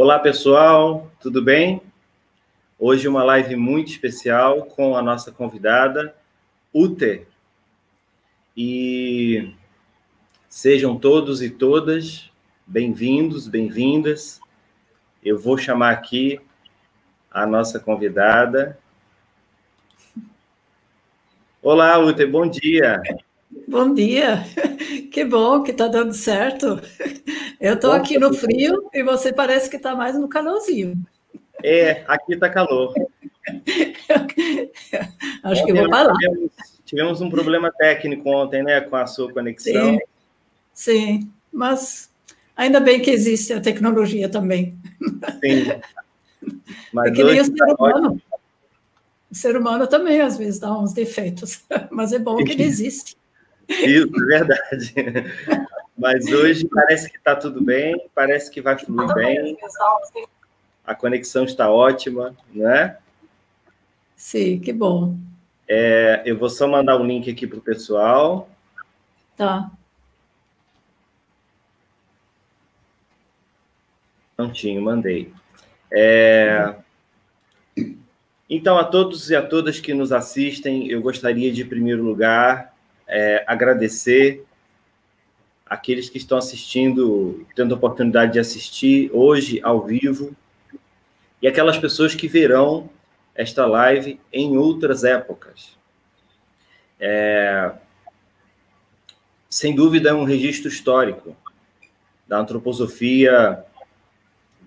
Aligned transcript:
Olá, 0.00 0.16
pessoal, 0.16 1.10
tudo 1.20 1.42
bem? 1.42 1.82
Hoje 2.78 3.08
uma 3.08 3.24
live 3.24 3.56
muito 3.56 3.90
especial 3.90 4.64
com 4.66 4.94
a 4.94 5.02
nossa 5.02 5.32
convidada, 5.32 6.14
Ute. 6.72 7.26
E 8.56 9.56
sejam 10.48 10.96
todos 10.96 11.42
e 11.42 11.50
todas 11.50 12.30
bem-vindos, 12.64 13.48
bem-vindas. 13.48 14.40
Eu 15.20 15.36
vou 15.36 15.58
chamar 15.58 15.90
aqui 15.90 16.40
a 17.28 17.44
nossa 17.44 17.80
convidada. 17.80 18.78
Olá, 21.60 21.98
Ute, 21.98 22.24
bom 22.24 22.48
dia. 22.48 23.02
Bom 23.66 23.92
dia. 23.92 24.44
Que 25.10 25.24
bom 25.24 25.62
que 25.62 25.72
está 25.72 25.88
dando 25.88 26.12
certo. 26.12 26.80
Eu 27.60 27.74
estou 27.74 27.92
aqui 27.92 28.18
no 28.18 28.32
frio 28.32 28.88
e 28.92 29.02
você 29.02 29.32
parece 29.32 29.68
que 29.68 29.76
está 29.76 29.94
mais 29.94 30.18
no 30.18 30.28
calorzinho. 30.28 30.96
É, 31.62 32.04
aqui 32.06 32.34
está 32.34 32.48
calor. 32.48 32.94
Acho 35.42 35.64
que 35.64 35.72
vou 35.72 35.90
parar. 35.90 36.14
Tivemos, 36.14 36.50
tivemos, 36.84 37.20
um 37.20 37.28
problema 37.28 37.72
técnico 37.72 38.30
ontem, 38.30 38.62
né, 38.62 38.80
com 38.80 38.94
a 38.94 39.06
sua 39.06 39.32
conexão. 39.32 39.94
Sim, 39.94 40.00
sim, 40.72 41.32
mas 41.52 42.10
ainda 42.56 42.78
bem 42.78 43.00
que 43.00 43.10
existe 43.10 43.52
a 43.52 43.60
tecnologia 43.60 44.28
também. 44.28 44.76
Sim. 45.42 45.64
Mas 46.92 47.10
é 47.10 47.14
que 47.14 47.24
nem 47.24 47.40
o 47.40 47.44
ser 47.44 47.54
tá 47.54 47.74
humano. 47.74 48.22
O 49.30 49.34
ser 49.34 49.56
humano 49.56 49.86
também, 49.86 50.20
às 50.20 50.38
vezes, 50.38 50.60
dá 50.60 50.72
uns 50.72 50.92
defeitos, 50.92 51.64
mas 51.90 52.12
é 52.12 52.18
bom 52.18 52.36
que 52.36 52.52
ele 52.52 52.62
existe. 52.62 53.16
Isso, 53.68 54.08
é 54.16 54.26
verdade. 54.26 54.94
Mas 55.98 56.26
hoje 56.26 56.68
parece 56.68 57.10
que 57.10 57.16
está 57.16 57.34
tudo 57.34 57.60
bem, 57.60 58.08
parece 58.14 58.48
que 58.50 58.62
vai 58.62 58.78
fluir 58.78 59.12
bem. 59.14 59.58
A 60.86 60.94
conexão 60.94 61.44
está 61.44 61.68
ótima, 61.70 62.36
né? 62.54 62.96
Sim, 64.14 64.60
que 64.60 64.72
bom. 64.72 65.16
É, 65.68 66.22
eu 66.24 66.38
vou 66.38 66.48
só 66.48 66.68
mandar 66.68 66.96
o 66.96 67.02
um 67.02 67.06
link 67.06 67.28
aqui 67.28 67.46
para 67.46 67.58
o 67.58 67.62
pessoal. 67.62 68.48
Tá. 69.36 69.70
Prontinho, 74.36 74.80
mandei. 74.80 75.32
É... 75.92 76.76
Então, 78.48 78.78
a 78.78 78.84
todos 78.84 79.30
e 79.30 79.36
a 79.36 79.42
todas 79.42 79.80
que 79.80 79.92
nos 79.92 80.12
assistem, 80.12 80.88
eu 80.88 81.02
gostaria 81.02 81.52
de, 81.52 81.62
em 81.62 81.68
primeiro 81.68 82.02
lugar, 82.02 82.74
é, 83.06 83.44
agradecer 83.46 84.46
aqueles 85.68 86.08
que 86.08 86.18
estão 86.18 86.38
assistindo, 86.38 87.46
tendo 87.54 87.74
a 87.74 87.76
oportunidade 87.76 88.32
de 88.32 88.38
assistir 88.38 89.10
hoje 89.12 89.60
ao 89.62 89.84
vivo, 89.84 90.34
e 91.40 91.46
aquelas 91.46 91.78
pessoas 91.78 92.14
que 92.14 92.26
verão 92.26 92.90
esta 93.34 93.66
live 93.66 94.18
em 94.32 94.56
outras 94.56 95.04
épocas. 95.04 95.76
É, 96.98 97.72
sem 99.48 99.74
dúvida, 99.74 100.10
é 100.10 100.14
um 100.14 100.24
registro 100.24 100.68
histórico 100.68 101.36
da 102.26 102.38
antroposofia, 102.38 103.64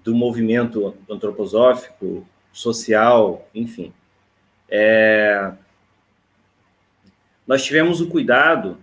do 0.04 0.16
movimento 0.16 0.96
antroposófico, 1.10 2.26
social, 2.52 3.48
enfim. 3.54 3.94
É, 4.70 5.52
nós 7.46 7.64
tivemos 7.64 8.02
o 8.02 8.08
cuidado 8.08 8.78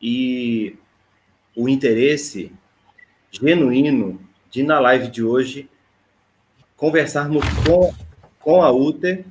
e 0.00 0.76
o 1.54 1.68
interesse 1.68 2.52
genuíno 3.30 4.20
de, 4.50 4.62
na 4.62 4.78
live 4.78 5.08
de 5.08 5.22
hoje, 5.22 5.68
conversarmos 6.76 7.44
com, 7.66 7.94
com 8.40 8.62
a 8.62 8.70
UTER, 8.70 9.24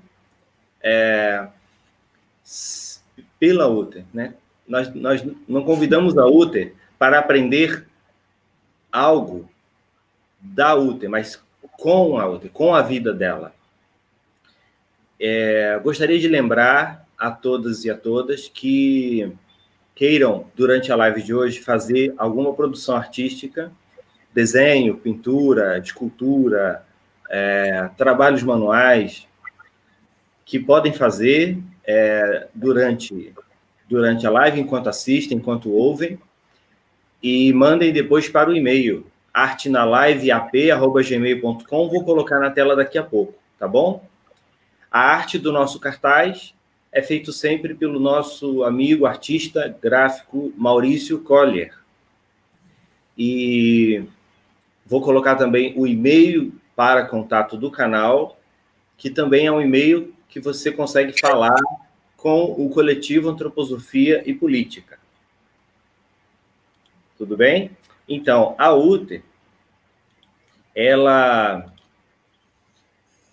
é, 0.81 1.47
pela 3.39 3.67
UTER. 3.67 4.03
Né? 4.13 4.33
Nós, 4.67 4.93
nós 4.93 5.25
não 5.47 5.63
convidamos 5.63 6.17
a 6.17 6.25
UTER 6.25 6.73
para 6.99 7.19
aprender 7.19 7.87
algo 8.91 9.49
da 10.39 10.75
UTER, 10.75 11.09
mas 11.09 11.41
com 11.61 12.19
a 12.19 12.27
UTER, 12.27 12.51
com 12.51 12.75
a 12.75 12.81
vida 12.81 13.13
dela. 13.13 13.53
É, 15.19 15.79
gostaria 15.81 16.19
de 16.19 16.27
lembrar 16.27 17.07
a 17.17 17.31
todas 17.31 17.83
e 17.83 17.89
a 17.89 17.97
todas 17.97 18.47
que 18.47 19.33
queiram, 19.97 20.45
durante 20.55 20.89
a 20.91 20.95
live 20.95 21.23
de 21.23 21.33
hoje, 21.33 21.59
fazer 21.59 22.13
alguma 22.19 22.53
produção 22.53 22.95
artística, 22.95 23.71
desenho, 24.31 24.95
pintura, 24.95 25.79
escultura, 25.79 26.85
é, 27.31 27.89
trabalhos 27.97 28.43
manuais, 28.43 29.27
que 30.45 30.59
podem 30.59 30.93
fazer 30.93 31.57
é, 31.83 32.47
durante, 32.53 33.33
durante 33.89 34.27
a 34.27 34.29
live, 34.29 34.59
enquanto 34.59 34.87
assistem, 34.87 35.39
enquanto 35.39 35.71
ouvem, 35.71 36.19
e 37.21 37.51
mandem 37.51 37.91
depois 37.91 38.29
para 38.29 38.49
o 38.51 38.55
e-mail 38.55 39.07
artenaliveap.gmail.com, 39.33 41.89
vou 41.89 42.05
colocar 42.05 42.39
na 42.39 42.51
tela 42.51 42.75
daqui 42.75 42.99
a 42.99 43.03
pouco, 43.03 43.33
tá 43.57 43.67
bom? 43.67 44.05
A 44.91 44.99
arte 44.99 45.39
do 45.39 45.51
nosso 45.51 45.79
cartaz 45.79 46.53
é 46.97 47.01
feito 47.03 47.31
sempre 47.31 47.75
pelo 47.75 47.99
nosso 47.99 48.63
amigo 48.63 49.05
artista 49.05 49.67
gráfico 49.79 50.51
Maurício 50.57 51.21
Collier. 51.21 51.77
E 53.15 54.03
vou 54.83 54.99
colocar 54.99 55.35
também 55.35 55.73
o 55.77 55.85
e-mail 55.85 56.51
para 56.75 57.05
contato 57.05 57.55
do 57.55 57.69
canal, 57.69 58.39
que 58.97 59.11
também 59.11 59.45
é 59.45 59.51
um 59.51 59.61
e-mail 59.61 60.11
que 60.27 60.39
você 60.39 60.71
consegue 60.71 61.19
falar 61.19 61.53
com 62.15 62.45
o 62.45 62.67
coletivo 62.71 63.29
Antroposofia 63.29 64.23
e 64.25 64.33
Política. 64.33 64.97
Tudo 67.15 67.37
bem? 67.37 67.77
Então, 68.09 68.55
a 68.57 68.73
UTE, 68.73 69.23
ela 70.73 71.63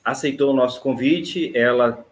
aceitou 0.04 0.50
o 0.50 0.56
nosso 0.56 0.82
convite, 0.82 1.50
ela 1.56 2.04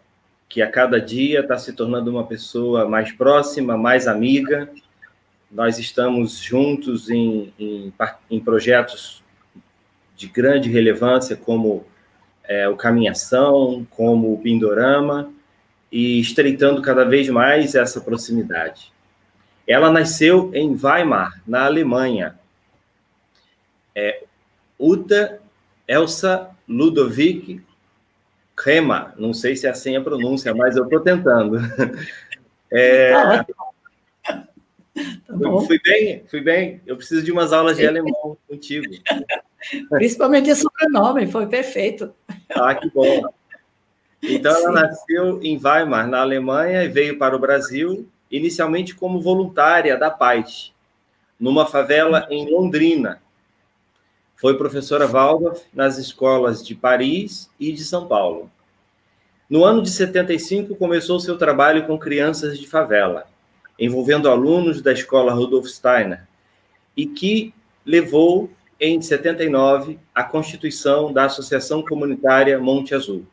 que 0.53 0.61
a 0.61 0.71
cada 0.71 1.01
dia 1.01 1.41
está 1.41 1.57
se 1.57 1.73
tornando 1.73 2.11
uma 2.11 2.27
pessoa 2.27 2.87
mais 2.87 3.11
próxima, 3.11 3.75
mais 3.75 4.07
amiga. 4.07 4.69
Nós 5.51 5.79
estamos 5.79 6.37
juntos 6.37 7.09
em, 7.09 7.55
em, 7.59 7.91
em 8.31 8.39
projetos 8.39 9.25
de 10.15 10.27
grande 10.27 10.69
relevância, 10.69 11.35
como 11.37 11.87
é, 12.45 12.69
o 12.69 12.77
Caminhação, 12.77 13.87
como 13.89 14.35
o 14.35 14.43
Pindorama, 14.43 15.33
e 15.91 16.21
estreitando 16.21 16.83
cada 16.83 17.07
vez 17.07 17.31
mais 17.31 17.75
essa 17.75 17.99
proximidade. 17.99 18.93
Ela 19.67 19.91
nasceu 19.91 20.51
em 20.53 20.77
Weimar, 20.77 21.41
na 21.47 21.65
Alemanha. 21.65 22.39
É, 23.95 24.23
Uta 24.79 25.41
Elsa 25.89 26.51
Ludovic 26.69 27.63
Rema, 28.59 29.15
não 29.17 29.33
sei 29.33 29.57
se 29.57 29.67
é 29.67 29.71
assim 29.71 29.97
a 29.97 30.01
pronúncia, 30.01 30.55
mas 30.55 30.77
eu 30.77 30.85
estou 30.85 31.01
tentando. 31.01 31.59
É, 32.75 33.13
tá 33.13 33.45
tá 34.25 34.49
fui, 35.67 35.81
bem, 35.85 36.25
fui 36.27 36.41
bem. 36.41 36.81
Eu 36.87 36.97
preciso 36.97 37.23
de 37.23 37.33
umas 37.33 37.53
aulas 37.53 37.77
de 37.77 37.87
alemão 37.87 38.37
contigo. 38.49 38.87
Principalmente 39.91 40.51
o 40.51 40.57
sobrenome, 40.57 41.27
foi 41.27 41.47
perfeito. 41.47 42.15
Ah, 42.51 42.75
que 42.75 42.91
bom. 42.91 43.25
Então, 44.23 44.53
ela 44.53 44.69
Sim. 44.69 44.75
nasceu 44.75 45.43
em 45.43 45.59
Weimar, 45.59 46.07
na 46.09 46.21
Alemanha, 46.21 46.85
e 46.85 46.89
veio 46.89 47.19
para 47.19 47.35
o 47.35 47.39
Brasil, 47.39 48.09
inicialmente 48.31 48.95
como 48.95 49.21
voluntária 49.21 49.97
da 49.97 50.11
Paz, 50.11 50.73
numa 51.39 51.67
favela 51.67 52.27
em 52.31 52.51
Londrina. 52.51 53.22
Foi 54.43 54.59
professora 54.59 55.07
Waldorf 55.07 55.63
nas 55.73 55.99
escolas 55.99 56.67
de 56.67 56.75
Paris 56.75 57.49
e 57.61 57.71
de 57.71 57.85
São 57.85 58.09
Paulo. 58.09 58.51
No 59.49 59.65
ano 59.65 59.81
de 59.81 59.89
75, 59.89 60.75
começou 60.75 61.21
seu 61.21 61.39
trabalho 61.39 61.87
com 61.87 61.97
crianças 61.97 62.59
de 62.59 62.67
favela, 62.67 63.25
envolvendo 63.79 64.29
alunos 64.29 64.83
da 64.83 64.93
escola 64.93 65.33
Rudolf 65.33 65.69
Steiner, 65.69 66.27
e 66.97 67.07
que 67.07 67.55
levou, 67.87 68.51
em 68.81 69.01
79, 69.01 69.97
à 70.13 70.25
constituição 70.25 71.13
da 71.13 71.27
Associação 71.27 71.81
Comunitária 71.81 72.59
Monte 72.59 72.97
Azul, 72.97 73.25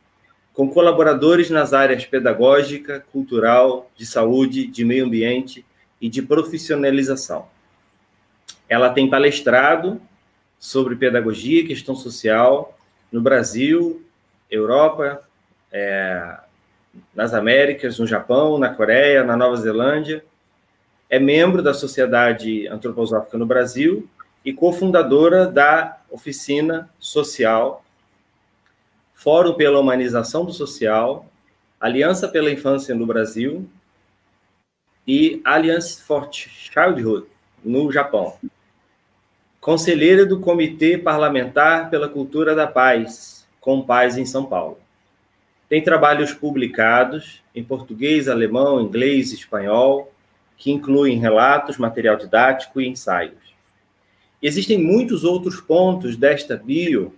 com 0.53 0.69
colaboradores 0.69 1.49
nas 1.49 1.73
áreas 1.73 2.05
pedagógica, 2.05 3.03
cultural, 3.11 3.89
de 3.95 4.05
saúde, 4.05 4.67
de 4.67 4.85
meio 4.85 5.07
ambiente 5.07 5.65
e 5.99 6.07
de 6.07 6.21
profissionalização. 6.21 7.47
Ela 8.69 8.91
tem 8.91 9.09
palestrado 9.09 9.99
sobre 10.59 10.95
pedagogia 10.97 11.61
e 11.61 11.67
questão 11.67 11.95
social 11.95 12.77
no 13.11 13.21
Brasil, 13.21 14.05
Europa, 14.51 15.21
é, 15.71 16.37
nas 17.15 17.33
Américas, 17.33 17.97
no 17.97 18.05
Japão, 18.05 18.57
na 18.57 18.69
Coreia, 18.69 19.23
na 19.23 19.37
Nova 19.37 19.55
Zelândia. 19.55 20.23
É 21.09 21.17
membro 21.17 21.63
da 21.63 21.73
Sociedade 21.73 22.67
Antroposófica 22.67 23.37
no 23.37 23.45
Brasil 23.45 24.07
e 24.43 24.53
cofundadora 24.53 25.47
da 25.47 25.97
Oficina 26.11 26.89
Social, 26.99 27.83
Fórum 29.13 29.53
pela 29.53 29.79
Humanização 29.79 30.45
do 30.45 30.53
Social, 30.53 31.25
Aliança 31.79 32.27
pela 32.27 32.51
Infância 32.51 32.93
no 32.93 33.05
Brasil 33.05 33.67
e 35.07 35.41
Alliance 35.43 36.01
for 36.01 36.29
Childhood 36.31 37.27
no 37.63 37.91
Japão. 37.91 38.37
Conselheira 39.61 40.25
do 40.25 40.39
Comitê 40.39 40.97
Parlamentar 40.97 41.89
pela 41.89 42.07
Cultura 42.07 42.55
da 42.55 42.65
Paz, 42.65 43.45
com 43.59 43.81
Paz 43.81 44.17
em 44.17 44.25
São 44.25 44.45
Paulo. 44.45 44.79
Tem 45.67 45.83
trabalhos 45.83 46.33
publicados 46.33 47.43
em 47.53 47.63
português, 47.63 48.29
alemão, 48.29 48.81
inglês 48.81 49.31
e 49.31 49.35
espanhol, 49.35 50.13
que 50.57 50.71
incluem 50.71 51.19
relatos, 51.19 51.77
material 51.77 52.15
didático 52.15 52.79
e 52.79 52.87
ensaios. 52.87 53.53
Existem 54.41 54.77
muitos 54.77 55.25
outros 55.25 55.59
pontos 55.59 56.15
desta 56.15 56.55
bio, 56.55 57.13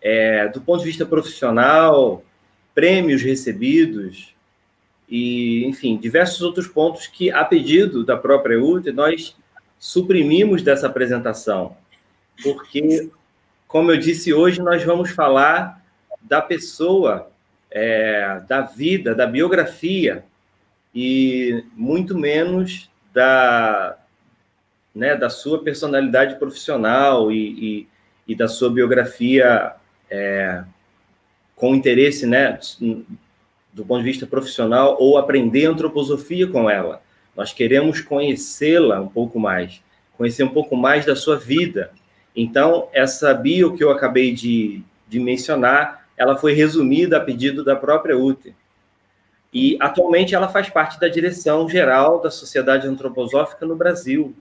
é, 0.00 0.46
do 0.48 0.60
ponto 0.60 0.80
de 0.80 0.86
vista 0.86 1.04
profissional, 1.04 2.22
prêmios 2.72 3.22
recebidos 3.22 4.32
e, 5.08 5.64
enfim, 5.66 5.96
diversos 5.96 6.42
outros 6.42 6.68
pontos 6.68 7.08
que, 7.08 7.28
a 7.30 7.44
pedido 7.44 8.04
da 8.04 8.16
própria 8.16 8.62
UT, 8.62 8.92
nós 8.92 9.36
suprimimos 9.78 10.62
dessa 10.62 10.86
apresentação, 10.86 11.76
porque, 12.42 13.10
como 13.66 13.90
eu 13.90 13.96
disse 13.96 14.32
hoje, 14.32 14.60
nós 14.60 14.82
vamos 14.82 15.10
falar 15.10 15.82
da 16.20 16.40
pessoa, 16.40 17.30
é, 17.70 18.40
da 18.48 18.62
vida, 18.62 19.14
da 19.14 19.26
biografia, 19.26 20.24
e 20.94 21.64
muito 21.74 22.16
menos 22.16 22.90
da, 23.12 23.96
né, 24.94 25.16
da 25.16 25.30
sua 25.30 25.62
personalidade 25.62 26.38
profissional 26.38 27.30
e, 27.30 27.36
e, 27.36 27.88
e 28.26 28.34
da 28.34 28.48
sua 28.48 28.70
biografia 28.70 29.74
é, 30.10 30.64
com 31.54 31.74
interesse 31.74 32.26
né, 32.26 32.58
do 33.72 33.84
ponto 33.84 33.98
de 33.98 34.04
vista 34.04 34.26
profissional 34.26 34.96
ou 34.98 35.18
aprender 35.18 35.66
antroposofia 35.66 36.46
com 36.46 36.68
ela. 36.68 37.02
Nós 37.38 37.52
queremos 37.52 38.00
conhecê-la 38.00 39.00
um 39.00 39.06
pouco 39.06 39.38
mais, 39.38 39.80
conhecer 40.16 40.42
um 40.42 40.48
pouco 40.48 40.76
mais 40.76 41.06
da 41.06 41.14
sua 41.14 41.36
vida. 41.36 41.92
Então, 42.34 42.88
essa 42.92 43.32
bio 43.32 43.76
que 43.76 43.84
eu 43.84 43.92
acabei 43.92 44.34
de, 44.34 44.82
de 45.08 45.20
mencionar 45.20 46.04
ela 46.16 46.36
foi 46.36 46.52
resumida 46.52 47.16
a 47.16 47.20
pedido 47.20 47.62
da 47.62 47.76
própria 47.76 48.18
UTE. 48.18 48.52
E 49.54 49.78
atualmente 49.80 50.34
ela 50.34 50.48
faz 50.48 50.68
parte 50.68 50.98
da 50.98 51.06
direção 51.06 51.68
geral 51.68 52.20
da 52.20 52.28
Sociedade 52.28 52.88
Antroposófica 52.88 53.64
no 53.64 53.76
Brasil. 53.76 54.34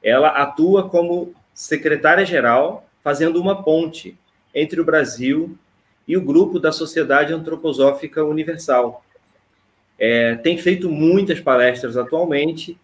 Ela 0.00 0.28
atua 0.28 0.88
como 0.88 1.34
secretária-geral, 1.52 2.86
fazendo 3.02 3.40
uma 3.40 3.60
ponte 3.64 4.16
entre 4.54 4.80
o 4.80 4.84
Brasil 4.84 5.58
e 6.06 6.16
o 6.16 6.24
grupo 6.24 6.60
da 6.60 6.70
Sociedade 6.70 7.32
Antroposófica 7.32 8.24
Universal. 8.24 9.04
É, 10.00 10.34
tem 10.36 10.56
feito 10.56 10.88
muitas 10.88 11.38
palestras 11.38 11.96
atualmente, 11.96 12.76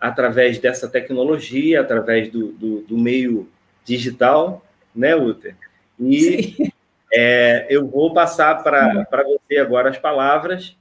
através 0.00 0.58
dessa 0.58 0.88
tecnologia, 0.88 1.80
através 1.80 2.28
do, 2.30 2.52
do, 2.52 2.80
do 2.80 2.98
meio 2.98 3.48
digital, 3.84 4.66
né, 4.94 5.14
Uter? 5.14 5.54
E 5.98 6.52
Sim. 6.52 6.72
É, 7.10 7.66
eu 7.70 7.86
vou 7.86 8.12
passar 8.12 8.62
para 8.62 9.06
você 9.24 9.56
agora 9.56 9.88
as 9.88 9.98
palavras, 9.98 10.76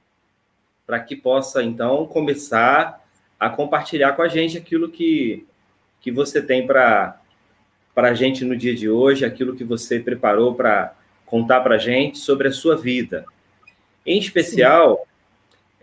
para 0.85 1.00
que 1.00 1.15
possa, 1.15 1.63
então, 1.63 2.06
começar 2.06 3.01
a 3.39 3.50
compartilhar 3.50 4.13
com 4.13 4.21
a 4.21 4.27
gente 4.27 4.57
aquilo 4.57 4.89
que, 4.89 5.45
que 6.01 6.12
você 6.12 6.41
tem 6.41 6.65
para 6.65 7.19
a 7.95 8.13
gente 8.13 8.44
no 8.44 8.57
dia 8.57 8.75
de 8.75 8.89
hoje, 8.89 9.25
aquilo 9.25 9.56
que 9.56 9.63
você 9.63 10.00
preparou 10.00 10.53
para 10.53 10.94
contar 11.25 11.62
para 11.62 11.75
a 11.75 11.80
gente 11.80 12.18
sobre 12.18 12.47
a 12.47 12.51
sua 12.51 12.75
vida. 12.75 13.25
Em 14.06 14.19
especial, 14.19 15.06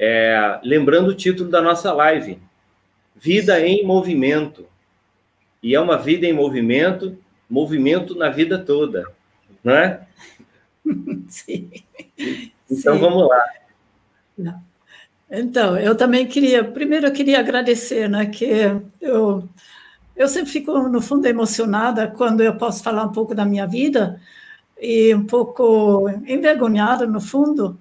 é, 0.05 0.61
lembrando 0.63 1.09
o 1.09 1.15
título 1.15 1.49
da 1.49 1.63
nossa 1.63 1.91
live, 1.93 2.39
Vida 3.17 3.59
em 3.61 3.85
Movimento. 3.87 4.67
E 5.63 5.75
é 5.75 5.81
uma 5.81 5.97
vida 5.97 6.27
em 6.27 6.33
movimento, 6.33 7.17
movimento 7.49 8.15
na 8.15 8.29
vida 8.29 8.59
toda, 8.59 9.11
não 9.63 9.75
é? 9.75 10.07
Sim. 11.29 11.71
Então, 12.71 12.95
Sim. 12.95 13.01
vamos 13.01 13.29
lá. 13.29 13.45
Não. 14.37 14.63
Então, 15.31 15.79
eu 15.79 15.97
também 15.97 16.27
queria, 16.27 16.63
primeiro 16.63 17.07
eu 17.07 17.13
queria 17.13 17.41
agradecer, 17.41 18.07
né, 18.09 18.27
que 18.27 18.45
eu, 19.01 19.49
eu 20.15 20.29
sempre 20.29 20.51
fico, 20.51 20.87
no 20.87 21.01
fundo, 21.01 21.27
emocionada 21.27 22.09
quando 22.09 22.43
eu 22.43 22.57
posso 22.57 22.83
falar 22.83 23.05
um 23.05 23.13
pouco 23.13 23.35
da 23.35 23.47
minha 23.47 23.67
vida 23.67 24.21
e 24.79 25.15
um 25.15 25.25
pouco 25.25 26.11
envergonhada, 26.27 27.07
no 27.07 27.23
fundo, 27.23 27.79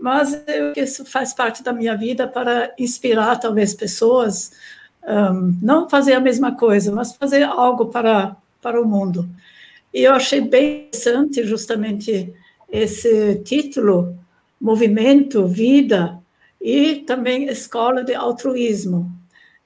mas 0.00 0.42
eu, 0.46 0.72
isso 0.76 1.04
faz 1.04 1.34
parte 1.34 1.62
da 1.62 1.74
minha 1.74 1.94
vida 1.94 2.26
para 2.26 2.72
inspirar, 2.78 3.36
talvez, 3.38 3.74
pessoas, 3.74 4.50
um, 5.06 5.58
não 5.60 5.90
fazer 5.90 6.14
a 6.14 6.20
mesma 6.20 6.56
coisa, 6.56 6.90
mas 6.90 7.14
fazer 7.14 7.42
algo 7.42 7.86
para, 7.86 8.34
para 8.62 8.80
o 8.80 8.88
mundo. 8.88 9.28
E 9.92 10.02
eu 10.02 10.14
achei 10.14 10.40
bem 10.40 10.86
interessante 10.86 11.44
justamente 11.44 12.32
esse 12.72 13.36
título, 13.44 14.16
Movimento, 14.58 15.46
Vida, 15.46 16.18
e 16.60 16.96
também 17.06 17.44
Escola 17.44 18.02
de 18.02 18.14
Altruísmo. 18.14 19.10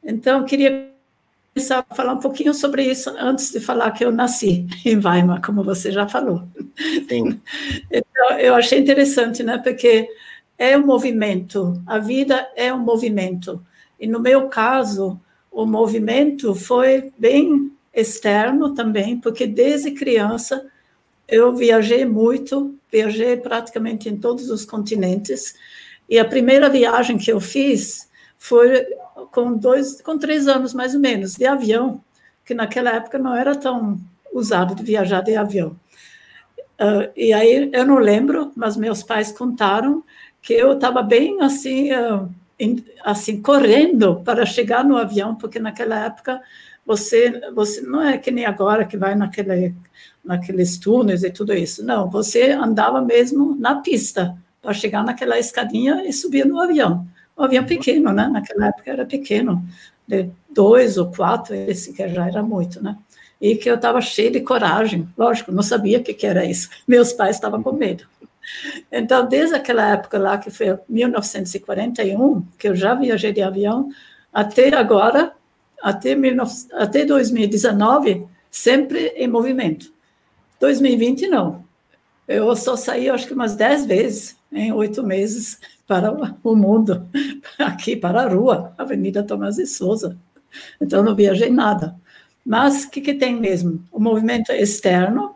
Então, 0.03 0.45
queria 0.45 0.94
começar 1.55 1.87
a 1.89 1.95
falar 1.95 2.15
um 2.15 2.19
pouquinho 2.19 2.53
sobre 2.53 2.83
isso 2.85 3.11
antes 3.11 3.53
de 3.53 3.61
falar 3.61 3.93
que 3.93 4.05
eu 4.05 4.11
nasci 4.11 4.67
em 4.85 4.97
Weimar, 4.97 5.41
como 5.41 5.63
você 5.63 5.93
já 5.93 6.09
falou. 6.09 6.43
Sim. 7.09 7.41
Então, 7.91 8.39
eu 8.39 8.55
achei 8.55 8.79
interessante, 8.81 9.43
né? 9.43 9.59
Porque 9.59 10.09
é 10.59 10.77
um 10.77 10.87
movimento, 10.87 11.81
a 11.87 11.99
vida 11.99 12.49
é 12.57 12.73
um 12.73 12.79
movimento. 12.79 13.65
E 14.01 14.07
no 14.07 14.19
meu 14.19 14.49
caso, 14.49 15.21
o 15.51 15.67
movimento 15.67 16.55
foi 16.55 17.13
bem 17.19 17.71
externo 17.93 18.75
também, 18.75 19.21
porque 19.21 19.47
desde 19.47 19.93
criança 19.93 20.67
eu 21.29 21.55
viajei 21.55 22.05
muito, 22.05 22.75
viajei 22.91 23.37
praticamente 23.37 24.09
em 24.09 24.17
todos 24.17 24.51
os 24.51 24.65
continentes, 24.65 25.55
e 26.09 26.19
a 26.19 26.25
primeira 26.25 26.69
viagem 26.69 27.19
que 27.19 27.31
eu 27.31 27.41
fiz 27.41 28.09
foi 28.39 28.87
com 29.33 29.57
dois, 29.57 30.01
com 30.01 30.19
três 30.19 30.49
anos 30.49 30.75
mais 30.75 30.95
ou 30.95 31.01
menos, 31.01 31.35
de 31.35 31.47
avião, 31.47 32.03
que 32.45 32.55
naquela 32.55 32.91
época 32.91 33.19
não 33.19 33.35
era 33.35 33.55
tão 33.55 33.99
usado 34.33 34.75
de 34.75 34.83
viajar 34.83 35.21
de 35.21 35.37
avião. 35.37 35.77
Uh, 36.81 37.11
e 37.17 37.33
aí 37.33 37.71
eu 37.73 37.87
não 37.87 37.99
lembro, 37.99 38.53
mas 38.57 38.77
meus 38.77 39.03
pais 39.03 39.31
contaram 39.31 40.03
que 40.43 40.53
eu 40.53 40.73
estava 40.73 41.03
bem 41.03 41.41
assim, 41.41 41.93
uh, 41.93 42.29
in, 42.59 42.85
assim 43.05 43.41
correndo 43.41 44.21
para 44.25 44.45
chegar 44.45 44.85
no 44.85 44.97
avião, 44.97 45.35
porque 45.37 45.59
naquela 45.59 46.05
época 46.05 46.41
você, 46.85 47.41
você 47.55 47.81
não 47.81 48.03
é 48.03 48.19
que 48.19 48.31
nem 48.31 48.45
agora 48.45 48.85
que 48.85 48.97
vai 48.97 49.15
naquele, 49.15 49.75
naqueles 50.25 50.77
túneis 50.77 51.23
e 51.23 51.31
tudo 51.31 51.55
isso. 51.55 51.85
Não, 51.85 52.11
você 52.11 52.51
andava 52.51 53.01
mesmo 53.01 53.57
na 53.57 53.77
pista 53.77 54.37
para 54.61 54.75
chegar 54.75 55.05
naquela 55.05 55.39
escadinha 55.39 56.03
e 56.07 56.13
subir 56.13 56.45
no 56.45 56.61
avião. 56.61 57.07
Um 57.37 57.45
avião 57.45 57.65
pequeno, 57.65 58.13
né? 58.13 58.29
Naquela 58.29 58.69
época 58.69 58.91
era 58.91 59.05
pequeno, 59.05 59.65
de 60.07 60.31
dois 60.51 60.97
ou 60.97 61.11
quatro, 61.11 61.55
esse 61.55 61.93
que 61.93 62.09
já 62.09 62.27
era 62.27 62.43
muito, 62.43 62.83
né? 62.83 62.97
E 63.41 63.57
que 63.57 63.69
eu 63.69 63.75
estava 63.75 64.01
cheia 64.01 64.31
de 64.31 64.41
coragem, 64.41 65.09
lógico, 65.19 65.53
não 65.53 65.63
sabia 65.63 65.99
o 65.99 66.03
que, 66.03 66.15
que 66.15 66.27
era 66.27 66.45
isso. 66.45 66.69
Meus 66.87 67.13
pais 67.13 67.37
estavam 67.37 67.63
com 67.63 67.73
medo. 67.73 68.07
Então, 68.93 69.27
desde 69.27 69.55
aquela 69.55 69.93
época 69.93 70.19
lá, 70.19 70.39
que 70.39 70.51
foi 70.51 70.79
1941, 70.89 72.43
que 72.59 72.69
eu 72.69 72.77
já 72.77 72.95
viajei 72.95 73.33
de 73.33 73.43
avião, 73.43 73.89
até 74.33 74.75
agora, 74.75 75.33
até, 75.83 76.15
19, 76.15 76.53
até 76.73 77.05
2019, 77.05 78.27
sempre 78.51 79.09
em 79.17 79.27
movimento. 79.27 79.93
2020, 80.61 81.27
não. 81.29 81.65
Eu 82.27 82.55
só 82.57 82.77
saí, 82.77 83.09
acho 83.11 83.27
que 83.27 83.35
umas 83.35 83.55
dez 83.55 83.85
vezes 83.85 84.37
em 84.51 84.73
oito 84.73 85.03
meses 85.03 85.59
para 85.87 86.13
o 86.43 86.57
mundo, 86.57 87.07
aqui 87.59 87.97
para 87.97 88.23
a 88.23 88.29
rua, 88.29 88.73
Avenida 88.79 89.23
Tomás 89.23 89.57
de 89.57 89.67
Souza. 89.67 90.17
Então, 90.81 91.03
não 91.03 91.15
viajei 91.15 91.51
nada. 91.51 91.97
Mas 92.45 92.85
o 92.85 92.91
que, 92.91 93.01
que 93.01 93.15
tem 93.15 93.39
mesmo? 93.39 93.83
O 93.91 93.99
movimento 93.99 94.53
externo 94.53 95.35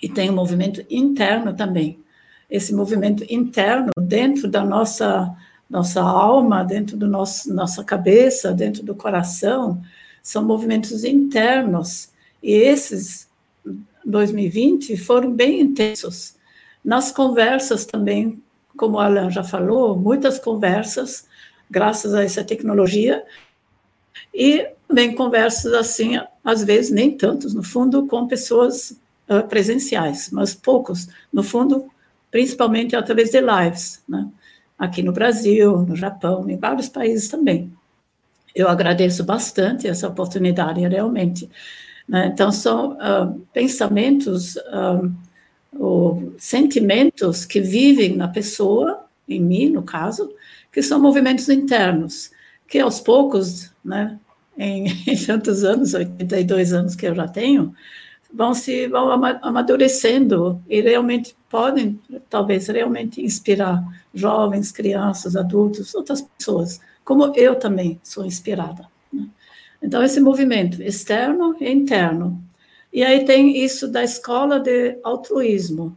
e 0.00 0.08
tem 0.08 0.28
o 0.30 0.32
movimento 0.32 0.84
interno 0.90 1.54
também. 1.54 1.98
Esse 2.50 2.74
movimento 2.74 3.24
interno, 3.30 3.90
dentro 3.96 4.48
da 4.48 4.64
nossa 4.64 5.34
nossa 5.70 6.02
alma, 6.02 6.62
dentro 6.62 6.98
do 6.98 7.08
nosso 7.08 7.52
nossa 7.54 7.82
cabeça, 7.82 8.52
dentro 8.52 8.82
do 8.82 8.94
coração, 8.94 9.80
são 10.22 10.44
movimentos 10.44 11.02
internos. 11.02 12.10
E 12.42 12.52
esses 12.52 13.26
2020 14.04 14.96
foram 14.98 15.32
bem 15.32 15.60
intensos. 15.60 16.34
Nas 16.84 17.10
conversas 17.10 17.86
também, 17.86 18.42
como 18.82 18.98
a 18.98 19.04
Alan 19.04 19.30
já 19.30 19.44
falou, 19.44 19.96
muitas 19.96 20.40
conversas, 20.40 21.28
graças 21.70 22.14
a 22.14 22.24
essa 22.24 22.42
tecnologia. 22.42 23.24
E 24.34 24.66
também 24.88 25.14
conversas 25.14 25.72
assim, 25.72 26.18
às 26.42 26.64
vezes 26.64 26.90
nem 26.90 27.16
tantos, 27.16 27.54
no 27.54 27.62
fundo, 27.62 28.08
com 28.08 28.26
pessoas 28.26 29.00
uh, 29.28 29.46
presenciais, 29.48 30.30
mas 30.32 30.52
poucos, 30.52 31.06
no 31.32 31.44
fundo, 31.44 31.88
principalmente 32.28 32.96
através 32.96 33.30
de 33.30 33.40
lives, 33.40 34.02
né? 34.08 34.28
aqui 34.76 35.00
no 35.00 35.12
Brasil, 35.12 35.82
no 35.82 35.94
Japão, 35.94 36.50
em 36.50 36.56
vários 36.56 36.88
países 36.88 37.28
também. 37.28 37.72
Eu 38.52 38.68
agradeço 38.68 39.22
bastante 39.22 39.86
essa 39.86 40.08
oportunidade, 40.08 40.80
realmente. 40.80 41.48
Né? 42.08 42.32
Então, 42.34 42.50
são 42.50 42.94
uh, 42.94 43.46
pensamentos, 43.52 44.56
uh, 44.56 45.08
ou 45.72 46.34
sentimentos 46.38 47.44
que 47.44 47.60
vivem 47.60 48.16
na 48.16 48.28
pessoa, 48.28 49.04
em 49.28 49.40
mim, 49.40 49.70
no 49.70 49.82
caso, 49.82 50.32
que 50.70 50.82
são 50.82 51.00
movimentos 51.00 51.48
internos, 51.48 52.30
que 52.68 52.78
aos 52.78 53.00
poucos, 53.00 53.70
né, 53.84 54.18
em, 54.56 54.86
em 55.06 55.16
tantos 55.16 55.64
anos, 55.64 55.94
82 55.94 56.72
anos 56.72 56.94
que 56.94 57.06
eu 57.06 57.14
já 57.14 57.28
tenho, 57.28 57.74
vão 58.32 58.54
se 58.54 58.88
vão 58.88 59.10
amadurecendo 59.42 60.60
e 60.68 60.80
realmente 60.80 61.36
podem, 61.50 62.00
talvez, 62.30 62.66
realmente 62.68 63.20
inspirar 63.22 63.84
jovens, 64.14 64.72
crianças, 64.72 65.36
adultos, 65.36 65.94
outras 65.94 66.22
pessoas, 66.22 66.80
como 67.04 67.34
eu 67.36 67.56
também 67.56 68.00
sou 68.02 68.24
inspirada. 68.24 68.88
Né? 69.12 69.26
Então, 69.82 70.02
esse 70.02 70.20
movimento 70.20 70.82
externo 70.82 71.54
e 71.60 71.70
interno. 71.70 72.41
E 72.92 73.02
aí 73.02 73.24
tem 73.24 73.56
isso 73.56 73.88
da 73.88 74.04
escola 74.04 74.60
de 74.60 74.98
altruísmo. 75.02 75.96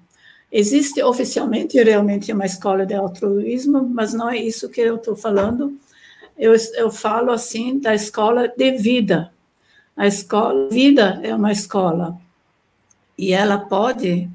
Existe 0.52 1.04
oficialmente 1.04 1.82
realmente 1.84 2.32
uma 2.32 2.46
escola 2.46 2.86
de 2.86 2.94
altruísmo, 2.94 3.88
mas 3.88 4.14
não 4.14 4.30
é 4.30 4.38
isso 4.38 4.70
que 4.70 4.80
eu 4.80 4.96
estou 4.96 5.16
falando. 5.16 5.78
Eu, 6.38 6.54
eu 6.76 6.90
falo 6.90 7.32
assim 7.32 7.80
da 7.80 7.94
escola 7.94 8.48
de 8.48 8.72
vida. 8.72 9.32
A 9.98 10.08
escola 10.08 10.70
vida 10.70 11.20
é 11.24 11.34
uma 11.36 11.52
escola 11.52 12.18
e 13.18 13.34
ela 13.34 13.58
pode, 13.58 14.30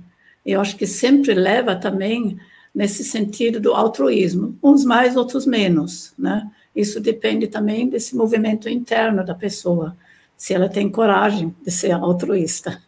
eu 0.44 0.60
acho 0.60 0.76
que 0.76 0.86
sempre 0.86 1.34
leva 1.34 1.76
também 1.76 2.38
nesse 2.74 3.04
sentido 3.04 3.60
do 3.60 3.74
altruísmo, 3.74 4.56
uns 4.62 4.84
mais, 4.84 5.16
outros 5.16 5.44
menos, 5.44 6.12
né? 6.18 6.50
Isso 6.74 7.00
depende 7.00 7.46
também 7.48 7.88
desse 7.88 8.16
movimento 8.16 8.68
interno 8.68 9.24
da 9.24 9.34
pessoa, 9.34 9.96
se 10.40 10.54
ela 10.54 10.70
tem 10.70 10.88
coragem 10.88 11.54
de 11.62 11.70
ser 11.70 11.92
altruísta. 11.92 12.82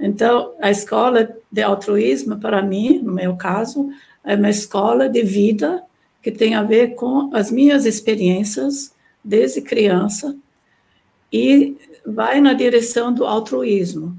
Então, 0.00 0.54
a 0.58 0.70
escola 0.70 1.36
de 1.52 1.60
altruísmo, 1.60 2.38
para 2.38 2.62
mim, 2.62 2.98
no 3.00 3.12
meu 3.12 3.36
caso, 3.36 3.90
é 4.24 4.34
uma 4.34 4.48
escola 4.48 5.06
de 5.06 5.22
vida 5.22 5.82
que 6.22 6.32
tem 6.32 6.54
a 6.54 6.62
ver 6.62 6.94
com 6.94 7.28
as 7.34 7.50
minhas 7.50 7.84
experiências 7.84 8.90
desde 9.22 9.60
criança 9.60 10.34
e 11.30 11.76
vai 12.06 12.40
na 12.40 12.54
direção 12.54 13.12
do 13.12 13.26
altruísmo. 13.26 14.16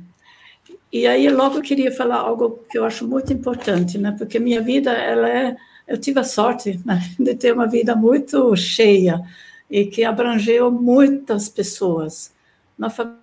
E 0.93 1.07
aí 1.07 1.27
logo 1.27 1.57
eu 1.57 1.63
queria 1.63 1.91
falar 1.91 2.17
algo 2.17 2.59
que 2.69 2.77
eu 2.77 2.85
acho 2.85 3.07
muito 3.07 3.33
importante, 3.33 3.97
né? 3.97 4.13
Porque 4.15 4.37
minha 4.37 4.61
vida 4.61 4.91
ela 4.91 5.27
é, 5.27 5.57
eu 5.87 5.97
tive 5.97 6.19
a 6.19 6.23
sorte 6.23 6.79
né, 6.85 7.01
de 7.19 7.33
ter 7.33 7.51
uma 7.51 7.65
vida 7.65 7.95
muito 7.95 8.55
cheia 8.55 9.19
e 9.67 9.87
que 9.87 10.03
abrangeu 10.03 10.69
muitas 10.69 11.49
pessoas 11.49 12.37
na 12.79 12.89
família 12.89 13.19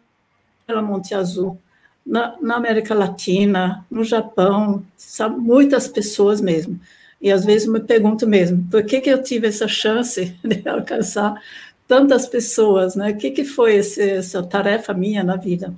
Monte 0.82 1.14
Azul, 1.14 1.58
na, 2.04 2.36
na 2.40 2.56
América 2.56 2.94
Latina, 2.94 3.84
no 3.90 4.04
Japão, 4.04 4.84
sabe, 4.96 5.38
muitas 5.38 5.88
pessoas 5.88 6.40
mesmo. 6.40 6.78
E 7.20 7.32
às 7.32 7.44
vezes 7.44 7.66
me 7.66 7.80
pergunto 7.80 8.28
mesmo, 8.28 8.68
por 8.70 8.84
que 8.84 9.00
que 9.00 9.08
eu 9.08 9.22
tive 9.22 9.48
essa 9.48 9.66
chance 9.66 10.36
de 10.44 10.68
alcançar 10.68 11.42
tantas 11.88 12.26
pessoas, 12.26 12.94
né? 12.94 13.10
O 13.10 13.16
que 13.16 13.30
que 13.30 13.44
foi 13.44 13.76
esse, 13.76 14.02
essa 14.02 14.42
tarefa 14.42 14.92
minha 14.92 15.24
na 15.24 15.36
vida? 15.36 15.74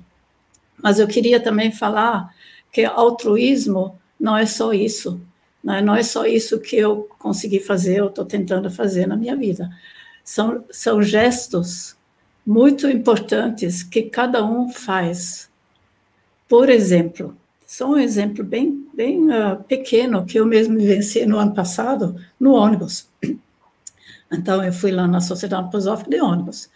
Mas 0.81 0.99
eu 0.99 1.07
queria 1.07 1.39
também 1.39 1.71
falar 1.71 2.33
que 2.71 2.83
altruísmo 2.83 3.97
não 4.19 4.37
é 4.37 4.45
só 4.45 4.73
isso, 4.73 5.21
né? 5.63 5.81
não 5.81 5.95
é 5.95 6.03
só 6.03 6.25
isso 6.25 6.59
que 6.59 6.75
eu 6.75 7.09
consegui 7.17 7.59
fazer, 7.59 7.99
eu 7.99 8.07
estou 8.07 8.25
tentando 8.25 8.69
fazer 8.69 9.07
na 9.07 9.15
minha 9.15 9.35
vida. 9.35 9.69
São, 10.23 10.63
são 10.69 11.01
gestos 11.01 11.95
muito 12.49 12.89
importantes 12.89 13.83
que 13.83 14.03
cada 14.03 14.43
um 14.43 14.69
faz. 14.69 15.49
Por 16.47 16.69
exemplo, 16.69 17.37
só 17.65 17.91
um 17.91 17.97
exemplo 17.97 18.43
bem, 18.43 18.87
bem 18.93 19.29
uh, 19.29 19.63
pequeno 19.67 20.25
que 20.25 20.39
eu 20.39 20.45
mesmo 20.45 20.77
vivenciei 20.77 21.25
no 21.25 21.37
ano 21.37 21.53
passado, 21.53 22.15
no 22.39 22.53
ônibus. 22.53 23.07
Então, 24.31 24.63
eu 24.63 24.71
fui 24.71 24.91
lá 24.91 25.07
na 25.07 25.21
Sociedade 25.21 25.71
Posófica 25.71 26.07
de 26.07 26.21
ônibus, 26.21 26.69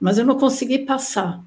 mas 0.00 0.18
eu 0.18 0.26
não 0.26 0.36
consegui 0.36 0.80
passar 0.80 1.40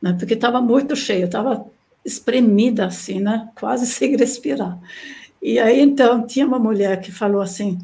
né? 0.00 0.14
Porque 0.18 0.34
estava 0.34 0.60
muito 0.60 0.94
cheio, 0.94 1.26
estava 1.26 1.66
espremida 2.04 2.86
assim, 2.86 3.20
né? 3.20 3.48
Quase 3.58 3.86
sem 3.90 4.16
respirar. 4.16 4.78
E 5.42 5.58
aí, 5.58 5.80
então, 5.80 6.26
tinha 6.26 6.46
uma 6.46 6.58
mulher 6.58 7.00
que 7.00 7.12
falou 7.12 7.40
assim, 7.40 7.78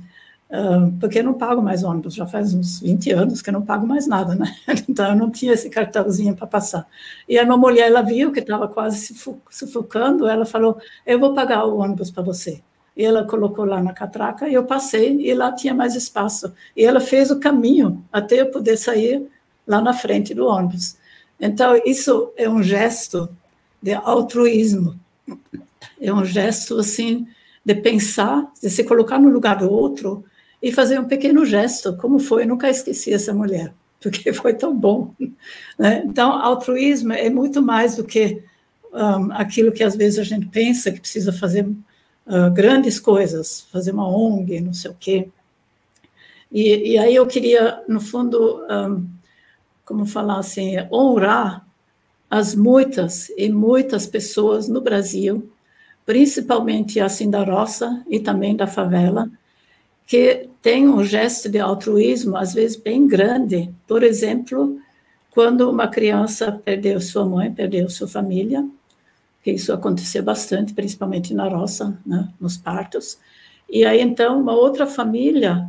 porque 1.00 1.20
eu 1.20 1.24
não 1.24 1.32
pago 1.32 1.62
mais 1.62 1.82
ônibus, 1.82 2.14
já 2.14 2.26
faz 2.26 2.52
uns 2.52 2.80
20 2.80 3.10
anos 3.10 3.40
que 3.40 3.48
eu 3.48 3.54
não 3.54 3.62
pago 3.62 3.86
mais 3.86 4.06
nada, 4.06 4.34
né? 4.34 4.54
Então, 4.86 5.08
eu 5.08 5.16
não 5.16 5.30
tinha 5.30 5.54
esse 5.54 5.70
cartãozinho 5.70 6.36
para 6.36 6.46
passar. 6.46 6.86
E 7.26 7.38
aí, 7.38 7.44
uma 7.44 7.56
mulher, 7.56 7.86
ela 7.86 8.02
viu 8.02 8.30
que 8.30 8.40
estava 8.40 8.68
quase 8.68 9.14
sufocando, 9.48 10.28
ela 10.28 10.44
falou, 10.44 10.78
eu 11.06 11.18
vou 11.18 11.32
pagar 11.32 11.64
o 11.64 11.78
ônibus 11.78 12.10
para 12.10 12.22
você. 12.22 12.60
E 12.94 13.02
ela 13.02 13.24
colocou 13.24 13.64
lá 13.64 13.82
na 13.82 13.94
catraca, 13.94 14.46
e 14.46 14.52
eu 14.52 14.64
passei, 14.64 15.16
e 15.22 15.32
lá 15.32 15.52
tinha 15.52 15.72
mais 15.72 15.94
espaço. 15.94 16.52
E 16.76 16.84
ela 16.84 17.00
fez 17.00 17.30
o 17.30 17.40
caminho 17.40 18.04
até 18.12 18.42
eu 18.42 18.50
poder 18.50 18.76
sair 18.76 19.26
lá 19.66 19.80
na 19.80 19.94
frente 19.94 20.34
do 20.34 20.46
ônibus. 20.46 20.96
Então, 21.40 21.80
isso 21.86 22.30
é 22.36 22.46
um 22.46 22.62
gesto 22.62 23.26
de 23.80 23.94
altruísmo. 23.94 25.00
É 25.98 26.12
um 26.12 26.26
gesto, 26.26 26.78
assim, 26.78 27.26
de 27.64 27.74
pensar, 27.74 28.52
de 28.60 28.68
se 28.68 28.84
colocar 28.84 29.18
no 29.18 29.30
lugar 29.30 29.56
do 29.56 29.70
outro 29.70 30.22
e 30.62 30.70
fazer 30.70 31.00
um 31.00 31.04
pequeno 31.04 31.44
gesto, 31.44 31.96
como 31.96 32.18
foi, 32.18 32.44
eu 32.44 32.48
nunca 32.48 32.70
esqueci 32.70 33.12
essa 33.12 33.34
mulher, 33.34 33.74
porque 34.00 34.32
foi 34.32 34.54
tão 34.54 34.74
bom. 34.74 35.12
Né? 35.78 36.02
Então, 36.06 36.32
altruísmo 36.32 37.12
é 37.12 37.28
muito 37.28 37.60
mais 37.60 37.96
do 37.96 38.04
que 38.04 38.42
um, 38.92 39.32
aquilo 39.32 39.72
que 39.72 39.82
às 39.82 39.96
vezes 39.96 40.18
a 40.18 40.22
gente 40.22 40.46
pensa 40.46 40.92
que 40.92 41.00
precisa 41.00 41.32
fazer 41.32 41.66
uh, 41.66 42.50
grandes 42.52 43.00
coisas, 43.00 43.66
fazer 43.72 43.92
uma 43.92 44.08
ONG, 44.08 44.60
não 44.60 44.72
sei 44.72 44.90
o 44.90 44.96
quê. 44.98 45.28
E, 46.50 46.92
e 46.92 46.98
aí 46.98 47.14
eu 47.14 47.26
queria, 47.26 47.82
no 47.88 48.00
fundo, 48.00 48.64
um, 48.70 49.08
como 49.84 50.06
falar 50.06 50.38
assim, 50.38 50.76
honrar 50.92 51.66
as 52.30 52.54
muitas 52.54 53.30
e 53.30 53.48
muitas 53.50 54.06
pessoas 54.06 54.68
no 54.68 54.80
Brasil, 54.80 55.50
principalmente 56.04 57.00
assim 57.00 57.30
da 57.30 57.42
roça 57.42 58.02
e 58.08 58.20
também 58.20 58.54
da 58.54 58.66
favela, 58.66 59.30
que 60.06 60.48
tem 60.62 60.88
um 60.88 61.04
gesto 61.04 61.48
de 61.48 61.58
altruísmo 61.58 62.36
às 62.36 62.54
vezes 62.54 62.76
bem 62.76 63.06
grande. 63.06 63.74
Por 63.86 64.04
exemplo, 64.04 64.78
quando 65.32 65.68
uma 65.68 65.88
criança 65.88 66.52
perdeu 66.64 67.00
sua 67.00 67.26
mãe, 67.26 67.52
perdeu 67.52 67.90
sua 67.90 68.06
família, 68.06 68.66
que 69.42 69.50
isso 69.50 69.72
aconteceu 69.72 70.22
bastante, 70.22 70.72
principalmente 70.72 71.34
na 71.34 71.48
roça, 71.48 71.98
né, 72.06 72.28
nos 72.40 72.56
partos. 72.56 73.18
E 73.68 73.84
aí 73.84 74.00
então 74.00 74.40
uma 74.40 74.52
outra 74.52 74.86
família 74.86 75.68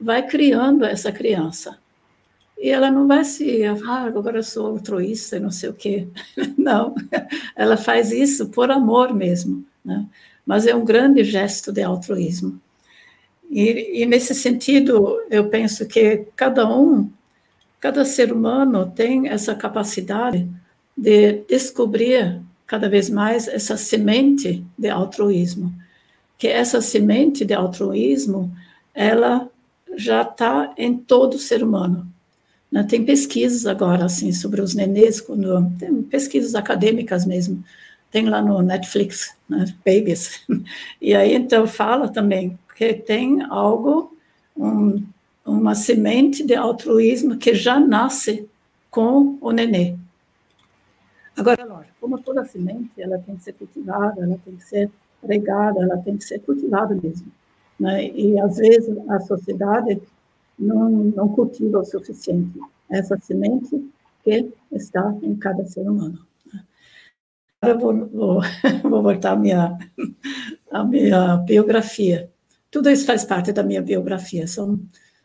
vai 0.00 0.24
criando 0.24 0.84
essa 0.84 1.10
criança. 1.10 1.76
E 2.58 2.70
ela 2.70 2.90
não 2.90 3.06
vai 3.06 3.24
se, 3.24 3.64
ah, 3.64 4.04
agora 4.04 4.38
eu 4.38 4.42
sou 4.42 4.68
altruísta 4.68 5.36
e 5.36 5.40
não 5.40 5.50
sei 5.50 5.68
o 5.68 5.74
quê. 5.74 6.08
Não, 6.56 6.94
ela 7.54 7.76
faz 7.76 8.10
isso 8.10 8.48
por 8.48 8.70
amor 8.70 9.12
mesmo, 9.12 9.62
né? 9.84 10.06
mas 10.44 10.66
é 10.66 10.74
um 10.74 10.82
grande 10.82 11.22
gesto 11.22 11.70
de 11.70 11.82
altruísmo. 11.82 12.58
E, 13.50 14.02
e, 14.02 14.06
nesse 14.06 14.34
sentido, 14.34 15.20
eu 15.30 15.48
penso 15.48 15.86
que 15.86 16.26
cada 16.34 16.68
um, 16.68 17.10
cada 17.80 18.04
ser 18.04 18.32
humano 18.32 18.92
tem 18.94 19.28
essa 19.28 19.54
capacidade 19.54 20.48
de 20.96 21.44
descobrir 21.48 22.40
cada 22.66 22.88
vez 22.88 23.08
mais 23.08 23.46
essa 23.46 23.76
semente 23.76 24.64
de 24.76 24.88
altruísmo, 24.88 25.72
que 26.36 26.48
essa 26.48 26.80
semente 26.80 27.44
de 27.44 27.54
altruísmo, 27.54 28.52
ela 28.94 29.48
já 29.96 30.22
está 30.22 30.74
em 30.76 30.96
todo 30.96 31.38
ser 31.38 31.62
humano. 31.62 32.06
Né? 32.70 32.82
Tem 32.82 33.04
pesquisas 33.04 33.66
agora 33.66 34.04
assim 34.04 34.32
sobre 34.32 34.60
os 34.60 34.74
nenês, 34.74 35.20
quando, 35.20 35.70
tem 35.78 36.02
pesquisas 36.02 36.54
acadêmicas 36.54 37.24
mesmo, 37.24 37.62
tem 38.10 38.28
lá 38.28 38.42
no 38.42 38.60
Netflix, 38.62 39.34
né? 39.48 39.64
Babies. 39.84 40.40
E 41.00 41.14
aí 41.14 41.34
então 41.34 41.66
fala 41.66 42.08
também 42.08 42.58
que 42.76 42.92
tem 42.92 43.42
algo, 43.42 44.14
um, 44.54 45.02
uma 45.44 45.74
semente 45.74 46.44
de 46.44 46.54
altruísmo 46.54 47.38
que 47.38 47.54
já 47.54 47.80
nasce 47.80 48.46
com 48.90 49.38
o 49.40 49.50
nenê. 49.50 49.96
Agora, 51.34 51.64
lógico, 51.64 51.94
como 52.00 52.20
toda 52.20 52.44
semente, 52.44 52.90
ela 52.98 53.18
tem 53.18 53.36
que 53.36 53.44
ser 53.44 53.54
cultivada, 53.54 54.22
ela 54.22 54.38
tem 54.44 54.56
que 54.56 54.64
ser 54.64 54.90
regada, 55.26 55.82
ela 55.82 55.96
tem 55.98 56.16
que 56.16 56.24
ser 56.24 56.38
cultivada 56.40 56.94
mesmo. 56.94 57.32
Né? 57.80 58.08
E 58.10 58.38
às 58.38 58.56
vezes 58.56 58.96
a 59.08 59.20
sociedade 59.20 60.00
não, 60.58 60.90
não 60.90 61.28
cultiva 61.28 61.80
o 61.80 61.84
suficiente 61.84 62.60
essa 62.90 63.18
semente 63.18 63.90
que 64.22 64.50
está 64.70 65.14
em 65.22 65.34
cada 65.34 65.64
ser 65.64 65.88
humano. 65.88 66.18
Agora 67.60 67.78
vou, 67.78 68.06
vou, 68.06 68.40
vou 68.82 69.02
voltar 69.02 69.32
à 69.32 69.36
minha, 69.36 69.78
à 70.70 70.84
minha 70.84 71.36
biografia. 71.38 72.30
Tudo 72.76 72.90
isso 72.90 73.06
faz 73.06 73.24
parte 73.24 73.52
da 73.52 73.62
minha 73.62 73.80
biografia, 73.80 74.46
são, 74.46 74.78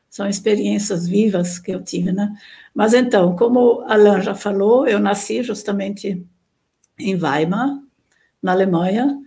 são 0.09 0.25
experiências 0.25 1.05
vivas 1.05 1.59
que 1.59 1.69
eu 1.69 1.83
tive, 1.83 2.13
né? 2.13 2.33
Mas 2.73 2.93
então, 2.93 3.35
como 3.35 3.81
Alain 3.81 4.21
já 4.21 4.33
falou, 4.33 4.87
eu 4.87 5.01
nasci 5.01 5.43
justamente 5.43 6.25
em 6.97 7.15
Weimar, 7.21 7.77
na 8.41 8.53
Alemanha, 8.53 9.19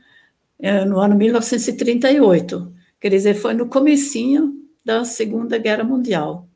eh, 0.59 0.87
no 0.87 1.01
ano 1.01 1.15
1938. 1.17 2.75
Quer 2.99 3.11
dizer, 3.11 3.35
foi 3.35 3.53
no 3.53 3.69
comecinho 3.69 4.55
da 4.83 5.05
Segunda 5.05 5.59
Guerra 5.59 5.85
Mundial. 5.85 6.49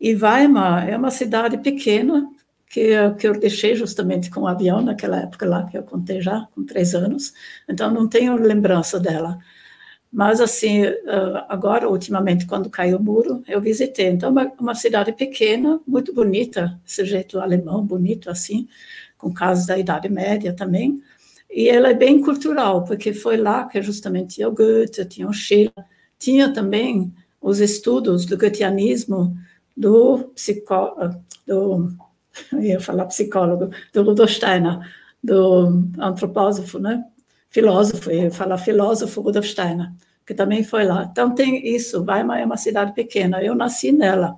E 0.00 0.14
Weimar 0.14 0.88
é 0.88 0.96
uma 0.96 1.10
cidade 1.10 1.58
pequena, 1.58 2.24
que, 2.68 2.90
que 3.18 3.26
eu 3.26 3.36
deixei 3.36 3.74
justamente 3.74 4.30
com 4.30 4.42
o 4.42 4.46
avião 4.46 4.80
naquela 4.80 5.22
época 5.22 5.44
lá, 5.44 5.66
que 5.66 5.76
eu 5.76 5.82
contei 5.82 6.20
já, 6.20 6.46
com 6.54 6.64
três 6.64 6.94
anos, 6.94 7.32
então 7.68 7.90
não 7.90 8.08
tenho 8.08 8.36
lembrança 8.36 9.00
dela. 9.00 9.40
Mas, 10.14 10.40
assim, 10.40 10.84
ah, 11.08 11.46
agora, 11.48 11.90
ultimamente, 11.90 12.46
quando 12.46 12.70
caiu 12.70 12.98
o 12.98 13.02
muro, 13.02 13.42
eu 13.48 13.60
visitei. 13.60 14.06
Então, 14.06 14.30
uma, 14.30 14.52
uma 14.60 14.74
cidade 14.76 15.10
pequena, 15.12 15.80
muito 15.84 16.14
bonita, 16.14 16.80
esse 16.86 17.04
jeito 17.04 17.40
alemão, 17.40 17.84
bonito 17.84 18.30
assim, 18.30 18.68
com 19.18 19.34
casas 19.34 19.66
da 19.66 19.76
Idade 19.76 20.08
Média 20.08 20.52
também. 20.54 21.02
E 21.50 21.68
ela 21.68 21.88
é 21.88 21.94
bem 21.94 22.22
cultural, 22.22 22.84
porque 22.84 23.12
foi 23.12 23.36
lá 23.36 23.64
que 23.64 23.82
justamente 23.82 24.36
tinha 24.36 24.48
o 24.48 24.54
Goethe, 24.54 25.04
tinha 25.04 25.26
o 25.26 25.32
Schiller, 25.32 25.72
tinha 26.16 26.52
também 26.52 27.12
os 27.40 27.58
estudos 27.58 28.24
do 28.24 28.38
goetheanismo 28.38 29.36
do, 29.76 30.30
psicó, 30.32 31.10
do 31.44 31.88
eu 32.52 32.62
ia 32.62 32.80
falar 32.80 33.06
psicólogo, 33.06 33.70
do 33.92 34.02
Rudolf 34.04 34.30
Steiner, 34.30 34.78
do 35.22 35.82
antropósofo, 35.98 36.78
né? 36.78 37.04
Filósofo, 37.54 38.10
eu 38.10 38.24
ia 38.24 38.30
falar 38.32 38.58
filósofo 38.58 39.20
Rudolf 39.20 39.46
Steiner, 39.46 39.92
que 40.26 40.34
também 40.34 40.64
foi 40.64 40.84
lá. 40.84 41.08
Então 41.08 41.32
tem 41.32 41.64
isso, 41.64 42.02
Weimar 42.02 42.40
é 42.40 42.44
uma 42.44 42.56
cidade 42.56 42.92
pequena, 42.92 43.40
eu 43.44 43.54
nasci 43.54 43.92
nela, 43.92 44.36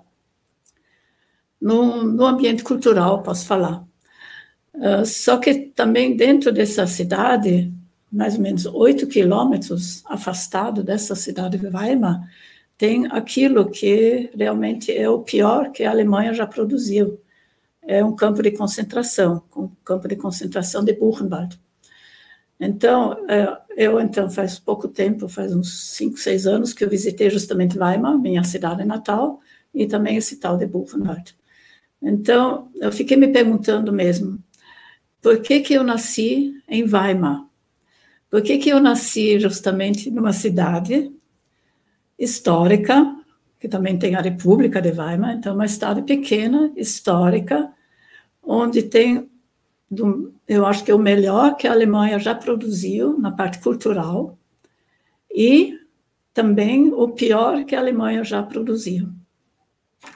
no 1.58 2.26
ambiente 2.26 2.62
cultural, 2.62 3.22
posso 3.22 3.46
falar. 3.46 3.82
Uh, 4.74 5.06
só 5.06 5.38
que 5.38 5.54
também 5.54 6.14
dentro 6.14 6.52
dessa 6.52 6.86
cidade, 6.86 7.72
mais 8.12 8.34
ou 8.34 8.42
menos 8.42 8.66
oito 8.66 9.06
quilômetros 9.06 10.04
afastado 10.04 10.84
dessa 10.84 11.14
cidade 11.14 11.56
de 11.56 11.66
Weimar, 11.68 12.20
tem 12.76 13.06
aquilo 13.06 13.70
que 13.70 14.30
realmente 14.36 14.94
é 14.94 15.08
o 15.08 15.20
pior 15.22 15.72
que 15.72 15.84
a 15.84 15.90
Alemanha 15.90 16.34
já 16.34 16.46
produziu. 16.46 17.18
É 17.80 18.04
um 18.04 18.14
campo 18.14 18.42
de 18.42 18.50
concentração, 18.50 19.42
um 19.56 19.70
campo 19.82 20.06
de 20.06 20.16
concentração 20.16 20.84
de 20.84 20.92
Buchenwald. 20.92 21.58
Então, 22.58 23.16
é, 23.28 23.58
eu 23.76 24.00
então 24.00 24.30
faz 24.30 24.58
pouco 24.58 24.88
tempo, 24.88 25.28
faz 25.28 25.54
uns 25.54 25.90
cinco, 25.94 26.16
seis 26.18 26.46
anos 26.46 26.72
que 26.72 26.84
eu 26.84 26.88
visitei 26.88 27.28
justamente 27.28 27.78
Weimar, 27.78 28.18
minha 28.18 28.42
cidade 28.44 28.84
natal, 28.84 29.40
e 29.74 29.86
também 29.86 30.16
esse 30.16 30.36
tal 30.36 30.56
de 30.56 30.66
Buchenwald. 30.66 31.36
Então, 32.00 32.70
eu 32.76 32.90
fiquei 32.90 33.16
me 33.16 33.28
perguntando 33.28 33.92
mesmo, 33.92 34.38
por 35.20 35.40
que 35.40 35.60
que 35.60 35.74
eu 35.74 35.82
nasci 35.82 36.54
em 36.68 36.82
Weimar? 36.84 37.46
Por 38.30 38.42
que 38.42 38.58
que 38.58 38.70
eu 38.70 38.80
nasci 38.80 39.38
justamente 39.38 40.10
numa 40.10 40.32
cidade 40.32 41.12
histórica, 42.18 43.14
que 43.58 43.68
também 43.68 43.98
tem 43.98 44.14
a 44.14 44.20
República 44.20 44.80
de 44.80 44.90
Weimar, 44.90 45.34
então 45.34 45.54
uma 45.54 45.68
cidade 45.68 46.02
pequena, 46.02 46.72
histórica, 46.76 47.70
onde 48.42 48.82
tem, 48.82 49.28
eu 50.48 50.66
acho 50.66 50.84
que 50.84 50.90
é 50.90 50.94
o 50.94 50.98
melhor 50.98 51.56
que 51.56 51.66
a 51.66 51.72
Alemanha 51.72 52.18
já 52.18 52.34
produziu 52.34 53.18
na 53.18 53.30
parte 53.30 53.58
cultural, 53.60 54.38
e 55.32 55.78
também 56.32 56.92
o 56.92 57.08
pior 57.08 57.64
que 57.64 57.74
a 57.74 57.80
Alemanha 57.80 58.24
já 58.24 58.42
produziu, 58.42 59.08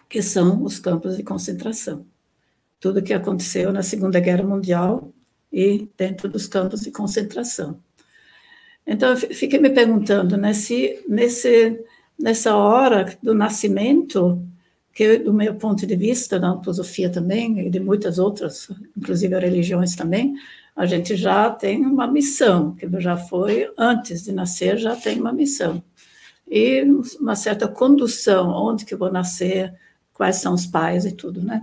que 0.08 0.22
são 0.22 0.62
os 0.62 0.78
campos 0.78 1.16
de 1.16 1.22
concentração. 1.22 2.06
Tudo 2.78 3.02
que 3.02 3.12
aconteceu 3.12 3.72
na 3.72 3.82
Segunda 3.82 4.20
Guerra 4.20 4.42
Mundial 4.44 5.12
e 5.52 5.88
dentro 5.96 6.28
dos 6.28 6.46
campos 6.46 6.80
de 6.80 6.90
concentração. 6.90 7.78
Então, 8.86 9.10
eu 9.10 9.16
fiquei 9.16 9.58
me 9.58 9.70
perguntando 9.70 10.36
né, 10.36 10.52
se 10.52 11.04
nesse 11.08 11.84
nessa 12.20 12.54
hora 12.54 13.16
do 13.22 13.34
nascimento, 13.34 14.46
que 14.92 15.18
do 15.18 15.32
meu 15.32 15.54
ponto 15.54 15.86
de 15.86 15.96
vista, 15.96 16.38
da 16.38 16.48
antroposofia 16.48 17.10
também, 17.10 17.66
e 17.66 17.70
de 17.70 17.80
muitas 17.80 18.18
outras, 18.18 18.68
inclusive 18.96 19.38
religiões 19.38 19.94
também, 19.94 20.34
a 20.74 20.86
gente 20.86 21.16
já 21.16 21.50
tem 21.50 21.84
uma 21.84 22.06
missão, 22.06 22.74
que 22.74 22.88
já 23.00 23.16
foi, 23.16 23.70
antes 23.76 24.22
de 24.22 24.32
nascer, 24.32 24.78
já 24.78 24.96
tem 24.96 25.20
uma 25.20 25.32
missão. 25.32 25.82
E 26.48 26.82
uma 27.20 27.36
certa 27.36 27.68
condução, 27.68 28.50
onde 28.50 28.84
que 28.84 28.94
eu 28.94 28.98
vou 28.98 29.12
nascer, 29.12 29.72
quais 30.12 30.36
são 30.36 30.54
os 30.54 30.66
pais 30.66 31.04
e 31.04 31.12
tudo, 31.12 31.42
né? 31.42 31.62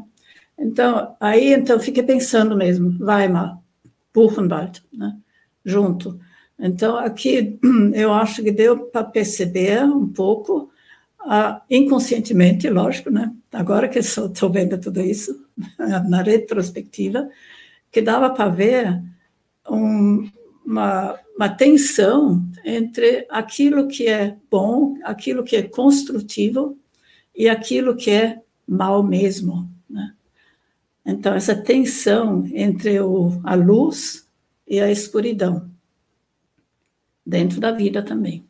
Então, 0.58 1.16
aí, 1.20 1.54
então, 1.54 1.80
fiquei 1.80 2.04
pensando 2.04 2.56
mesmo, 2.56 2.98
Weimar, 3.04 3.60
Buchenwald, 4.14 4.84
né? 4.92 5.16
Junto. 5.64 6.20
Então, 6.58 6.98
aqui 6.98 7.60
eu 7.94 8.12
acho 8.14 8.42
que 8.42 8.52
deu 8.52 8.88
para 8.88 9.04
perceber 9.04 9.84
um 9.84 10.08
pouco, 10.08 10.72
uh, 11.22 11.62
inconscientemente, 11.70 12.70
lógico, 12.70 13.10
né? 13.10 13.34
agora 13.52 13.88
que 13.88 14.00
estou 14.00 14.50
vendo 14.52 14.80
tudo 14.80 15.02
isso, 15.02 15.46
na 16.08 16.22
retrospectiva, 16.22 17.30
que 17.92 18.02
dava 18.02 18.30
para 18.30 18.50
ver 18.50 19.02
um, 19.70 20.30
uma, 20.66 21.18
uma 21.36 21.50
tensão 21.50 22.46
entre 22.64 23.26
aquilo 23.30 23.88
que 23.88 24.08
é 24.08 24.36
bom, 24.50 24.98
aquilo 25.04 25.44
que 25.44 25.56
é 25.56 25.64
construtivo 25.64 26.78
e 27.36 27.48
aquilo 27.48 27.96
que 27.96 28.12
é 28.12 28.42
mal 28.68 29.02
mesmo. 29.02 29.70
Né? 29.90 30.14
Então, 31.06 31.34
essa 31.34 31.56
tensão 31.56 32.46
entre 32.54 33.00
o, 33.00 33.40
a 33.44 33.56
luz 33.56 34.28
e 34.68 34.80
a 34.80 34.92
escuridão 34.92 35.72
dentro 37.26 37.60
da 37.60 37.72
vida 37.72 38.04
também. 38.04 38.47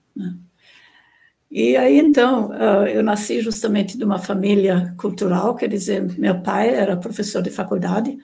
E 1.49 1.77
aí, 1.77 1.97
então, 1.97 2.51
ah, 2.51 2.89
eu 2.89 3.01
nasci 3.01 3.39
justamente 3.41 3.97
de 3.97 4.03
uma 4.03 4.19
família 4.19 4.93
cultural, 4.97 5.55
quer 5.55 5.69
dizer, 5.69 6.01
meu 6.19 6.41
pai 6.41 6.69
era 6.69 6.97
professor 6.97 7.41
de 7.41 7.49
faculdade, 7.49 8.17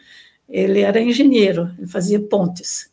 ele 0.49 0.81
era 0.81 1.01
engenheiro, 1.01 1.73
ele 1.77 1.87
fazia 1.87 2.19
pontes, 2.21 2.91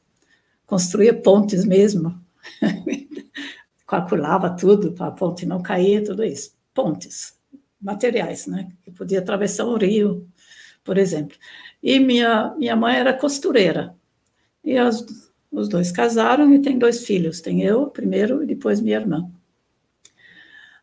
construía 0.66 1.14
pontes 1.14 1.64
mesmo, 1.64 2.20
calculava 3.86 4.50
tudo 4.56 4.92
para 4.92 5.08
a 5.08 5.10
ponte 5.12 5.46
não 5.46 5.62
cair, 5.62 6.04
tudo 6.04 6.24
isso. 6.24 6.54
Pontes, 6.72 7.34
materiais, 7.80 8.46
né? 8.46 8.68
Que 8.84 8.90
podia 8.92 9.18
atravessar 9.18 9.64
o 9.66 9.76
rio, 9.76 10.28
por 10.84 10.98
exemplo. 10.98 11.36
E 11.82 11.98
minha, 11.98 12.54
minha 12.56 12.76
mãe 12.76 12.96
era 12.96 13.12
costureira. 13.12 13.94
E 14.64 14.78
as 14.78 15.04
os 15.52 15.68
dois 15.68 15.92
casaram 15.92 16.54
e 16.54 16.60
têm 16.62 16.78
dois 16.78 17.04
filhos. 17.04 17.40
Tem 17.40 17.62
eu 17.62 17.88
primeiro 17.88 18.42
e 18.42 18.46
depois 18.46 18.80
minha 18.80 18.98
irmã. 18.98 19.30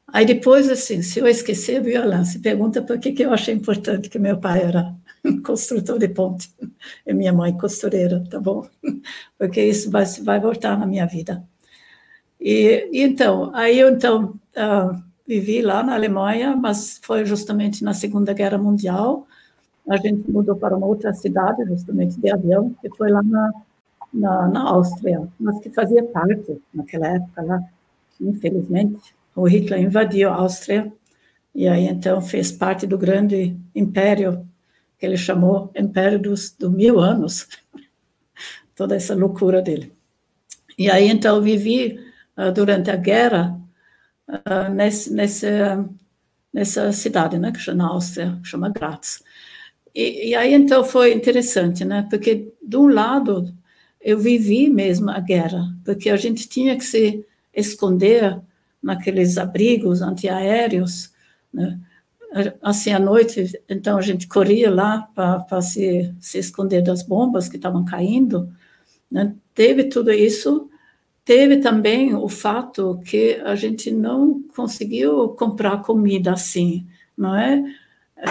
Aí 0.07 0.25
depois, 0.25 0.69
assim, 0.69 1.01
se 1.01 1.19
eu 1.19 1.27
esquecer, 1.27 1.81
viu, 1.81 2.01
Alain, 2.01 2.23
se 2.25 2.39
pergunta 2.39 2.81
por 2.81 2.99
que, 2.99 3.11
que 3.11 3.23
eu 3.23 3.33
achei 3.33 3.53
importante 3.53 4.09
que 4.09 4.17
meu 4.19 4.39
pai 4.39 4.63
era 4.63 4.95
construtor 5.45 5.99
de 5.99 6.07
ponte 6.07 6.53
e 7.05 7.13
minha 7.13 7.33
mãe 7.33 7.57
costureira, 7.57 8.23
tá 8.29 8.39
bom? 8.39 8.67
Porque 9.37 9.61
isso 9.63 9.91
vai, 9.91 10.05
vai 10.23 10.39
voltar 10.39 10.77
na 10.77 10.85
minha 10.85 11.05
vida. 11.05 11.43
E, 12.39 12.89
e 12.91 13.03
então, 13.03 13.51
aí 13.53 13.79
eu 13.79 13.89
então 13.89 14.39
uh, 14.55 15.03
vivi 15.27 15.61
lá 15.61 15.83
na 15.83 15.95
Alemanha, 15.95 16.55
mas 16.55 16.99
foi 17.03 17.25
justamente 17.25 17.83
na 17.83 17.93
Segunda 17.93 18.33
Guerra 18.33 18.57
Mundial. 18.57 19.27
A 19.89 19.97
gente 19.97 20.29
mudou 20.31 20.55
para 20.55 20.75
uma 20.75 20.87
outra 20.87 21.13
cidade, 21.13 21.65
justamente 21.65 22.19
de 22.19 22.31
avião, 22.31 22.75
que 22.81 22.89
foi 22.97 23.09
lá 23.09 23.23
na 23.23 23.51
na, 24.13 24.47
na 24.47 24.69
Áustria, 24.69 25.27
mas 25.39 25.59
que 25.59 25.69
fazia 25.69 26.03
parte, 26.03 26.61
naquela 26.73 27.07
época 27.07 27.41
lá, 27.43 27.63
infelizmente, 28.19 29.15
o 29.37 29.47
Hitler 29.47 29.79
invadiu 29.79 30.31
a 30.31 30.35
Áustria, 30.35 30.91
e 31.53 31.67
aí 31.67 31.85
então 31.85 32.19
fez 32.19 32.51
parte 32.51 32.87
do 32.87 32.97
grande 32.97 33.55
império, 33.75 34.49
que 34.97 35.05
ele 35.05 35.15
chamou 35.15 35.71
Império 35.75 36.19
dos 36.19 36.49
do 36.49 36.71
Mil 36.71 36.99
Anos, 36.99 37.47
toda 38.75 38.95
essa 38.95 39.13
loucura 39.13 39.61
dele. 39.61 39.93
E 40.75 40.89
aí 40.89 41.07
então 41.07 41.39
vivi 41.39 41.99
uh, 42.35 42.51
durante 42.51 42.89
a 42.89 42.95
guerra 42.95 43.61
uh, 44.27 44.73
nesse, 44.73 45.13
nesse, 45.13 45.47
nessa 46.51 46.91
cidade, 46.91 47.37
né, 47.37 47.51
que 47.51 47.73
na 47.73 47.89
Áustria, 47.89 48.39
que 48.41 48.47
chama 48.49 48.69
Graz. 48.69 49.21
E, 49.93 50.29
e, 50.29 50.35
aí 50.35 50.51
então 50.51 50.83
foi 50.83 51.13
interessante, 51.13 51.85
né, 51.85 52.07
porque 52.09 52.51
de 52.61 52.77
um 52.77 52.87
lado 52.87 53.55
eu 54.01 54.17
vivi 54.17 54.67
mesmo 54.67 55.11
a 55.11 55.19
guerra, 55.19 55.63
porque 55.85 56.09
a 56.09 56.17
gente 56.17 56.49
tinha 56.49 56.75
que 56.75 56.83
se 56.83 57.23
esconder 57.53 58.41
naqueles 58.87 59.37
abrigos 59.37 60.01
antiaéreos, 60.01 61.11
né? 61.53 61.77
assim, 62.61 62.91
à 62.91 62.99
noite, 62.99 63.51
então 63.69 63.97
a 63.97 64.01
gente 64.01 64.27
corria 64.27 64.73
lá 64.73 65.09
para 65.13 65.61
se, 65.61 66.13
se 66.21 66.37
esconder 66.37 66.81
das 66.81 67.03
bombas 67.03 67.49
que 67.49 67.57
estavam 67.57 67.83
caindo. 67.83 68.49
Né? 69.11 69.35
Teve 69.53 69.85
tudo 69.85 70.11
isso. 70.11 70.69
Teve 71.25 71.57
também 71.57 72.15
o 72.15 72.29
fato 72.29 73.01
que 73.05 73.41
a 73.43 73.55
gente 73.55 73.91
não 73.91 74.41
conseguiu 74.55 75.29
comprar 75.29 75.81
comida 75.81 76.31
assim, 76.31 76.87
não 77.17 77.35
é? 77.35 77.61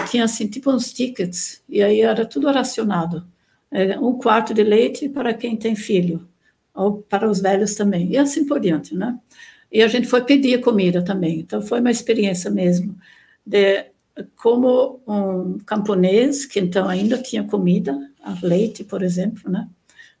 Tinha 0.09 0.23
assim, 0.23 0.47
tipo 0.47 0.71
uns 0.71 0.91
tickets, 0.91 1.63
e 1.69 1.83
aí 1.83 2.01
era 2.01 2.25
tudo 2.25 2.49
racionado. 2.51 3.27
É, 3.69 3.99
um 3.99 4.17
quarto 4.17 4.53
de 4.53 4.63
leite 4.63 5.07
para 5.07 5.33
quem 5.33 5.55
tem 5.55 5.75
filho, 5.75 6.27
ou 6.73 7.03
para 7.03 7.29
os 7.29 7.39
velhos 7.39 7.75
também, 7.75 8.11
e 8.11 8.17
assim 8.17 8.45
por 8.45 8.59
diante, 8.59 8.95
né? 8.95 9.17
E 9.71 9.81
a 9.83 9.87
gente 9.87 10.07
foi 10.07 10.21
pedir 10.23 10.61
comida 10.61 11.03
também, 11.03 11.39
então 11.39 11.61
foi 11.61 11.79
uma 11.79 11.91
experiência 11.91 12.49
mesmo 12.49 12.97
de 13.45 13.85
como 14.35 15.01
um 15.07 15.57
camponês 15.59 16.45
que 16.45 16.59
então 16.59 16.87
ainda 16.89 17.21
tinha 17.21 17.43
comida, 17.43 17.97
leite, 18.41 18.83
por 18.83 19.03
exemplo, 19.03 19.51
né? 19.51 19.67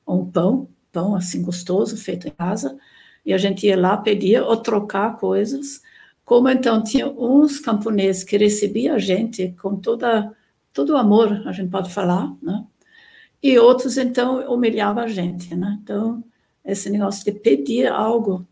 Um 0.07 0.25
pão, 0.25 0.69
pão 0.91 1.15
assim 1.15 1.41
gostoso 1.41 1.97
feito 1.97 2.27
em 2.27 2.31
casa, 2.31 2.77
e 3.25 3.33
a 3.33 3.37
gente 3.37 3.65
ia 3.67 3.79
lá 3.79 3.97
pedir 3.97 4.41
ou 4.41 4.55
trocar 4.57 5.17
coisas. 5.17 5.81
Como 6.23 6.49
então 6.49 6.83
tinha 6.83 7.07
uns 7.07 7.59
camponeses 7.59 8.23
que 8.23 8.37
recebiam 8.37 8.95
a 8.95 8.99
gente 8.99 9.53
com 9.61 9.75
toda 9.77 10.31
todo 10.73 10.91
o 10.91 10.97
amor, 10.97 11.41
a 11.47 11.51
gente 11.51 11.69
pode 11.71 11.91
falar, 11.91 12.31
né? 12.41 12.63
E 13.41 13.57
outros 13.57 13.97
então 13.97 14.53
humilhavam 14.53 15.03
a 15.03 15.07
gente, 15.07 15.55
né? 15.55 15.79
Então 15.81 16.23
esse 16.63 16.89
negócio 16.89 17.23
de 17.25 17.31
pedir 17.31 17.87
algo 17.87 18.45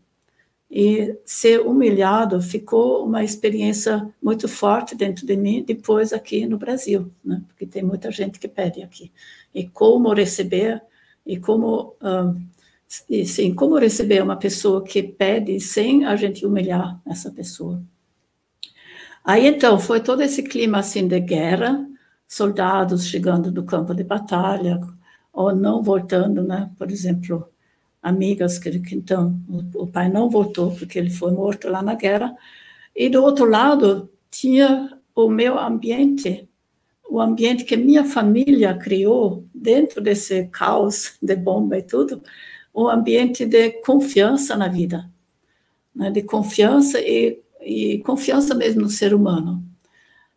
e 0.70 1.16
ser 1.24 1.60
humilhado 1.60 2.40
ficou 2.40 3.06
uma 3.06 3.22
experiência 3.22 4.12
muito 4.20 4.48
forte 4.48 4.96
dentro 4.96 5.24
de 5.24 5.36
mim 5.36 5.62
depois 5.64 6.12
aqui 6.12 6.44
no 6.44 6.58
Brasil, 6.58 7.10
né? 7.24 7.42
porque 7.46 7.64
tem 7.64 7.82
muita 7.82 8.10
gente 8.10 8.38
que 8.38 8.48
pede 8.48 8.82
aqui. 8.82 9.12
E 9.54 9.66
como 9.68 10.12
receber, 10.12 10.82
e 11.24 11.38
como, 11.38 11.94
uh, 12.02 12.36
e, 13.08 13.24
sim, 13.24 13.54
como 13.54 13.78
receber 13.78 14.22
uma 14.22 14.36
pessoa 14.36 14.82
que 14.82 15.02
pede 15.02 15.60
sem 15.60 16.04
a 16.04 16.16
gente 16.16 16.44
humilhar 16.44 17.00
essa 17.06 17.30
pessoa. 17.30 17.80
Aí 19.24 19.46
então 19.46 19.78
foi 19.78 20.00
todo 20.00 20.22
esse 20.22 20.42
clima 20.42 20.78
assim 20.78 21.06
de 21.06 21.18
guerra, 21.20 21.88
soldados 22.28 23.06
chegando 23.06 23.50
do 23.50 23.64
campo 23.64 23.94
de 23.94 24.04
batalha 24.04 24.80
ou 25.32 25.54
não 25.54 25.82
voltando, 25.82 26.42
né? 26.42 26.70
Por 26.78 26.90
exemplo, 26.90 27.48
amigas 28.06 28.56
que, 28.56 28.68
então 28.92 29.36
o, 29.48 29.82
o 29.82 29.86
pai 29.88 30.08
não 30.08 30.30
voltou 30.30 30.70
porque 30.76 30.96
ele 30.96 31.10
foi 31.10 31.32
morto 31.32 31.68
lá 31.68 31.82
na 31.82 31.94
guerra. 31.94 32.36
E 32.94 33.08
do 33.08 33.22
outro 33.22 33.44
lado 33.44 34.08
tinha 34.30 34.96
o 35.14 35.28
meu 35.28 35.58
ambiente, 35.58 36.48
o 37.08 37.20
ambiente 37.20 37.64
que 37.64 37.76
minha 37.76 38.04
família 38.04 38.74
criou 38.74 39.44
dentro 39.52 40.00
desse 40.00 40.46
caos 40.46 41.16
de 41.20 41.34
bomba 41.34 41.78
e 41.78 41.82
tudo, 41.82 42.22
um 42.72 42.88
ambiente 42.88 43.44
de 43.44 43.70
confiança 43.82 44.56
na 44.56 44.68
vida, 44.68 45.10
né? 45.94 46.10
de 46.10 46.22
confiança 46.22 47.00
e, 47.00 47.40
e 47.60 47.98
confiança 48.00 48.54
mesmo 48.54 48.82
no 48.82 48.88
ser 48.88 49.12
humano. 49.14 49.64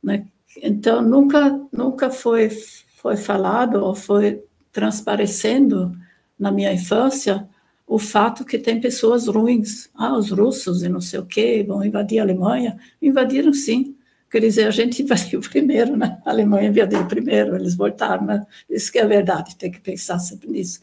Né? 0.02 0.26
Então 0.58 1.04
nunca 1.04 1.60
nunca 1.72 2.10
foi 2.10 2.50
foi 2.50 3.16
falado 3.16 3.84
ou 3.84 3.94
foi 3.94 4.44
transparecendo 4.72 5.96
na 6.38 6.52
minha 6.52 6.74
infância 6.74 7.48
o 7.90 7.98
fato 7.98 8.46
que 8.46 8.60
tem 8.60 8.80
pessoas 8.80 9.28
ruins. 9.28 9.90
Ah, 9.96 10.16
os 10.16 10.30
russos 10.30 10.84
e 10.84 10.88
não 10.90 11.02
sei 11.02 11.20
o 11.20 11.26
quê 11.26 11.66
vão 11.68 11.84
invadir 11.84 12.20
a 12.20 12.22
Alemanha. 12.22 12.78
Invadiram 13.02 13.52
sim. 13.52 13.96
Quer 14.30 14.42
dizer, 14.42 14.68
a 14.68 14.72
gente 14.72 15.02
invadiu 15.02 15.42
primeiro, 15.42 15.98
né? 15.98 16.22
A 16.24 16.30
Alemanha 16.30 16.70
invadiu 16.70 17.04
primeiro, 17.08 17.56
eles 17.56 17.74
voltaram, 17.74 18.28
né? 18.28 18.46
Isso 18.70 18.92
que 18.92 19.00
é 19.00 19.08
verdade, 19.08 19.56
tem 19.56 19.72
que 19.72 19.82
pensar 19.82 20.20
sempre 20.20 20.48
nisso. 20.52 20.82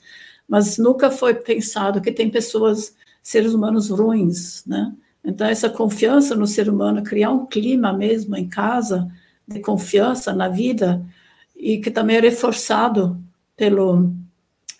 Mas 0.48 0.78
nunca 0.78 1.08
foi 1.08 1.32
pensado 1.34 2.00
que 2.00 2.10
tem 2.10 2.28
pessoas, 2.28 2.96
seres 3.22 3.54
humanos 3.54 3.88
ruins, 3.88 4.64
né? 4.66 4.92
Então, 5.24 5.46
essa 5.46 5.70
confiança 5.70 6.34
no 6.34 6.46
ser 6.46 6.68
humano, 6.68 7.04
criar 7.04 7.30
um 7.30 7.46
clima 7.46 7.92
mesmo 7.92 8.36
em 8.36 8.48
casa 8.48 9.08
de 9.46 9.60
confiança 9.60 10.32
na 10.32 10.48
vida 10.48 11.04
e 11.56 11.78
que 11.78 11.90
também 11.90 12.16
é 12.16 12.20
reforçado 12.20 13.16
pelo 13.56 14.12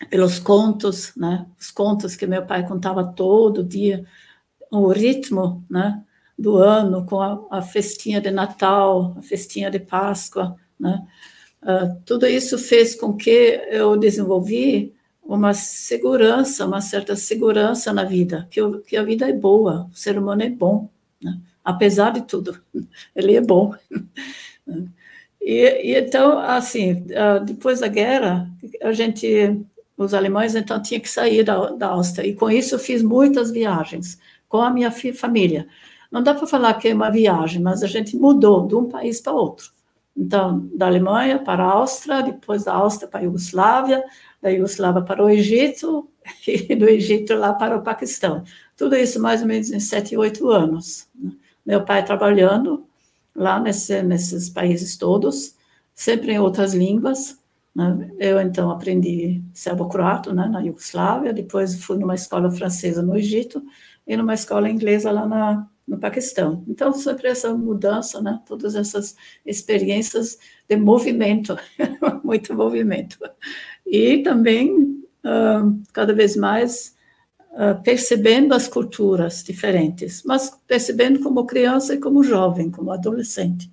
pelos 0.09 0.39
contos, 0.39 1.13
né? 1.15 1.45
Os 1.59 1.71
contos 1.71 2.15
que 2.15 2.27
meu 2.27 2.45
pai 2.45 2.67
contava 2.67 3.03
todo 3.03 3.63
dia, 3.63 4.05
o 4.71 4.89
ritmo, 4.89 5.65
né? 5.69 6.03
Do 6.37 6.57
ano 6.57 7.05
com 7.05 7.19
a, 7.19 7.39
a 7.49 7.61
festinha 7.61 8.21
de 8.21 8.29
Natal, 8.29 9.15
a 9.17 9.21
festinha 9.21 9.71
de 9.71 9.79
Páscoa, 9.79 10.55
né? 10.79 11.05
Uh, 11.63 11.99
tudo 12.05 12.27
isso 12.27 12.57
fez 12.57 12.95
com 12.95 13.15
que 13.17 13.29
eu 13.69 13.97
desenvolvi 13.97 14.93
uma 15.23 15.53
segurança, 15.53 16.65
uma 16.65 16.79
certa 16.79 17.15
segurança 17.15 17.91
na 17.91 18.03
vida, 18.03 18.47
que, 18.49 18.61
eu, 18.61 18.79
que 18.81 18.95
a 18.95 19.03
vida 19.03 19.27
é 19.27 19.33
boa, 19.33 19.89
o 19.91 19.95
ser 19.95 20.17
humano 20.17 20.43
é 20.43 20.49
bom, 20.49 20.89
né? 21.21 21.37
apesar 21.63 22.11
de 22.11 22.21
tudo, 22.21 22.61
ele 23.15 23.35
é 23.35 23.41
bom. 23.41 23.73
E, 25.39 25.93
e, 25.93 25.97
então, 25.97 26.39
assim, 26.39 27.05
ah, 27.15 27.39
depois 27.39 27.79
da 27.79 27.87
guerra, 27.87 28.51
a 28.81 28.91
gente 28.91 29.57
os 29.97 30.13
alemães 30.13 30.55
então 30.55 30.81
tinham 30.81 31.01
que 31.01 31.09
sair 31.09 31.43
da, 31.43 31.71
da 31.71 31.87
Áustria, 31.87 32.27
e 32.27 32.35
com 32.35 32.49
isso 32.49 32.75
eu 32.75 32.79
fiz 32.79 33.01
muitas 33.01 33.49
viagens 33.51 34.19
com 34.47 34.61
a 34.61 34.69
minha 34.69 34.91
família. 34.91 35.67
Não 36.11 36.21
dá 36.21 36.33
para 36.33 36.47
falar 36.47 36.75
que 36.75 36.87
é 36.87 36.93
uma 36.93 37.09
viagem, 37.09 37.61
mas 37.61 37.83
a 37.83 37.87
gente 37.87 38.15
mudou 38.15 38.67
de 38.67 38.75
um 38.75 38.85
país 38.85 39.19
para 39.19 39.33
outro. 39.33 39.71
Então, 40.15 40.69
da 40.73 40.87
Alemanha 40.87 41.39
para 41.39 41.63
a 41.63 41.71
Áustria, 41.73 42.21
depois 42.21 42.63
da 42.63 42.73
Áustria 42.73 43.07
para 43.07 43.19
a 43.19 43.23
Iugoslávia, 43.23 44.03
da 44.41 44.49
Iugoslávia 44.49 45.01
para 45.01 45.23
o 45.23 45.29
Egito, 45.29 46.09
e 46.47 46.75
do 46.75 46.87
Egito 46.87 47.35
lá 47.35 47.53
para 47.53 47.77
o 47.77 47.81
Paquistão. 47.81 48.43
Tudo 48.75 48.95
isso 48.95 49.19
mais 49.19 49.41
ou 49.41 49.47
menos 49.47 49.71
em 49.71 49.79
sete, 49.79 50.15
oito 50.17 50.49
anos. 50.49 51.07
Meu 51.65 51.83
pai 51.83 52.03
trabalhando 52.05 52.85
lá 53.35 53.59
nesse, 53.59 54.01
nesses 54.01 54.49
países 54.49 54.97
todos, 54.97 55.55
sempre 55.93 56.31
em 56.31 56.39
outras 56.39 56.73
línguas, 56.73 57.31
né? 57.31 57.37
Eu, 58.17 58.41
então, 58.41 58.71
aprendi 58.71 59.43
serbo-croato 59.53 60.33
né, 60.33 60.47
na 60.47 60.61
Iugoslávia, 60.61 61.31
depois 61.31 61.83
fui 61.83 61.97
numa 61.97 62.15
escola 62.15 62.49
francesa 62.49 63.03
no 63.03 63.15
Egito 63.15 63.63
e 64.07 64.17
numa 64.17 64.33
escola 64.33 64.67
inglesa 64.67 65.11
lá 65.11 65.27
na, 65.27 65.67
no 65.87 65.99
Paquistão. 65.99 66.63
Então, 66.67 66.91
sempre 66.91 67.27
essa 67.27 67.53
mudança, 67.53 68.19
né, 68.19 68.41
todas 68.47 68.73
essas 68.73 69.15
experiências 69.45 70.39
de 70.67 70.75
movimento, 70.75 71.55
muito 72.23 72.55
movimento. 72.55 73.19
E 73.85 74.23
também, 74.23 74.71
uh, 75.23 75.79
cada 75.93 76.13
vez 76.13 76.35
mais, 76.35 76.95
uh, 77.51 77.79
percebendo 77.83 78.55
as 78.55 78.67
culturas 78.67 79.43
diferentes, 79.43 80.23
mas 80.25 80.49
percebendo 80.65 81.19
como 81.19 81.45
criança 81.45 81.93
e 81.93 81.99
como 81.99 82.23
jovem, 82.23 82.71
como 82.71 82.91
adolescente. 82.91 83.71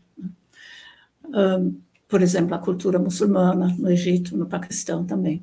Uh, 1.25 1.84
por 2.09 2.23
exemplo, 2.23 2.55
a 2.55 2.59
cultura 2.59 2.99
muçulmana 2.99 3.75
no 3.79 3.91
Egito, 3.91 4.37
no 4.37 4.47
Paquistão 4.47 5.05
também. 5.05 5.43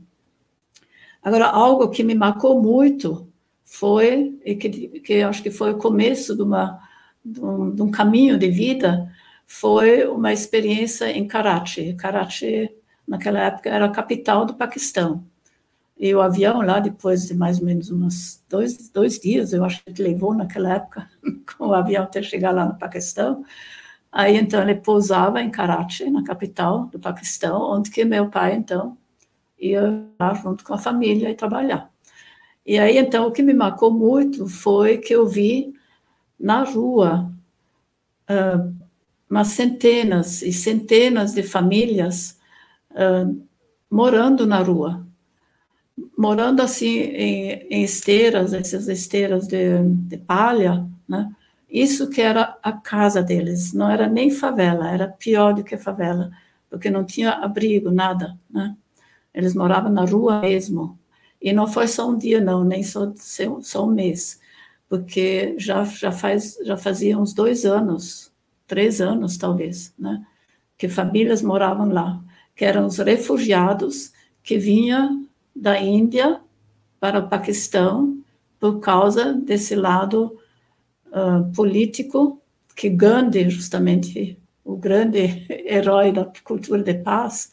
Agora, 1.23 1.47
algo 1.47 1.89
que 1.89 2.03
me 2.03 2.15
marcou 2.15 2.61
muito 2.61 3.27
foi, 3.63 4.39
e 4.43 4.55
que, 4.55 4.69
que 5.01 5.21
acho 5.21 5.43
que 5.43 5.51
foi 5.51 5.71
o 5.71 5.77
começo 5.77 6.35
de, 6.35 6.41
uma, 6.41 6.79
de, 7.23 7.39
um, 7.39 7.73
de 7.73 7.81
um 7.81 7.91
caminho 7.91 8.37
de 8.37 8.49
vida, 8.49 9.11
foi 9.45 10.07
uma 10.07 10.33
experiência 10.33 11.11
em 11.11 11.27
Karachi. 11.27 11.93
Karachi, 11.93 12.69
naquela 13.07 13.39
época, 13.39 13.69
era 13.69 13.85
a 13.85 13.91
capital 13.91 14.45
do 14.45 14.55
Paquistão. 14.55 15.25
E 15.97 16.15
o 16.15 16.21
avião 16.21 16.61
lá, 16.61 16.79
depois 16.79 17.27
de 17.27 17.35
mais 17.35 17.59
ou 17.59 17.65
menos 17.65 17.91
uns 17.91 18.43
dois, 18.49 18.89
dois 18.89 19.19
dias, 19.19 19.53
eu 19.53 19.63
acho 19.63 19.83
que 19.83 20.01
levou 20.01 20.33
naquela 20.33 20.73
época, 20.73 21.07
com 21.57 21.67
o 21.67 21.73
avião 21.73 22.03
até 22.03 22.23
chegar 22.23 22.51
lá 22.51 22.65
no 22.65 22.77
Paquistão, 22.77 23.43
Aí 24.11 24.35
então 24.35 24.61
ele 24.61 24.75
pousava 24.75 25.41
em 25.41 25.49
Karachi, 25.49 26.09
na 26.09 26.23
capital 26.23 26.87
do 26.87 26.99
Paquistão, 26.99 27.61
onde 27.61 27.89
que 27.89 28.03
meu 28.03 28.29
pai 28.29 28.55
então 28.55 28.97
ia 29.57 30.05
lá 30.19 30.33
junto 30.33 30.63
com 30.63 30.73
a 30.73 30.77
família 30.77 31.29
e 31.29 31.35
trabalhar. 31.35 31.89
E 32.65 32.77
aí 32.77 32.97
então 32.97 33.27
o 33.27 33.31
que 33.31 33.41
me 33.41 33.53
marcou 33.53 33.91
muito 33.91 34.47
foi 34.47 34.97
que 34.97 35.15
eu 35.15 35.25
vi 35.25 35.73
na 36.39 36.63
rua 36.63 37.31
uh, 38.29 38.75
umas 39.29 39.47
centenas 39.49 40.41
e 40.41 40.51
centenas 40.51 41.33
de 41.33 41.43
famílias 41.43 42.37
uh, 42.91 43.41
morando 43.89 44.45
na 44.45 44.59
rua, 44.61 45.07
morando 46.17 46.61
assim 46.61 46.99
em, 46.99 47.51
em 47.69 47.83
esteiras, 47.83 48.53
essas 48.53 48.89
esteiras 48.89 49.47
de, 49.47 49.83
de 49.83 50.17
palha, 50.17 50.85
né? 51.07 51.29
Isso 51.71 52.09
que 52.09 52.21
era 52.21 52.57
a 52.61 52.73
casa 52.73 53.23
deles, 53.23 53.71
não 53.73 53.89
era 53.89 54.07
nem 54.07 54.29
favela, 54.29 54.91
era 54.91 55.07
pior 55.07 55.53
do 55.53 55.63
que 55.63 55.77
favela, 55.77 56.29
porque 56.69 56.89
não 56.89 57.05
tinha 57.05 57.31
abrigo, 57.31 57.89
nada, 57.89 58.37
né? 58.49 58.75
Eles 59.33 59.55
moravam 59.55 59.89
na 59.89 60.03
rua 60.03 60.41
mesmo. 60.41 60.99
E 61.41 61.53
não 61.53 61.67
foi 61.67 61.87
só 61.87 62.09
um 62.09 62.17
dia, 62.17 62.41
não, 62.41 62.65
nem 62.65 62.83
só, 62.83 63.13
só 63.61 63.87
um 63.87 63.91
mês, 63.91 64.39
porque 64.89 65.55
já, 65.57 65.83
já, 65.85 66.11
faz, 66.11 66.57
já 66.63 66.75
fazia 66.75 67.17
uns 67.17 67.33
dois 67.33 67.65
anos, 67.65 68.31
três 68.67 68.99
anos, 68.99 69.37
talvez, 69.37 69.93
né? 69.97 70.25
que 70.81 70.89
famílias 70.89 71.43
moravam 71.43 71.89
lá, 71.89 72.19
que 72.55 72.65
eram 72.65 72.87
os 72.87 72.97
refugiados 72.97 74.11
que 74.43 74.57
vinham 74.57 75.27
da 75.55 75.79
Índia 75.79 76.41
para 76.99 77.19
o 77.19 77.29
Paquistão 77.29 78.17
por 78.59 78.79
causa 78.79 79.31
desse 79.31 79.75
lado 79.75 80.40
uh, 81.11 81.51
político 81.53 82.41
que 82.75 82.89
Gandhi, 82.89 83.49
justamente 83.49 84.37
o 84.63 84.75
grande 84.75 85.45
herói 85.49 86.11
da 86.11 86.31
cultura 86.43 86.81
de 86.81 86.95
paz, 86.95 87.51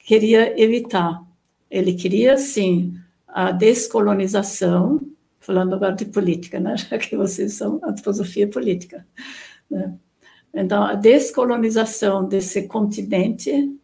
queria 0.00 0.60
evitar. 0.60 1.22
Ele 1.70 1.94
queria, 1.94 2.38
sim, 2.38 2.94
a 3.26 3.52
descolonização, 3.52 5.00
falando 5.38 5.74
agora 5.74 5.94
de 5.94 6.06
política, 6.06 6.58
né? 6.58 6.76
já 6.78 6.98
que 6.98 7.16
vocês 7.16 7.54
são 7.54 7.80
a 7.82 7.96
filosofia 7.96 8.48
política. 8.48 9.06
Né? 9.70 9.94
Então, 10.52 10.82
a 10.82 10.94
descolonização 10.94 12.26
desse 12.26 12.66
continente, 12.66 13.78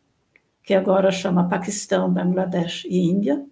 que 0.63 0.75
agora 0.75 1.13
chama 1.13 1.49
Paquistão, 1.49 2.11
Bangladesh 2.11 2.85
e 2.87 2.99
Índia, 2.99 3.45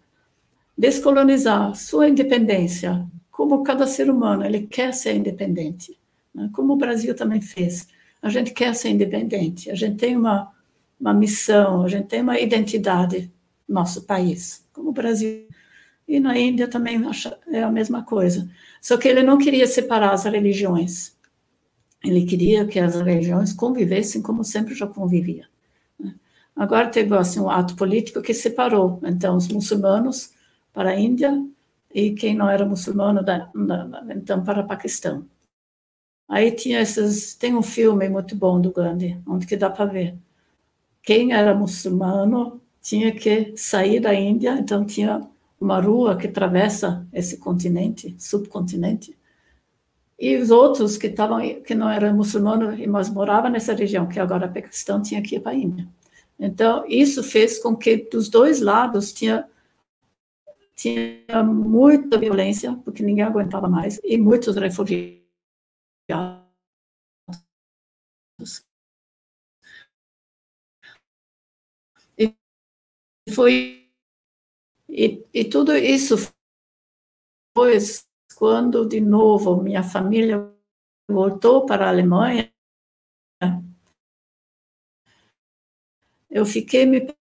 descolonizar 0.76 1.74
sua 1.76 2.08
independência, 2.08 3.06
como 3.42 3.64
cada 3.64 3.88
ser 3.88 4.08
humano, 4.08 4.44
ele 4.44 4.68
quer 4.68 4.94
ser 4.94 5.16
independente, 5.16 5.98
né? 6.32 6.48
como 6.52 6.74
o 6.74 6.76
Brasil 6.76 7.12
também 7.12 7.40
fez. 7.40 7.88
A 8.22 8.28
gente 8.28 8.52
quer 8.52 8.72
ser 8.72 8.90
independente, 8.90 9.68
a 9.68 9.74
gente 9.74 9.96
tem 9.96 10.16
uma, 10.16 10.52
uma 10.98 11.12
missão, 11.12 11.82
a 11.82 11.88
gente 11.88 12.06
tem 12.06 12.22
uma 12.22 12.38
identidade 12.38 13.32
no 13.66 13.74
nosso 13.74 14.02
país, 14.02 14.64
como 14.72 14.90
o 14.90 14.92
Brasil. 14.92 15.48
E 16.06 16.20
na 16.20 16.38
Índia 16.38 16.68
também 16.68 17.02
é 17.48 17.64
a 17.64 17.70
mesma 17.70 18.04
coisa. 18.04 18.48
Só 18.80 18.96
que 18.96 19.08
ele 19.08 19.24
não 19.24 19.38
queria 19.38 19.66
separar 19.66 20.12
as 20.12 20.22
religiões. 20.22 21.16
Ele 22.04 22.24
queria 22.24 22.64
que 22.64 22.78
as 22.78 22.94
religiões 22.94 23.52
convivessem 23.52 24.22
como 24.22 24.44
sempre 24.44 24.72
já 24.72 24.86
convivia. 24.86 25.48
Né? 25.98 26.14
Agora 26.54 26.86
teve 26.86 27.12
assim, 27.16 27.40
um 27.40 27.50
ato 27.50 27.74
político 27.74 28.22
que 28.22 28.34
separou, 28.34 29.00
então, 29.02 29.36
os 29.36 29.48
muçulmanos 29.48 30.32
para 30.72 30.90
a 30.90 31.00
Índia 31.00 31.44
e 31.94 32.12
quem 32.12 32.34
não 32.34 32.48
era 32.48 32.64
muçulmano, 32.64 33.22
da, 33.22 33.50
da, 33.54 34.04
então, 34.10 34.42
para 34.42 34.60
o 34.60 34.66
Paquistão. 34.66 35.26
Aí 36.28 36.50
tinha 36.50 36.80
esses, 36.80 37.34
tem 37.34 37.54
um 37.54 37.62
filme 37.62 38.08
muito 38.08 38.34
bom 38.34 38.60
do 38.60 38.72
Gandhi, 38.72 39.20
onde 39.26 39.46
que 39.46 39.56
dá 39.56 39.68
para 39.68 39.84
ver. 39.84 40.16
Quem 41.02 41.32
era 41.32 41.54
muçulmano 41.54 42.60
tinha 42.80 43.12
que 43.12 43.52
sair 43.56 44.00
da 44.00 44.14
Índia, 44.14 44.58
então 44.58 44.84
tinha 44.84 45.20
uma 45.60 45.80
rua 45.80 46.16
que 46.16 46.26
atravessa 46.26 47.06
esse 47.12 47.36
continente, 47.36 48.14
subcontinente, 48.18 49.16
e 50.18 50.36
os 50.36 50.50
outros 50.50 50.96
que 50.96 51.08
estavam 51.08 51.40
que 51.62 51.74
não 51.74 51.90
eram 51.90 52.14
muçulmanos, 52.14 52.78
mas 52.86 53.10
moravam 53.10 53.50
nessa 53.50 53.74
região, 53.74 54.06
que 54.06 54.20
agora 54.20 54.46
a 54.46 54.48
Paquistão 54.48 55.02
tinha 55.02 55.20
que 55.20 55.36
ir 55.36 55.40
para 55.40 55.52
a 55.52 55.54
Índia. 55.54 55.88
Então, 56.38 56.84
isso 56.88 57.22
fez 57.22 57.58
com 57.58 57.76
que 57.76 58.08
dos 58.10 58.28
dois 58.28 58.60
lados 58.60 59.12
tinha 59.12 59.44
tinha 60.76 61.42
muita 61.44 62.18
violência, 62.18 62.74
porque 62.84 63.02
ninguém 63.02 63.24
aguentava 63.24 63.68
mais, 63.68 64.00
e 64.04 64.18
muitos 64.18 64.56
refugiados. 64.56 65.22
E 72.18 72.34
foi 73.34 73.88
e, 74.88 75.24
e 75.32 75.44
tudo 75.48 75.74
isso 75.74 76.16
foi 77.56 77.78
quando 78.36 78.86
de 78.86 79.00
novo 79.00 79.62
minha 79.62 79.82
família 79.82 80.52
voltou 81.10 81.64
para 81.64 81.86
a 81.86 81.88
Alemanha. 81.88 82.52
Eu 86.30 86.44
fiquei 86.46 86.86
me 86.86 87.14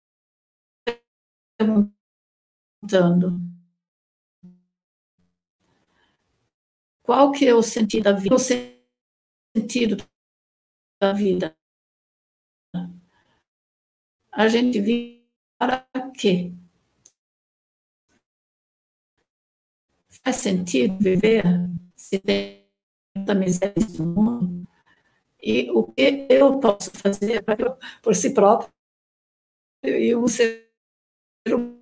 perguntando 1.58 1.97
qual 7.08 7.32
que 7.32 7.46
é 7.46 7.54
o 7.54 7.62
sentido 7.62 8.04
da 8.04 8.12
vida, 8.12 8.34
o 8.34 8.38
sentido 8.38 9.96
da 11.00 11.12
vida. 11.12 11.56
A 14.30 14.46
gente 14.46 14.78
vive 14.80 15.26
para 15.58 15.88
quê? 16.16 16.52
Faz 20.22 20.36
sentido 20.36 20.98
viver 20.98 21.42
se 21.96 22.18
tem 22.18 22.68
tanta 23.14 23.34
miséria 23.34 23.74
no 23.98 24.06
mundo? 24.06 24.68
E 25.40 25.70
o 25.70 25.84
que 25.92 26.26
eu 26.28 26.60
posso 26.60 26.90
fazer 26.90 27.42
por 28.02 28.14
si 28.14 28.34
próprio? 28.34 28.70
E 29.82 30.14
um 30.14 30.28
ser 30.28 30.70
humano 31.46 31.77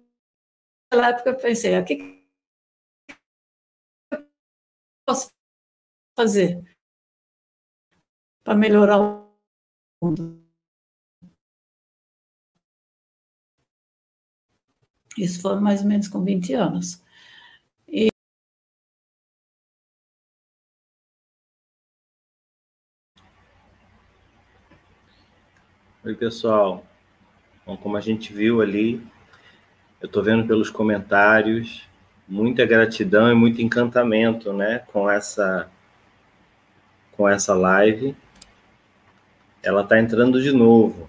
naquela 0.90 1.08
época 1.08 1.30
eu 1.30 1.36
pensei, 1.36 1.78
o 1.78 1.84
que 1.84 2.24
eu 4.12 4.26
posso 5.04 5.32
fazer 6.16 6.62
para 8.44 8.54
melhorar 8.54 8.98
o 8.98 9.28
mundo? 10.02 10.44
Isso 15.18 15.40
foi 15.40 15.58
mais 15.60 15.80
ou 15.82 15.88
menos 15.88 16.08
com 16.08 16.22
20 16.22 16.52
anos. 16.52 17.02
E 17.88 18.08
Oi, 26.04 26.14
pessoal. 26.14 26.86
Bom, 27.64 27.76
como 27.76 27.96
a 27.96 28.00
gente 28.00 28.32
viu 28.32 28.60
ali, 28.60 29.04
eu 30.06 30.08
estou 30.08 30.22
vendo 30.22 30.46
pelos 30.46 30.70
comentários 30.70 31.84
muita 32.28 32.64
gratidão 32.64 33.30
e 33.30 33.34
muito 33.34 33.60
encantamento, 33.60 34.52
né, 34.52 34.82
com 34.92 35.10
essa 35.10 35.68
com 37.12 37.28
essa 37.28 37.54
live. 37.54 38.14
Ela 39.62 39.80
está 39.80 39.98
entrando 39.98 40.40
de 40.40 40.52
novo. 40.52 41.08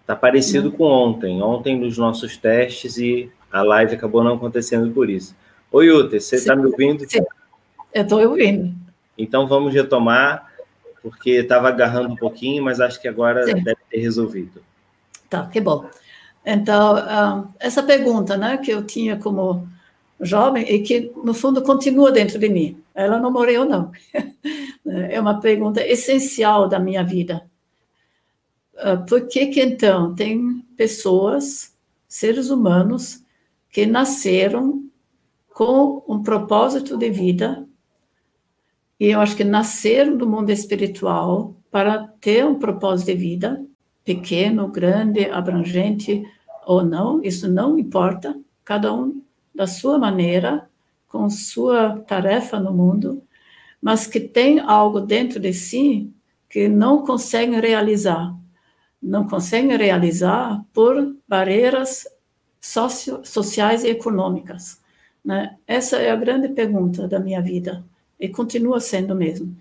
Está 0.00 0.14
parecido 0.14 0.70
com 0.70 0.84
ontem. 0.84 1.42
Ontem 1.42 1.78
nos 1.78 1.98
nossos 1.98 2.36
testes 2.36 2.96
e 2.96 3.30
a 3.50 3.62
live 3.62 3.96
acabou 3.96 4.22
não 4.22 4.34
acontecendo 4.34 4.92
por 4.92 5.10
isso. 5.10 5.36
Oi, 5.72 5.90
Uter, 5.90 6.20
você 6.20 6.36
está 6.36 6.54
me 6.54 6.66
ouvindo? 6.66 7.04
Sim, 7.10 7.24
eu 7.92 8.02
estou 8.02 8.20
ouvindo. 8.22 8.72
Então 9.18 9.48
vamos 9.48 9.74
retomar, 9.74 10.52
porque 11.02 11.30
estava 11.30 11.68
agarrando 11.68 12.10
um 12.10 12.16
pouquinho, 12.16 12.62
mas 12.62 12.80
acho 12.80 13.00
que 13.00 13.08
agora 13.08 13.44
Sim. 13.44 13.62
deve 13.62 13.80
ter 13.90 13.98
resolvido. 13.98 14.62
Tá, 15.28 15.46
que 15.46 15.60
bom. 15.60 15.90
Então, 16.48 16.96
ah, 16.96 17.48
essa 17.58 17.82
pergunta 17.82 18.36
né, 18.36 18.56
que 18.56 18.70
eu 18.70 18.86
tinha 18.86 19.16
como 19.16 19.68
jovem 20.20 20.64
e 20.72 20.78
que, 20.80 21.12
no 21.24 21.34
fundo, 21.34 21.60
continua 21.60 22.12
dentro 22.12 22.38
de 22.38 22.48
mim. 22.48 22.80
Ela 22.94 23.18
não 23.18 23.32
morreu, 23.32 23.64
não. 23.64 23.90
É 25.10 25.20
uma 25.20 25.40
pergunta 25.40 25.84
essencial 25.84 26.68
da 26.68 26.78
minha 26.78 27.02
vida. 27.02 27.50
Ah, 28.78 28.96
por 28.98 29.26
que 29.26 29.46
que, 29.48 29.60
então, 29.60 30.14
tem 30.14 30.64
pessoas, 30.76 31.74
seres 32.06 32.50
humanos, 32.50 33.24
que 33.68 33.84
nasceram 33.84 34.84
com 35.52 36.04
um 36.06 36.22
propósito 36.22 36.96
de 36.96 37.10
vida, 37.10 37.66
e 39.00 39.06
eu 39.06 39.20
acho 39.20 39.36
que 39.36 39.42
nasceram 39.42 40.16
do 40.16 40.28
mundo 40.28 40.50
espiritual 40.50 41.56
para 41.68 42.06
ter 42.20 42.46
um 42.46 42.58
propósito 42.58 43.06
de 43.06 43.14
vida, 43.16 43.66
pequeno, 44.04 44.68
grande, 44.68 45.24
abrangente, 45.28 46.22
ou 46.66 46.84
não, 46.84 47.22
isso 47.22 47.48
não 47.48 47.78
importa, 47.78 48.36
cada 48.64 48.92
um 48.92 49.22
da 49.54 49.68
sua 49.68 49.98
maneira, 49.98 50.68
com 51.06 51.30
sua 51.30 52.00
tarefa 52.00 52.58
no 52.58 52.72
mundo, 52.72 53.22
mas 53.80 54.08
que 54.08 54.18
tem 54.18 54.58
algo 54.58 55.00
dentro 55.00 55.38
de 55.38 55.54
si 55.54 56.12
que 56.50 56.68
não 56.68 57.04
conseguem 57.06 57.60
realizar. 57.60 58.34
Não 59.00 59.28
conseguem 59.28 59.76
realizar 59.76 60.64
por 60.72 61.16
barreiras 61.28 62.04
socio, 62.60 63.20
sociais 63.24 63.84
e 63.84 63.88
econômicas. 63.88 64.80
Né? 65.24 65.56
Essa 65.68 65.98
é 65.98 66.10
a 66.10 66.16
grande 66.16 66.48
pergunta 66.48 67.06
da 67.06 67.20
minha 67.20 67.40
vida, 67.40 67.84
e 68.18 68.28
continua 68.28 68.80
sendo 68.80 69.14
mesmo. 69.14 69.56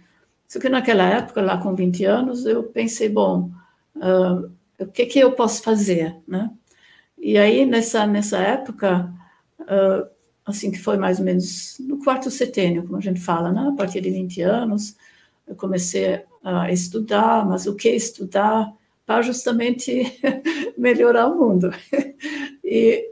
Só 0.48 0.60
que 0.60 0.70
naquela 0.70 1.04
época, 1.04 1.42
lá 1.42 1.58
com 1.58 1.76
20 1.76 2.04
anos, 2.06 2.46
eu 2.48 2.64
pensei, 2.64 3.10
bom, 3.10 3.52
uh, 3.96 4.52
o 4.80 4.88
que, 4.88 5.06
que 5.06 5.20
eu 5.20 5.34
posso 5.34 5.62
fazer, 5.62 6.16
né? 6.28 6.50
E 7.26 7.40
aí, 7.40 7.66
nessa, 7.66 8.06
nessa 8.06 8.38
época, 8.38 9.12
uh, 9.62 10.08
assim 10.46 10.70
que 10.70 10.78
foi 10.78 10.96
mais 10.96 11.18
ou 11.18 11.26
menos 11.26 11.76
no 11.80 11.98
quarto 11.98 12.30
setênio, 12.30 12.84
como 12.84 12.98
a 12.98 13.02
gente 13.02 13.20
fala, 13.20 13.52
né? 13.52 13.68
a 13.68 13.76
partir 13.76 14.00
de 14.00 14.12
20 14.12 14.44
anos, 14.44 14.96
eu 15.48 15.56
comecei 15.56 16.24
a 16.44 16.72
estudar, 16.72 17.44
mas 17.44 17.66
o 17.66 17.76
que 17.76 17.90
estudar 17.90 18.72
para 19.08 19.24
justamente 19.24 20.04
melhorar 20.78 21.26
o 21.26 21.36
mundo. 21.36 21.72
e, 22.64 23.12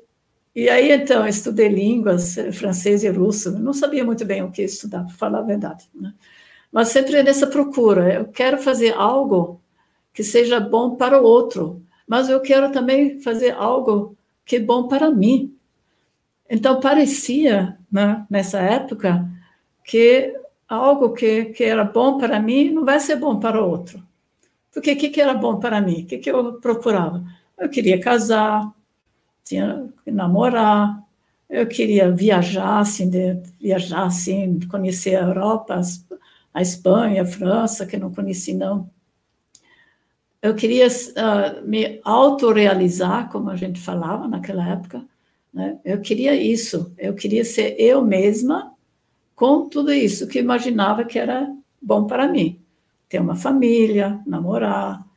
e 0.53 0.69
aí, 0.69 0.91
então, 0.91 1.27
estudei 1.27 1.69
línguas, 1.69 2.35
francês 2.53 3.03
e 3.03 3.09
russo, 3.09 3.57
não 3.57 3.73
sabia 3.73 4.05
muito 4.05 4.23
bem 4.25 4.43
o 4.43 4.51
que 4.51 4.61
estudar, 4.61 5.05
para 5.05 5.15
falar 5.15 5.39
a 5.39 5.41
verdade. 5.41 5.89
Né? 5.95 6.13
mas 6.71 6.89
sempre 6.89 7.23
nessa 7.23 7.47
procura. 7.47 8.13
Eu 8.13 8.25
quero 8.25 8.59
fazer 8.59 8.93
algo 8.93 9.59
que 10.13 10.23
seja 10.23 10.59
bom 10.59 10.95
para 10.97 11.19
o 11.19 11.25
outro, 11.25 11.83
mas 12.07 12.29
eu 12.29 12.41
quero 12.41 12.71
também 12.71 13.19
fazer 13.19 13.51
algo 13.51 14.17
que 14.45 14.57
é 14.57 14.59
bom 14.59 14.87
para 14.87 15.11
mim. 15.11 15.55
Então, 16.49 16.79
parecia, 16.79 17.77
né, 17.91 18.25
nessa 18.29 18.59
época, 18.59 19.27
que 19.83 20.33
algo 20.67 21.13
que, 21.13 21.45
que 21.45 21.63
era 21.63 21.83
bom 21.83 22.17
para 22.17 22.39
mim 22.39 22.71
não 22.71 22.85
vai 22.85 22.99
ser 22.99 23.15
bom 23.15 23.39
para 23.39 23.61
o 23.61 23.69
outro. 23.69 24.03
Porque 24.73 24.93
o 24.93 24.97
que, 24.97 25.09
que 25.09 25.21
era 25.21 25.33
bom 25.33 25.59
para 25.59 25.81
mim? 25.81 26.03
O 26.03 26.05
que, 26.05 26.17
que 26.17 26.31
eu 26.31 26.53
procurava? 26.59 27.23
Eu 27.57 27.69
queria 27.69 27.99
casar, 27.99 28.73
tinha 29.43 29.87
que 30.03 30.11
namorar, 30.11 31.03
eu 31.49 31.67
queria 31.67 32.11
viajar, 32.11 32.79
assim, 32.79 33.09
de, 33.09 33.35
viajar, 33.61 34.05
assim, 34.05 34.59
conhecer 34.69 35.15
a 35.15 35.21
Europa, 35.21 35.79
a 36.53 36.61
Espanha, 36.61 37.21
a 37.21 37.25
França, 37.25 37.85
que 37.85 37.97
não 37.97 38.11
conheci, 38.11 38.53
não. 38.53 38.89
Eu 40.43 40.53
queria 40.53 40.87
uh, 40.87 41.65
me 41.65 42.01
autorrealizar, 42.03 43.31
como 43.31 43.49
a 43.49 43.55
gente 43.55 43.79
falava 43.79 44.27
naquela 44.27 44.67
época, 44.67 45.07
né? 45.53 45.79
Eu 45.85 46.01
queria 46.01 46.35
isso, 46.35 46.93
eu 46.97 47.13
queria 47.13 47.45
ser 47.45 47.77
eu 47.79 48.03
mesma 48.03 48.73
com 49.33 49.69
tudo 49.69 49.93
isso 49.93 50.27
que 50.27 50.39
imaginava 50.39 51.05
que 51.05 51.17
era 51.17 51.49
bom 51.81 52.05
para 52.05 52.27
mim. 52.27 52.59
Ter 53.07 53.21
uma 53.21 53.37
família, 53.37 54.19
namorar, 54.27 55.07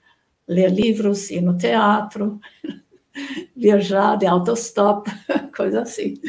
ler 0.47 0.71
livros, 0.71 1.29
ir 1.29 1.41
no 1.41 1.59
teatro, 1.59 2.41
viajar 3.57 4.17
de 4.17 4.27
autostop, 4.27 5.11
coisa 5.57 5.83
assim. 5.83 6.21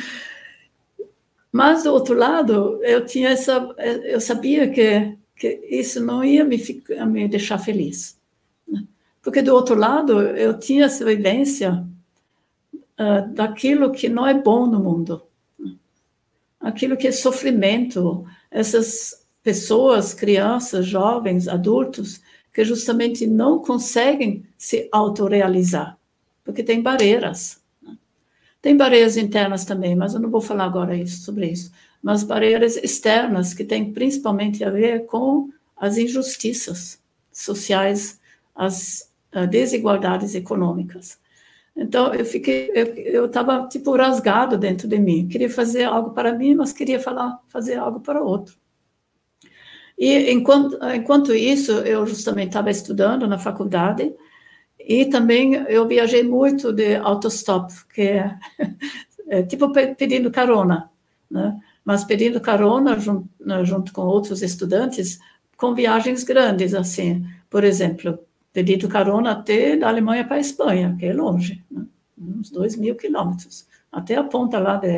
Mas, 1.52 1.84
do 1.84 1.94
outro 1.94 2.16
lado, 2.16 2.84
eu 2.84 3.06
tinha 3.06 3.30
essa, 3.30 3.76
eu 4.06 4.20
sabia 4.20 4.68
que, 4.68 5.16
que 5.36 5.68
isso 5.70 6.04
não 6.04 6.24
ia 6.24 6.44
me, 6.44 6.58
me 7.06 7.28
deixar 7.28 7.60
feliz. 7.60 8.17
Porque, 9.28 9.42
do 9.42 9.54
outro 9.54 9.76
lado, 9.76 10.22
eu 10.22 10.58
tinha 10.58 10.86
essa 10.86 11.04
vivência 11.04 11.86
uh, 12.74 13.34
daquilo 13.34 13.92
que 13.92 14.08
não 14.08 14.26
é 14.26 14.34
bom 14.34 14.66
no 14.66 14.80
mundo. 14.80 15.22
Aquilo 16.62 16.96
que 16.96 17.10
é 17.10 17.12
sofrimento, 17.12 18.26
essas 18.50 19.28
pessoas, 19.44 20.14
crianças, 20.14 20.86
jovens, 20.86 21.50
adultos, 21.50 22.22
que 22.54 22.64
justamente 22.64 23.28
não 23.28 23.60
conseguem 23.60 24.46
se 24.58 24.88
autorrealizar, 24.94 25.98
porque 26.42 26.64
tem 26.64 26.82
barreiras. 26.82 27.62
Tem 28.62 28.78
barreiras 28.78 29.18
internas 29.18 29.66
também, 29.66 29.94
mas 29.94 30.14
eu 30.14 30.22
não 30.22 30.32
vou 30.32 30.40
falar 30.40 30.64
agora 30.64 30.96
isso, 30.96 31.26
sobre 31.26 31.48
isso. 31.48 31.70
Mas 32.02 32.24
barreiras 32.24 32.78
externas, 32.78 33.54
que 33.54 33.66
têm 33.66 33.92
principalmente 33.92 34.64
a 34.64 34.70
ver 34.70 35.06
com 35.06 35.50
as 35.76 35.98
injustiças 35.98 36.98
sociais, 37.30 38.22
as 38.56 39.08
desigualdades 39.50 40.34
econômicas. 40.36 41.20
Então, 41.76 42.14
eu 42.14 42.26
fiquei, 42.26 42.72
eu 42.74 43.26
estava 43.26 43.68
tipo 43.68 43.96
rasgado 43.96 44.58
dentro 44.58 44.88
de 44.88 44.98
mim. 44.98 45.28
Queria 45.28 45.50
fazer 45.50 45.84
algo 45.84 46.10
para 46.12 46.34
mim, 46.34 46.56
mas 46.56 46.74
queria 46.74 47.00
falar, 47.00 47.40
fazer 47.48 47.76
algo 47.76 48.00
para 48.00 48.22
outro. 48.22 48.56
E 49.98 50.32
enquanto, 50.32 50.78
enquanto 50.94 51.34
isso, 51.34 51.72
eu 51.72 52.06
justamente 52.06 52.50
estava 52.50 52.70
estudando 52.72 53.28
na 53.28 53.38
faculdade 53.38 54.14
e 54.80 55.06
também 55.06 55.54
eu 55.68 55.88
viajei 55.88 56.24
muito 56.24 56.72
de 56.72 56.96
autostop, 56.96 57.74
que 57.94 58.02
é, 58.02 58.38
é 59.28 59.44
tipo 59.44 59.72
pedindo 59.72 60.32
carona, 60.32 60.90
né? 61.30 61.60
Mas 61.84 62.04
pedindo 62.04 62.40
carona 62.42 63.00
junto, 63.00 63.28
junto 63.64 63.94
com 63.94 64.02
outros 64.02 64.42
estudantes 64.42 65.20
com 65.56 65.74
viagens 65.74 66.24
grandes, 66.24 66.74
assim. 66.74 67.26
Por 67.50 67.64
exemplo, 67.64 68.20
pedido 68.58 68.90
carona 68.90 69.34
até 69.34 69.78
da 69.78 69.88
Alemanha 69.88 70.26
para 70.26 70.38
a 70.38 70.40
Espanha, 70.40 70.96
que 70.98 71.06
é 71.06 71.14
longe, 71.14 71.64
né? 71.70 71.86
uns 72.18 72.50
dois 72.50 72.76
mil 72.76 72.96
quilômetros, 72.96 73.68
até 73.92 74.16
a 74.16 74.24
ponta 74.24 74.58
lá 74.58 74.78
de, 74.78 74.98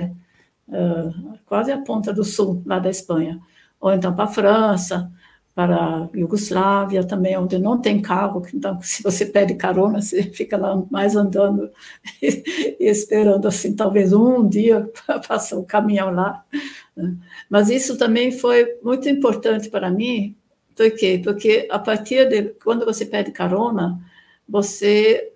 uh, 0.69 1.37
quase 1.45 1.69
a 1.69 1.77
ponta 1.77 2.13
do 2.13 2.23
sul 2.23 2.63
lá 2.65 2.79
da 2.79 2.89
Espanha, 2.89 3.37
ou 3.77 3.91
então 3.91 4.15
para 4.15 4.23
a 4.23 4.27
França, 4.27 5.11
para 5.53 5.75
a 5.75 6.09
Iugoslávia 6.15 7.05
também, 7.05 7.37
onde 7.37 7.59
não 7.59 7.81
tem 7.81 8.01
carro, 8.01 8.41
então 8.53 8.79
se 8.81 9.03
você 9.03 9.25
pede 9.25 9.55
carona, 9.55 10.01
você 10.01 10.23
fica 10.23 10.55
lá 10.55 10.81
mais 10.89 11.17
andando 11.17 11.69
e, 12.21 12.77
e 12.79 12.85
esperando 12.87 13.45
assim, 13.45 13.75
talvez 13.75 14.13
um 14.13 14.47
dia 14.47 14.89
para 15.05 15.19
passar 15.27 15.57
o 15.57 15.65
caminhão 15.65 16.11
lá. 16.11 16.45
Né? 16.95 17.13
Mas 17.49 17.69
isso 17.69 17.97
também 17.97 18.31
foi 18.31 18.79
muito 18.81 19.09
importante 19.09 19.69
para 19.69 19.91
mim, 19.91 20.33
por 20.79 20.91
quê? 20.91 21.19
Porque 21.21 21.67
a 21.69 21.77
partir 21.77 22.29
de 22.29 22.53
quando 22.63 22.85
você 22.85 23.05
pede 23.05 23.31
carona, 23.33 23.99
você 24.47 25.29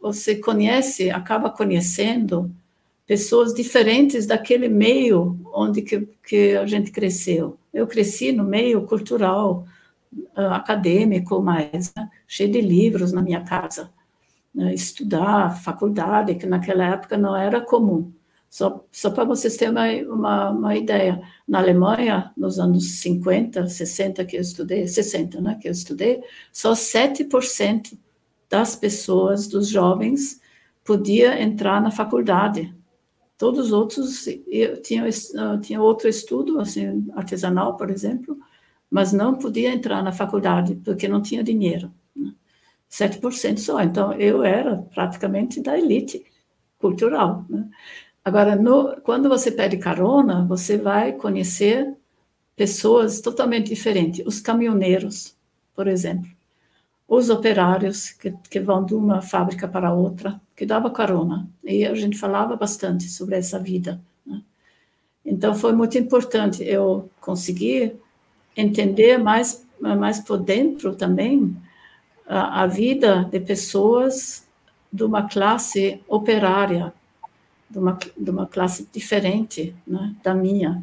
você 0.00 0.36
conhece, 0.36 1.10
acaba 1.10 1.50
conhecendo 1.50 2.50
pessoas 3.06 3.54
diferentes 3.54 4.26
daquele 4.26 4.68
meio 4.68 5.38
onde 5.54 5.82
que, 5.82 6.08
que 6.26 6.56
a 6.56 6.66
gente 6.66 6.90
cresceu. 6.90 7.58
Eu 7.72 7.86
cresci 7.86 8.30
no 8.32 8.44
meio 8.44 8.86
cultural, 8.86 9.66
uh, 10.36 10.52
acadêmico, 10.52 11.40
mais 11.42 11.92
né? 11.94 12.10
cheio 12.26 12.52
de 12.52 12.60
livros 12.60 13.12
na 13.12 13.22
minha 13.22 13.42
casa. 13.42 13.90
Né? 14.54 14.74
Estudar, 14.74 15.62
faculdade, 15.62 16.34
que 16.34 16.46
naquela 16.46 16.84
época 16.84 17.16
não 17.16 17.34
era 17.34 17.62
comum. 17.62 18.12
Só, 18.54 18.86
só 18.92 19.10
para 19.10 19.24
vocês 19.24 19.56
terem 19.56 19.72
uma, 20.06 20.14
uma, 20.14 20.50
uma, 20.50 20.76
ideia, 20.76 21.20
na 21.46 21.58
Alemanha, 21.58 22.32
nos 22.36 22.60
anos 22.60 23.00
50, 23.00 23.66
60 23.66 24.24
que 24.24 24.36
eu 24.36 24.40
estudei, 24.40 24.86
60, 24.86 25.40
né, 25.40 25.58
que 25.60 25.66
eu 25.66 25.72
estudei, 25.72 26.22
só 26.52 26.72
7% 26.72 27.98
das 28.48 28.76
pessoas, 28.76 29.48
dos 29.48 29.68
jovens, 29.68 30.40
podia 30.84 31.42
entrar 31.42 31.82
na 31.82 31.90
faculdade. 31.90 32.72
Todos 33.36 33.66
os 33.66 33.72
outros 33.72 34.24
tinham, 34.84 35.82
outro 35.82 36.08
estudo, 36.08 36.60
assim, 36.60 37.08
artesanal, 37.16 37.76
por 37.76 37.90
exemplo, 37.90 38.38
mas 38.88 39.12
não 39.12 39.34
podia 39.34 39.74
entrar 39.74 40.00
na 40.00 40.12
faculdade, 40.12 40.76
porque 40.76 41.08
não 41.08 41.20
tinha 41.20 41.42
dinheiro. 41.42 41.92
Né? 42.14 42.32
7% 42.88 43.58
só. 43.58 43.82
Então, 43.82 44.12
eu 44.12 44.44
era 44.44 44.76
praticamente 44.94 45.60
da 45.60 45.76
elite 45.76 46.24
cultural. 46.78 47.44
Né? 47.48 47.68
Agora, 48.24 48.56
no, 48.56 49.00
quando 49.02 49.28
você 49.28 49.52
pede 49.52 49.76
carona, 49.76 50.44
você 50.46 50.78
vai 50.78 51.12
conhecer 51.12 51.94
pessoas 52.56 53.20
totalmente 53.20 53.68
diferentes. 53.68 54.24
Os 54.26 54.40
caminhoneiros, 54.40 55.36
por 55.74 55.86
exemplo. 55.86 56.30
Os 57.06 57.28
operários 57.28 58.10
que, 58.10 58.32
que 58.48 58.60
vão 58.60 58.84
de 58.84 58.94
uma 58.94 59.20
fábrica 59.20 59.68
para 59.68 59.92
outra, 59.92 60.40
que 60.56 60.64
dava 60.64 60.90
carona. 60.90 61.46
E 61.62 61.84
a 61.84 61.94
gente 61.94 62.16
falava 62.16 62.56
bastante 62.56 63.04
sobre 63.04 63.36
essa 63.36 63.58
vida. 63.58 64.00
Né? 64.24 64.42
Então, 65.24 65.54
foi 65.54 65.74
muito 65.74 65.98
importante 65.98 66.64
eu 66.64 67.10
conseguir 67.20 67.94
entender 68.56 69.18
mais, 69.18 69.66
mais 69.78 70.18
por 70.18 70.38
dentro 70.38 70.94
também 70.94 71.54
a, 72.26 72.62
a 72.62 72.66
vida 72.66 73.24
de 73.30 73.40
pessoas 73.40 74.46
de 74.90 75.04
uma 75.04 75.28
classe 75.28 76.00
operária, 76.08 76.92
de 77.68 77.78
uma, 77.78 77.98
de 78.16 78.30
uma 78.30 78.46
classe 78.46 78.88
diferente 78.92 79.74
né, 79.86 80.14
da 80.22 80.34
minha. 80.34 80.82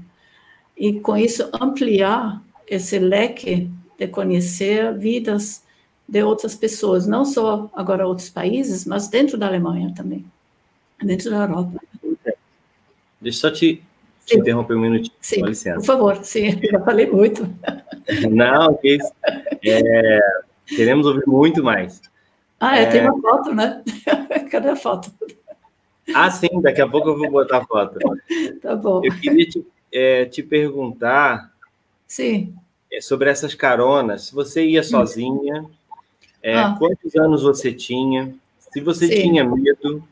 E 0.78 1.00
com 1.00 1.16
isso 1.16 1.50
ampliar 1.60 2.42
esse 2.68 2.98
leque 2.98 3.70
de 3.98 4.08
conhecer 4.08 4.98
vidas 4.98 5.64
de 6.08 6.24
outras 6.24 6.56
pessoas, 6.56 7.08
não 7.08 7.24
só 7.24 7.70
agora 7.74 8.08
outros 8.08 8.30
países, 8.30 8.86
mas 8.86 9.08
dentro 9.08 9.38
da 9.38 9.48
Alemanha 9.48 9.94
também, 9.96 10.26
dentro 11.02 11.30
da 11.30 11.44
Europa. 11.44 11.80
Deixa 13.22 13.38
eu 13.48 13.50
só 13.50 13.52
te, 13.52 13.82
te 14.26 14.38
interromper 14.38 14.76
um 14.76 14.82
minutinho, 14.82 15.16
sim, 15.22 15.40
com 15.40 15.46
licença. 15.46 15.78
Por 15.78 15.86
favor, 15.86 16.18
sim, 16.24 16.60
já 16.70 16.80
falei 16.82 17.10
muito. 17.10 17.48
Não, 18.30 18.74
que 18.76 18.96
isso. 18.96 19.12
É, 19.64 20.20
queremos 20.68 21.06
ouvir 21.06 21.28
muito 21.28 21.64
mais. 21.64 22.02
Ah, 22.60 22.78
é, 22.78 22.84
é... 22.84 22.86
tem 22.88 23.02
uma 23.02 23.22
foto, 23.22 23.54
né? 23.54 23.84
Cadê 24.52 24.70
a 24.70 24.76
foto? 24.76 25.12
Ah, 26.14 26.30
sim, 26.32 26.62
daqui 26.62 26.82
a 26.82 26.88
pouco 26.88 27.10
eu 27.10 27.18
vou 27.18 27.32
botar 27.32 27.60
a 27.60 27.66
foto. 27.66 28.00
tá 28.62 28.76
bom. 28.76 29.02
Eu 29.04 29.14
queria 29.20 29.46
te, 29.48 29.66
é, 29.92 30.26
te 30.26 30.44
perguntar 30.44 31.52
sim. 32.08 32.54
É, 32.92 33.02
sobre 33.02 33.30
essas 33.30 33.54
caronas. 33.54 34.28
Se 34.28 34.34
você 34.34 34.66
ia 34.66 34.84
sozinha, 34.84 35.66
é, 36.42 36.58
ah. 36.58 36.76
quantos 36.78 37.16
anos 37.16 37.44
você 37.44 37.72
tinha, 37.72 38.34
se 38.60 38.82
você 38.82 39.08
sim. 39.08 39.22
tinha 39.22 39.44
medo, 39.44 40.04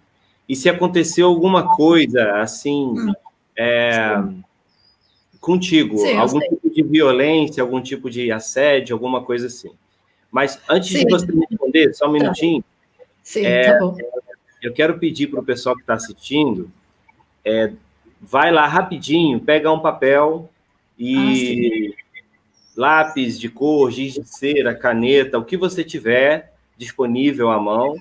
e 0.48 0.56
se 0.56 0.68
aconteceu 0.70 1.28
alguma 1.28 1.76
coisa 1.76 2.42
assim 2.42 2.86
hum. 2.88 3.14
é, 3.58 4.22
contigo, 5.40 5.98
sim, 5.98 6.18
algum 6.18 6.40
tipo 6.40 6.70
de 6.70 6.84
violência, 6.84 7.62
algum 7.62 7.82
tipo 7.82 8.10
de 8.10 8.32
assédio, 8.32 8.96
alguma 8.96 9.24
coisa 9.24 9.48
assim. 9.48 9.72
Mas 10.32 10.60
antes 10.70 10.90
sim. 10.90 11.06
de 11.06 11.12
você 11.12 11.32
me 11.32 11.46
responder, 11.50 11.94
só 11.94 12.06
um 12.06 12.14
tá. 12.14 12.20
minutinho. 12.20 12.64
Sim, 13.24 13.46
é, 13.46 13.74
tá 13.74 13.80
bom 13.80 13.96
eu 14.62 14.74
quero 14.74 14.98
pedir 15.00 15.28
para 15.28 15.40
o 15.40 15.46
pessoal 15.46 15.76
que 15.76 15.82
está 15.82 15.94
assistindo, 15.94 16.70
é, 17.44 17.72
vai 18.22 18.52
lá 18.52 18.68
rapidinho, 18.68 19.40
pega 19.40 19.72
um 19.72 19.80
papel 19.80 20.50
e 20.98 21.94
ah, 21.96 22.24
lápis 22.76 23.40
de 23.40 23.50
cor, 23.50 23.92
giz 23.92 24.14
de 24.14 24.26
cera, 24.26 24.76
caneta, 24.76 25.38
o 25.38 25.46
que 25.46 25.58
você 25.58 25.84
tiver 25.84 26.54
disponível 26.78 27.50
à 27.50 27.60
mão. 27.60 27.96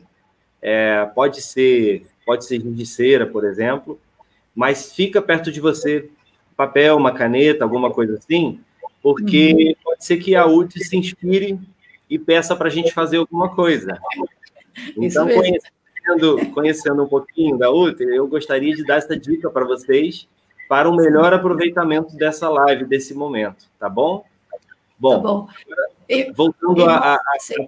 É, 0.60 1.04
pode 1.14 1.40
ser 1.40 2.04
pode 2.26 2.44
ser 2.44 2.60
giz 2.60 2.76
de 2.76 2.86
cera, 2.86 3.26
por 3.26 3.44
exemplo, 3.44 3.98
mas 4.54 4.92
fica 4.92 5.22
perto 5.22 5.52
de 5.52 5.60
você 5.60 6.10
papel, 6.56 6.96
uma 6.96 7.12
caneta, 7.12 7.64
alguma 7.64 7.92
coisa 7.92 8.18
assim, 8.18 8.60
porque 9.00 9.52
uhum. 9.52 9.74
pode 9.84 10.04
ser 10.04 10.16
que 10.16 10.34
a 10.34 10.44
UT 10.44 10.76
se 10.84 10.96
inspire 10.96 11.58
e 12.10 12.18
peça 12.18 12.56
para 12.56 12.66
a 12.66 12.70
gente 12.70 12.92
fazer 12.92 13.18
alguma 13.18 13.54
coisa. 13.54 13.96
Então, 14.96 15.28
conhecendo, 16.08 16.54
conhecendo 16.54 17.02
um 17.04 17.08
pouquinho 17.08 17.58
da 17.58 17.70
UT, 17.70 18.02
eu 18.02 18.26
gostaria 18.26 18.74
de 18.74 18.84
dar 18.84 18.96
essa 18.96 19.18
dica 19.18 19.50
para 19.50 19.64
vocês 19.64 20.28
para 20.68 20.88
um 20.88 20.96
melhor 20.96 21.32
aproveitamento 21.32 22.14
dessa 22.16 22.48
live, 22.48 22.84
desse 22.84 23.14
momento, 23.14 23.66
tá 23.78 23.88
bom? 23.88 24.24
Bom, 24.98 25.16
tá 25.16 25.18
bom. 25.18 25.48
voltando 26.34 26.84
à 26.88 27.18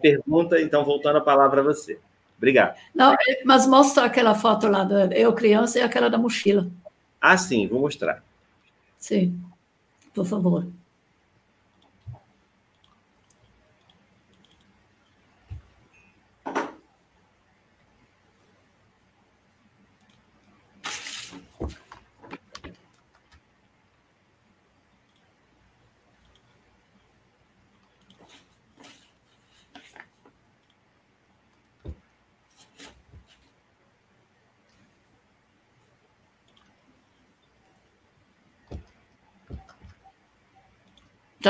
pergunta, 0.00 0.60
então, 0.60 0.84
voltando 0.84 1.16
a 1.16 1.20
palavra 1.20 1.60
a 1.60 1.64
você. 1.64 1.98
Obrigado. 2.36 2.76
Não, 2.94 3.14
mas 3.44 3.66
mostra 3.66 4.04
aquela 4.04 4.34
foto 4.34 4.66
lá 4.66 4.84
da 4.84 5.06
eu 5.14 5.32
criança 5.34 5.78
e 5.78 5.82
aquela 5.82 6.08
da 6.08 6.18
mochila. 6.18 6.70
Ah, 7.20 7.36
sim, 7.36 7.68
vou 7.68 7.80
mostrar. 7.80 8.22
Sim, 8.98 9.38
por 10.14 10.24
favor. 10.24 10.66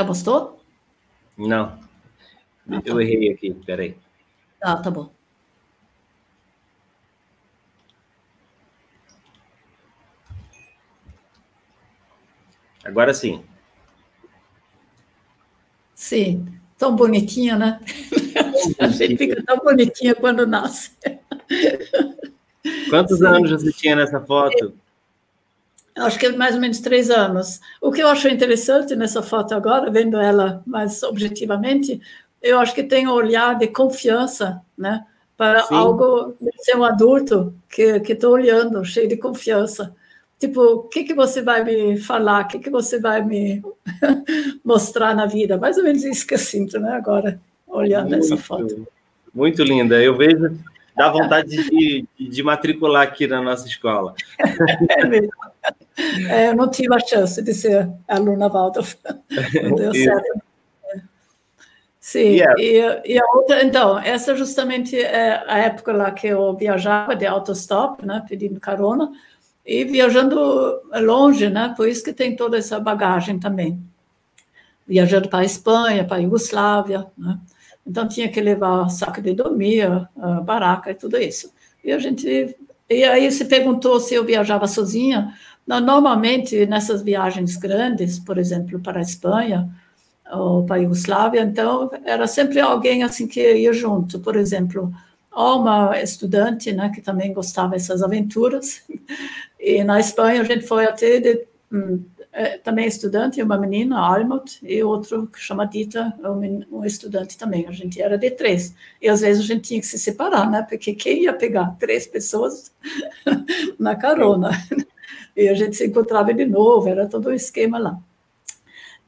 Já 0.01 0.05
postou? 0.05 0.59
Não. 1.37 1.79
Ah, 2.67 2.81
Eu 2.83 2.95
tá. 2.95 3.03
errei 3.03 3.31
aqui, 3.31 3.53
peraí. 3.53 3.95
Ah, 4.59 4.77
tá 4.77 4.89
bom. 4.89 5.13
Agora 12.83 13.13
sim. 13.13 13.43
Sim, 15.93 16.47
tão 16.79 16.95
bonitinha, 16.95 17.55
né? 17.55 17.79
A 18.81 18.87
gente 18.87 19.17
fica 19.17 19.43
tão 19.43 19.57
bonitinha 19.57 20.15
quando 20.15 20.47
nasce. 20.47 20.97
Quantos 22.89 23.19
sim. 23.19 23.25
anos 23.27 23.51
você 23.51 23.71
tinha 23.71 23.95
nessa 23.95 24.19
foto? 24.19 24.80
Acho 25.97 26.19
que 26.19 26.27
é 26.27 26.31
mais 26.31 26.55
ou 26.55 26.61
menos 26.61 26.79
três 26.79 27.09
anos. 27.09 27.59
O 27.81 27.91
que 27.91 28.01
eu 28.01 28.07
acho 28.07 28.27
interessante 28.27 28.95
nessa 28.95 29.21
foto 29.21 29.53
agora, 29.53 29.91
vendo 29.91 30.17
ela 30.17 30.61
mais 30.65 31.03
objetivamente, 31.03 32.01
eu 32.41 32.59
acho 32.59 32.73
que 32.73 32.83
tem 32.83 33.07
um 33.07 33.11
olhar 33.11 33.57
de 33.57 33.67
confiança, 33.67 34.61
né? 34.77 35.05
Para 35.37 35.63
Sim. 35.63 35.75
algo 35.75 36.35
de 36.39 36.63
ser 36.63 36.77
um 36.77 36.83
adulto 36.83 37.53
que 37.69 37.99
que 37.99 38.13
estou 38.13 38.33
olhando, 38.33 38.85
cheio 38.85 39.07
de 39.07 39.17
confiança. 39.17 39.95
Tipo, 40.39 40.61
o 40.61 40.83
que 40.83 41.03
que 41.03 41.13
você 41.13 41.41
vai 41.41 41.63
me 41.63 41.97
falar? 41.97 42.45
O 42.45 42.47
que 42.47 42.59
que 42.59 42.69
você 42.69 42.99
vai 42.99 43.23
me 43.23 43.61
mostrar 44.65 45.15
na 45.15 45.25
vida? 45.25 45.57
Mais 45.57 45.77
ou 45.77 45.83
menos 45.83 46.03
isso 46.03 46.25
que 46.25 46.33
eu 46.33 46.39
sinto, 46.39 46.79
né? 46.79 46.93
Agora, 46.93 47.39
olhando 47.67 48.09
muito, 48.09 48.25
essa 48.25 48.37
foto. 48.37 48.87
Muito 49.33 49.63
linda. 49.63 50.01
Eu 50.01 50.17
vejo 50.17 50.57
dá 50.95 51.09
vontade 51.09 51.49
de, 51.49 52.05
de, 52.19 52.43
matricular 52.43 53.03
aqui 53.03 53.27
na 53.27 53.41
nossa 53.41 53.67
escola. 53.67 54.13
É 54.89 55.05
mesmo. 55.05 55.31
É, 56.29 56.49
eu 56.49 56.55
não 56.55 56.69
tive 56.69 56.93
a 56.95 56.99
chance 56.99 57.41
de 57.41 57.53
ser 57.53 57.89
aluna 58.07 58.49
Waldorf. 58.49 58.95
Não 59.63 59.75
deu 59.75 59.93
certo. 59.93 60.41
Sim, 61.99 62.37
yeah. 62.37 62.55
e, 62.59 63.13
e, 63.13 63.19
a 63.19 63.23
outra, 63.35 63.63
então, 63.63 63.99
essa 63.99 64.35
justamente 64.35 64.99
é 64.99 65.43
a 65.47 65.59
época 65.59 65.93
lá 65.93 66.09
que 66.09 66.25
eu 66.25 66.57
viajava 66.57 67.15
de 67.15 67.27
autostop, 67.27 68.03
né, 68.03 68.25
pedindo 68.27 68.59
carona, 68.59 69.11
e 69.63 69.85
viajando 69.85 70.81
longe, 70.95 71.47
né, 71.47 71.75
por 71.77 71.87
isso 71.87 72.03
que 72.03 72.11
tem 72.11 72.35
toda 72.35 72.57
essa 72.57 72.79
bagagem 72.79 73.39
também. 73.39 73.79
Viajando 74.87 75.29
para 75.29 75.41
a 75.41 75.45
Espanha, 75.45 76.03
para 76.03 76.17
a 76.17 76.21
Iugoslávia, 76.21 77.05
né, 77.15 77.37
então 77.85 78.07
tinha 78.07 78.29
que 78.29 78.41
levar 78.41 78.89
saco 78.89 79.21
de 79.21 79.35
dormir, 79.35 79.87
baraca 80.43 80.89
e 80.89 80.95
tudo 80.95 81.17
isso. 81.17 81.53
E 81.83 81.91
a 81.91 81.99
gente 81.99 82.57
e 82.91 83.05
aí 83.05 83.31
se 83.31 83.45
perguntou 83.45 84.01
se 84.01 84.13
eu 84.13 84.25
viajava 84.25 84.67
sozinha. 84.67 85.33
Normalmente 85.65 86.65
nessas 86.65 87.01
viagens 87.01 87.55
grandes, 87.55 88.19
por 88.19 88.37
exemplo, 88.37 88.79
para 88.79 88.99
a 88.99 89.03
Espanha 89.03 89.69
ou 90.31 90.65
para 90.65 90.77
a 90.77 90.79
Iugoslávia, 90.79 91.41
então 91.41 91.89
era 92.05 92.25
sempre 92.27 92.59
alguém 92.59 93.03
assim 93.03 93.27
que 93.27 93.41
ia 93.55 93.73
junto. 93.73 94.19
Por 94.19 94.35
exemplo, 94.35 94.91
uma 95.33 95.99
estudante, 96.01 96.71
né, 96.71 96.91
que 96.93 97.01
também 97.01 97.33
gostava 97.33 97.71
dessas 97.71 98.03
aventuras. 98.03 98.83
E 99.63 99.83
na 99.83 99.99
Espanha 99.99 100.41
a 100.41 100.43
gente 100.43 100.65
foi 100.65 100.85
até 100.85 101.19
de, 101.19 101.45
hum, 101.71 102.03
é, 102.33 102.57
também 102.57 102.87
estudante, 102.87 103.43
uma 103.43 103.57
menina, 103.57 103.99
Almut, 103.99 104.59
e 104.63 104.81
outro 104.83 105.27
que 105.27 105.39
chama 105.39 105.67
Dita, 105.67 106.13
um, 106.23 106.79
um, 106.79 106.85
estudante 106.85 107.37
também. 107.37 107.67
A 107.67 107.71
gente 107.71 108.01
era 108.01 108.17
de 108.17 108.31
três. 108.31 108.73
E 109.01 109.09
às 109.09 109.21
vezes 109.21 109.43
a 109.43 109.47
gente 109.47 109.67
tinha 109.67 109.79
que 109.79 109.85
se 109.85 109.99
separar, 109.99 110.49
né? 110.49 110.65
Porque 110.67 110.95
quem 110.95 111.23
ia 111.23 111.33
pegar 111.33 111.75
três 111.77 112.07
pessoas 112.07 112.71
na 113.77 113.95
carona? 113.95 114.51
E 115.35 115.47
a 115.47 115.53
gente 115.53 115.75
se 115.75 115.87
encontrava 115.87 116.33
de 116.33 116.45
novo, 116.45 116.87
era 116.89 117.07
todo 117.07 117.29
um 117.29 117.33
esquema 117.33 117.77
lá. 117.79 117.97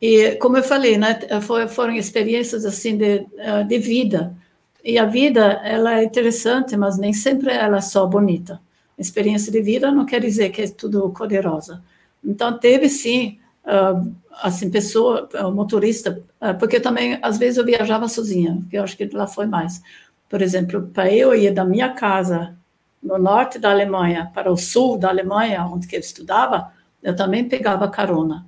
E 0.02 0.36
como 0.36 0.58
eu 0.58 0.64
falei, 0.64 0.98
né? 0.98 1.20
Foram 1.70 1.96
experiências 1.96 2.66
assim 2.66 2.98
de, 2.98 3.26
eh, 3.38 3.64
de 3.64 3.78
vida. 3.78 4.36
E 4.84 4.98
a 4.98 5.06
vida, 5.06 5.62
ela 5.64 6.00
é 6.00 6.04
interessante, 6.04 6.76
mas 6.76 6.98
nem 6.98 7.14
sempre 7.14 7.52
ela 7.52 7.78
é 7.78 7.82
só 7.82 8.06
bonita. 8.06 8.62
Experiência 8.98 9.52
de 9.52 9.62
vida 9.62 9.92
não 9.92 10.06
quer 10.06 10.20
dizer 10.22 10.50
que 10.50 10.62
é 10.62 10.68
tudo 10.68 11.10
cor-de-rosa 11.12 11.82
então, 12.24 12.58
teve 12.58 12.88
sim, 12.88 13.38
uh, 13.66 14.14
assim, 14.42 14.70
pessoa, 14.70 15.28
uh, 15.34 15.52
motorista, 15.52 16.24
uh, 16.42 16.58
porque 16.58 16.80
também, 16.80 17.20
às 17.22 17.38
vezes, 17.38 17.58
eu 17.58 17.66
viajava 17.66 18.08
sozinha, 18.08 18.62
que 18.70 18.78
eu 18.78 18.84
acho 18.84 18.96
que 18.96 19.06
lá 19.08 19.28
foi 19.28 19.46
mais. 19.46 19.82
Por 20.30 20.42
exemplo, 20.42 20.90
para 20.94 21.12
eu 21.14 21.36
ir 21.36 21.52
da 21.54 21.66
minha 21.66 21.90
casa 21.90 22.58
no 23.04 23.18
norte 23.18 23.60
da 23.60 23.70
Alemanha 23.70 24.32
para 24.34 24.52
o 24.52 24.58
sul 24.58 24.98
da 24.98 25.10
Alemanha, 25.10 25.66
onde 25.66 25.88
eu 25.94 26.00
estudava, 26.00 26.72
eu 27.02 27.16
também 27.16 27.48
pegava 27.48 27.88
carona. 27.90 28.46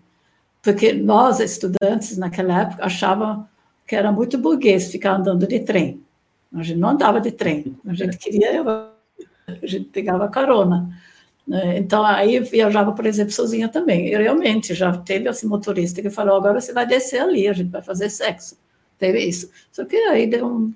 Porque 0.62 0.94
nós, 0.94 1.40
estudantes, 1.40 2.18
naquela 2.18 2.62
época, 2.62 2.86
achavam 2.86 3.48
que 3.86 3.96
era 3.96 4.12
muito 4.12 4.38
burguês 4.38 4.92
ficar 4.92 5.16
andando 5.16 5.46
de 5.46 5.60
trem. 5.60 6.02
A 6.54 6.64
gente 6.64 6.80
não 6.80 6.90
andava 6.90 7.20
de 7.20 7.32
trem, 7.32 7.76
a 7.86 7.94
gente 7.94 8.18
queria, 8.18 8.64
a 9.48 9.66
gente 9.66 9.90
pegava 9.90 10.28
carona. 10.30 10.90
Né? 11.46 11.78
Então, 11.78 12.04
aí 12.04 12.40
viajava, 12.40 12.94
por 12.94 13.06
exemplo, 13.06 13.32
sozinha 13.32 13.70
também. 13.70 14.08
E 14.08 14.18
realmente 14.18 14.74
já 14.74 14.96
teve 14.98 15.28
assim, 15.28 15.48
motorista 15.48 16.02
que 16.02 16.10
falou: 16.10 16.38
agora 16.38 16.60
você 16.60 16.74
vai 16.74 16.88
descer 16.88 17.22
ali, 17.22 17.48
a 17.48 17.54
gente 17.54 17.70
vai 17.70 17.82
fazer 17.82 18.10
sexo. 18.10 18.58
Teve 18.98 19.20
isso. 19.20 19.52
Só 19.72 19.86
que 19.86 19.96
aí 19.96 20.28
deu 20.28 20.48
um. 20.48 20.74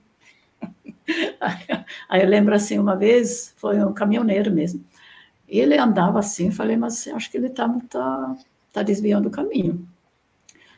Aí 2.09 2.21
eu 2.21 2.27
lembro 2.27 2.53
assim, 2.55 2.79
uma 2.79 2.95
vez, 2.95 3.53
foi 3.57 3.83
um 3.83 3.93
caminhoneiro 3.93 4.51
mesmo. 4.51 4.83
Ele 5.47 5.77
andava 5.77 6.19
assim, 6.19 6.51
falei, 6.51 6.77
mas 6.77 7.07
acho 7.07 7.31
que 7.31 7.37
ele 7.37 7.47
está 7.47 7.67
tá, 7.89 8.35
tá 8.71 8.83
desviando 8.83 9.27
o 9.27 9.31
caminho. 9.31 9.87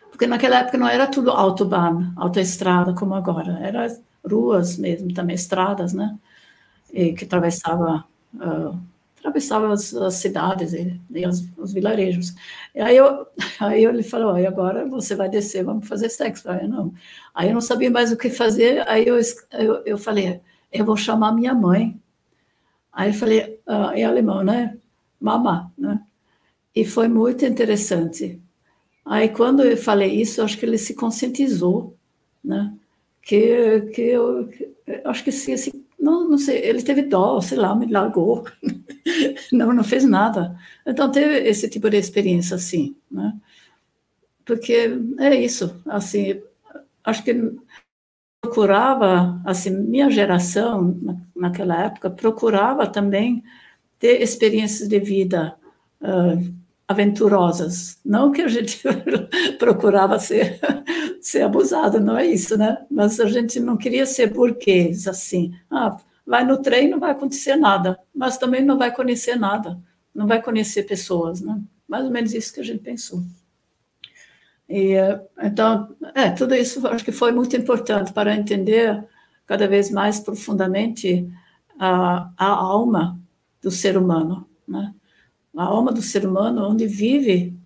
Porque 0.10 0.28
naquela 0.28 0.60
época 0.60 0.78
não 0.78 0.88
era 0.88 1.08
tudo 1.08 1.32
autobahn, 1.32 2.14
autoestrada 2.16 2.94
como 2.94 3.16
agora, 3.16 3.60
era 3.62 3.88
ruas 4.30 4.78
mesmo, 4.78 5.14
também 5.14 5.36
estradas, 5.36 5.94
né? 5.94 6.18
E 6.94 7.14
que 7.14 7.26
atravessava 7.26 8.06
uh, 8.36 8.80
atravessava 9.22 9.72
as, 9.72 9.94
as 9.94 10.16
cidades 10.16 10.74
e, 10.74 11.00
e 11.12 11.28
os, 11.28 11.48
os, 11.58 11.72
vilarejos. 11.72 12.34
E 12.76 12.82
aí, 12.82 12.98
eu, 12.98 13.28
aí 13.62 13.86
ele 13.86 14.04
falou, 14.04 14.38
e 14.38 14.46
agora 14.46 14.86
você 14.88 15.16
vai 15.16 15.30
descer, 15.30 15.64
vamos 15.64 15.88
fazer 15.88 16.10
sexo. 16.10 16.50
Aí 16.50 16.64
eu 16.64 16.70
não. 16.70 16.94
Aí 17.34 17.48
eu 17.50 17.54
não 17.54 17.62
sabia 17.62 17.90
mais 17.90 18.12
o 18.12 18.18
que 18.18 18.30
fazer, 18.30 18.88
aí 18.88 19.08
eu, 19.08 19.18
eu, 19.52 19.84
eu 19.86 19.98
falei, 19.98 20.42
eu 20.72 20.84
vou 20.84 20.98
chamar 20.98 21.32
minha 21.34 21.54
mãe. 21.54 22.00
Aí 22.92 23.12
eu 23.12 23.14
falei, 23.14 23.60
ah, 23.66 23.94
em 23.96 24.04
alemão, 24.04 24.44
né? 24.44 24.78
Mama, 25.20 25.72
né? 25.78 26.02
E 26.76 26.84
foi 26.86 27.08
muito 27.08 27.46
interessante. 27.46 28.42
Aí 29.06 29.30
quando 29.30 29.64
eu 29.64 29.78
falei 29.78 30.22
isso, 30.22 30.42
acho 30.42 30.58
que 30.58 30.66
ele 30.66 30.78
se 30.78 30.96
conscientizou, 30.96 31.96
né? 32.44 32.74
Que, 33.22 33.82
que 33.94 34.02
eu 34.02 34.48
que, 34.48 34.74
acho 35.06 35.24
que 35.24 35.32
se, 35.32 35.58
se 35.58 35.81
não, 36.02 36.28
não 36.30 36.38
sei, 36.38 36.58
ele 36.60 36.82
teve 36.82 37.04
dó, 37.04 37.40
sei 37.42 37.58
lá, 37.58 37.76
me 37.76 37.86
largou. 37.86 38.46
não, 39.52 39.72
não 39.74 39.84
fez 39.84 40.04
nada. 40.04 40.58
Então 40.86 41.12
teve 41.12 41.48
esse 41.48 41.70
tipo 41.70 41.90
de 41.90 41.98
experiência 41.98 42.56
assim, 42.56 42.96
né? 43.10 43.34
porque 44.46 45.00
é 45.20 45.36
isso, 45.36 45.82
assim, 45.86 46.42
acho 47.04 47.24
que 47.24 47.34
procurava, 48.42 49.42
assim, 49.46 49.70
minha 49.70 50.10
geração, 50.10 51.00
naquela 51.36 51.86
época, 51.86 52.10
procurava 52.10 52.86
também 52.88 53.44
ter 54.00 54.22
experiências 54.22 54.90
de 54.90 55.00
vida 55.00 55.56
uh, 56.02 56.54
aventurosas. 56.92 58.00
Não 58.06 58.32
que 58.32 58.42
a 58.42 58.48
gente 58.48 58.82
procurava 59.58 60.20
ser, 60.20 60.60
ser 61.22 61.42
abusado, 61.42 62.00
não 62.00 62.18
é 62.18 62.26
isso, 62.26 62.58
né? 62.58 62.86
Mas 62.90 63.20
a 63.20 63.26
gente 63.26 63.60
não 63.60 63.78
queria 63.78 64.06
ser 64.06 64.28
burguês, 64.28 65.08
assim. 65.08 65.54
Ah, 65.70 65.98
vai 66.26 66.46
no 66.46 66.62
trem, 66.62 66.90
não 66.90 67.00
vai 67.00 67.12
acontecer 67.12 67.56
nada, 67.56 68.00
mas 68.14 68.38
também 68.38 68.64
não 68.64 68.78
vai 68.78 68.94
conhecer 68.94 69.36
nada, 69.36 69.80
não 70.14 70.28
vai 70.28 70.42
conhecer 70.42 70.84
pessoas, 70.84 71.42
né? 71.42 71.60
Mais 71.88 72.06
ou 72.06 72.12
menos 72.12 72.34
isso 72.34 72.54
que 72.54 72.60
a 72.60 72.64
gente 72.64 72.84
pensou. 72.84 73.24
E, 74.70 74.96
então, 75.42 75.96
é, 76.16 76.30
tudo 76.30 76.56
isso 76.56 76.86
acho 76.88 77.04
que 77.04 77.12
foi 77.12 77.32
muito 77.32 77.58
importante 77.58 78.14
para 78.14 78.36
entender 78.36 79.06
cada 79.46 79.68
vez 79.68 79.92
mais 79.92 80.20
profundamente 80.20 81.30
a, 81.78 82.32
a 82.38 82.48
alma 82.48 83.20
do 83.62 83.70
ser 83.70 83.98
humano, 83.98 84.48
né? 84.68 84.94
A 85.56 85.64
alma 85.64 85.92
do 85.92 86.02
ser 86.02 86.26
humano 86.26 86.68
onde 86.68 86.88
vive 86.88 87.58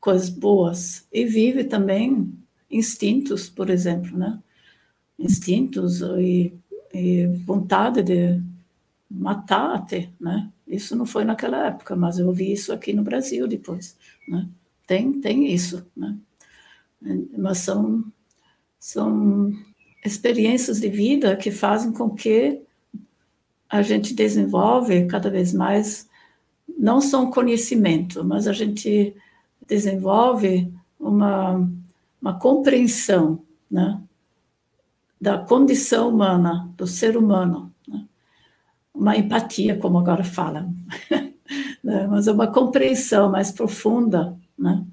coisas 0.00 0.28
boas 0.28 1.06
e 1.12 1.24
vive 1.24 1.64
também 1.64 2.32
instintos, 2.70 3.48
por 3.48 3.70
exemplo, 3.70 4.16
né? 4.16 4.38
Instintos 5.18 6.00
e, 6.00 6.52
e 6.94 7.26
vontade 7.44 8.02
de 8.02 8.40
matar 9.10 9.74
até, 9.74 10.10
né? 10.20 10.50
Isso 10.66 10.94
não 10.94 11.06
foi 11.06 11.24
naquela 11.24 11.66
época, 11.66 11.96
mas 11.96 12.18
eu 12.18 12.26
ouvi 12.26 12.52
isso 12.52 12.72
aqui 12.72 12.92
no 12.92 13.02
Brasil 13.02 13.46
depois, 13.48 13.96
né? 14.28 14.48
Tem, 14.86 15.20
tem 15.20 15.52
isso, 15.52 15.86
né? 15.96 16.16
Mas 17.36 17.58
são, 17.58 18.04
são 18.78 19.52
experiências 20.04 20.80
de 20.80 20.88
vida 20.88 21.36
que 21.36 21.50
fazem 21.50 21.92
com 21.92 22.10
que 22.10 22.62
a 23.68 23.82
gente 23.82 24.14
desenvolve 24.14 25.06
cada 25.06 25.30
vez 25.30 25.52
mais, 25.52 26.07
não 26.76 26.98
um 26.98 27.30
conhecimento, 27.30 28.24
mas 28.24 28.46
a 28.46 28.52
gente 28.52 29.14
desenvolve 29.66 30.72
uma, 30.98 31.68
uma 32.20 32.38
compreensão, 32.38 33.40
né? 33.70 34.00
da 35.20 35.38
condição 35.38 36.08
humana, 36.08 36.72
do 36.76 36.86
ser 36.86 37.16
humano, 37.16 37.72
né? 37.86 38.06
uma 38.94 39.16
empatia, 39.16 39.76
como 39.76 39.98
agora 39.98 40.22
falam, 40.22 40.74
né? 41.82 42.06
mas 42.06 42.28
é 42.28 42.32
uma 42.32 42.46
compreensão 42.46 43.30
mais 43.30 43.50
profunda 43.50 44.36
né? 44.56 44.84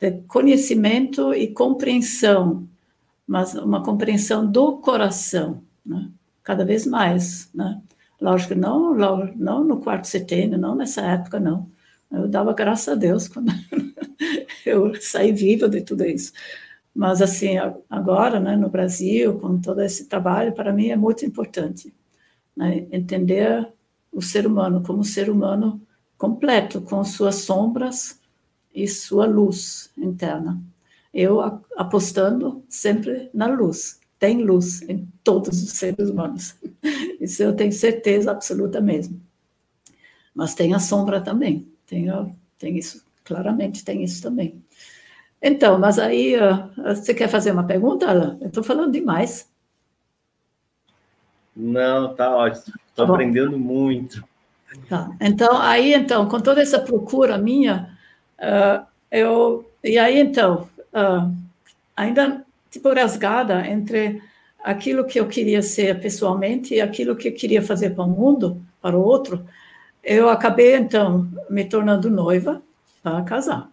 de 0.00 0.12
conhecimento 0.22 1.34
e 1.34 1.48
compreensão, 1.48 2.66
mas 3.26 3.54
uma 3.54 3.82
compreensão 3.82 4.50
do 4.50 4.78
coração, 4.78 5.62
né? 5.84 6.10
cada 6.42 6.64
vez 6.64 6.86
mais, 6.86 7.50
né? 7.52 7.82
Lógico, 8.20 8.54
não, 8.54 8.94
não 9.36 9.64
no 9.64 9.80
quarto 9.80 10.06
setênio, 10.06 10.58
não 10.58 10.74
nessa 10.74 11.02
época, 11.02 11.38
não. 11.38 11.70
Eu 12.10 12.28
dava 12.28 12.52
graças 12.54 12.88
a 12.88 12.94
Deus 12.94 13.28
quando 13.28 13.52
eu 14.64 14.94
saí 15.00 15.32
viva 15.32 15.68
de 15.68 15.82
tudo 15.82 16.04
isso. 16.04 16.32
Mas, 16.94 17.20
assim, 17.20 17.56
agora, 17.90 18.40
né, 18.40 18.56
no 18.56 18.70
Brasil, 18.70 19.38
com 19.38 19.60
todo 19.60 19.82
esse 19.82 20.06
trabalho, 20.06 20.54
para 20.54 20.72
mim 20.72 20.88
é 20.88 20.96
muito 20.96 21.26
importante 21.26 21.94
né, 22.56 22.86
entender 22.90 23.68
o 24.10 24.22
ser 24.22 24.46
humano 24.46 24.82
como 24.82 25.04
ser 25.04 25.28
humano 25.28 25.80
completo, 26.16 26.80
com 26.80 27.04
suas 27.04 27.36
sombras, 27.36 28.18
e 28.76 28.86
sua 28.86 29.26
luz 29.26 29.90
interna. 29.96 30.62
Eu 31.12 31.40
apostando 31.78 32.62
sempre 32.68 33.30
na 33.32 33.46
luz. 33.46 33.98
Tem 34.18 34.42
luz 34.42 34.82
em 34.82 35.06
todos 35.22 35.62
os 35.62 35.72
seres 35.72 36.08
humanos. 36.08 36.54
Isso 37.20 37.42
eu 37.42 37.54
tenho 37.54 37.72
certeza 37.72 38.30
absoluta 38.30 38.80
mesmo. 38.80 39.20
Mas 40.34 40.54
tem 40.54 40.74
a 40.74 40.78
sombra 40.78 41.20
também. 41.20 41.70
Tem, 41.86 42.06
tem 42.58 42.78
isso, 42.78 43.04
claramente 43.24 43.84
tem 43.84 44.02
isso 44.02 44.22
também. 44.22 44.62
Então, 45.40 45.78
mas 45.78 45.98
aí, 45.98 46.34
você 46.76 47.12
quer 47.12 47.28
fazer 47.28 47.52
uma 47.52 47.66
pergunta, 47.66 48.08
Alan? 48.08 48.38
Eu 48.40 48.48
estou 48.48 48.64
falando 48.64 48.92
demais. 48.92 49.50
Não, 51.54 52.14
tá 52.14 52.34
ótimo. 52.34 52.74
Estou 52.88 53.06
tá 53.06 53.12
aprendendo 53.12 53.58
muito. 53.58 54.24
Tá. 54.88 55.14
Então, 55.20 55.58
aí, 55.58 55.94
então, 55.94 56.28
com 56.28 56.40
toda 56.40 56.60
essa 56.62 56.80
procura 56.80 57.38
minha, 57.38 57.96
Uh, 58.36 58.86
eu, 59.10 59.70
e 59.82 59.98
aí, 59.98 60.18
então, 60.18 60.68
uh, 60.92 61.34
ainda 61.96 62.44
tipo 62.76 62.92
rasgada 62.92 63.66
entre 63.66 64.22
aquilo 64.62 65.04
que 65.04 65.18
eu 65.18 65.28
queria 65.28 65.62
ser 65.62 66.00
pessoalmente 66.00 66.74
e 66.74 66.80
aquilo 66.80 67.16
que 67.16 67.28
eu 67.28 67.34
queria 67.34 67.62
fazer 67.62 67.90
para 67.90 68.04
o 68.04 68.08
mundo, 68.08 68.60
para 68.80 68.96
o 68.96 69.02
outro, 69.02 69.44
eu 70.02 70.28
acabei, 70.28 70.76
então, 70.76 71.28
me 71.48 71.64
tornando 71.64 72.10
noiva 72.10 72.62
para 73.02 73.22
casar. 73.22 73.68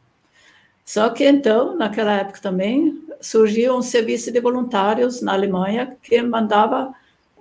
Só 0.86 1.10
que, 1.10 1.28
então, 1.28 1.76
naquela 1.76 2.14
época 2.14 2.39
também, 2.41 3.01
surgiu 3.22 3.76
um 3.78 3.82
serviço 3.82 4.32
de 4.32 4.39
voluntários 4.39 5.22
na 5.22 5.34
Alemanha 5.34 5.95
que 6.01 6.22
mandava, 6.22 6.93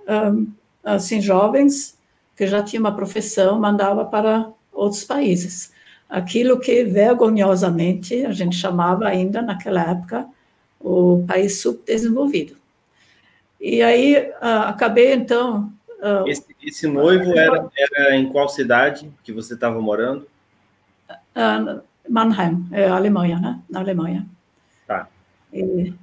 um, 0.07 0.47
assim, 0.83 1.21
jovens 1.21 1.97
que 2.35 2.47
já 2.47 2.63
tinham 2.63 2.83
uma 2.83 2.95
profissão, 2.95 3.59
mandava 3.59 4.05
para 4.05 4.49
outros 4.71 5.03
países 5.03 5.73
aquilo 6.13 6.59
que 6.59 6.83
vergonhosamente 6.83 8.23
a 8.23 8.31
gente 8.31 8.55
chamava 8.55 9.07
ainda 9.07 9.41
naquela 9.41 9.81
época 9.81 10.27
o 10.83 11.23
país 11.25 11.61
subdesenvolvido. 11.61 12.57
E 13.59 13.81
aí 13.81 14.17
uh, 14.41 14.67
acabei 14.67 15.13
então. 15.13 15.71
Uh, 15.99 16.27
esse, 16.27 16.45
esse, 16.61 16.85
noivo 16.85 17.37
era, 17.37 17.65
era 17.77 18.15
em 18.15 18.29
qual 18.29 18.49
cidade 18.49 19.09
que 19.23 19.31
você 19.31 19.53
estava 19.53 19.81
morando? 19.81 20.27
Uh, 21.09 21.81
Mannheim, 22.09 22.67
é, 22.71 22.89
Alemanha, 22.89 23.39
né? 23.39 23.59
Na 23.69 23.79
Alemanha. 23.79 24.27
Tá. 24.85 25.07
E, 25.53 25.93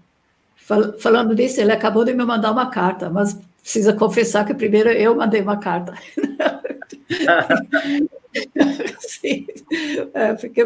fal 0.56 0.98
falando 0.98 1.34
disso, 1.34 1.60
ele 1.60 1.72
acabou 1.72 2.02
de 2.02 2.14
me 2.14 2.24
mandar 2.24 2.50
uma 2.50 2.70
carta, 2.70 3.10
mas 3.10 3.38
precisa 3.60 3.92
confessar 3.92 4.44
que 4.44 4.54
primeiro 4.54 4.90
eu 4.90 5.14
mandei 5.14 5.40
uma 5.40 5.58
carta. 5.58 5.94
Sim, 9.00 9.46
é 10.14 10.34
porque, 10.34 10.64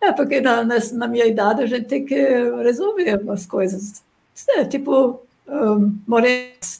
é 0.00 0.12
porque 0.12 0.40
na, 0.40 0.64
na, 0.64 1.08
minha 1.08 1.26
idade 1.26 1.62
a 1.62 1.66
gente 1.66 1.86
tem 1.86 2.04
que 2.04 2.14
resolver 2.62 3.20
as 3.30 3.46
coisas. 3.46 4.02
É, 4.48 4.64
tipo, 4.64 5.20
um, 5.46 5.98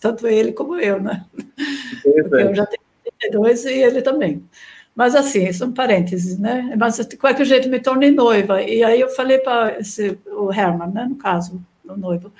tanto 0.00 0.26
ele 0.26 0.52
como 0.52 0.76
eu, 0.76 1.00
né? 1.00 1.24
Porque 2.02 2.34
eu 2.34 2.54
já 2.54 2.66
tenho 2.66 2.82
32 3.20 3.64
e 3.66 3.72
ele 3.72 4.02
também. 4.02 4.42
Mas 4.94 5.14
assim, 5.14 5.50
são 5.52 5.72
parênteses, 5.72 6.38
né? 6.38 6.74
Mas 6.78 6.96
de 7.06 7.16
qualquer 7.16 7.46
jeito 7.46 7.68
me 7.68 7.80
tornei 7.80 8.10
noiva. 8.10 8.62
E 8.62 8.84
aí 8.84 9.00
eu 9.00 9.08
falei 9.08 9.38
para 9.38 9.78
o 10.26 10.52
Herman, 10.52 10.90
né, 10.90 11.06
no 11.08 11.16
caso, 11.16 11.62
o 11.84 11.96
noivo, 11.96 12.32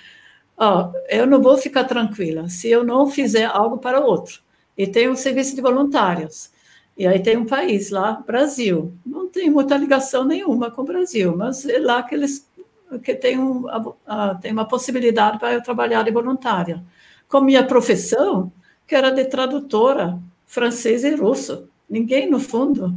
eu 1.09 1.27
não 1.27 1.41
vou 1.43 1.57
ficar 1.57 1.85
tranquila 1.85 2.49
se 2.49 2.69
eu 2.69 2.85
não 2.85 3.09
fizer 3.09 3.45
algo 3.45 3.79
para 3.79 4.01
outro. 4.01 4.41
E 4.77 4.87
tem 4.87 5.09
um 5.09 5.17
serviço 5.17 5.55
de 5.55 5.61
voluntários. 5.61 6.51
E 6.97 7.07
aí 7.07 7.21
tem 7.21 7.37
um 7.37 7.47
país 7.47 7.91
lá, 7.91 8.23
Brasil. 8.27 8.93
Não 9.05 9.29
tem 9.29 9.51
muita 9.51 9.77
ligação 9.77 10.25
nenhuma 10.25 10.71
com 10.71 10.83
o 10.83 10.85
Brasil, 10.85 11.37
mas 11.37 11.67
é 11.67 11.79
lá 11.79 12.03
que 12.03 12.15
eles 12.15 12.47
que 13.03 13.15
tem, 13.15 13.39
um, 13.39 13.65
a, 14.07 14.35
tem 14.35 14.53
uma 14.53 14.67
possibilidade 14.67 15.39
para 15.39 15.55
eu 15.55 15.63
trabalhar 15.63 16.03
de 16.03 16.11
voluntária. 16.11 16.85
Com 17.29 17.41
minha 17.41 17.65
profissão, 17.65 18.53
que 18.87 18.95
era 18.95 19.11
de 19.11 19.25
tradutora 19.25 20.19
francês 20.47 21.03
e 21.03 21.15
russo. 21.15 21.69
Ninguém, 21.89 22.31
no 22.31 22.39
fundo, 22.39 22.95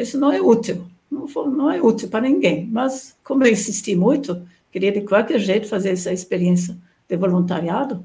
isso 0.00 0.18
não 0.18 0.30
é 0.30 0.40
útil. 0.40 0.86
Não, 1.10 1.26
não 1.46 1.70
é 1.70 1.80
útil 1.80 2.08
para 2.08 2.20
ninguém. 2.20 2.68
Mas, 2.70 3.16
como 3.24 3.44
eu 3.44 3.52
insisti 3.52 3.96
muito, 3.96 4.46
queria 4.72 4.90
de 4.90 5.02
qualquer 5.02 5.38
jeito 5.38 5.68
fazer 5.68 5.90
essa 5.90 6.12
experiência 6.12 6.76
de 7.08 7.16
voluntariado, 7.16 8.04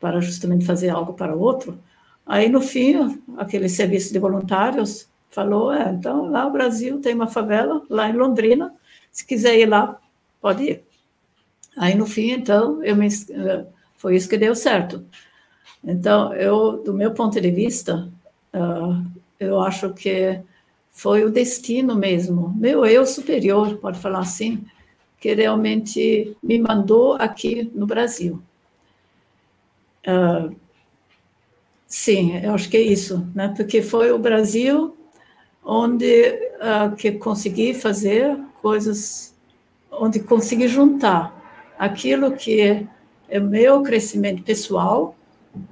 para 0.00 0.20
justamente 0.20 0.64
fazer 0.64 0.88
algo 0.88 1.12
para 1.12 1.36
o 1.36 1.40
outro, 1.40 1.78
Aí, 2.26 2.48
no 2.48 2.60
fim, 2.60 3.22
aquele 3.36 3.68
serviço 3.68 4.12
de 4.12 4.18
voluntários 4.18 5.08
falou: 5.30 5.72
é, 5.72 5.90
então, 5.90 6.28
lá 6.28 6.44
no 6.44 6.50
Brasil 6.50 7.00
tem 7.00 7.14
uma 7.14 7.28
favela, 7.28 7.82
lá 7.88 8.10
em 8.10 8.14
Londrina, 8.14 8.74
se 9.12 9.24
quiser 9.24 9.56
ir 9.56 9.66
lá, 9.66 10.00
pode 10.40 10.64
ir. 10.64 10.84
Aí, 11.76 11.94
no 11.94 12.06
fim, 12.06 12.32
então, 12.32 12.82
eu 12.82 12.96
me, 12.96 13.06
eh, 13.06 13.66
foi 13.96 14.16
isso 14.16 14.28
que 14.28 14.36
deu 14.36 14.54
certo. 14.56 15.04
Então, 15.84 16.34
eu, 16.34 16.82
do 16.82 16.92
meu 16.92 17.12
ponto 17.12 17.40
de 17.40 17.50
vista, 17.50 18.10
uh, 18.52 19.04
eu 19.38 19.60
acho 19.60 19.92
que 19.92 20.40
foi 20.90 21.24
o 21.24 21.30
destino 21.30 21.94
mesmo, 21.94 22.54
meu 22.56 22.86
eu 22.86 23.06
superior, 23.06 23.76
pode 23.76 23.98
falar 23.98 24.20
assim, 24.20 24.64
que 25.26 25.34
realmente 25.34 26.36
me 26.40 26.58
mandou 26.58 27.14
aqui 27.14 27.68
no 27.74 27.84
Brasil. 27.84 28.40
Uh, 30.06 30.54
Sim, 31.88 32.36
eu 32.38 32.52
acho 32.52 32.68
que 32.68 32.76
é 32.76 32.80
isso, 32.80 33.26
né? 33.34 33.52
Porque 33.56 33.80
foi 33.80 34.10
o 34.10 34.18
Brasil 34.18 34.96
onde 35.64 36.30
uh, 36.56 36.94
que 36.96 37.12
consegui 37.12 37.74
fazer 37.74 38.36
coisas, 38.60 39.34
onde 39.90 40.20
consegui 40.20 40.66
juntar 40.66 41.32
aquilo 41.78 42.32
que 42.32 42.60
é, 42.60 42.86
é 43.28 43.38
meu 43.38 43.82
crescimento 43.82 44.42
pessoal 44.42 45.16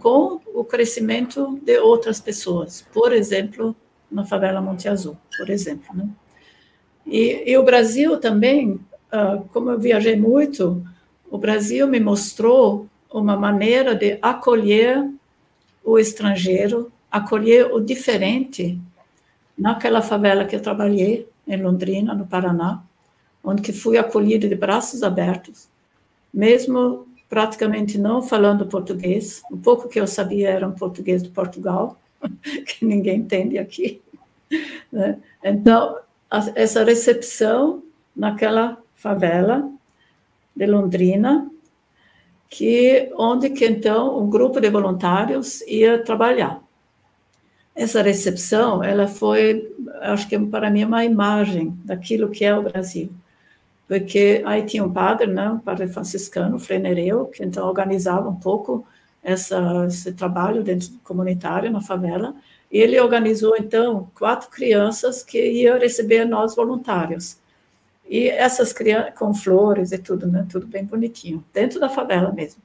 com 0.00 0.40
o 0.54 0.64
crescimento 0.64 1.58
de 1.62 1.78
outras 1.78 2.20
pessoas. 2.20 2.86
Por 2.92 3.12
exemplo, 3.12 3.74
na 4.10 4.24
favela 4.24 4.60
Monte 4.60 4.88
Azul, 4.88 5.16
por 5.36 5.50
exemplo. 5.50 5.96
Né? 5.96 6.08
E, 7.06 7.50
e, 7.50 7.58
o 7.58 7.64
Brasil 7.64 8.18
também, 8.18 8.80
uh, 9.14 9.48
como 9.52 9.70
eu 9.70 9.78
viajei 9.78 10.16
muito, 10.16 10.84
o 11.30 11.38
Brasil 11.38 11.86
me 11.86 12.00
mostrou 12.00 12.88
uma 13.10 13.36
maneira 13.36 13.94
de 13.94 14.18
acolher 14.20 15.08
o 15.84 15.98
estrangeiro, 15.98 16.90
acolher 17.10 17.72
o 17.72 17.80
diferente. 17.80 18.78
Naquela 19.56 20.02
favela 20.02 20.44
que 20.44 20.56
eu 20.56 20.60
trabalhei, 20.60 21.28
em 21.46 21.62
Londrina, 21.62 22.14
no 22.14 22.26
Paraná, 22.26 22.82
onde 23.42 23.62
que 23.62 23.72
fui 23.72 23.98
acolhida 23.98 24.48
de 24.48 24.54
braços 24.54 25.02
abertos, 25.02 25.68
mesmo 26.32 27.06
praticamente 27.28 27.98
não 27.98 28.22
falando 28.22 28.66
português, 28.66 29.42
o 29.50 29.56
pouco 29.56 29.88
que 29.88 30.00
eu 30.00 30.06
sabia 30.06 30.50
era 30.50 30.66
um 30.66 30.72
português 30.72 31.22
de 31.22 31.28
Portugal, 31.28 31.98
que 32.66 32.84
ninguém 32.84 33.18
entende 33.18 33.58
aqui. 33.58 34.00
Né? 34.90 35.18
Então, 35.42 35.98
essa 36.54 36.82
recepção 36.84 37.82
naquela 38.16 38.78
favela 39.04 39.70
de 40.56 40.64
Londrina, 40.64 41.50
que 42.48 43.10
onde 43.18 43.50
que 43.50 43.66
então 43.66 44.18
um 44.18 44.30
grupo 44.30 44.58
de 44.60 44.70
voluntários 44.70 45.60
ia 45.62 46.02
trabalhar. 46.02 46.62
Essa 47.74 48.00
recepção, 48.00 48.82
ela 48.82 49.06
foi, 49.06 49.70
acho 50.00 50.26
que 50.26 50.38
para 50.38 50.70
mim, 50.70 50.84
uma 50.84 51.04
imagem 51.04 51.76
daquilo 51.84 52.30
que 52.30 52.46
é 52.46 52.56
o 52.56 52.62
Brasil. 52.62 53.10
Porque 53.86 54.42
aí 54.46 54.64
tinha 54.64 54.82
um 54.82 54.92
padre, 54.92 55.26
né, 55.26 55.50
um 55.50 55.58
padre 55.58 55.86
franciscano, 55.88 56.58
Frei 56.58 56.78
Nereu, 56.78 57.26
que 57.26 57.44
então 57.44 57.68
organizava 57.68 58.26
um 58.30 58.36
pouco 58.36 58.86
essa, 59.22 59.84
esse 59.86 60.12
trabalho 60.12 60.62
dentro 60.62 60.88
comunitário 61.04 61.70
na 61.70 61.82
favela, 61.82 62.34
e 62.72 62.78
ele 62.78 62.98
organizou, 62.98 63.54
então, 63.58 64.08
quatro 64.18 64.48
crianças 64.48 65.22
que 65.22 65.38
iam 65.38 65.78
receber 65.78 66.24
nós 66.24 66.56
voluntários. 66.56 67.43
E 68.08 68.28
essas 68.28 68.72
crianças, 68.72 69.14
com 69.18 69.32
flores 69.32 69.92
e 69.92 69.98
tudo, 69.98 70.26
né? 70.26 70.46
Tudo 70.50 70.66
bem 70.66 70.84
bonitinho, 70.84 71.44
dentro 71.52 71.80
da 71.80 71.88
favela 71.88 72.32
mesmo. 72.32 72.62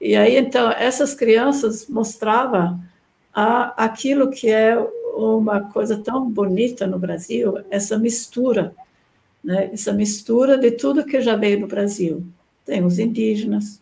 E 0.00 0.14
aí, 0.14 0.36
então, 0.36 0.70
essas 0.70 1.14
crianças 1.14 1.88
mostravam 1.88 2.80
a, 3.32 3.84
aquilo 3.84 4.30
que 4.30 4.50
é 4.50 4.76
uma 5.16 5.62
coisa 5.70 5.96
tão 5.96 6.30
bonita 6.30 6.86
no 6.86 6.98
Brasil, 6.98 7.64
essa 7.70 7.98
mistura, 7.98 8.74
né? 9.42 9.70
Essa 9.72 9.92
mistura 9.92 10.58
de 10.58 10.72
tudo 10.72 11.04
que 11.04 11.20
já 11.20 11.36
veio 11.36 11.60
do 11.60 11.66
Brasil. 11.66 12.24
Tem 12.64 12.84
os 12.84 12.98
indígenas, 12.98 13.80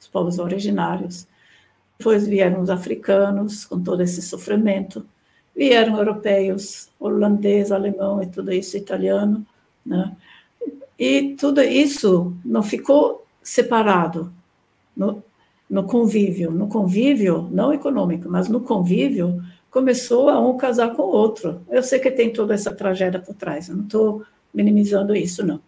os 0.00 0.08
povos 0.08 0.38
originários, 0.38 1.26
depois 1.98 2.26
vieram 2.26 2.60
os 2.60 2.70
africanos, 2.70 3.64
com 3.64 3.80
todo 3.80 4.02
esse 4.02 4.20
sofrimento, 4.20 5.06
vieram 5.54 5.96
europeus, 5.98 6.90
holandês, 6.98 7.70
alemão 7.70 8.20
e 8.20 8.26
tudo 8.26 8.52
isso, 8.52 8.76
italiano, 8.76 9.46
né? 9.86 10.16
E 11.04 11.34
tudo 11.34 11.60
isso 11.60 12.32
não 12.44 12.62
ficou 12.62 13.26
separado 13.42 14.32
no, 14.96 15.20
no 15.68 15.82
convívio. 15.82 16.52
No 16.52 16.68
convívio, 16.68 17.48
não 17.50 17.72
econômico, 17.72 18.28
mas 18.30 18.48
no 18.48 18.60
convívio, 18.60 19.42
começou 19.68 20.30
a 20.30 20.38
um 20.38 20.56
casar 20.56 20.94
com 20.94 21.02
o 21.02 21.10
outro. 21.10 21.60
Eu 21.68 21.82
sei 21.82 21.98
que 21.98 22.08
tem 22.08 22.32
toda 22.32 22.54
essa 22.54 22.72
tragédia 22.72 23.18
por 23.18 23.34
trás, 23.34 23.68
eu 23.68 23.74
não 23.74 23.82
estou 23.82 24.22
minimizando 24.54 25.12
isso, 25.16 25.44
não. 25.44 25.60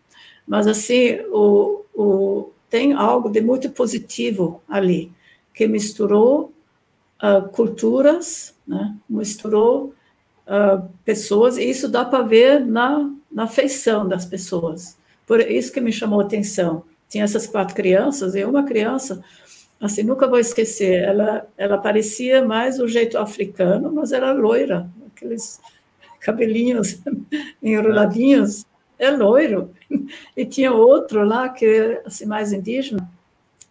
Mas, 0.46 0.68
assim, 0.68 1.18
o, 1.32 1.82
o, 1.92 2.50
tem 2.70 2.92
algo 2.92 3.28
de 3.28 3.40
muito 3.40 3.68
positivo 3.70 4.62
ali, 4.68 5.10
que 5.52 5.66
misturou 5.66 6.52
uh, 7.20 7.48
culturas, 7.48 8.54
né? 8.64 8.94
misturou 9.10 9.92
uh, 10.46 10.88
pessoas, 11.04 11.56
e 11.58 11.64
isso 11.68 11.88
dá 11.88 12.04
para 12.04 12.22
ver 12.22 12.64
na, 12.64 13.10
na 13.32 13.48
feição 13.48 14.06
das 14.06 14.24
pessoas. 14.24 14.96
Por 15.26 15.40
isso 15.40 15.72
que 15.72 15.80
me 15.80 15.92
chamou 15.92 16.20
a 16.20 16.24
atenção. 16.24 16.84
Tinha 17.08 17.24
essas 17.24 17.46
quatro 17.46 17.74
crianças, 17.74 18.34
e 18.34 18.44
uma 18.44 18.64
criança, 18.64 19.22
assim, 19.80 20.02
nunca 20.02 20.26
vou 20.26 20.38
esquecer, 20.38 21.02
ela, 21.02 21.46
ela 21.56 21.78
parecia 21.78 22.44
mais 22.44 22.80
o 22.80 22.88
jeito 22.88 23.18
africano, 23.18 23.92
mas 23.92 24.12
era 24.12 24.32
loira, 24.32 24.88
aqueles 25.14 25.60
cabelinhos 26.20 27.00
enroladinhos, 27.62 28.66
é 28.98 29.10
loiro. 29.10 29.70
E 30.36 30.44
tinha 30.44 30.72
outro 30.72 31.24
lá, 31.24 31.48
que 31.48 32.00
assim, 32.04 32.26
mais 32.26 32.52
indígena, 32.52 33.08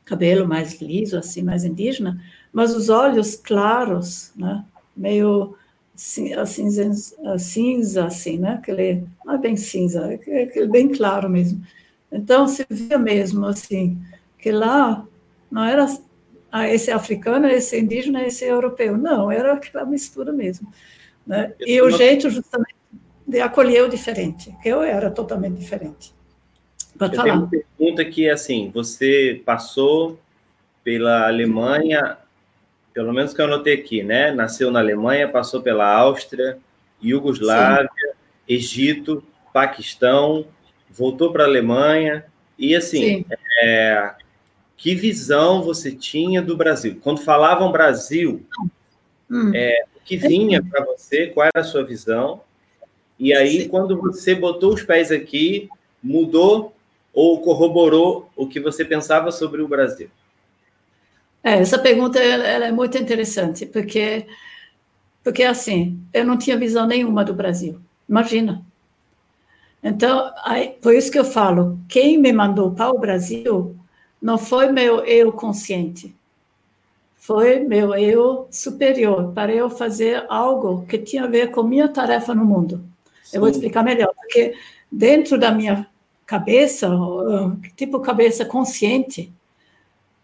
cabelo 0.06 0.48
mais 0.48 0.82
liso, 0.82 1.18
assim, 1.18 1.42
mais 1.42 1.64
indígena, 1.64 2.22
mas 2.52 2.76
os 2.76 2.90
olhos 2.90 3.36
claros, 3.36 4.32
né? 4.36 4.64
meio 4.96 5.56
assim, 5.96 6.92
cinza, 7.38 8.06
assim, 8.06 8.38
né? 8.38 8.54
Aquele, 8.54 9.04
não 9.24 9.36
é 9.36 9.38
bem 9.38 9.56
cinza, 9.56 10.12
é 10.28 10.44
aquele 10.44 10.68
bem 10.68 10.90
claro 10.90 11.30
mesmo. 11.30 11.64
Então, 12.12 12.48
se 12.48 12.66
via 12.70 12.98
mesmo, 12.98 13.46
assim, 13.46 13.98
que 14.38 14.52
lá 14.52 15.06
não 15.52 15.64
era 15.64 15.88
esse 16.70 16.92
africano, 16.92 17.48
esse 17.48 17.80
indígena, 17.80 18.26
esse 18.26 18.46
europeu. 18.46 18.98
Não, 18.98 19.32
era 19.32 19.54
aquela 19.54 19.86
mistura 19.86 20.32
mesmo. 20.32 20.72
Né? 21.26 21.54
E 21.60 21.82
o 21.82 21.90
jeito, 21.90 22.30
justamente, 22.30 22.76
de 23.26 23.40
acolher 23.40 23.84
o 23.84 23.90
diferente, 23.90 24.56
que 24.62 24.70
eu 24.70 24.84
era 24.84 25.10
totalmente 25.10 25.58
diferente. 25.58 26.14
Pode 26.98 27.16
eu 27.16 27.22
falar. 27.22 27.34
Tenho 27.34 27.44
uma 27.44 27.50
pergunta 27.50 28.06
que, 28.06 28.30
assim, 28.30 28.70
você 28.74 29.42
passou 29.46 30.20
pela 30.84 31.28
Alemanha 31.28 32.18
pelo 32.94 33.14
menos 33.14 33.34
que 33.34 33.42
eu 33.42 33.46
anotei 33.46 33.74
aqui, 33.74 34.04
né? 34.04 34.32
Nasceu 34.32 34.70
na 34.70 34.80
Alemanha, 34.80 35.28
passou 35.28 35.62
pela 35.62 35.92
Áustria, 35.92 36.58
Iugoslávia, 37.02 37.90
Sim. 37.90 38.14
Egito, 38.48 39.24
Paquistão, 39.52 40.46
voltou 40.90 41.32
para 41.32 41.44
a 41.44 41.48
Alemanha. 41.48 42.26
E 42.58 42.76
assim, 42.76 43.26
é, 43.62 44.14
que 44.78 44.96
visão 44.96 45.62
você 45.64 45.92
tinha 45.92 46.42
do 46.42 46.56
Brasil? 46.56 47.00
Quando 47.02 47.22
falavam 47.22 47.72
Brasil, 47.72 48.46
hum. 49.30 49.52
é, 49.54 49.86
o 49.96 50.00
que 50.04 50.18
vinha 50.18 50.62
para 50.64 50.86
você? 50.86 51.28
Qual 51.28 51.48
era 51.48 51.62
a 51.62 51.68
sua 51.68 51.84
visão? 51.84 52.42
E 53.20 53.34
aí, 53.34 53.62
Sim. 53.62 53.70
quando 53.70 54.00
você 54.00 54.36
botou 54.36 54.74
os 54.74 54.84
pés 54.84 55.12
aqui, 55.12 55.70
mudou 56.02 56.76
ou 57.14 57.42
corroborou 57.42 58.30
o 58.36 58.48
que 58.48 58.60
você 58.60 58.84
pensava 58.84 59.32
sobre 59.32 59.62
o 59.62 59.68
Brasil? 59.68 60.10
É, 61.44 61.60
essa 61.60 61.78
pergunta 61.78 62.20
ela 62.20 62.66
é 62.66 62.72
muito 62.72 62.98
interessante, 62.98 63.66
porque, 63.66 64.26
porque 65.24 65.44
assim, 65.44 66.00
eu 66.14 66.26
não 66.26 66.38
tinha 66.38 66.58
visão 66.58 66.88
nenhuma 66.88 67.26
do 67.26 67.34
Brasil. 67.34 67.80
Imagina. 68.08 68.66
Então, 69.84 70.32
aí, 70.46 70.78
por 70.82 70.96
isso 70.96 71.12
que 71.12 71.20
eu 71.20 71.26
falo, 71.26 71.78
quem 71.90 72.18
me 72.18 72.32
mandou 72.32 72.72
para 72.72 72.90
o 72.90 72.98
Brasil 72.98 73.76
não 74.22 74.38
foi 74.38 74.72
meu 74.72 75.04
eu 75.04 75.34
consciente, 75.34 76.16
foi 77.18 77.60
meu 77.60 77.94
eu 77.94 78.48
superior, 78.50 79.34
para 79.34 79.54
eu 79.54 79.70
fazer 79.70 80.26
algo 80.30 80.86
que 80.86 80.98
tinha 80.98 81.26
a 81.26 81.28
ver 81.28 81.52
com 81.52 81.64
minha 81.64 81.90
tarefa 81.90 82.34
no 82.34 82.46
mundo. 82.46 82.82
Sim. 83.24 83.36
Eu 83.36 83.42
vou 83.42 83.50
explicar 83.50 83.84
melhor, 83.84 84.14
porque 84.16 84.56
dentro 84.90 85.38
da 85.38 85.52
minha 85.52 85.86
cabeça, 86.26 86.90
tipo 87.76 88.00
cabeça 88.00 88.46
consciente, 88.46 89.32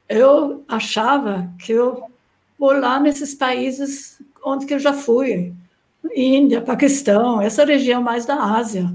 eu 0.10 0.66
achava 0.68 1.54
que 1.60 1.72
eu 1.72 2.04
vou 2.58 2.74
lá 2.74 3.00
nesses 3.00 3.36
países 3.36 4.20
onde 4.44 4.66
que 4.66 4.74
eu 4.74 4.80
já 4.80 4.92
fui, 4.92 5.54
Índia, 6.16 6.62
Paquistão, 6.62 7.40
essa 7.40 7.64
região 7.64 8.02
mais 8.02 8.26
da 8.26 8.36
Ásia, 8.36 8.92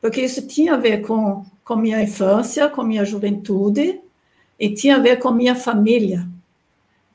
porque 0.00 0.20
isso 0.20 0.46
tinha 0.46 0.74
a 0.74 0.78
ver 0.78 1.02
com, 1.02 1.44
com 1.64 1.76
minha 1.76 2.02
infância, 2.02 2.68
com 2.68 2.82
minha 2.82 3.04
juventude, 3.04 4.00
e 4.58 4.74
tinha 4.74 4.96
a 4.96 4.98
ver 4.98 5.18
com 5.18 5.30
minha 5.30 5.54
família, 5.54 6.26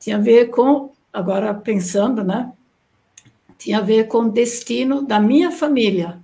tinha 0.00 0.16
a 0.16 0.20
ver 0.20 0.46
com, 0.46 0.90
agora 1.12 1.52
pensando, 1.52 2.24
né, 2.24 2.52
tinha 3.58 3.78
a 3.78 3.82
ver 3.82 4.06
com 4.06 4.18
o 4.20 4.30
destino 4.30 5.02
da 5.02 5.20
minha 5.20 5.50
família, 5.50 6.18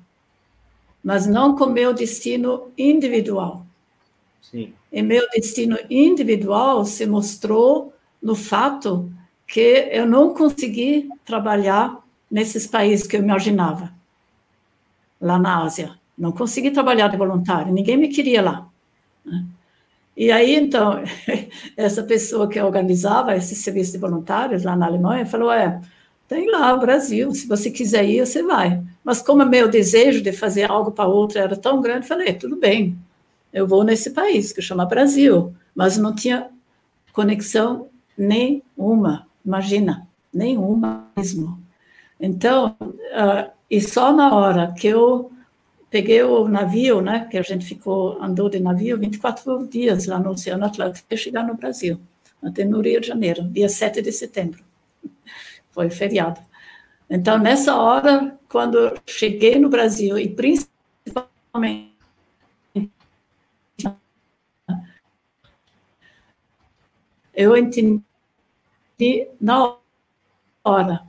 mas 1.02 1.26
não 1.26 1.54
com 1.54 1.66
meu 1.66 1.92
destino 1.92 2.68
individual. 2.78 3.63
Sim. 4.50 4.72
E 4.92 5.02
meu 5.02 5.28
destino 5.30 5.76
individual 5.90 6.84
se 6.84 7.06
mostrou 7.06 7.92
no 8.22 8.34
fato 8.34 9.12
que 9.46 9.88
eu 9.90 10.06
não 10.06 10.34
consegui 10.34 11.08
trabalhar 11.24 12.02
nesses 12.30 12.66
países 12.66 13.06
que 13.06 13.16
eu 13.16 13.22
imaginava, 13.22 13.92
lá 15.20 15.38
na 15.38 15.62
Ásia. 15.62 15.98
Não 16.16 16.32
consegui 16.32 16.70
trabalhar 16.70 17.08
de 17.08 17.16
voluntário, 17.16 17.72
ninguém 17.72 17.96
me 17.96 18.08
queria 18.08 18.42
lá. 18.42 18.68
Né? 19.24 19.44
E 20.16 20.30
aí, 20.30 20.54
então, 20.54 21.02
essa 21.76 22.02
pessoa 22.02 22.48
que 22.48 22.60
organizava 22.60 23.36
esse 23.36 23.54
serviço 23.54 23.92
de 23.92 23.98
voluntários 23.98 24.62
lá 24.62 24.76
na 24.76 24.86
Alemanha 24.86 25.26
falou: 25.26 25.50
é, 25.50 25.80
tem 26.28 26.50
lá 26.50 26.72
o 26.74 26.80
Brasil, 26.80 27.32
se 27.32 27.46
você 27.46 27.70
quiser 27.70 28.04
ir, 28.04 28.24
você 28.24 28.42
vai. 28.42 28.82
Mas 29.02 29.20
como 29.20 29.44
meu 29.44 29.68
desejo 29.68 30.22
de 30.22 30.32
fazer 30.32 30.70
algo 30.70 30.92
para 30.92 31.08
outra 31.08 31.40
era 31.40 31.56
tão 31.56 31.80
grande, 31.80 32.06
falei, 32.06 32.32
tudo 32.34 32.56
bem, 32.56 32.96
eu 33.54 33.68
vou 33.68 33.84
nesse 33.84 34.10
país, 34.10 34.52
que 34.52 34.60
chama 34.60 34.84
Brasil. 34.84 35.54
Mas 35.72 35.96
não 35.96 36.12
tinha 36.12 36.50
conexão 37.12 37.88
nenhuma, 38.18 39.28
imagina, 39.46 40.08
nenhuma 40.32 41.06
mesmo. 41.16 41.62
Então, 42.18 42.76
uh, 42.80 43.50
e 43.70 43.80
só 43.80 44.12
na 44.12 44.34
hora 44.34 44.74
que 44.76 44.88
eu 44.88 45.30
peguei 45.88 46.22
o 46.24 46.48
navio, 46.48 47.00
né, 47.00 47.28
que 47.30 47.38
a 47.38 47.42
gente 47.42 47.64
ficou, 47.64 48.20
andou 48.20 48.48
de 48.48 48.58
navio 48.58 48.98
24 48.98 49.68
dias 49.68 50.06
lá 50.06 50.18
no 50.18 50.30
Oceano 50.30 50.64
Atlântico, 50.64 51.06
até 51.06 51.16
chegar 51.16 51.44
no 51.44 51.54
Brasil, 51.54 52.00
até 52.42 52.64
no 52.64 52.80
Rio 52.80 53.00
de 53.00 53.06
Janeiro, 53.06 53.44
dia 53.44 53.68
7 53.68 54.02
de 54.02 54.10
setembro. 54.10 54.64
Foi 55.70 55.88
feriado. 55.90 56.40
Então, 57.08 57.38
nessa 57.38 57.76
hora, 57.76 58.36
quando 58.48 58.94
cheguei 59.06 59.58
no 59.58 59.68
Brasil, 59.68 60.18
e 60.18 60.28
principalmente 60.28 61.93
eu 67.34 67.56
entendi 67.56 68.02
na 69.40 69.76
hora, 70.62 71.02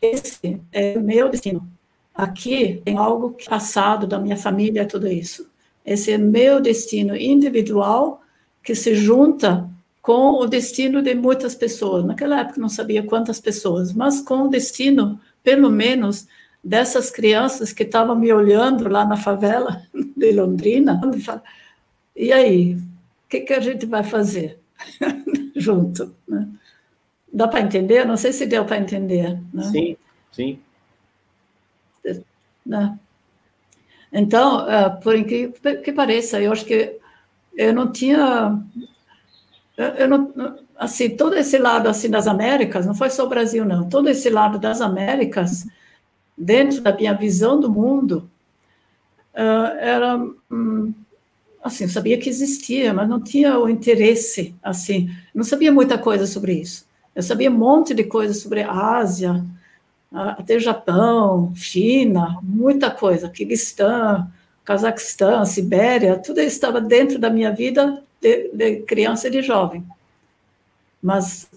esse 0.00 0.60
é 0.72 0.96
o 0.98 1.00
meu 1.00 1.28
destino. 1.28 1.68
Aqui 2.14 2.80
tem 2.84 2.96
algo 2.96 3.36
passado 3.46 4.06
da 4.06 4.18
minha 4.18 4.36
família, 4.36 4.86
tudo 4.86 5.06
isso. 5.06 5.48
Esse 5.84 6.12
é 6.12 6.18
meu 6.18 6.60
destino 6.60 7.14
individual 7.14 8.22
que 8.62 8.74
se 8.74 8.94
junta 8.94 9.68
com 10.00 10.40
o 10.40 10.46
destino 10.46 11.02
de 11.02 11.14
muitas 11.14 11.54
pessoas. 11.54 12.04
Naquela 12.04 12.40
época 12.40 12.60
não 12.60 12.68
sabia 12.68 13.02
quantas 13.02 13.40
pessoas, 13.40 13.92
mas 13.92 14.20
com 14.20 14.44
o 14.44 14.48
destino, 14.48 15.20
pelo 15.42 15.70
menos, 15.70 16.26
dessas 16.62 17.10
crianças 17.10 17.72
que 17.72 17.82
estavam 17.82 18.16
me 18.16 18.32
olhando 18.32 18.88
lá 18.88 19.04
na 19.04 19.16
favela 19.16 19.82
de 20.16 20.32
Londrina. 20.32 21.00
E 22.14 22.32
aí, 22.32 22.74
o 22.74 23.28
que, 23.28 23.40
que 23.40 23.52
a 23.52 23.60
gente 23.60 23.84
vai 23.86 24.02
fazer 24.02 24.58
junto? 25.56 26.14
Né? 26.28 26.48
Dá 27.32 27.48
para 27.48 27.60
entender? 27.60 28.04
Não 28.06 28.16
sei 28.16 28.32
se 28.32 28.46
deu 28.46 28.64
para 28.64 28.78
entender. 28.78 29.38
Né? 29.52 29.62
Sim, 29.64 29.96
sim. 30.32 30.60
Né? 32.64 32.98
Então, 34.12 34.68
é, 34.68 34.88
por 34.88 35.16
incrível 35.16 35.82
que 35.82 35.92
pareça, 35.92 36.40
eu 36.40 36.52
acho 36.52 36.64
que 36.64 36.98
eu 37.56 37.72
não 37.72 37.92
tinha 37.92 38.58
eu 39.76 40.08
não, 40.08 40.32
assim, 40.76 41.16
todo 41.16 41.34
esse 41.36 41.58
lado 41.58 41.88
assim 41.88 42.08
das 42.08 42.26
Américas, 42.26 42.86
não 42.86 42.94
foi 42.94 43.10
só 43.10 43.24
o 43.24 43.28
Brasil 43.28 43.64
não, 43.64 43.88
todo 43.88 44.08
esse 44.08 44.30
lado 44.30 44.58
das 44.58 44.80
Américas, 44.80 45.66
dentro 46.36 46.80
da 46.80 46.94
minha 46.94 47.12
visão 47.12 47.60
do 47.60 47.70
mundo, 47.70 48.30
uh, 49.34 49.76
era 49.78 50.16
um, 50.50 50.94
assim, 51.66 51.88
sabia 51.88 52.18
que 52.18 52.28
existia, 52.28 52.94
mas 52.94 53.08
não 53.08 53.20
tinha 53.20 53.58
o 53.58 53.68
interesse, 53.68 54.54
assim, 54.62 55.10
não 55.34 55.44
sabia 55.44 55.70
muita 55.72 55.98
coisa 55.98 56.26
sobre 56.26 56.54
isso. 56.54 56.86
Eu 57.14 57.22
sabia 57.22 57.50
um 57.50 57.56
monte 57.56 57.94
de 57.94 58.04
coisas 58.04 58.38
sobre 58.38 58.62
a 58.62 58.70
Ásia, 58.70 59.44
até 60.12 60.58
Japão, 60.58 61.52
China, 61.54 62.38
muita 62.42 62.90
coisa, 62.90 63.28
Kirguistão, 63.28 64.30
Cazaquistão, 64.64 65.44
Sibéria, 65.44 66.18
tudo 66.18 66.40
isso 66.40 66.56
estava 66.56 66.80
dentro 66.80 67.18
da 67.18 67.30
minha 67.30 67.52
vida 67.52 68.02
de, 68.20 68.48
de 68.52 68.76
criança 68.80 69.28
e 69.28 69.30
de 69.30 69.42
jovem. 69.42 69.84
Mas 71.02 71.48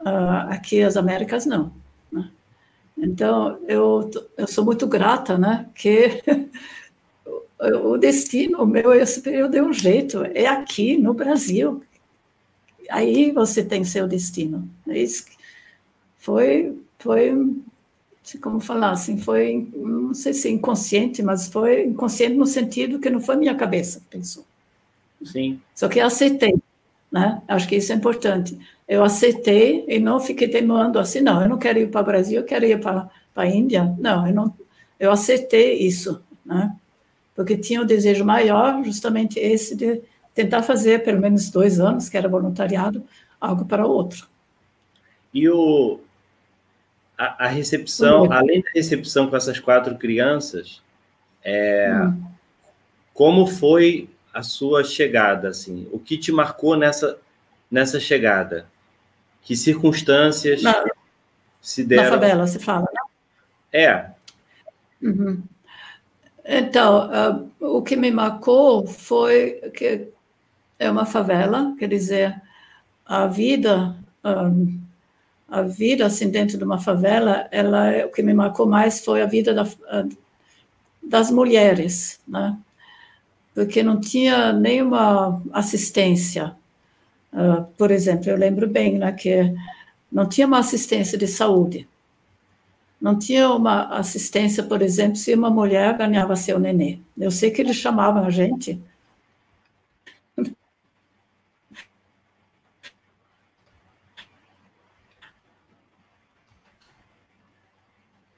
uh, 0.00 0.50
aqui 0.50 0.82
as 0.82 0.96
Américas 0.96 1.46
não. 1.46 1.72
Né? 2.12 2.28
Então 2.98 3.58
eu, 3.66 4.10
eu 4.36 4.46
sou 4.46 4.64
muito 4.64 4.86
grata, 4.86 5.38
né, 5.38 5.66
que 5.74 6.22
o 7.60 7.96
destino 7.96 8.66
meu 8.66 8.92
esse 8.94 9.20
período 9.20 9.52
deu 9.52 9.66
um 9.66 9.72
jeito, 9.72 10.24
é 10.34 10.46
aqui 10.46 10.96
no 10.96 11.14
Brasil. 11.14 11.82
Aí 12.90 13.30
você 13.30 13.64
tem 13.64 13.84
seu 13.84 14.08
destino. 14.08 14.68
É 14.88 14.98
isso 14.98 15.24
foi 16.20 16.78
foi 16.98 17.34
como 18.40 18.60
falar 18.60 18.92
assim, 18.92 19.18
foi, 19.18 19.68
não 19.74 20.14
sei 20.14 20.32
se 20.32 20.48
inconsciente, 20.48 21.20
mas 21.20 21.48
foi 21.48 21.86
inconsciente 21.86 22.36
no 22.36 22.46
sentido 22.46 23.00
que 23.00 23.10
não 23.10 23.18
foi 23.18 23.34
minha 23.34 23.56
cabeça 23.56 23.98
que 23.98 24.06
pensou. 24.06 24.44
Sim. 25.24 25.60
Só 25.74 25.88
que 25.88 25.98
eu 25.98 26.06
aceitei, 26.06 26.54
né? 27.10 27.42
Acho 27.48 27.66
que 27.66 27.76
isso 27.76 27.92
é 27.92 27.96
importante. 27.96 28.56
Eu 28.86 29.02
aceitei 29.02 29.84
e 29.88 29.98
não 29.98 30.20
fiquei 30.20 30.46
teimando 30.46 30.98
assim, 30.98 31.20
não, 31.20 31.42
eu 31.42 31.48
não 31.48 31.58
quero 31.58 31.80
ir 31.80 31.90
para 31.90 32.02
o 32.02 32.04
Brasil, 32.04 32.40
eu 32.40 32.46
quero 32.46 32.64
ir 32.66 32.78
para 32.78 33.10
a 33.34 33.46
Índia. 33.46 33.96
Não, 33.98 34.28
eu 34.28 34.34
não, 34.34 34.54
eu 34.98 35.10
aceitei 35.10 35.78
isso, 35.78 36.22
né? 36.44 36.76
Porque 37.40 37.56
tinha 37.56 37.80
o 37.80 37.84
um 37.84 37.86
desejo 37.86 38.22
maior, 38.22 38.84
justamente 38.84 39.38
esse 39.38 39.74
de 39.74 40.02
tentar 40.34 40.62
fazer 40.62 41.02
pelo 41.02 41.18
menos 41.18 41.48
dois 41.48 41.80
anos, 41.80 42.06
que 42.06 42.18
era 42.18 42.28
voluntariado, 42.28 43.02
algo 43.40 43.64
para 43.64 43.86
o 43.86 43.90
outro. 43.90 44.28
E 45.32 45.48
o, 45.48 46.00
a, 47.16 47.46
a 47.46 47.48
recepção, 47.48 48.30
além 48.30 48.60
da 48.60 48.68
recepção 48.74 49.30
com 49.30 49.36
essas 49.38 49.58
quatro 49.58 49.96
crianças, 49.96 50.82
é, 51.42 51.90
uhum. 51.94 52.22
como 53.14 53.46
foi 53.46 54.10
a 54.34 54.42
sua 54.42 54.84
chegada, 54.84 55.48
assim? 55.48 55.88
O 55.90 55.98
que 55.98 56.18
te 56.18 56.30
marcou 56.30 56.76
nessa, 56.76 57.16
nessa 57.70 57.98
chegada? 57.98 58.66
Que 59.40 59.56
circunstâncias 59.56 60.62
na, 60.62 60.84
se 61.58 61.84
deram? 61.84 62.02
Na 62.04 62.10
favela, 62.10 62.46
se 62.46 62.58
fala, 62.58 62.86
né? 62.92 63.00
É. 63.72 64.10
Uhum. 65.00 65.42
Então, 66.52 67.08
uh, 67.60 67.76
o 67.78 67.80
que 67.80 67.94
me 67.94 68.10
marcou 68.10 68.84
foi 68.84 69.52
que 69.72 70.08
é 70.80 70.90
uma 70.90 71.06
favela, 71.06 71.76
quer 71.78 71.88
dizer, 71.88 72.42
a 73.06 73.28
vida, 73.28 73.96
um, 74.24 74.80
a 75.48 75.62
vida 75.62 76.04
assim 76.06 76.28
dentro 76.28 76.58
de 76.58 76.64
uma 76.64 76.80
favela, 76.80 77.46
ela, 77.52 78.04
o 78.04 78.10
que 78.10 78.20
me 78.20 78.34
marcou 78.34 78.66
mais 78.66 79.04
foi 79.04 79.22
a 79.22 79.26
vida 79.26 79.54
da, 79.54 79.64
das 81.00 81.30
mulheres, 81.30 82.18
né? 82.26 82.58
porque 83.54 83.80
não 83.80 84.00
tinha 84.00 84.52
nenhuma 84.52 85.40
assistência. 85.52 86.56
Uh, 87.32 87.62
por 87.78 87.92
exemplo, 87.92 88.28
eu 88.28 88.36
lembro 88.36 88.66
bem 88.66 88.98
né, 88.98 89.12
que 89.12 89.54
não 90.10 90.28
tinha 90.28 90.48
uma 90.48 90.58
assistência 90.58 91.16
de 91.16 91.28
saúde. 91.28 91.88
Não 93.00 93.18
tinha 93.18 93.50
uma 93.50 93.86
assistência, 93.96 94.62
por 94.62 94.82
exemplo, 94.82 95.16
se 95.16 95.32
uma 95.34 95.50
mulher 95.50 95.96
ganhava 95.96 96.36
seu 96.36 96.58
nenê. 96.58 96.98
Eu 97.16 97.30
sei 97.30 97.50
que 97.50 97.62
eles 97.62 97.76
chamavam 97.76 98.24
a 98.24 98.30
gente. 98.30 98.78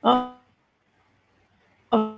oh, 0.02 0.32
oh, 1.90 2.16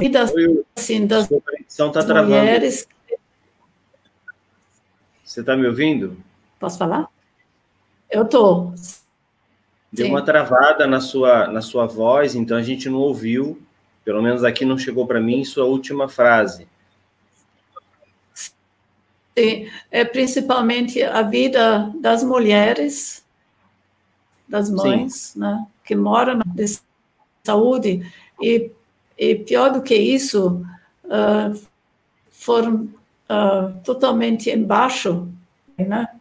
e 0.00 0.08
das, 0.08 0.32
assim, 0.76 1.06
das 1.06 1.30
está 1.30 2.04
travando. 2.04 2.28
Mulheres... 2.28 2.86
Você 5.24 5.40
está 5.40 5.56
me 5.56 5.66
ouvindo? 5.66 6.16
Posso 6.60 6.78
falar? 6.78 7.13
Eu 8.14 8.22
estou. 8.22 8.72
Deu 9.92 10.06
Sim. 10.06 10.12
uma 10.12 10.22
travada 10.22 10.86
na 10.86 11.00
sua, 11.00 11.48
na 11.48 11.60
sua 11.60 11.84
voz, 11.84 12.36
então 12.36 12.56
a 12.56 12.62
gente 12.62 12.88
não 12.88 13.00
ouviu, 13.00 13.60
pelo 14.04 14.22
menos 14.22 14.44
aqui 14.44 14.64
não 14.64 14.78
chegou 14.78 15.04
para 15.04 15.20
mim, 15.20 15.44
sua 15.44 15.64
última 15.64 16.08
frase. 16.08 16.68
Sim, 19.36 19.68
é 19.90 20.04
principalmente 20.04 21.02
a 21.02 21.22
vida 21.22 21.92
das 22.00 22.22
mulheres, 22.22 23.24
das 24.48 24.70
mães, 24.70 25.34
né, 25.34 25.66
que 25.84 25.96
moram 25.96 26.36
na 26.36 26.44
saúde, 27.42 28.08
e, 28.40 28.70
e 29.18 29.34
pior 29.34 29.72
do 29.72 29.82
que 29.82 29.96
isso, 29.96 30.64
uh, 31.06 31.60
foram 32.30 32.88
uh, 33.28 33.74
totalmente 33.82 34.50
embaixo, 34.50 35.28
né? 35.76 36.13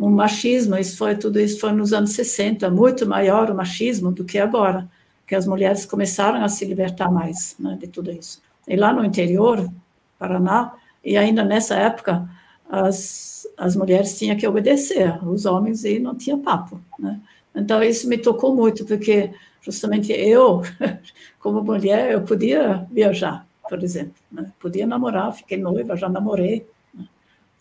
O 0.00 0.08
machismo, 0.08 0.78
isso 0.78 0.96
foi 0.96 1.14
tudo 1.14 1.38
isso 1.38 1.60
foi 1.60 1.72
nos 1.72 1.92
anos 1.92 2.12
60, 2.12 2.70
muito 2.70 3.06
maior 3.06 3.50
o 3.50 3.54
machismo 3.54 4.10
do 4.10 4.24
que 4.24 4.38
agora, 4.38 4.88
que 5.26 5.34
as 5.34 5.46
mulheres 5.46 5.84
começaram 5.84 6.42
a 6.42 6.48
se 6.48 6.64
libertar 6.64 7.12
mais 7.12 7.54
né, 7.60 7.76
de 7.78 7.86
tudo 7.86 8.10
isso. 8.10 8.40
E 8.66 8.76
lá 8.76 8.94
no 8.94 9.04
interior, 9.04 9.70
Paraná, 10.18 10.72
e 11.04 11.18
ainda 11.18 11.44
nessa 11.44 11.74
época, 11.74 12.26
as, 12.66 13.46
as 13.58 13.76
mulheres 13.76 14.18
tinham 14.18 14.38
que 14.38 14.46
obedecer, 14.48 15.22
os 15.22 15.44
homens 15.44 15.84
e 15.84 15.98
não 15.98 16.14
tinha 16.14 16.38
papo, 16.38 16.80
né? 16.98 17.20
Então 17.54 17.82
isso 17.82 18.08
me 18.08 18.16
tocou 18.16 18.56
muito, 18.56 18.86
porque 18.86 19.30
justamente 19.60 20.12
eu, 20.12 20.62
como 21.38 21.62
mulher, 21.62 22.12
eu 22.12 22.22
podia 22.22 22.86
viajar, 22.90 23.46
por 23.68 23.84
exemplo. 23.84 24.14
Né? 24.32 24.50
Podia 24.58 24.86
namorar, 24.86 25.34
fiquei 25.34 25.58
noiva, 25.58 25.94
já 25.94 26.08
namorei. 26.08 26.66
Né? 26.94 27.04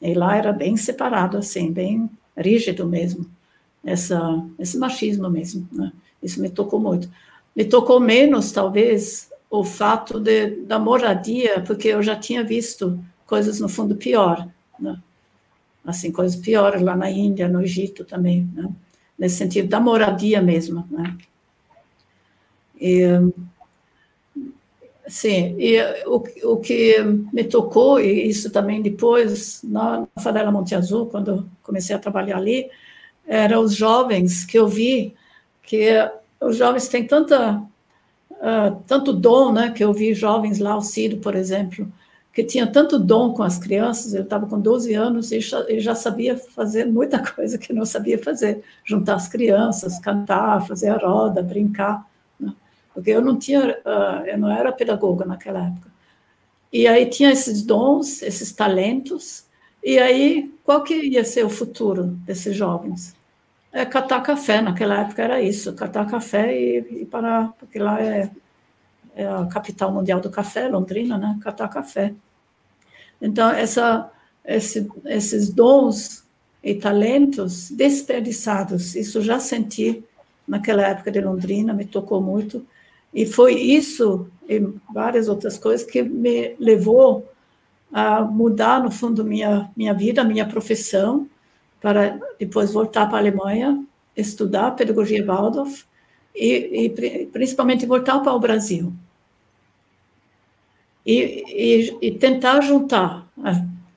E 0.02 0.14
lá 0.14 0.38
era 0.38 0.54
bem 0.54 0.78
separado, 0.78 1.38
assim, 1.38 1.70
bem 1.70 2.10
rígido 2.42 2.88
mesmo, 2.88 3.26
essa, 3.84 4.44
esse 4.58 4.78
machismo 4.78 5.30
mesmo. 5.30 5.68
Né? 5.72 5.92
Isso 6.22 6.42
me 6.42 6.50
tocou 6.50 6.80
muito. 6.80 7.10
Me 7.56 7.66
tocou 7.66 8.00
menos, 8.00 8.52
talvez, 8.52 9.30
o 9.50 9.64
fato 9.64 10.20
de, 10.20 10.62
da 10.62 10.78
moradia, 10.78 11.62
porque 11.62 11.90
eu 11.90 12.04
já 12.04 12.16
tinha 12.16 12.44
visto 12.44 13.00
coisas, 13.26 13.60
no 13.60 13.70
fundo, 13.70 13.96
pior. 13.96 14.48
Né? 14.80 14.98
Assim, 15.86 16.12
coisas 16.12 16.40
piores 16.40 16.82
lá 16.82 16.96
na 16.96 17.10
Índia, 17.10 17.48
no 17.48 17.62
Egito 17.62 18.04
também, 18.04 18.50
né? 18.54 18.70
nesse 19.18 19.36
sentido 19.36 19.68
da 19.68 19.80
moradia 19.80 20.42
mesmo. 20.42 20.88
Né? 20.90 21.18
E, 22.80 23.04
Sim, 25.10 25.56
e 25.58 25.82
o, 26.06 26.24
o 26.54 26.58
que 26.58 27.00
me 27.34 27.44
tocou, 27.44 28.00
e 28.00 28.28
isso 28.28 28.52
também 28.52 28.80
depois, 28.80 29.62
na 29.64 30.08
favela 30.22 30.52
Monte 30.52 30.76
Azul, 30.76 31.08
quando 31.08 31.50
comecei 31.64 31.96
a 31.96 32.00
trabalhar 32.00 32.38
ali, 32.38 32.70
eram 33.26 33.62
os 33.64 33.74
jovens 33.74 34.46
que 34.46 34.58
eu 34.58 34.68
vi, 34.68 35.16
que 35.64 35.90
os 36.40 36.58
jovens 36.58 36.88
têm 36.88 37.08
tanta, 37.08 37.58
uh, 38.32 38.84
tanto 38.86 39.12
dom, 39.12 39.52
né, 39.52 39.72
que 39.72 39.84
eu 39.84 39.92
vi 39.94 40.14
jovens 40.14 40.60
lá, 40.60 40.78
o 40.78 40.82
Ciro, 40.82 41.18
por 41.18 41.36
exemplo, 41.36 41.92
que 42.32 42.44
tinha 42.44 42.68
tanto 42.68 43.00
dom 43.00 43.34
com 43.34 43.42
as 43.42 43.58
crianças, 43.58 44.14
ele 44.14 44.24
estava 44.24 44.46
com 44.46 44.60
12 44.60 44.94
anos 44.94 45.32
e 45.32 45.40
já, 45.42 45.60
ele 45.68 45.80
já 45.80 45.96
sabia 45.96 46.38
fazer 46.38 46.86
muita 46.86 47.18
coisa 47.34 47.58
que 47.58 47.74
não 47.74 47.86
sabia 47.86 48.20
fazer, 48.20 48.64
juntar 48.86 49.16
as 49.16 49.28
crianças, 49.28 50.00
cantar, 50.00 50.68
fazer 50.68 50.90
a 50.90 50.98
roda, 50.98 51.42
brincar 51.42 52.09
porque 52.94 53.12
eu 53.12 53.22
não 53.22 53.38
tinha, 53.38 53.78
uh, 53.86 54.26
eu 54.26 54.38
não 54.38 54.52
era 54.52 54.72
pedagoga 54.72 55.26
naquela 55.26 55.68
época. 55.68 55.90
E 56.72 56.88
aí 56.88 57.06
tinha 57.08 57.32
esses 57.32 57.64
dons, 57.64 58.22
esses 58.22 58.52
talentos, 58.52 59.46
e 59.84 59.98
aí 59.98 60.52
qual 60.64 60.84
que 60.84 60.94
ia 60.94 61.24
ser 61.24 61.46
o 61.46 61.50
futuro 61.50 62.06
desses 62.26 62.56
jovens? 62.56 63.16
É 63.72 63.86
catar 63.86 64.22
café, 64.22 64.62
naquela 64.62 65.02
época 65.02 65.24
era 65.24 65.42
isso, 65.42 65.74
catar 65.74 66.06
café 66.06 66.56
e, 66.56 67.02
e 67.02 67.06
parar, 67.06 67.54
porque 67.60 67.80
lá 67.80 68.02
é, 68.02 68.30
é, 69.16 69.28
a 69.28 69.46
capital 69.46 69.92
mundial 69.92 70.20
do 70.20 70.30
café, 70.30 70.68
Londrina, 70.68 71.18
né? 71.18 71.40
Catar 71.42 71.68
café. 71.70 72.14
Então, 73.22 73.50
essa, 73.52 74.12
esse, 74.46 74.90
esses 75.06 75.50
dons 75.50 76.24
e 76.64 76.76
talentos 76.76 77.70
desperdiçados, 77.72 78.96
isso 78.96 79.22
já 79.22 79.40
senti 79.40 80.04
naquela 80.48 80.84
época 80.84 81.12
de 81.12 81.22
Londrina, 81.22 81.74
me 81.74 81.86
tocou 81.86 82.22
muito, 82.22 82.66
e 83.14 83.26
foi 83.26 83.56
isso 83.56 84.30
e 84.48 84.60
várias 84.92 85.28
outras 85.28 85.58
coisas 85.58 85.86
que 85.86 86.02
me 86.02 86.56
levou 86.60 87.28
a 87.92 88.22
mudar, 88.22 88.82
no 88.82 88.92
fundo, 88.92 89.24
minha, 89.24 89.70
minha 89.76 89.94
vida, 89.94 90.24
minha 90.24 90.48
profissão, 90.48 91.28
para 91.80 92.20
depois 92.40 92.72
voltar 92.72 93.08
para 93.08 93.18
a 93.18 93.22
Alemanha, 93.22 93.84
estudar 94.16 94.72
pedagogia 94.72 95.26
Waldorf 95.26 95.86
e, 96.36 96.86
e 96.86 97.26
principalmente 97.28 97.86
voltar 97.86 98.20
para 98.20 98.34
o 98.34 98.40
Brasil. 98.40 98.94
E, 101.06 101.44
e, 101.48 101.98
e, 102.02 102.12
tentar 102.12 102.62
juntar, 102.62 103.28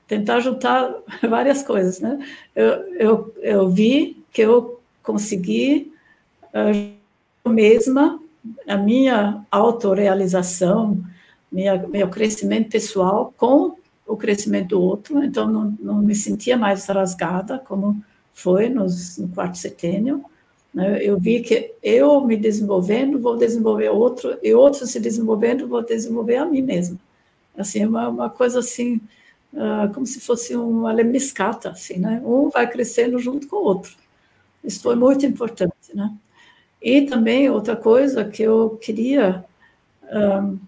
tentar 0.07 0.39
juntar 0.39 0.95
várias 1.27 1.61
coisas, 1.61 1.99
né? 1.99 2.25
Eu, 2.55 2.71
eu, 2.95 3.35
eu 3.41 3.69
vi 3.69 4.23
que 4.31 4.41
eu 4.41 4.79
consegui 5.03 5.93
uh, 6.53 7.49
mesma 7.49 8.22
a 8.67 8.77
minha 8.77 9.45
autorrealização, 9.51 11.03
minha, 11.51 11.77
meu 11.87 12.09
crescimento 12.09 12.69
pessoal 12.69 13.33
com 13.37 13.77
o 14.05 14.17
crescimento 14.17 14.69
do 14.69 14.81
outro, 14.81 15.23
então 15.23 15.47
não, 15.47 15.77
não 15.79 15.97
me 16.01 16.13
sentia 16.13 16.57
mais 16.57 16.85
rasgada 16.87 17.59
como 17.59 18.03
foi 18.33 18.69
nos, 18.69 19.17
no 19.17 19.29
quarto 19.29 19.57
setênio. 19.57 20.25
Né? 20.73 20.99
Eu 21.01 21.19
vi 21.19 21.41
que 21.41 21.73
eu 21.81 22.19
me 22.25 22.35
desenvolvendo, 22.35 23.19
vou 23.19 23.37
desenvolver 23.37 23.89
outro, 23.89 24.37
e 24.41 24.53
outro 24.53 24.85
se 24.87 24.99
desenvolvendo, 24.99 25.67
vou 25.67 25.83
desenvolver 25.83 26.37
a 26.37 26.45
mim 26.45 26.61
mesma. 26.61 26.97
Assim, 27.55 27.85
uma, 27.85 28.09
uma 28.09 28.29
coisa 28.29 28.59
assim, 28.59 28.99
uh, 29.53 29.93
como 29.93 30.05
se 30.05 30.19
fosse 30.19 30.55
uma 30.55 30.91
lemniscata, 30.91 31.69
assim, 31.69 31.99
né? 31.99 32.21
Um 32.25 32.49
vai 32.49 32.67
crescendo 32.67 33.19
junto 33.19 33.47
com 33.47 33.57
o 33.57 33.63
outro. 33.63 33.95
Isso 34.63 34.81
foi 34.81 34.95
muito 34.95 35.25
importante, 35.25 35.93
né? 35.93 36.11
E 36.83 37.03
também 37.03 37.49
outra 37.49 37.77
coisa 37.77 38.25
que 38.25 38.43
eu 38.43 38.77
queria, 38.81 39.45
um, 40.11 40.59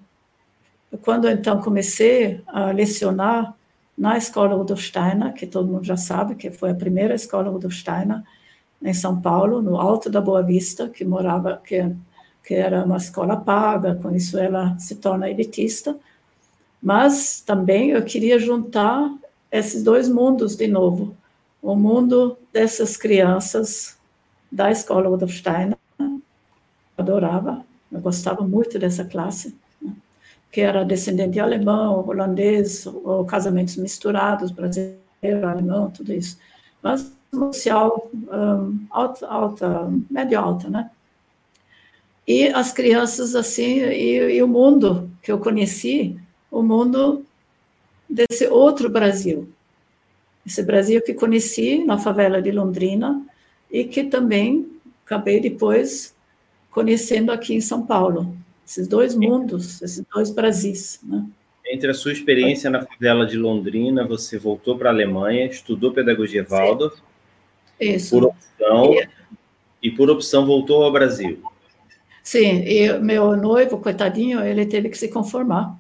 quando 1.01 1.29
então 1.29 1.61
comecei 1.61 2.41
a 2.47 2.71
lecionar 2.71 3.53
na 3.97 4.17
escola 4.17 4.55
Rudolf 4.55 4.81
Steiner, 4.81 5.33
que 5.33 5.45
todo 5.45 5.67
mundo 5.67 5.83
já 5.83 5.97
sabe, 5.97 6.35
que 6.35 6.49
foi 6.49 6.71
a 6.71 6.75
primeira 6.75 7.13
escola 7.13 7.49
Rudolf 7.49 7.73
Steiner 7.73 8.23
em 8.81 8.93
São 8.93 9.19
Paulo, 9.19 9.61
no 9.61 9.75
Alto 9.77 10.09
da 10.09 10.21
Boa 10.21 10.41
Vista, 10.41 10.87
que 10.87 11.03
morava, 11.03 11.61
que, 11.61 11.93
que 12.45 12.53
era 12.53 12.85
uma 12.85 12.95
escola 12.95 13.35
paga, 13.35 13.95
com 13.95 14.15
isso 14.15 14.37
ela 14.37 14.77
se 14.79 14.95
torna 14.95 15.29
elitista. 15.29 15.97
Mas 16.81 17.41
também 17.41 17.89
eu 17.89 18.03
queria 18.05 18.39
juntar 18.39 19.13
esses 19.51 19.83
dois 19.83 20.07
mundos 20.07 20.55
de 20.55 20.67
novo, 20.67 21.13
o 21.61 21.75
mundo 21.75 22.37
dessas 22.53 22.95
crianças 22.95 23.97
da 24.49 24.71
escola 24.71 25.09
Rudolf 25.09 25.33
Steiner 25.33 25.77
adorava, 26.97 27.65
eu 27.91 27.99
gostava 27.99 28.45
muito 28.45 28.79
dessa 28.79 29.05
classe, 29.05 29.55
né? 29.81 29.93
que 30.51 30.61
era 30.61 30.83
descendente 30.83 31.33
de 31.33 31.39
alemão, 31.39 32.07
holandês, 32.07 32.85
ou 32.85 33.25
casamentos 33.25 33.75
misturados, 33.77 34.51
brasileiro, 34.51 35.47
alemão, 35.47 35.91
tudo 35.91 36.13
isso. 36.13 36.37
Mas 36.81 37.15
social 37.33 38.09
um, 38.13 38.85
alta, 38.89 39.27
alta, 39.27 39.91
médio 40.09 40.39
alta, 40.39 40.69
né? 40.69 40.89
E 42.27 42.47
as 42.47 42.71
crianças 42.71 43.35
assim, 43.35 43.81
e, 43.81 44.35
e 44.35 44.43
o 44.43 44.47
mundo 44.47 45.11
que 45.21 45.31
eu 45.31 45.37
conheci, 45.37 46.17
o 46.49 46.63
mundo 46.63 47.23
desse 48.09 48.47
outro 48.47 48.89
Brasil, 48.89 49.47
esse 50.45 50.63
Brasil 50.63 51.01
que 51.01 51.13
conheci 51.13 51.83
na 51.83 51.97
favela 51.97 52.41
de 52.41 52.51
Londrina 52.51 53.21
e 53.69 53.83
que 53.83 54.05
também 54.05 54.67
acabei 55.05 55.39
depois 55.39 56.14
conhecendo 56.75 57.31
aqui 57.31 57.55
em 57.55 57.61
São 57.61 57.85
Paulo. 57.85 58.35
Esses 58.67 58.85
dois 58.85 59.15
mundos, 59.15 59.81
esses 59.81 60.03
dois 60.13 60.29
Brasis. 60.29 60.99
Né? 61.01 61.25
Entre 61.65 61.89
a 61.89 61.93
sua 61.93 62.11
experiência 62.11 62.69
na 62.69 62.85
favela 62.85 63.25
de 63.25 63.37
Londrina, 63.37 64.05
você 64.05 64.37
voltou 64.37 64.77
para 64.77 64.89
a 64.89 64.93
Alemanha, 64.93 65.45
estudou 65.45 65.93
pedagogia 65.93 66.43
Waldorf. 66.43 66.99
Isso. 67.79 68.09
Por 68.09 68.25
opção, 68.25 68.93
e... 68.93 69.07
e 69.83 69.91
por 69.91 70.09
opção 70.09 70.45
voltou 70.45 70.83
ao 70.83 70.91
Brasil. 70.91 71.41
Sim, 72.21 72.63
e 72.65 72.91
meu 72.99 73.37
noivo, 73.37 73.77
coitadinho, 73.77 74.41
ele 74.41 74.65
teve 74.65 74.89
que 74.89 74.97
se 74.97 75.07
conformar. 75.07 75.77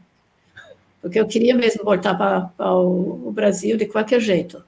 Porque 1.01 1.19
eu 1.19 1.27
queria 1.27 1.55
mesmo 1.55 1.83
voltar 1.83 2.15
para, 2.15 2.73
o 2.73 3.31
Brasil 3.33 3.75
de 3.75 3.85
qualquer 3.85 4.21
jeito. 4.21 4.63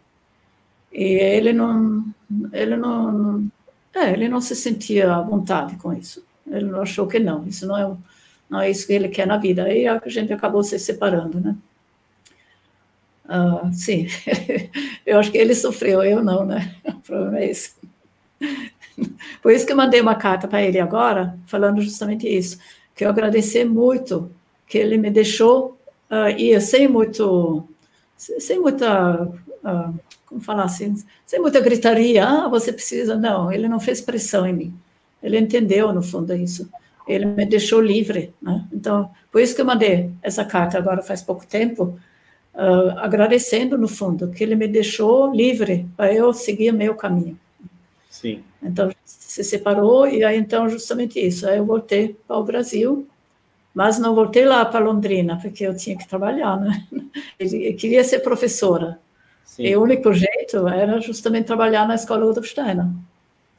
E 0.92 1.04
ele 1.04 1.54
não, 1.54 2.04
ele 2.52 2.76
não, 2.76 3.50
é, 3.98 4.14
ele 4.14 4.30
não 4.30 4.42
se 4.42 4.56
sentia 4.56 5.14
à 5.14 5.22
vontade 5.22 5.76
com 5.78 5.94
isso. 5.94 6.24
Ele 6.46 6.74
achou 6.78 7.08
que 7.08 7.20
não, 7.20 7.46
isso 7.48 7.66
não 7.68 7.78
é, 7.78 7.98
não 8.50 8.62
é 8.62 8.70
isso 8.70 8.88
que 8.88 8.94
ele 8.94 9.10
quer 9.10 9.28
na 9.28 9.38
vida. 9.38 9.64
Aí 9.64 9.88
a 9.88 10.02
gente 10.06 10.32
acabou 10.32 10.64
se 10.64 10.78
separando, 10.80 11.40
né? 11.40 11.56
Ah, 13.28 13.70
sim, 13.74 14.08
eu 15.06 15.20
acho 15.20 15.32
que 15.32 15.38
ele 15.38 15.54
sofreu, 15.54 16.02
eu 16.04 16.24
não, 16.24 16.46
né? 16.46 16.76
O 16.88 17.00
problema 17.08 17.40
é 17.40 17.50
esse. 17.50 17.76
Por 19.42 19.52
isso 19.52 19.66
que 19.66 19.72
eu 19.72 19.78
mandei 19.78 20.02
uma 20.02 20.16
carta 20.16 20.48
para 20.48 20.62
ele 20.62 20.80
agora, 20.80 21.38
falando 21.46 21.82
justamente 21.82 22.28
isso, 22.28 22.58
que 22.96 23.06
eu 23.06 23.10
agradecer 23.10 23.66
muito 23.66 24.32
que 24.68 24.78
ele 24.78 24.98
me 24.98 25.10
deixou 25.10 25.78
uh, 26.12 26.30
ir 26.38 26.60
sem 26.62 26.88
muito, 26.88 27.68
sem 28.18 28.60
muita 28.60 29.24
uh, 29.24 30.00
como 30.28 30.42
falar 30.42 30.66
assim, 30.66 30.94
sem 31.26 31.40
muita 31.40 31.60
gritaria, 31.60 32.28
ah, 32.28 32.48
você 32.48 32.72
precisa, 32.72 33.16
não, 33.16 33.52
ele 33.52 33.68
não 33.68 33.80
fez 33.80 34.02
pressão 34.02 34.46
em 34.46 34.54
mim, 34.54 34.74
ele 35.24 35.40
entendeu, 35.40 35.92
no 35.94 36.04
fundo, 36.04 36.36
isso, 36.36 36.70
ele 37.08 37.26
me 37.26 37.46
deixou 37.46 37.82
livre, 37.82 38.34
né? 38.42 38.68
então, 38.72 39.10
por 39.32 39.42
isso 39.42 39.56
que 39.56 39.62
eu 39.62 39.66
mandei 39.66 40.12
essa 40.22 40.44
carta 40.44 40.78
agora 40.78 41.02
faz 41.02 41.22
pouco 41.22 41.48
tempo, 41.48 41.98
uh, 42.54 43.00
agradecendo, 43.00 43.78
no 43.78 43.88
fundo, 43.88 44.30
que 44.30 44.44
ele 44.44 44.56
me 44.56 44.68
deixou 44.68 45.34
livre 45.34 45.88
para 45.96 46.14
eu 46.14 46.34
seguir 46.34 46.74
meu 46.74 46.96
caminho. 46.96 47.40
Sim. 48.10 48.44
Então, 48.62 48.92
se 49.06 49.44
separou, 49.44 50.08
e 50.08 50.24
aí, 50.24 50.38
então, 50.38 50.68
justamente 50.68 51.20
isso, 51.20 51.48
aí 51.48 51.58
eu 51.58 51.66
voltei 51.66 52.18
para 52.28 52.38
o 52.38 52.44
Brasil, 52.44 53.08
mas 53.74 54.00
não 54.00 54.16
voltei 54.16 54.44
lá 54.44 54.66
para 54.66 54.84
Londrina, 54.84 55.40
porque 55.40 55.64
eu 55.64 55.78
tinha 55.78 55.96
que 55.96 56.08
trabalhar, 56.08 56.60
né? 56.60 56.84
Eu 57.40 57.76
queria 57.76 58.04
ser 58.04 58.20
professora, 58.22 59.00
Sim. 59.58 59.64
E 59.64 59.76
o 59.76 59.82
único 59.82 60.14
jeito 60.14 60.68
era 60.68 61.02
justamente 61.02 61.48
trabalhar 61.48 61.88
na 61.88 61.96
escola 61.96 62.26
Rudolf 62.26 62.46
Steiner. 62.46 62.86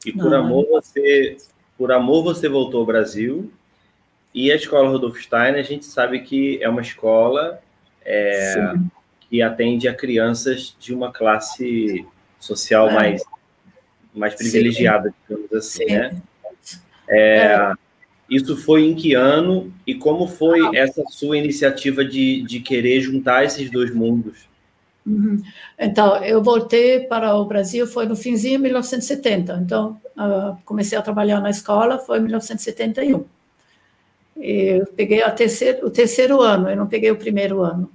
E 0.05 0.13
por 0.13 0.31
Não, 0.31 0.45
amor 0.45 0.65
você, 0.69 1.35
por 1.77 1.91
amor 1.91 2.23
você 2.23 2.47
voltou 2.47 2.79
ao 2.79 2.85
Brasil. 2.85 3.51
E 4.33 4.49
a 4.49 4.55
escola 4.55 4.87
Rudolf 4.87 5.19
Steiner, 5.19 5.59
a 5.59 5.61
gente 5.61 5.85
sabe 5.85 6.21
que 6.21 6.57
é 6.63 6.69
uma 6.69 6.79
escola 6.79 7.59
é, 8.05 8.73
que 9.29 9.41
atende 9.41 9.89
a 9.89 9.93
crianças 9.93 10.73
de 10.79 10.93
uma 10.93 11.11
classe 11.11 12.05
social 12.39 12.89
é. 12.91 12.93
mais, 12.93 13.23
mais 14.15 14.35
privilegiada, 14.35 15.09
Sim. 15.09 15.15
digamos 15.27 15.53
assim, 15.53 15.85
Sim. 15.85 15.95
né? 15.95 16.21
É, 17.09 17.37
é, 17.39 17.73
isso 18.29 18.55
foi 18.55 18.85
em 18.85 18.95
que 18.95 19.15
ano 19.15 19.73
e 19.85 19.95
como 19.95 20.29
foi 20.29 20.61
ah. 20.61 20.71
essa 20.75 21.03
sua 21.09 21.37
iniciativa 21.37 22.05
de, 22.05 22.41
de 22.43 22.61
querer 22.61 23.01
juntar 23.01 23.43
esses 23.43 23.69
dois 23.69 23.93
mundos? 23.93 24.48
Uhum. 25.05 25.41
Então, 25.77 26.23
eu 26.23 26.41
voltei 26.43 27.01
para 27.01 27.35
o 27.35 27.45
Brasil, 27.45 27.87
foi 27.87 28.05
no 28.05 28.15
finzinho 28.15 28.57
de 28.57 28.63
1970. 28.63 29.61
Então, 29.63 29.99
uh, 30.17 30.57
comecei 30.65 30.97
a 30.97 31.01
trabalhar 31.01 31.39
na 31.41 31.49
escola, 31.49 31.97
foi 31.97 32.19
em 32.19 32.23
1971. 32.23 33.25
E 34.37 34.79
eu 34.79 34.85
peguei 34.87 35.21
terceiro, 35.31 35.87
o 35.87 35.89
terceiro 35.89 36.41
ano, 36.41 36.69
eu 36.69 36.75
não 36.75 36.87
peguei 36.87 37.11
o 37.11 37.17
primeiro 37.17 37.61
ano. 37.61 37.89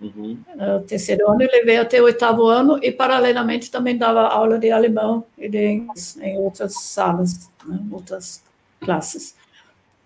Uhum. 0.00 0.38
Uh, 0.54 0.76
o 0.78 0.80
terceiro 0.80 1.30
ano 1.30 1.42
eu 1.42 1.50
levei 1.50 1.76
até 1.76 2.00
o 2.00 2.04
oitavo 2.04 2.46
ano 2.46 2.78
e, 2.82 2.90
paralelamente, 2.90 3.70
também 3.70 3.96
dava 3.96 4.22
aula 4.22 4.58
de 4.58 4.70
alemão 4.70 5.24
e 5.38 5.48
de 5.48 5.66
inglês 5.66 6.16
em 6.20 6.38
outras 6.38 6.74
salas, 6.74 7.50
né, 7.64 7.78
outras 7.90 8.42
classes. 8.80 9.34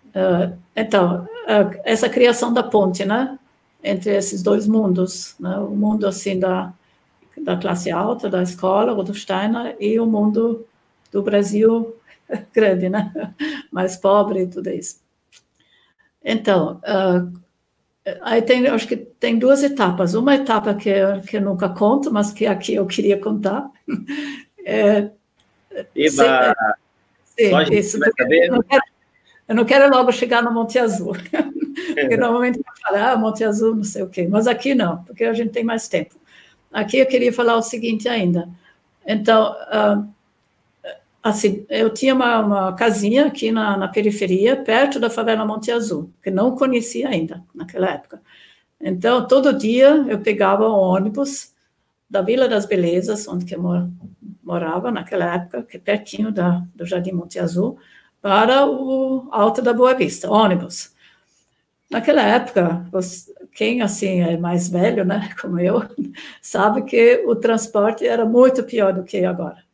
Uh, 0.09 0.57
então, 0.75 1.29
essa 1.85 2.09
criação 2.09 2.53
da 2.53 2.63
ponte, 2.63 3.05
né? 3.05 3.39
Entre 3.87 4.17
esses 4.17 4.43
dois 4.43 4.67
mundos, 4.67 5.37
né? 5.39 5.57
o 5.59 5.71
mundo 5.71 6.07
assim 6.07 6.39
da, 6.39 6.73
da 7.39 7.57
classe 7.57 7.91
alta 7.91 8.29
da 8.29 8.43
escola 8.43 8.93
ou 8.93 9.05
do 9.05 9.15
Steiner 9.15 9.77
e 9.79 9.99
o 10.01 10.07
mundo 10.07 10.67
do 11.13 11.23
Brasil 11.23 11.95
grande, 12.53 12.89
né? 12.89 13.13
mais 13.71 13.97
pobre 13.97 14.43
e 14.43 14.47
tudo 14.49 14.69
isso. 14.71 15.01
Então, 16.25 16.81
uh, 16.83 17.41
aí 18.23 18.43
tem, 18.43 18.67
acho 18.67 18.89
que 18.89 18.97
tem 18.97 19.39
duas 19.39 19.63
etapas. 19.63 20.15
Uma 20.15 20.35
etapa 20.35 20.75
que, 20.75 20.93
que 21.29 21.37
eu 21.37 21.41
nunca 21.41 21.69
conto, 21.69 22.13
mas 22.13 22.33
que 22.33 22.45
aqui 22.45 22.75
eu 22.75 22.87
queria 22.87 23.19
contar. 23.19 23.71
É, 24.69 25.13
Eba! 25.95 26.53
Sim, 27.25 27.53
isso, 27.71 27.99
eu, 27.99 28.51
não 28.51 28.63
quero, 28.63 28.83
eu 29.47 29.55
não 29.55 29.65
quero 29.65 29.89
logo 29.89 30.11
chegar 30.11 30.43
no 30.43 30.53
Monte 30.53 30.77
Azul. 30.77 31.15
Porque 31.95 32.17
normalmente 32.17 32.61
fala, 32.83 33.13
ah, 33.13 33.17
Monte 33.17 33.45
Azul, 33.45 33.77
não 33.77 33.85
sei 33.85 34.03
o 34.03 34.09
quê. 34.09 34.27
Mas 34.29 34.47
aqui 34.47 34.75
não, 34.75 35.05
porque 35.05 35.25
a 35.25 35.33
gente 35.33 35.51
tem 35.51 35.65
mais 35.65 35.89
tempo. 35.89 36.17
Aqui 36.73 36.99
eu 36.99 37.07
queria 37.07 37.33
falar 37.33 37.57
o 37.57 37.63
seguinte 37.63 38.09
ainda. 38.09 38.49
Então, 39.07 39.53
uh, 39.53 40.09
assim, 41.23 41.65
eu 41.69 41.91
tinha 41.91 42.15
uma, 42.15 42.39
uma 42.41 42.73
casinha 42.75 43.27
aqui 43.27 43.53
na, 43.53 43.77
na, 43.77 43.89
periferia, 43.89 44.57
perto 44.57 44.99
da 44.99 45.11
favela 45.11 45.45
Monte 45.45 45.71
Azul, 45.71 46.11
que 46.23 46.31
não 46.31 46.57
conhecia 46.57 47.09
ainda 47.09 47.43
naquela 47.55 47.91
época. 47.91 48.21
Então, 48.81 49.27
todo 49.27 49.53
dia 49.53 50.05
eu 50.09 50.19
pegava 50.21 50.69
um 50.69 50.75
ônibus 50.75 51.55
da 52.09 52.23
Vila 52.23 52.49
das 52.49 52.67
Belezas, 52.67 53.27
onde 53.27 53.53
eu 53.53 53.91
morava 54.43 54.91
naquela 54.91 55.35
época, 55.35 55.63
que 55.63 55.77
é 55.77 55.81
pertinho 55.81 56.31
da, 56.33 56.63
do 56.75 56.87
Jardim 56.87 57.13
Monte 57.13 57.39
Azul, 57.39 57.79
para 58.21 58.67
o 58.67 59.29
Alto 59.31 59.63
da 59.63 59.73
Boa 59.73 59.95
Vista, 59.95 60.31
ônibus. 60.31 60.96
Naquela 61.91 62.23
época, 62.23 62.85
quem 63.53 63.81
assim 63.81 64.21
é 64.21 64.37
mais 64.37 64.69
velho, 64.69 65.05
né, 65.05 65.31
como 65.41 65.59
eu, 65.61 65.83
sabe 66.43 66.83
que 66.83 67.25
o 67.27 67.37
transporte 67.37 68.07
era 68.07 68.25
muito 68.25 68.65
pior 68.65 68.93
do 68.93 69.05
que 69.05 69.25
agora. 69.25 69.65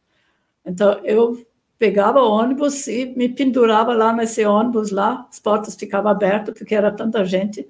Então 0.65 1.01
eu 1.05 1.45
pegava 1.79 2.21
o 2.23 2.31
ônibus 2.31 2.87
e 2.87 3.07
me 3.07 3.29
pendurava 3.29 3.95
lá 3.95 4.13
nesse 4.13 4.45
ônibus 4.45 4.91
lá, 4.91 5.27
as 5.29 5.41
portas 5.41 5.75
ficavam 5.75 6.13
abertas 6.13 6.57
porque 6.57 6.75
era 6.75 6.93
tanta 6.93 7.25
gente. 7.25 7.67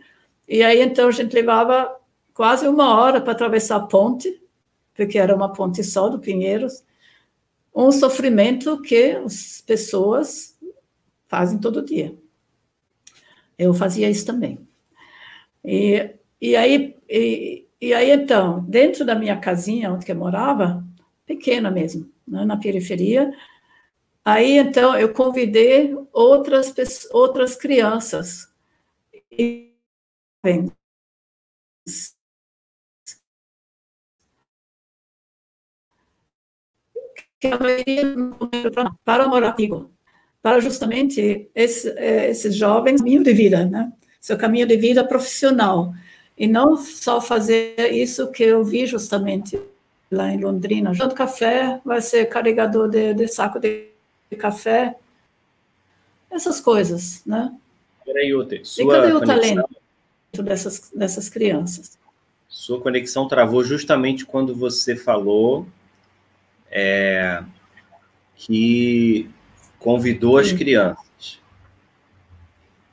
E 0.48 0.62
aí 0.62 0.82
então 0.82 1.08
a 1.08 1.12
gente 1.12 1.32
levava 1.32 1.96
quase 2.34 2.68
uma 2.68 3.00
hora 3.00 3.20
para 3.20 3.32
atravessar 3.32 3.76
a 3.76 3.86
ponte, 3.86 4.42
porque 4.94 5.18
era 5.18 5.34
uma 5.34 5.52
ponte 5.52 5.82
só 5.82 6.08
do 6.08 6.18
Pinheiros. 6.18 6.84
Um 7.74 7.90
sofrimento 7.90 8.82
que 8.82 9.12
as 9.12 9.62
pessoas 9.66 10.58
fazem 11.26 11.58
todo 11.58 11.82
dia. 11.82 12.14
Eu 13.62 13.74
fazia 13.74 14.10
isso 14.10 14.26
também. 14.26 14.58
E, 15.64 16.10
e, 16.40 16.56
aí, 16.56 16.96
e, 17.08 17.66
e 17.80 17.94
aí, 17.94 18.10
então, 18.10 18.64
dentro 18.64 19.04
da 19.04 19.14
minha 19.14 19.38
casinha 19.38 19.92
onde 19.92 20.04
eu 20.04 20.14
morava, 20.14 20.84
pequena 21.26 21.70
mesmo, 21.70 22.10
né, 22.26 22.44
na 22.44 22.56
periferia, 22.56 23.32
aí, 24.24 24.58
então, 24.58 24.96
eu 24.98 25.12
convidei 25.14 25.96
outras, 26.12 26.74
outras 27.12 27.56
crianças. 27.56 28.48
E, 29.30 29.72
que 37.40 37.50
para 39.04 39.28
morar 39.28 39.52
comigo 39.52 39.90
para 40.42 40.60
justamente 40.60 41.48
esse, 41.54 41.88
é, 41.90 42.28
esses 42.30 42.54
jovens 42.54 43.00
caminho 43.00 43.22
de 43.22 43.32
vida, 43.32 43.64
né? 43.64 43.92
Seu 44.20 44.36
caminho 44.36 44.66
de 44.66 44.76
vida 44.76 45.04
profissional 45.04 45.94
e 46.36 46.46
não 46.46 46.76
só 46.76 47.20
fazer 47.20 47.92
isso 47.92 48.30
que 48.30 48.42
eu 48.42 48.64
vi 48.64 48.86
justamente 48.86 49.60
lá 50.10 50.30
em 50.30 50.40
Londrina. 50.40 50.92
Junto 50.92 51.14
café, 51.14 51.80
vai 51.84 52.00
ser 52.00 52.26
carregador 52.26 52.88
de, 52.88 53.14
de 53.14 53.28
saco 53.28 53.58
de, 53.58 53.88
café, 54.38 54.96
essas 56.30 56.60
coisas, 56.60 57.22
né? 57.26 57.54
Peraí, 58.04 58.34
Ute, 58.34 58.62
sua 58.64 58.84
e 58.84 58.88
cadê 58.88 59.12
o 59.12 59.20
talento 59.20 59.68
dessas, 60.42 60.90
dessas 60.94 61.28
crianças? 61.28 61.98
Sua 62.48 62.80
conexão 62.80 63.28
travou 63.28 63.62
justamente 63.62 64.24
quando 64.24 64.54
você 64.54 64.96
falou 64.96 65.66
é, 66.70 67.42
que 68.34 69.28
convidou 69.82 70.38
as 70.38 70.52
crianças. 70.52 71.40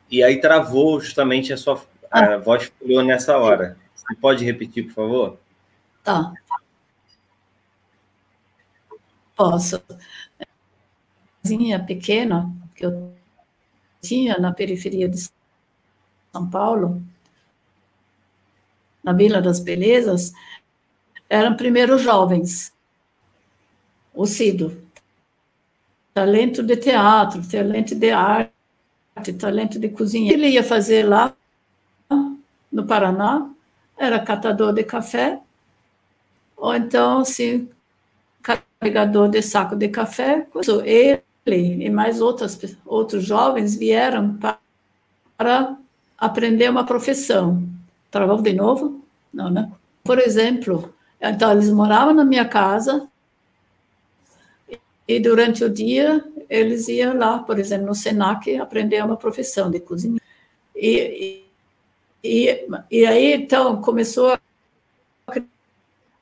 E 0.10 0.24
aí 0.24 0.42
travou 0.42 1.00
justamente 1.00 1.54
a 1.54 1.58
sua 1.58 1.82
a 2.12 2.34
ah. 2.34 2.38
voz 2.40 2.72
falhou 2.80 3.04
nessa 3.04 3.38
hora. 3.38 3.78
Você 3.94 4.16
pode 4.16 4.44
repetir, 4.44 4.86
por 4.86 4.94
favor? 4.94 5.40
Tá. 6.04 6.34
Posso. 9.36 9.80
Casinha 11.44 11.84
pequena 11.84 12.52
que 12.76 12.84
eu 12.86 13.14
tinha 14.02 14.40
na 14.40 14.52
periferia 14.52 15.08
de 15.08 15.30
São 16.32 16.50
Paulo, 16.50 17.04
na 19.04 19.14
Vila 19.14 19.40
das 19.40 19.60
Belezas, 19.60 20.34
eram 21.30 21.56
primeiro 21.56 22.00
jovens. 22.00 22.74
O 24.12 24.26
Cido, 24.26 24.89
talento 26.14 26.64
de 26.64 26.76
teatro, 26.76 27.41
talento 27.47 27.95
de 27.95 28.12
arte, 28.12 29.34
talento 29.38 29.80
de 29.80 29.89
cozinha. 29.89 30.32
Ele 30.32 30.49
ia 30.49 30.64
fazer 30.64 31.03
lá 31.07 31.34
no 32.72 32.86
Paraná, 32.86 33.49
era 33.97 34.20
catador 34.20 34.74
de 34.74 34.84
café, 34.84 35.39
ou 36.55 36.76
então, 36.76 37.20
assim, 37.20 37.70
carregador 38.41 39.30
de 39.30 39.41
saco 39.41 39.76
de 39.76 39.89
café. 39.89 40.47
Ele 40.86 41.24
e 41.45 41.89
mais 41.89 42.22
outras, 42.22 42.60
outros 42.86 43.26
jovens 43.26 43.76
vieram 43.76 44.38
para, 45.38 45.78
aprender 46.18 46.70
uma 46.70 46.86
profissão. 46.86 47.64
Travou 48.12 48.41
de 48.41 48.53
novo? 48.53 49.03
Não, 49.34 49.49
né? 49.49 49.72
Por 50.03 50.20
exemplo, 50.20 50.93
então 51.20 51.51
eles 51.51 51.70
moravam 51.72 52.14
na 52.14 52.26
minha 52.26 52.45
casa, 52.45 53.09
e 55.10 55.20
durante 55.20 55.64
o 55.64 55.70
dia, 55.72 56.24
eles 56.47 56.88
iam 56.88 57.18
lá, 57.18 57.39
por 57.39 57.57
exemplo, 57.57 57.88
no 57.88 57.95
SENAC, 57.95 58.55
aprender 58.57 59.03
uma 59.03 59.18
profissão 59.18 59.72
de 59.72 59.80
cozinha. 59.80 60.22
E, 60.76 61.43
e, 62.24 62.68
e 62.91 63.05
aí, 63.07 63.34
então, 63.34 63.82
começou 63.82 64.34
a 64.34 64.39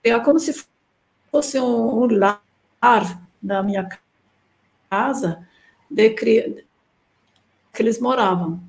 criar 0.02 0.22
como 0.22 0.40
se 0.40 0.66
fosse 1.30 1.60
um, 1.60 2.04
um 2.04 2.18
lar 2.18 2.42
na 3.44 3.62
minha 3.62 3.90
casa, 4.90 5.46
de, 5.92 6.10
que 6.12 6.56
eles 7.78 8.00
moravam. 8.00 8.64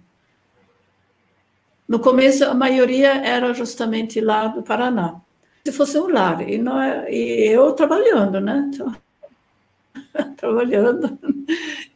No 1.87 2.01
começo, 2.01 2.45
a 2.45 2.55
maioria 2.55 3.25
era 3.25 3.55
justamente 3.55 4.21
lá 4.21 4.49
do 4.49 4.65
Paraná. 4.65 5.21
Se 5.65 5.71
fosse 5.71 5.97
um 5.97 6.09
lar, 6.09 6.43
e, 6.49 6.59
não 6.59 6.83
é, 6.83 7.09
e 7.09 7.53
eu 7.53 7.73
trabalhando, 7.73 8.41
né? 8.41 8.69
Então, 8.75 8.93
trabalhando, 10.37 11.19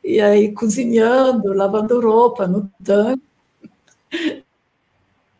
e 0.03 0.21
aí 0.21 0.53
cozinhando, 0.53 1.53
lavando 1.53 2.01
roupa 2.01 2.47
no 2.47 2.71
tanque. 2.83 3.23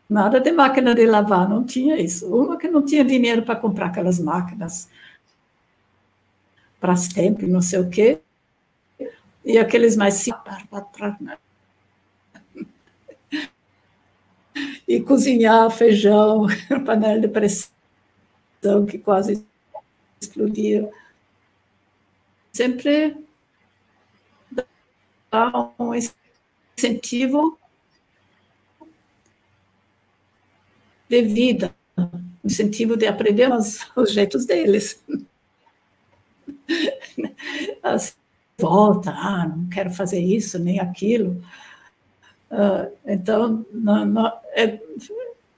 Nada 0.09 0.39
de 0.39 0.51
máquina 0.51 0.93
de 0.93 1.05
lavar, 1.05 1.49
não 1.49 1.63
tinha 1.63 1.99
isso. 1.99 2.27
Uma 2.27 2.57
que 2.57 2.67
não 2.67 2.85
tinha 2.85 3.03
dinheiro 3.03 3.43
para 3.43 3.55
comprar 3.55 3.87
aquelas 3.87 4.19
máquinas 4.19 4.87
para 6.79 6.93
as 6.93 7.07
tempos, 7.07 7.49
não 7.49 7.61
sei 7.61 7.79
o 7.79 7.89
quê. 7.89 8.19
E 9.43 9.57
aqueles 9.57 9.95
mais 9.95 10.25
e 14.87 15.01
cozinhar 15.01 15.69
feijão, 15.71 16.45
panela 16.85 17.19
de 17.19 17.27
pressão, 17.27 17.71
que 18.87 18.97
quase 18.97 19.45
explodia. 20.21 20.89
Sempre 22.53 23.17
dá 25.31 25.71
um 25.79 25.91
incentivo 25.95 27.57
de 31.09 31.23
vida, 31.23 31.75
incentivo 32.43 32.95
de 32.95 33.07
aprender 33.07 33.51
os, 33.51 33.79
os 33.95 34.13
jeitos 34.13 34.45
deles. 34.45 35.03
Assim, 37.81 38.13
volta, 38.57 39.11
ah, 39.11 39.47
não 39.47 39.67
quero 39.69 39.89
fazer 39.89 40.19
isso 40.19 40.59
nem 40.59 40.79
aquilo. 40.79 41.43
Uh, 42.51 42.95
então, 43.05 43.65
não, 43.71 44.05
não, 44.05 44.27
é, 44.55 44.79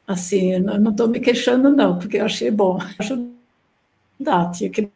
assim, 0.07 0.57
não 0.59 0.91
estou 0.91 1.09
me 1.09 1.19
queixando, 1.19 1.69
não, 1.69 1.99
porque 1.99 2.17
eu 2.17 2.25
achei 2.25 2.49
bom 2.49 2.79
ajudar. 2.99 4.51
Tinha 4.51 4.69
que 4.69 4.89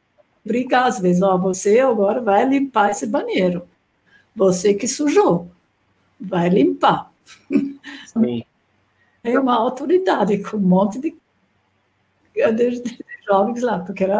brigar 0.50 0.88
às 0.88 1.00
vezes, 1.00 1.22
ó, 1.22 1.38
você 1.38 1.80
agora 1.80 2.20
vai 2.20 2.44
limpar 2.44 2.90
esse 2.90 3.06
banheiro. 3.06 3.70
Você 4.36 4.74
que 4.74 4.88
sujou, 4.88 5.52
vai 6.20 6.50
limpar. 6.50 7.12
Sim. 8.08 8.44
É 9.24 9.40
uma 9.40 9.54
autoridade 9.54 10.42
com 10.42 10.58
um 10.58 10.62
monte 10.62 11.00
de, 11.00 11.16
de, 12.34 12.82
de 12.82 13.06
jovens 13.28 13.62
lá, 13.62 13.78
porque 13.78 14.04
era, 14.04 14.20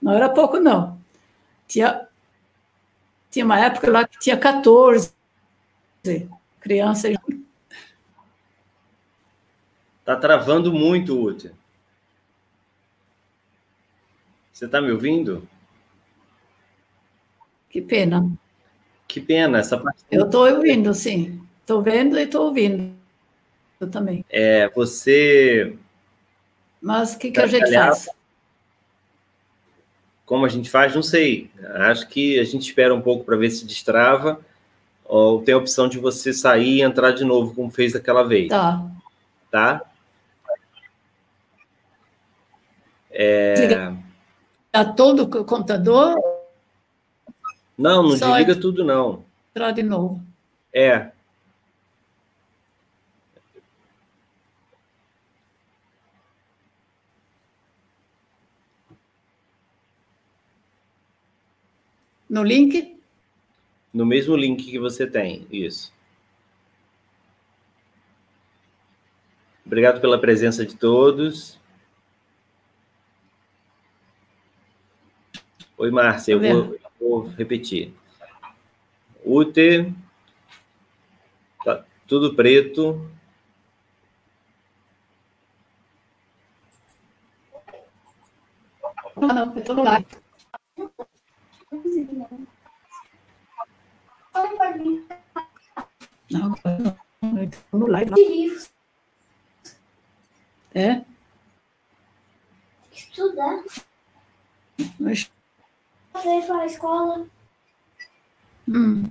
não 0.00 0.12
era 0.12 0.30
pouco, 0.30 0.58
não. 0.58 0.98
Tinha, 1.68 2.08
tinha 3.30 3.44
uma 3.44 3.60
época 3.60 3.90
lá 3.90 4.08
que 4.08 4.18
tinha 4.18 4.38
14 4.38 5.12
crianças. 6.60 7.14
Está 10.00 10.16
travando 10.16 10.72
muito, 10.72 11.20
Uti. 11.22 11.52
Você 14.62 14.66
está 14.66 14.80
me 14.80 14.92
ouvindo? 14.92 15.42
Que 17.68 17.82
pena. 17.82 18.30
Que 19.08 19.20
pena, 19.20 19.58
essa 19.58 19.76
parte. 19.76 20.04
Eu 20.08 20.26
estou 20.26 20.48
ouvindo, 20.48 20.94
sim. 20.94 21.42
Estou 21.60 21.82
vendo 21.82 22.16
e 22.16 22.22
estou 22.22 22.46
ouvindo 22.46 22.94
eu 23.80 23.90
também. 23.90 24.24
É, 24.30 24.68
você. 24.68 25.76
Mas 26.80 27.14
o 27.14 27.18
que, 27.18 27.32
que 27.32 27.40
a 27.40 27.46
gente 27.48 27.74
faz? 27.74 28.08
Como 30.24 30.46
a 30.46 30.48
gente 30.48 30.70
faz, 30.70 30.94
não 30.94 31.02
sei. 31.02 31.50
Acho 31.74 32.06
que 32.06 32.38
a 32.38 32.44
gente 32.44 32.62
espera 32.62 32.94
um 32.94 33.02
pouco 33.02 33.24
para 33.24 33.36
ver 33.36 33.50
se 33.50 33.66
destrava, 33.66 34.40
ou 35.04 35.42
tem 35.42 35.56
a 35.56 35.58
opção 35.58 35.88
de 35.88 35.98
você 35.98 36.32
sair 36.32 36.76
e 36.76 36.82
entrar 36.82 37.10
de 37.10 37.24
novo, 37.24 37.52
como 37.52 37.68
fez 37.68 37.94
daquela 37.94 38.22
vez. 38.22 38.48
Tá. 38.48 38.88
Tá? 39.50 39.82
É... 43.10 43.92
Tá 44.72 44.86
todo 44.86 45.24
o 45.24 45.44
computador? 45.44 46.16
Não, 47.76 48.04
não 48.04 48.16
Só 48.16 48.38
desliga 48.38 48.58
tudo, 48.58 48.82
não. 48.82 49.22
Entrar 49.50 49.70
de 49.72 49.82
novo. 49.82 50.24
É. 50.72 51.12
No 62.30 62.42
link? 62.42 62.98
No 63.92 64.06
mesmo 64.06 64.34
link 64.34 64.64
que 64.64 64.78
você 64.78 65.06
tem, 65.06 65.46
isso. 65.50 65.92
Obrigado 69.66 70.00
pela 70.00 70.18
presença 70.18 70.64
de 70.64 70.74
todos. 70.74 71.60
Oi, 75.82 75.90
Márcia, 75.90 76.38
tá 76.38 76.46
eu 76.46 76.64
vou, 76.64 76.78
vou, 77.00 77.28
repetir. 77.30 77.92
UT, 79.24 79.92
tá 81.64 81.84
tudo 82.06 82.36
preto. 82.36 83.10
Ah, 89.16 89.34
não, 89.34 89.52
eu 89.54 89.58
estou 89.58 89.74
no 89.74 89.82
live. 89.82 90.06
Não, 96.30 96.54
não. 97.22 97.42
estou 97.42 97.80
no 97.80 97.86
live. 97.88 98.12
É? 100.76 101.04
Estudar. 102.92 103.64
Mas... 105.00 105.28
Fazer 106.12 106.46
para 106.46 106.58
a 106.58 106.66
escola. 106.66 107.26
Hum. 108.68 109.04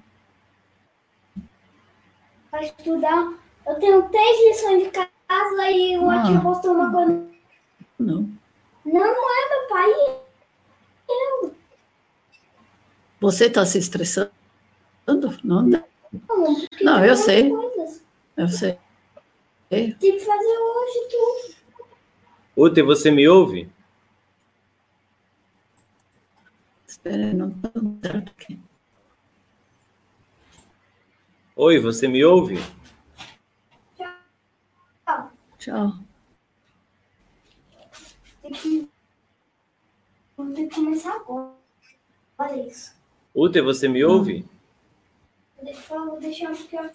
Para 2.50 2.64
estudar. 2.64 3.34
Eu 3.66 3.76
tenho 3.80 4.10
três 4.10 4.48
lições 4.48 4.84
de 4.84 4.90
casa 4.90 5.72
e 5.72 5.98
o 5.98 6.10
ah. 6.10 6.24
tia 6.24 6.42
postou 6.42 6.74
uma 6.74 6.92
coisa. 6.92 7.28
Não. 8.00 8.30
Não, 8.86 9.00
não 9.00 9.30
é 9.30 9.50
meu 9.50 9.68
pai. 9.70 9.92
Eu. 11.10 11.56
Você 13.20 13.46
está 13.46 13.66
se 13.66 13.78
estressando? 13.78 14.32
Não, 15.44 15.62
não. 15.62 15.84
Não, 16.82 17.06
eu 17.06 17.16
sei. 17.16 17.52
Eu 18.36 18.48
sei. 18.48 18.78
Tem 19.70 19.96
que 19.96 20.20
fazer 20.20 20.58
hoje 20.58 21.08
tudo. 21.10 21.56
Ute, 22.56 22.82
você 22.82 23.10
me 23.10 23.28
ouve? 23.28 23.72
Espera, 27.04 27.34
não 27.34 27.50
está 27.50 27.72
certo 28.04 28.32
aqui. 28.32 28.60
Oi, 31.56 31.80
você 31.80 32.08
me 32.08 32.24
ouve? 32.24 32.60
Tchau. 33.98 35.32
Tchau. 35.58 35.94
Tem 38.44 38.52
que... 38.52 38.90
Ter 40.54 40.68
que 40.68 40.76
começar 40.76 41.16
agora. 41.16 41.56
Olha 42.38 42.68
isso. 42.68 42.96
Ute, 43.34 43.62
você 43.62 43.88
me 43.88 44.04
ouve? 44.04 44.48
Deixa 45.64 45.96
eu 45.96 46.20
deixar 46.20 46.52
um 46.52 46.56
pouquinho 46.56 46.92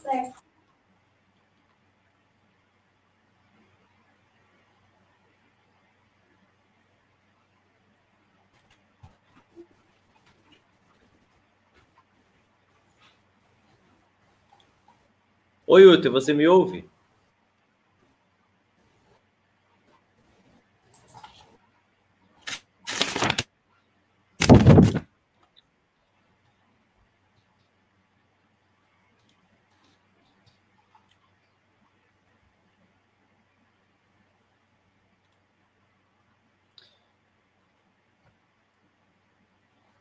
Oi, 15.69 15.85
Ute, 15.85 16.09
você 16.09 16.33
me 16.33 16.47
ouve? 16.47 16.89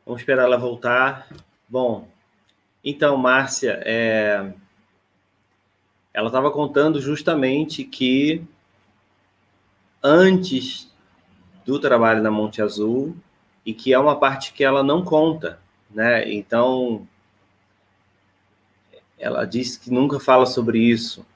Vamos 0.06 0.20
esperar 0.20 0.44
ela 0.44 0.56
voltar. 0.56 1.28
Bom, 1.68 2.08
então, 2.84 3.16
Márcia, 3.16 3.80
é... 3.84 4.54
ela 6.16 6.28
estava 6.28 6.50
contando 6.50 6.98
justamente 6.98 7.84
que 7.84 8.42
antes 10.02 10.90
do 11.66 11.78
trabalho 11.78 12.22
na 12.22 12.30
Monte 12.30 12.62
Azul, 12.62 13.14
e 13.66 13.74
que 13.74 13.92
é 13.92 13.98
uma 13.98 14.18
parte 14.18 14.54
que 14.54 14.64
ela 14.64 14.82
não 14.82 15.04
conta, 15.04 15.60
né? 15.90 16.32
Então, 16.32 17.06
ela 19.18 19.44
disse 19.44 19.78
que 19.78 19.90
nunca 19.90 20.18
fala 20.18 20.46
sobre 20.46 20.78
isso, 20.78 21.26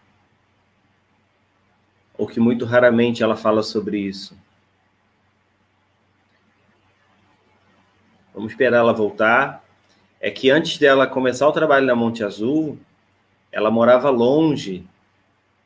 ou 2.17 2.27
que 2.27 2.41
muito 2.41 2.65
raramente 2.65 3.23
ela 3.23 3.37
fala 3.37 3.63
sobre 3.63 3.99
isso. 3.99 4.35
vamos 8.33 8.53
esperar 8.53 8.79
ela 8.79 8.95
voltar, 8.95 9.63
é 10.19 10.31
que 10.31 10.51
antes 10.51 10.79
dela 10.79 11.07
começar 11.07 11.47
o 11.47 11.53
trabalho 11.53 11.85
na 11.85 11.95
Monte 11.95 12.25
Azul, 12.25 12.79
ela 13.53 13.71
morava 13.71 14.11
longe 14.11 14.87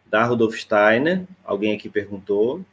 da 0.06 0.24
Rudolf 0.24 0.56
Steiner, 0.56 1.24
alguém 1.44 1.74
aqui 1.74 1.89
perguntou, 1.89 2.65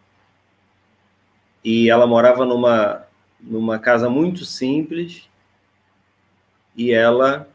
e 1.63 1.89
ela 1.89 2.07
morava 2.07 2.45
numa, 2.45 3.05
numa 3.39 3.79
casa 3.79 4.09
muito 4.09 4.45
simples, 4.45 5.29
e 6.75 6.91
ela 6.91 7.47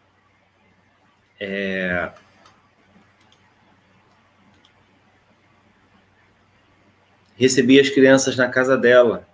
é, 1.40 2.12
recebia 7.36 7.80
as 7.80 7.90
crianças 7.90 8.36
na 8.36 8.48
casa 8.48 8.76
dela. 8.76 9.26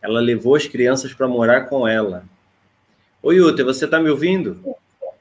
Ela 0.00 0.20
levou 0.20 0.54
as 0.54 0.66
crianças 0.66 1.12
para 1.12 1.28
morar 1.28 1.62
com 1.62 1.86
ela. 1.86 2.24
Oi, 3.22 3.38
Uta, 3.40 3.62
você 3.62 3.84
está 3.84 4.00
me 4.00 4.08
ouvindo? 4.08 4.78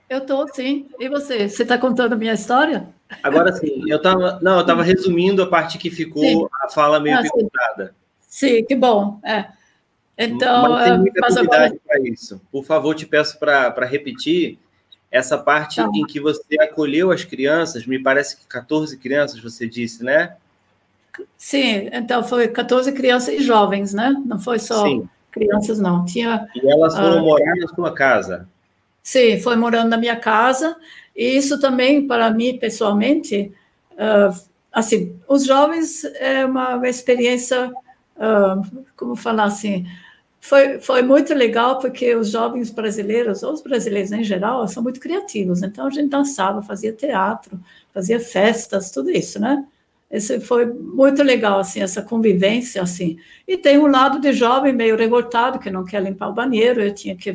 Eu 0.10 0.19
estou, 0.19 0.48
sim. 0.48 0.88
E 0.99 1.07
você? 1.07 1.48
Você 1.48 1.64
está 1.64 1.77
contando 1.77 2.14
a 2.14 2.18
minha 2.18 2.34
história? 2.34 2.88
Agora 3.22 3.53
sim. 3.53 3.84
Eu 3.88 3.98
estava, 3.98 4.40
não, 4.41 4.56
eu 4.56 4.61
estava 4.61 4.81
resumindo 4.81 5.44
a 5.44 5.48
parte 5.48 5.77
que 5.77 5.91
ficou 5.91 6.23
sim. 6.23 6.48
a 6.64 6.69
fala 6.69 6.99
meio 6.99 7.18
ah, 7.18 7.22
perguntada. 7.22 7.95
Sim. 8.19 8.57
sim, 8.57 8.65
que 8.65 8.76
bom. 8.76 9.19
É. 9.23 9.45
Então, 10.18 10.72
mas 10.72 10.90
tem 10.90 10.98
muita 10.99 11.40
agora... 11.40 11.76
para 11.86 11.99
isso. 12.02 12.41
Por 12.52 12.65
favor, 12.65 12.95
te 12.95 13.06
peço 13.06 13.40
para 13.40 13.86
repetir 13.86 14.57
essa 15.11 15.38
parte 15.38 15.77
tá. 15.77 15.90
em 15.94 16.06
que 16.06 16.19
você 16.19 16.60
acolheu 16.60 17.11
as 17.11 17.23
crianças. 17.23 17.86
Me 17.86 18.02
parece 18.02 18.36
que 18.36 18.48
14 18.48 18.98
crianças, 18.98 19.40
você 19.40 19.68
disse, 19.68 20.03
né? 20.03 20.36
Sim, 21.38 21.90
então 21.91 22.23
foi 22.23 22.48
14 22.48 22.91
crianças 22.91 23.34
e 23.34 23.41
jovens, 23.41 23.94
né? 23.94 24.15
Não 24.26 24.40
foi 24.40 24.60
só 24.60 24.84
Sim. 24.84 25.10
crianças, 25.31 25.80
não. 25.80 26.06
Tinha, 26.06 26.48
e 26.56 26.69
elas 26.69 26.95
foram 26.95 27.22
uh, 27.22 27.26
morar 27.26 27.56
na 27.56 27.68
sua 27.68 27.94
casa? 27.94 28.48
Sim, 29.03 29.39
foi 29.39 29.55
morando 29.55 29.89
na 29.89 29.97
minha 29.97 30.15
casa. 30.15 30.76
E 31.15 31.38
isso 31.38 31.59
também, 31.59 32.07
para 32.07 32.30
mim, 32.31 32.57
pessoalmente, 32.57 33.51
uh, 33.93 34.39
assim, 34.71 35.19
os 35.27 35.45
jovens 35.45 36.03
é 36.05 36.45
uma 36.45 36.88
experiência, 36.88 37.69
uh, 37.69 38.85
como 38.95 39.15
falar 39.15 39.45
assim, 39.45 39.85
foi, 40.41 40.80
foi 40.80 41.01
muito 41.01 41.34
legal 41.34 41.80
porque 41.80 42.15
os 42.15 42.30
jovens 42.30 42.71
brasileiros, 42.71 43.43
ou 43.43 43.53
os 43.53 43.61
brasileiros 43.61 44.11
em 44.11 44.23
geral, 44.23 44.67
são 44.67 44.81
muito 44.81 44.99
criativos. 44.99 45.61
Então 45.61 45.88
a 45.88 45.89
gente 45.89 46.09
dançava, 46.09 46.61
fazia 46.61 46.93
teatro, 46.93 47.59
fazia 47.93 48.19
festas, 48.19 48.91
tudo 48.91 49.09
isso, 49.11 49.39
né? 49.39 49.65
Esse 50.10 50.40
foi 50.40 50.65
muito 50.65 51.22
legal, 51.22 51.60
assim, 51.60 51.81
essa 51.81 52.02
convivência, 52.02 52.81
assim. 52.81 53.18
E 53.48 53.56
tem 53.57 53.77
um 53.77 53.86
lado 53.86 54.19
de 54.19 54.34
jovem 54.34 54.73
meio 54.73 54.98
revoltado, 54.98 55.60
que 55.60 55.69
não 55.69 55.86
quer 55.86 56.02
limpar 56.02 56.30
o 56.30 56.34
banheiro, 56.34 56.81
eu 56.81 56.94
tinha 56.94 57.15
que 57.15 57.34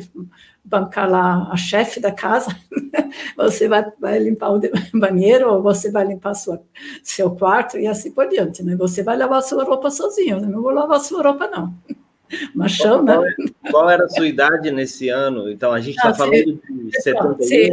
bancar 0.63 1.09
lá 1.09 1.49
a 1.51 1.55
chefe 1.55 1.99
da 1.99 2.11
casa, 2.11 2.53
você 3.37 3.67
vai, 3.67 3.85
vai 3.99 4.19
limpar 4.19 4.51
o 4.51 4.59
banheiro, 4.93 5.53
ou 5.53 5.61
você 5.61 5.89
vai 5.89 6.05
limpar 6.05 6.33
sua, 6.33 6.61
seu 7.01 7.31
quarto, 7.31 7.77
e 7.77 7.87
assim 7.87 8.11
por 8.11 8.27
diante, 8.27 8.61
né? 8.61 8.75
Você 8.75 9.03
vai 9.03 9.15
lavar 9.15 9.41
sua 9.41 9.63
roupa 9.63 9.89
sozinho, 9.89 10.37
eu 10.37 10.41
não 10.41 10.61
vou 10.61 10.71
lavar 10.71 10.99
sua 10.99 11.21
roupa, 11.21 11.47
não. 11.47 11.73
Machão, 12.53 13.05
qual, 13.05 13.21
né? 13.21 13.35
Qual 13.69 13.89
era 13.89 14.03
a 14.03 14.09
sua 14.09 14.27
idade 14.27 14.71
nesse 14.71 15.07
ano? 15.09 15.49
Então, 15.49 15.71
a 15.71 15.79
gente 15.79 15.95
está 15.95 16.09
ah, 16.09 16.13
falando 16.13 16.59
de 16.69 17.01
71. 17.01 17.41
Sim. 17.43 17.69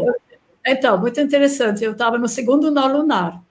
Então, 0.64 0.98
muito 0.98 1.18
interessante, 1.20 1.82
eu 1.82 1.92
estava 1.92 2.18
no 2.18 2.28
segundo 2.28 2.70
nó 2.70 2.86
lunar, 2.86 3.42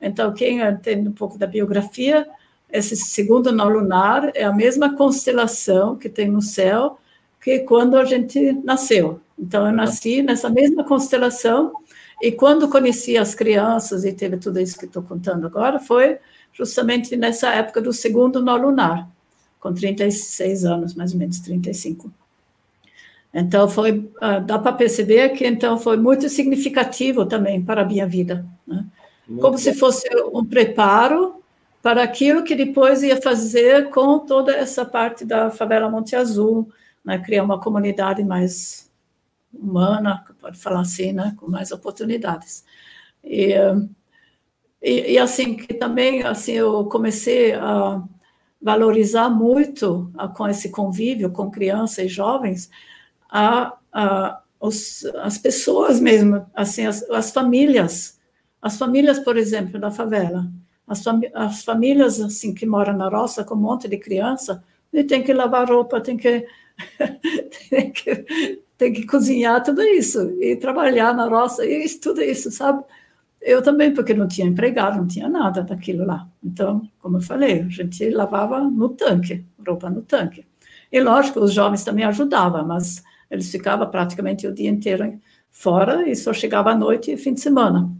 então, 0.00 0.32
quem 0.32 0.60
entende 0.60 1.08
um 1.08 1.12
pouco 1.12 1.36
da 1.36 1.46
biografia, 1.46 2.26
esse 2.70 2.96
segundo 2.96 3.50
nó 3.50 3.68
lunar 3.68 4.30
é 4.34 4.44
a 4.44 4.52
mesma 4.52 4.94
constelação 4.94 5.96
que 5.96 6.08
tem 6.08 6.28
no 6.28 6.42
céu 6.42 6.98
que 7.40 7.60
quando 7.60 7.96
a 7.96 8.04
gente 8.04 8.52
nasceu. 8.64 9.20
Então, 9.38 9.66
eu 9.66 9.72
nasci 9.72 10.22
nessa 10.22 10.50
mesma 10.50 10.84
constelação, 10.84 11.72
e 12.20 12.32
quando 12.32 12.68
conheci 12.68 13.16
as 13.16 13.34
crianças 13.34 14.04
e 14.04 14.12
teve 14.12 14.36
tudo 14.36 14.58
isso 14.58 14.76
que 14.76 14.86
estou 14.86 15.02
contando 15.02 15.46
agora, 15.46 15.78
foi 15.78 16.18
justamente 16.52 17.16
nessa 17.16 17.50
época 17.50 17.80
do 17.80 17.92
segundo 17.92 18.42
nó 18.42 18.56
lunar, 18.56 19.08
com 19.60 19.72
36 19.72 20.64
anos, 20.64 20.94
mais 20.94 21.12
ou 21.12 21.18
menos, 21.18 21.38
35. 21.38 22.12
Então, 23.32 23.68
foi, 23.68 24.10
ah, 24.20 24.40
dá 24.40 24.58
para 24.58 24.72
perceber 24.72 25.28
que 25.30 25.46
então 25.46 25.78
foi 25.78 25.96
muito 25.96 26.28
significativo 26.28 27.24
também 27.24 27.62
para 27.62 27.82
a 27.82 27.84
minha 27.84 28.06
vida. 28.06 28.44
Né? 28.66 28.84
Muito 29.28 29.42
como 29.42 29.52
bom. 29.52 29.58
se 29.58 29.74
fosse 29.74 30.08
um 30.32 30.44
preparo 30.44 31.42
para 31.82 32.02
aquilo 32.02 32.42
que 32.42 32.54
depois 32.54 33.02
ia 33.02 33.20
fazer 33.20 33.90
com 33.90 34.18
toda 34.20 34.52
essa 34.52 34.84
parte 34.84 35.24
da 35.24 35.50
favela 35.50 35.90
Monte 35.90 36.16
Azul, 36.16 36.72
né, 37.04 37.18
criar 37.18 37.44
uma 37.44 37.60
comunidade 37.60 38.24
mais 38.24 38.90
humana, 39.52 40.24
pode 40.40 40.58
falar 40.58 40.80
assim, 40.80 41.12
né, 41.12 41.34
com 41.36 41.48
mais 41.48 41.70
oportunidades. 41.70 42.64
E, 43.22 43.52
e, 44.82 45.12
e, 45.12 45.18
assim 45.18 45.56
que 45.56 45.74
também 45.74 46.22
assim 46.22 46.52
eu 46.52 46.84
comecei 46.86 47.52
a 47.52 48.02
valorizar 48.60 49.28
muito 49.28 50.10
a, 50.16 50.28
com 50.28 50.48
esse 50.48 50.70
convívio 50.70 51.30
com 51.30 51.50
crianças 51.50 52.06
e 52.06 52.08
jovens 52.08 52.70
a, 53.28 53.76
a 53.92 54.40
os, 54.60 55.04
as 55.16 55.38
pessoas 55.38 56.00
mesmo, 56.00 56.44
assim 56.54 56.86
as, 56.86 57.02
as 57.10 57.30
famílias 57.30 58.17
as 58.60 58.78
famílias, 58.78 59.18
por 59.18 59.36
exemplo, 59.36 59.80
da 59.80 59.90
favela, 59.90 60.50
as, 60.86 61.02
as 61.34 61.64
famílias 61.64 62.20
assim 62.20 62.54
que 62.54 62.66
moram 62.66 62.96
na 62.96 63.08
roça 63.08 63.44
com 63.44 63.54
um 63.54 63.58
monte 63.58 63.88
de 63.88 63.98
criança, 63.98 64.62
e 64.92 65.04
tem 65.04 65.22
que 65.22 65.32
lavar 65.32 65.68
roupa, 65.68 66.00
tem 66.00 66.16
que, 66.16 66.46
tem 67.70 67.92
que 67.92 68.62
tem 68.78 68.92
que 68.92 69.04
cozinhar 69.04 69.62
tudo 69.62 69.82
isso 69.82 70.30
e 70.40 70.56
trabalhar 70.56 71.12
na 71.12 71.26
roça 71.26 71.66
e 71.66 71.86
tudo 71.98 72.22
isso, 72.22 72.50
sabe? 72.52 72.84
Eu 73.40 73.60
também, 73.60 73.92
porque 73.92 74.14
não 74.14 74.28
tinha 74.28 74.46
empregado, 74.46 74.98
não 74.98 75.06
tinha 75.06 75.28
nada 75.28 75.62
daquilo 75.62 76.06
lá. 76.06 76.28
Então, 76.42 76.88
como 77.00 77.16
eu 77.16 77.20
falei, 77.20 77.62
a 77.62 77.68
gente 77.68 78.08
lavava 78.10 78.60
no 78.60 78.88
tanque, 78.90 79.44
roupa 79.66 79.90
no 79.90 80.02
tanque. 80.02 80.46
E 80.92 81.00
lógico, 81.00 81.40
os 81.40 81.52
jovens 81.52 81.84
também 81.84 82.04
ajudavam, 82.04 82.64
mas 82.66 83.02
eles 83.30 83.50
ficavam 83.50 83.88
praticamente 83.90 84.46
o 84.46 84.54
dia 84.54 84.70
inteiro 84.70 85.18
fora 85.50 86.08
e 86.08 86.14
só 86.14 86.32
chegava 86.32 86.70
à 86.70 86.74
noite 86.74 87.12
e 87.12 87.16
fim 87.16 87.34
de 87.34 87.40
semana. 87.40 87.90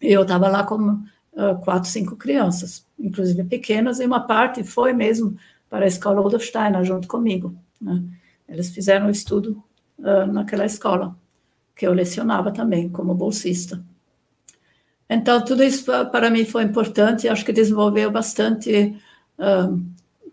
Eu 0.00 0.22
estava 0.22 0.48
lá 0.48 0.64
com 0.64 0.76
uh, 1.32 1.58
quatro, 1.62 1.88
cinco 1.88 2.16
crianças, 2.16 2.86
inclusive 2.98 3.44
pequenas, 3.44 4.00
e 4.00 4.06
uma 4.06 4.20
parte 4.20 4.62
foi 4.64 4.92
mesmo 4.92 5.36
para 5.68 5.84
a 5.84 5.88
escola 5.88 6.20
Rudolf 6.20 6.44
Steiner, 6.44 6.84
junto 6.84 7.08
comigo. 7.08 7.54
Né? 7.80 8.02
Eles 8.48 8.70
fizeram 8.70 9.06
um 9.06 9.10
estudo 9.10 9.62
uh, 9.98 10.26
naquela 10.32 10.64
escola, 10.64 11.16
que 11.74 11.86
eu 11.86 11.92
lecionava 11.92 12.52
também, 12.52 12.88
como 12.88 13.14
bolsista. 13.14 13.82
Então, 15.08 15.44
tudo 15.44 15.62
isso 15.62 15.84
para 16.10 16.30
mim 16.30 16.44
foi 16.44 16.62
importante, 16.62 17.28
acho 17.28 17.44
que 17.44 17.52
desenvolveu 17.52 18.10
bastante 18.10 18.96
uh, 19.38 19.82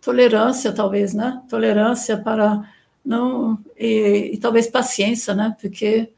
tolerância, 0.02 0.72
talvez, 0.72 1.14
né? 1.14 1.42
Tolerância 1.50 2.18
para 2.18 2.68
não. 3.04 3.60
E, 3.78 4.32
e 4.34 4.38
talvez 4.38 4.68
paciência, 4.68 5.34
né? 5.34 5.56
Porque 5.60 6.12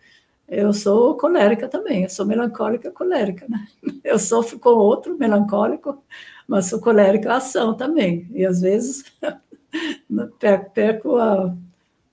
eu 0.47 0.73
sou 0.73 1.15
colérica 1.17 1.67
também, 1.67 2.03
eu 2.03 2.09
sou 2.09 2.25
melancólica 2.25 2.91
colérica, 2.91 3.47
né? 3.47 3.67
Eu 4.03 4.19
sofro 4.19 4.59
com 4.59 4.69
outro 4.69 5.17
melancólico, 5.17 6.03
mas 6.47 6.67
sou 6.67 6.79
colérica 6.79 7.33
à 7.33 7.37
ação 7.37 7.73
também, 7.75 8.29
e 8.33 8.45
às 8.45 8.61
vezes 8.61 9.03
perco 10.73 11.15
a, 11.15 11.55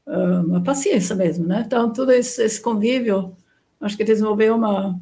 a, 0.07 0.57
a, 0.57 0.61
paciência 0.61 1.15
mesmo, 1.16 1.47
né? 1.47 1.65
Então, 1.66 1.93
tudo 1.93 2.12
esse, 2.12 2.43
esse 2.43 2.61
convívio, 2.61 3.36
acho 3.81 3.97
que 3.97 4.05
desenvolveu 4.05 4.55
uma, 4.55 4.98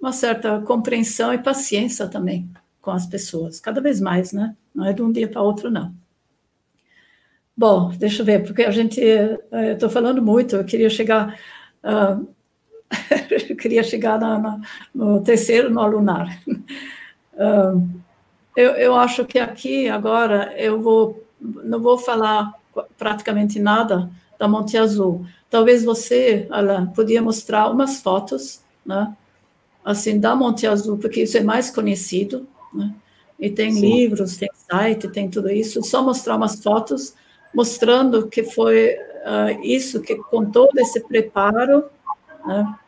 uma 0.00 0.12
certa 0.12 0.60
compreensão 0.62 1.32
e 1.32 1.38
paciência 1.38 2.08
também 2.08 2.50
com 2.80 2.90
as 2.90 3.06
pessoas, 3.06 3.60
cada 3.60 3.80
vez 3.80 4.00
mais, 4.00 4.32
né? 4.32 4.56
Não 4.74 4.84
é 4.84 4.92
de 4.92 5.02
um 5.02 5.12
dia 5.12 5.28
para 5.28 5.42
outro, 5.42 5.70
não. 5.70 5.94
Bom, 7.56 7.90
deixa 7.90 8.22
eu 8.22 8.26
ver, 8.26 8.44
porque 8.44 8.64
a 8.64 8.70
gente, 8.70 9.00
eh, 9.00 9.38
eu 9.52 9.74
estou 9.74 9.88
falando 9.88 10.20
muito, 10.20 10.56
eu 10.56 10.64
queria 10.64 10.90
chegar... 10.90 11.38
Uh, 11.84 12.26
eu 13.48 13.56
queria 13.56 13.82
chegar 13.82 14.18
na, 14.18 14.38
na, 14.38 14.60
no 14.94 15.22
terceiro 15.22 15.70
nó 15.70 15.86
lunar. 15.86 16.38
Eu, 18.54 18.70
eu 18.72 18.94
acho 18.94 19.24
que 19.24 19.38
aqui 19.38 19.88
agora 19.88 20.54
eu 20.58 20.80
vou 20.80 21.22
não 21.40 21.80
vou 21.80 21.98
falar 21.98 22.52
praticamente 22.96 23.58
nada 23.58 24.10
da 24.38 24.46
Monte 24.46 24.76
Azul. 24.76 25.26
Talvez 25.50 25.84
você, 25.84 26.46
Alain, 26.50 26.86
podia 26.86 27.20
mostrar 27.20 27.70
umas 27.70 28.00
fotos, 28.00 28.62
né? 28.84 29.14
Assim, 29.84 30.18
da 30.18 30.34
Monte 30.34 30.66
Azul, 30.66 30.98
porque 30.98 31.22
isso 31.22 31.36
é 31.36 31.42
mais 31.42 31.70
conhecido, 31.70 32.46
né? 32.72 32.94
E 33.38 33.50
tem 33.50 33.72
Sim. 33.72 33.80
livros, 33.80 34.36
tem 34.36 34.48
site, 34.70 35.08
tem 35.08 35.28
tudo 35.28 35.50
isso. 35.50 35.82
Só 35.82 36.02
mostrar 36.02 36.36
umas 36.36 36.62
fotos 36.62 37.14
mostrando 37.52 38.28
que 38.28 38.44
foi 38.44 38.94
uh, 38.94 39.60
isso, 39.62 40.00
que 40.00 40.14
com 40.14 40.44
todo 40.44 40.78
esse 40.78 41.00
preparo, 41.00 41.84
né? 42.46 42.78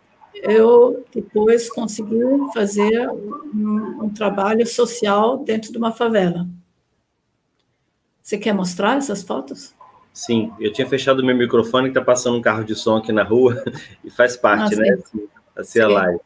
Eu 0.42 1.04
depois 1.14 1.70
consegui 1.70 2.20
fazer 2.52 3.08
um, 3.08 4.04
um, 4.04 4.10
trabalho 4.10 4.66
social 4.66 5.38
dentro 5.38 5.70
de 5.70 5.78
uma 5.78 5.92
favela. 5.92 6.46
Você 8.22 8.38
quer 8.38 8.52
mostrar 8.52 8.96
essas 8.96 9.22
fotos? 9.22 9.74
Sim, 10.12 10.52
eu 10.60 10.72
tinha 10.72 10.86
fechado 10.86 11.24
meu 11.24 11.36
microfone, 11.36 11.90
que 11.90 11.98
está 11.98 12.04
passando 12.04 12.36
um 12.36 12.42
carro 12.42 12.64
de 12.64 12.74
som 12.74 12.96
aqui 12.96 13.12
na 13.12 13.22
rua, 13.22 13.62
e 14.04 14.10
faz 14.10 14.36
parte, 14.36 14.74
ah, 14.74 14.78
né? 14.78 14.90
Assim, 14.90 15.28
assim 15.56 15.80
a 15.80 15.88
live. 15.88 16.20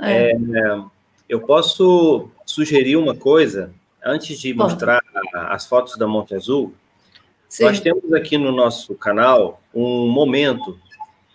É. 0.00 0.32
É, 0.32 0.82
eu 1.28 1.40
posso 1.40 2.28
sugerir 2.46 2.96
uma 2.96 3.14
coisa, 3.14 3.74
antes 4.04 4.38
de 4.38 4.54
mostrar 4.54 5.02
as 5.34 5.66
fotos 5.66 5.96
da 5.96 6.06
Monte 6.06 6.34
Azul, 6.34 6.72
sim. 7.48 7.64
nós 7.64 7.80
temos 7.80 8.12
aqui 8.12 8.38
no 8.38 8.52
nosso 8.52 8.94
canal 8.94 9.60
um 9.74 10.08
momento 10.08 10.78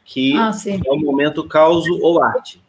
que 0.05 0.35
ah, 0.37 0.51
é 0.67 0.91
o 0.91 0.97
momento 0.97 1.47
causo 1.47 1.97
ou 2.01 2.21
arte. 2.21 2.61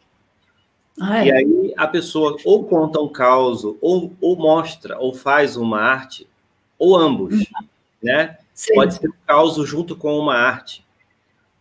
Ah, 0.99 1.25
é? 1.25 1.27
E 1.27 1.31
aí 1.31 1.73
a 1.75 1.87
pessoa 1.87 2.37
ou 2.45 2.65
conta 2.65 2.99
um 3.01 3.09
caos, 3.09 3.63
ou, 3.81 4.13
ou 4.21 4.35
mostra, 4.37 4.97
ou 4.97 5.13
faz 5.13 5.57
uma 5.57 5.81
arte, 5.81 6.27
ou 6.79 6.95
ambos, 6.97 7.33
uhum. 7.33 7.67
né? 8.01 8.37
Sim. 8.53 8.73
Pode 8.75 8.95
ser 8.95 9.09
um 9.09 9.13
caos 9.27 9.55
junto 9.67 9.95
com 9.95 10.17
uma 10.17 10.35
arte. 10.35 10.85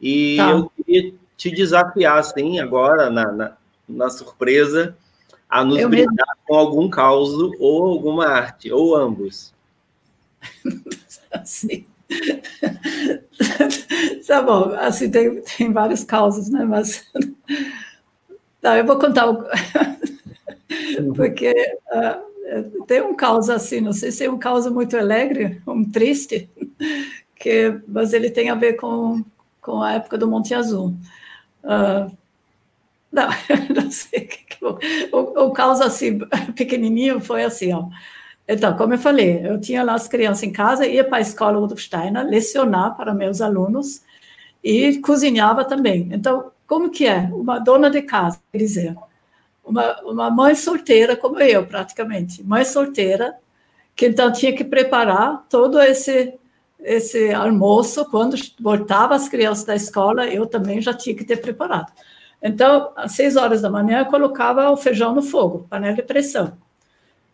E 0.00 0.36
tá. 0.36 0.50
eu 0.50 0.70
queria 0.70 1.14
te 1.36 1.50
desafiar, 1.50 2.18
assim, 2.18 2.60
agora, 2.60 3.10
na, 3.10 3.32
na, 3.32 3.56
na 3.88 4.08
surpresa, 4.10 4.96
a 5.48 5.64
nos 5.64 5.78
eu 5.78 5.88
brindar 5.88 6.14
mesmo. 6.14 6.42
com 6.46 6.54
algum 6.54 6.88
caos 6.88 7.32
ou 7.58 7.84
alguma 7.84 8.26
arte, 8.26 8.70
ou 8.70 8.94
ambos. 8.94 9.52
Sim. 11.44 11.86
tá 14.26 14.42
bom, 14.42 14.74
assim, 14.74 15.10
tem, 15.10 15.40
tem 15.42 15.72
vários 15.72 16.04
causos, 16.04 16.48
né? 16.48 16.64
Mas 16.64 17.04
Não, 18.62 18.74
eu 18.76 18.86
vou 18.86 18.98
contar, 18.98 19.30
o... 19.30 19.44
porque 21.14 21.52
uh, 21.92 22.84
tem 22.86 23.02
um 23.02 23.14
caos 23.14 23.48
assim, 23.48 23.80
não 23.80 23.92
sei 23.92 24.12
se 24.12 24.24
é 24.24 24.30
um 24.30 24.38
caos 24.38 24.66
muito 24.66 24.96
alegre, 24.96 25.60
um 25.66 25.88
triste, 25.88 26.48
que, 27.36 27.80
mas 27.88 28.12
ele 28.12 28.30
tem 28.30 28.50
a 28.50 28.54
ver 28.54 28.74
com, 28.74 29.24
com 29.60 29.82
a 29.82 29.94
época 29.94 30.18
do 30.18 30.28
Monte 30.28 30.54
Azul. 30.54 30.94
Uh, 31.62 32.14
não, 33.10 33.28
não 33.74 33.90
sei 33.90 34.20
o 34.20 34.28
que, 34.28 34.56
que 34.56 34.64
o, 34.64 34.78
o, 35.12 35.46
o 35.46 35.52
caos 35.52 35.80
assim, 35.80 36.18
pequenininho 36.54 37.20
foi 37.20 37.44
assim, 37.44 37.72
ó. 37.72 37.88
Então, 38.46 38.76
como 38.76 38.94
eu 38.94 38.98
falei, 38.98 39.40
eu 39.46 39.58
tinha 39.60 39.82
lá 39.82 39.94
as 39.94 40.06
crianças 40.06 40.42
em 40.42 40.52
casa, 40.52 40.86
ia 40.86 41.02
para 41.02 41.18
a 41.18 41.20
escola 41.20 41.58
Rudolf 41.58 41.80
Steiner 41.80 42.26
lecionar 42.26 42.96
para 42.96 43.14
meus 43.14 43.40
alunos 43.40 44.02
e 44.62 44.98
cozinhava 44.98 45.64
também. 45.64 46.10
Então, 46.12 46.52
como 46.66 46.90
que 46.90 47.06
é? 47.06 47.30
Uma 47.32 47.58
dona 47.58 47.90
de 47.90 48.02
casa, 48.02 48.40
quer 48.52 48.58
dizer, 48.58 48.96
uma, 49.64 50.00
uma 50.02 50.30
mãe 50.30 50.54
solteira, 50.54 51.16
como 51.16 51.40
eu, 51.40 51.66
praticamente, 51.66 52.42
mãe 52.42 52.64
solteira, 52.64 53.34
que 53.96 54.06
então 54.06 54.30
tinha 54.32 54.54
que 54.54 54.64
preparar 54.64 55.46
todo 55.48 55.80
esse 55.80 56.34
esse 56.80 57.32
almoço 57.32 58.04
quando 58.10 58.36
voltava 58.60 59.14
as 59.14 59.26
crianças 59.28 59.64
da 59.64 59.74
escola, 59.74 60.26
eu 60.26 60.46
também 60.46 60.82
já 60.82 60.92
tinha 60.92 61.16
que 61.16 61.24
ter 61.24 61.38
preparado. 61.38 61.90
Então, 62.42 62.92
às 62.94 63.12
seis 63.12 63.36
horas 63.36 63.62
da 63.62 63.70
manhã, 63.70 64.00
eu 64.00 64.06
colocava 64.06 64.70
o 64.70 64.76
feijão 64.76 65.14
no 65.14 65.22
fogo, 65.22 65.66
panela 65.70 65.96
de 65.96 66.02
pressão. 66.02 66.58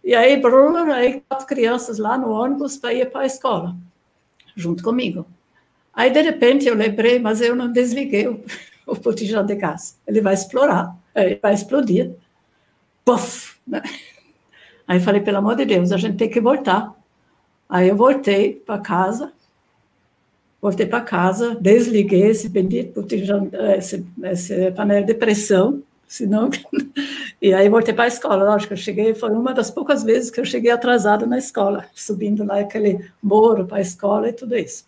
E 0.03 0.15
aí, 0.15 0.37
brrr, 0.37 0.91
aí 0.91 1.23
quatro 1.29 1.47
crianças 1.47 1.99
lá 1.99 2.17
no 2.17 2.31
ônibus 2.31 2.77
para 2.77 2.95
ir 2.95 3.11
para 3.11 3.23
a 3.23 3.27
escola, 3.27 3.77
junto 4.57 4.83
comigo. 4.83 5.27
Aí, 5.93 6.11
de 6.11 6.23
repente, 6.23 6.67
eu 6.67 6.75
lembrei, 6.75 7.19
mas 7.19 7.41
eu 7.41 7.55
não 7.55 7.71
desliguei 7.71 8.27
o, 8.27 8.43
o 8.87 8.95
botijão 8.95 9.45
de 9.45 9.55
gás. 9.55 9.99
Ele 10.07 10.21
vai 10.21 10.35
explorar, 10.35 10.97
ele 11.15 11.39
vai 11.41 11.55
explodir. 11.55 12.13
Puff! 13.05 13.59
Né? 13.67 13.83
Aí 14.87 14.99
falei, 14.99 15.21
pelo 15.21 15.39
amor 15.39 15.57
de 15.57 15.65
Deus, 15.65 15.93
a 15.93 15.97
gente 15.97 16.17
tem 16.17 16.29
que 16.29 16.41
voltar. 16.41 16.93
Aí 17.69 17.89
eu 17.89 17.97
voltei 17.97 18.55
para 18.55 18.79
casa, 18.79 19.33
voltei 20.61 20.87
para 20.87 21.01
casa, 21.01 21.55
desliguei 21.55 22.23
esse 22.23 22.49
bendito 22.49 23.01
botijão, 23.01 23.49
esse, 23.77 24.05
esse 24.25 24.73
panela 24.73 25.07
de 25.07 25.15
pressão, 25.15 25.83
senão... 26.11 26.51
e 27.41 27.55
aí 27.55 27.69
voltei 27.69 27.95
para 27.95 28.05
a 28.05 28.09
escola, 28.09 28.45
lógico, 28.45 28.73
eu 28.73 28.77
cheguei, 28.77 29.15
foi 29.15 29.31
uma 29.31 29.55
das 29.55 29.71
poucas 29.71 30.03
vezes 30.03 30.29
que 30.29 30.41
eu 30.41 30.45
cheguei 30.45 30.73
atrasada 30.73 31.25
na 31.25 31.39
escola, 31.39 31.87
subindo 31.95 32.45
lá 32.45 32.59
aquele 32.59 33.09
muro 33.23 33.65
para 33.65 33.79
a 33.79 33.81
escola 33.81 34.29
e 34.29 34.33
tudo 34.33 34.57
isso. 34.57 34.85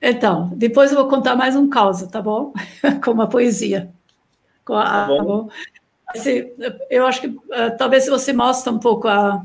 Então, 0.00 0.50
depois 0.54 0.92
eu 0.92 0.98
vou 0.98 1.08
contar 1.08 1.34
mais 1.34 1.56
um 1.56 1.68
caos, 1.68 2.00
tá 2.02 2.22
bom? 2.22 2.54
Com 3.04 3.10
uma 3.10 3.28
poesia. 3.28 3.90
Com 4.64 4.74
a, 4.74 4.84
tá 4.84 5.06
bom. 5.06 5.16
Tá 5.16 5.24
bom? 5.24 5.48
Assim, 6.06 6.50
eu 6.88 7.06
acho 7.06 7.20
que 7.20 7.26
uh, 7.26 7.76
talvez 7.76 8.06
você 8.06 8.32
mostre 8.32 8.72
um 8.72 8.78
pouco 8.78 9.08
a, 9.08 9.44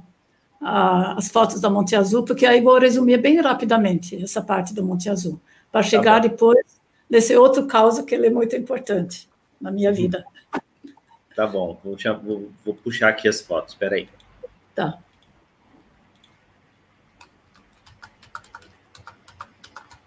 a, 0.61 1.18
as 1.18 1.30
fotos 1.30 1.60
da 1.60 1.69
Monte 1.69 1.95
Azul, 1.95 2.23
porque 2.23 2.45
aí 2.45 2.61
vou 2.61 2.77
resumir 2.80 3.18
bem 3.18 3.41
rapidamente 3.41 4.23
essa 4.23 4.41
parte 4.41 4.73
do 4.73 4.84
Monte 4.84 5.10
Azul, 5.10 5.40
para 5.72 5.82
tá 5.82 5.90
chegar 5.90 6.22
tá 6.22 6.27
depois 6.27 6.64
nesse 7.10 7.36
outro 7.36 7.65
caos 7.65 7.99
que 8.02 8.15
ele 8.15 8.27
é 8.27 8.32
muito 8.32 8.56
importante 8.56 9.27
na 9.65 9.71
minha 9.71 9.91
vida. 9.91 10.23
Tá 11.35 11.47
bom, 11.47 11.79
vou, 11.83 11.97
vou, 12.23 12.51
vou 12.63 12.75
puxar 12.75 13.09
aqui 13.09 13.27
as 13.27 13.41
fotos, 13.41 13.73
espera 13.73 13.95
aí. 13.95 14.07
Tá. 14.75 14.99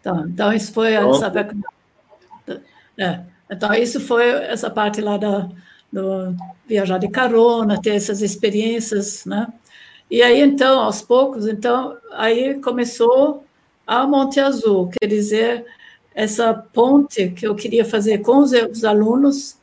Então, 0.01 0.27
então 0.29 0.53
isso 0.53 0.73
foi 0.73 0.95
essa, 0.95 1.33
é, 2.97 3.25
então 3.51 3.75
isso 3.75 4.01
foi 4.01 4.31
essa 4.31 4.71
parte 4.71 5.01
lá 5.01 5.17
da 5.17 5.49
do 5.91 6.37
viajar 6.67 6.99
de 6.99 7.09
carona, 7.09 7.81
ter 7.81 7.95
essas 7.95 8.21
experiências, 8.21 9.25
né? 9.25 9.49
E 10.11 10.23
aí 10.23 10.41
então, 10.41 10.81
aos 10.81 11.03
poucos, 11.03 11.49
então 11.49 11.97
aí 12.13 12.61
começou 12.61 13.45
a 13.87 14.07
Monte 14.07 14.39
Azul, 14.39 14.91
quer 14.91 15.07
dizer, 15.07 15.67
essa 16.19 16.53
ponte 16.53 17.29
que 17.29 17.47
eu 17.47 17.55
queria 17.55 17.85
fazer 17.85 18.19
com 18.19 18.39
os, 18.39 18.51
os 18.51 18.85
alunos, 18.85 19.57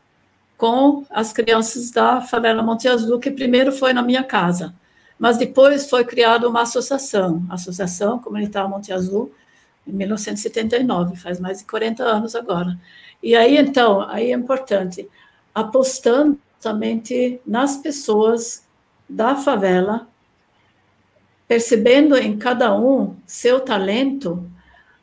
com 0.57 1.03
as 1.09 1.33
crianças 1.33 1.91
da 1.91 2.21
favela 2.21 2.63
Monte 2.63 2.87
Azul, 2.87 3.19
que 3.19 3.29
primeiro 3.29 3.73
foi 3.73 3.91
na 3.91 4.01
minha 4.01 4.23
casa, 4.23 4.73
mas 5.19 5.37
depois 5.37 5.89
foi 5.89 6.05
criada 6.05 6.47
uma 6.47 6.61
associação, 6.61 7.45
Associação 7.49 8.19
Comunitária 8.19 8.69
Monte 8.69 8.93
Azul, 8.93 9.33
em 9.85 9.91
1979, 9.91 11.17
faz 11.17 11.41
mais 11.41 11.57
de 11.57 11.65
40 11.65 12.01
anos 12.01 12.35
agora. 12.35 12.79
E 13.21 13.35
aí, 13.35 13.57
então, 13.57 14.03
aí 14.03 14.31
é 14.31 14.33
importante, 14.33 15.09
apostando 15.53 16.39
somente 16.57 17.41
nas 17.45 17.75
pessoas 17.75 18.63
da 19.09 19.35
favela, 19.35 20.07
percebendo 21.49 22.15
em 22.15 22.37
cada 22.37 22.73
um 22.73 23.17
seu 23.27 23.59
talento, 23.59 24.49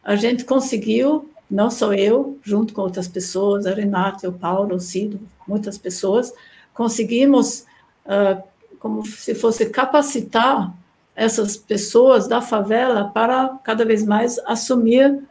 a 0.03 0.17
gente 0.17 0.47
conseguiu, 0.47 1.29
não 1.53 1.71
só 1.71 1.93
eu, 1.93 2.39
junto 2.43 2.73
com 2.73 2.81
outras 2.81 3.07
pessoas, 3.07 3.67
a 3.67 3.75
Renata, 3.75 4.29
o 4.29 4.33
Paulo, 4.33 4.75
o 4.75 4.81
Cido, 4.81 5.21
muitas 5.47 5.77
pessoas, 5.77 6.33
conseguimos, 6.73 7.67
uh, 8.07 8.43
como 8.79 9.05
se 9.05 9.35
fosse 9.35 9.67
capacitar 9.67 10.75
essas 11.15 11.57
pessoas 11.57 12.27
da 12.27 12.41
favela 12.41 13.11
para 13.13 13.61
cada 13.63 13.85
vez 13.85 14.03
mais 14.03 14.39
assumir 14.47 15.23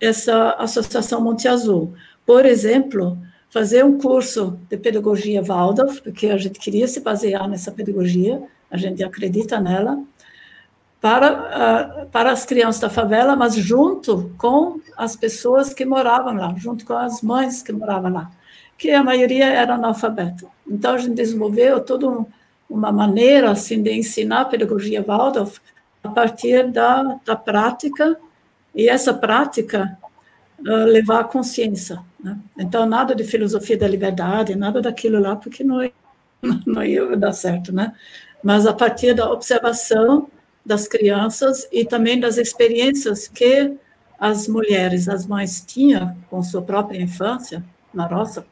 essa 0.00 0.50
associação 0.58 1.20
Monte 1.20 1.46
Azul. 1.46 1.94
Por 2.26 2.44
exemplo, 2.44 3.16
fazer 3.48 3.84
um 3.84 3.98
curso 3.98 4.58
de 4.68 4.76
pedagogia 4.76 5.42
Waldorf, 5.42 6.02
porque 6.02 6.26
a 6.26 6.36
gente 6.36 6.58
queria 6.58 6.88
se 6.88 7.00
basear 7.00 7.48
nessa 7.48 7.70
pedagogia, 7.70 8.42
a 8.68 8.76
gente 8.76 9.04
acredita 9.04 9.60
nela, 9.60 10.02
para, 11.02 12.04
uh, 12.04 12.06
para 12.06 12.32
as 12.32 12.46
crianças 12.46 12.80
da 12.80 12.88
favela, 12.88 13.36
mas 13.36 13.54
junto 13.54 14.32
com 14.38 14.80
as 14.96 15.14
pessoas 15.14 15.74
que 15.74 15.84
moravam 15.84 16.34
lá, 16.34 16.54
junto 16.56 16.86
com 16.86 16.94
as 16.94 17.20
mães 17.20 17.62
que 17.62 17.72
moravam 17.72 18.10
lá, 18.10 18.30
que 18.78 18.90
a 18.90 19.04
maioria 19.04 19.46
era 19.46 19.74
analfabeta. 19.74 20.46
Então, 20.66 20.94
a 20.94 20.98
gente 20.98 21.14
desenvolveu 21.14 21.80
todo 21.80 22.08
um 22.08 22.26
uma 22.72 22.90
maneira 22.90 23.50
assim 23.50 23.82
de 23.82 23.92
ensinar 23.92 24.40
a 24.40 24.44
pedagogia 24.46 25.02
Waldorf 25.02 25.60
a 26.02 26.08
partir 26.08 26.70
da, 26.70 27.20
da 27.24 27.36
prática 27.36 28.16
e 28.74 28.88
essa 28.88 29.12
prática 29.12 29.98
uh, 30.60 30.84
levar 30.86 31.20
à 31.20 31.24
consciência. 31.24 32.00
Né? 32.18 32.38
Então, 32.58 32.86
nada 32.86 33.14
de 33.14 33.24
filosofia 33.24 33.76
da 33.76 33.86
liberdade, 33.86 34.56
nada 34.56 34.80
daquilo 34.80 35.20
lá, 35.20 35.36
porque 35.36 35.62
não, 35.62 35.88
não 36.66 36.82
ia 36.82 37.14
dar 37.16 37.32
certo, 37.32 37.72
né? 37.72 37.92
Mas 38.42 38.66
a 38.66 38.72
partir 38.72 39.14
da 39.14 39.30
observação 39.30 40.28
das 40.64 40.86
crianças 40.86 41.68
e 41.72 41.84
também 41.84 42.18
das 42.18 42.36
experiências 42.36 43.26
que 43.26 43.76
as 44.18 44.46
mulheres, 44.46 45.08
as 45.08 45.26
mães 45.26 45.60
tinham 45.66 46.16
com 46.30 46.42
sua 46.42 46.62
própria 46.62 47.00
infância, 47.00 47.62
na 47.92 48.06
roça, 48.06 48.46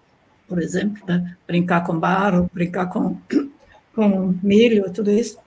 por 0.49 0.61
exemplo, 0.61 1.03
né? 1.07 1.37
brincar 1.47 1.83
com 1.85 1.99
barro, 1.99 2.51
brincar 2.53 2.87
com 2.87 3.17
com 3.95 4.35
milho, 4.43 4.93
tudo 4.93 5.11
isso, 5.11 5.39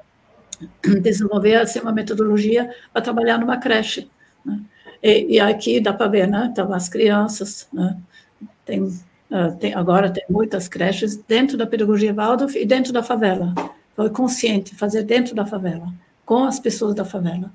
desenvolver 1.01 1.55
assim, 1.55 1.79
uma 1.79 1.91
metodologia 1.91 2.73
para 2.91 3.01
trabalhar 3.01 3.37
numa 3.37 3.57
creche. 3.57 4.09
Né? 4.45 4.61
E, 5.01 5.35
e, 5.35 5.39
aqui 5.39 5.79
dá 5.79 5.91
para 5.91 6.07
ver, 6.07 6.27
né? 6.27 6.49
Então, 6.51 6.71
as 6.73 6.87
crianças, 6.87 7.67
né? 7.73 7.97
tem, 8.65 8.81
uh, 8.81 9.55
tem, 9.59 9.73
agora 9.73 10.09
tem 10.09 10.23
muitas 10.29 10.67
creches 10.67 11.17
dentro 11.17 11.57
da 11.57 11.67
pedagogia 11.67 12.13
Waldorf 12.13 12.57
e 12.57 12.65
dentro 12.65 12.93
da 12.93 13.03
favela. 13.03 13.53
Foi 13.95 14.09
consciente, 14.09 14.73
fazer 14.75 15.03
dentro 15.03 15.35
da 15.35 15.45
favela, 15.45 15.93
com 16.25 16.43
as 16.43 16.59
pessoas 16.59 16.95
da 16.95 17.05
favela. 17.05 17.51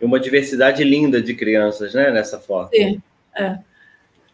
E 0.00 0.04
uma 0.04 0.18
diversidade 0.18 0.82
linda 0.84 1.22
de 1.22 1.34
crianças, 1.34 1.94
né, 1.94 2.10
nessa 2.10 2.38
foto. 2.38 2.70
Sim, 2.74 3.00
é. 3.36 3.58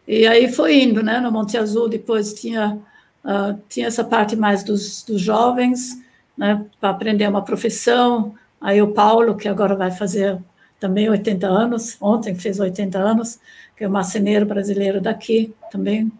E 0.07 0.25
aí 0.25 0.51
foi 0.51 0.81
indo, 0.81 1.03
né, 1.03 1.19
no 1.19 1.31
Monte 1.31 1.57
Azul, 1.57 1.87
depois 1.87 2.33
tinha 2.33 2.79
Uh, 3.23 3.59
tinha 3.67 3.87
essa 3.87 4.03
parte 4.03 4.35
mais 4.35 4.63
dos, 4.63 5.03
dos 5.03 5.21
jovens, 5.21 6.01
né, 6.37 6.65
para 6.79 6.89
aprender 6.89 7.27
uma 7.27 7.43
profissão. 7.43 8.33
Aí 8.61 8.81
o 8.81 8.93
Paulo, 8.93 9.35
que 9.35 9.47
agora 9.47 9.75
vai 9.75 9.91
fazer 9.91 10.37
também 10.79 11.09
80 11.09 11.45
anos, 11.45 11.97
ontem 11.99 12.33
fez 12.33 12.59
80 12.59 12.97
anos, 12.97 13.39
que 13.75 13.83
é 13.83 13.87
o 13.87 13.91
marceneiro 13.91 14.45
brasileiro 14.45 15.01
daqui, 15.01 15.53
também 15.69 16.11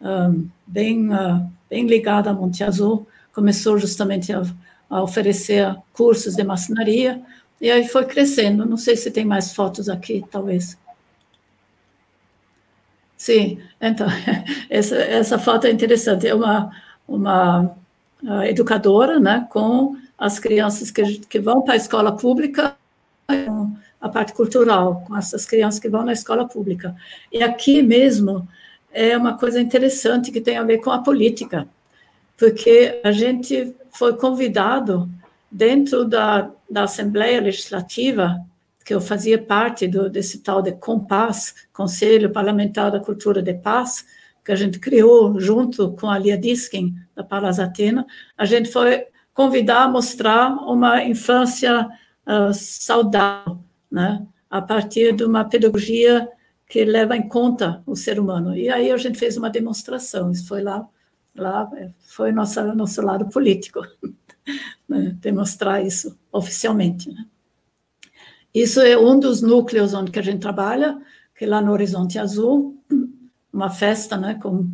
um, 0.00 0.48
bem, 0.66 1.12
uh, 1.12 1.50
bem 1.68 1.86
ligada 1.86 2.30
a 2.30 2.32
Monte 2.32 2.62
Azul, 2.62 3.06
começou 3.32 3.76
justamente 3.76 4.32
a, 4.32 4.42
a 4.88 5.02
oferecer 5.02 5.76
cursos 5.92 6.34
de 6.34 6.44
maçonaria, 6.44 7.22
e 7.60 7.70
aí 7.70 7.86
foi 7.88 8.04
crescendo. 8.04 8.66
Não 8.66 8.76
sei 8.76 8.96
se 8.96 9.10
tem 9.10 9.24
mais 9.24 9.54
fotos 9.54 9.88
aqui, 9.88 10.24
talvez. 10.30 10.78
Sim, 13.16 13.58
então, 13.80 14.06
essa, 14.68 14.96
essa 14.96 15.38
foto 15.38 15.66
é 15.66 15.70
interessante. 15.70 16.26
É 16.26 16.34
uma, 16.34 16.70
uma 17.08 17.76
educadora 18.48 19.18
né, 19.18 19.46
com 19.50 19.96
as 20.18 20.38
crianças 20.38 20.90
que, 20.90 21.18
que 21.20 21.38
vão 21.38 21.62
para 21.62 21.74
a 21.74 21.76
escola 21.76 22.16
pública, 22.16 22.76
a 24.00 24.08
parte 24.08 24.32
cultural, 24.32 25.04
com 25.06 25.16
essas 25.16 25.46
crianças 25.46 25.80
que 25.80 25.88
vão 25.88 26.04
na 26.04 26.12
escola 26.12 26.46
pública. 26.46 26.94
E 27.32 27.42
aqui 27.42 27.82
mesmo 27.82 28.46
é 28.92 29.16
uma 29.16 29.36
coisa 29.36 29.60
interessante 29.60 30.30
que 30.30 30.40
tem 30.40 30.56
a 30.56 30.62
ver 30.62 30.78
com 30.78 30.90
a 30.90 31.02
política, 31.02 31.68
porque 32.36 33.00
a 33.04 33.12
gente 33.12 33.74
foi 33.96 34.16
convidado 34.16 35.08
dentro 35.50 36.04
da, 36.04 36.50
da 36.70 36.82
Assembleia 36.82 37.40
Legislativa, 37.40 38.44
que 38.84 38.94
eu 38.94 39.00
fazia 39.00 39.42
parte 39.42 39.88
do, 39.88 40.10
desse 40.10 40.40
tal 40.40 40.60
de 40.60 40.72
COMPAS, 40.72 41.54
Conselho 41.72 42.30
Parlamentar 42.30 42.90
da 42.90 43.00
Cultura 43.00 43.42
de 43.42 43.54
Paz, 43.54 44.04
que 44.44 44.52
a 44.52 44.54
gente 44.54 44.78
criou 44.78 45.40
junto 45.40 45.92
com 45.92 46.08
a 46.08 46.18
Lia 46.18 46.38
Diskin, 46.38 46.94
da 47.14 47.24
Palas 47.24 47.58
Atena, 47.58 48.06
a 48.36 48.44
gente 48.44 48.70
foi 48.70 49.06
convidar 49.34 49.84
a 49.84 49.88
mostrar 49.88 50.50
uma 50.50 51.02
infância 51.02 51.88
uh, 52.26 52.54
saudável, 52.54 53.58
né, 53.90 54.24
a 54.48 54.62
partir 54.62 55.14
de 55.14 55.24
uma 55.24 55.44
pedagogia 55.44 56.28
que 56.68 56.84
leva 56.84 57.16
em 57.16 57.28
conta 57.28 57.82
o 57.86 57.96
ser 57.96 58.20
humano. 58.20 58.56
E 58.56 58.68
aí 58.68 58.92
a 58.92 58.96
gente 58.96 59.18
fez 59.18 59.36
uma 59.36 59.50
demonstração, 59.50 60.30
isso 60.30 60.46
foi 60.46 60.62
lá, 60.62 60.86
lá 61.36 61.70
foi 62.00 62.32
nosso 62.32 62.62
nosso 62.74 63.02
lado 63.02 63.28
político, 63.28 63.80
né, 64.88 65.16
demonstrar 65.20 65.84
isso 65.84 66.18
oficialmente. 66.32 67.10
Né. 67.10 67.24
Isso 68.54 68.80
é 68.80 68.96
um 68.96 69.20
dos 69.20 69.42
núcleos 69.42 69.92
onde 69.92 70.10
que 70.10 70.18
a 70.18 70.22
gente 70.22 70.40
trabalha, 70.40 70.98
que 71.34 71.44
é 71.44 71.48
lá 71.48 71.60
no 71.60 71.72
Horizonte 71.72 72.18
Azul, 72.18 72.82
uma 73.52 73.68
festa 73.68 74.16
né, 74.16 74.38
com, 74.42 74.70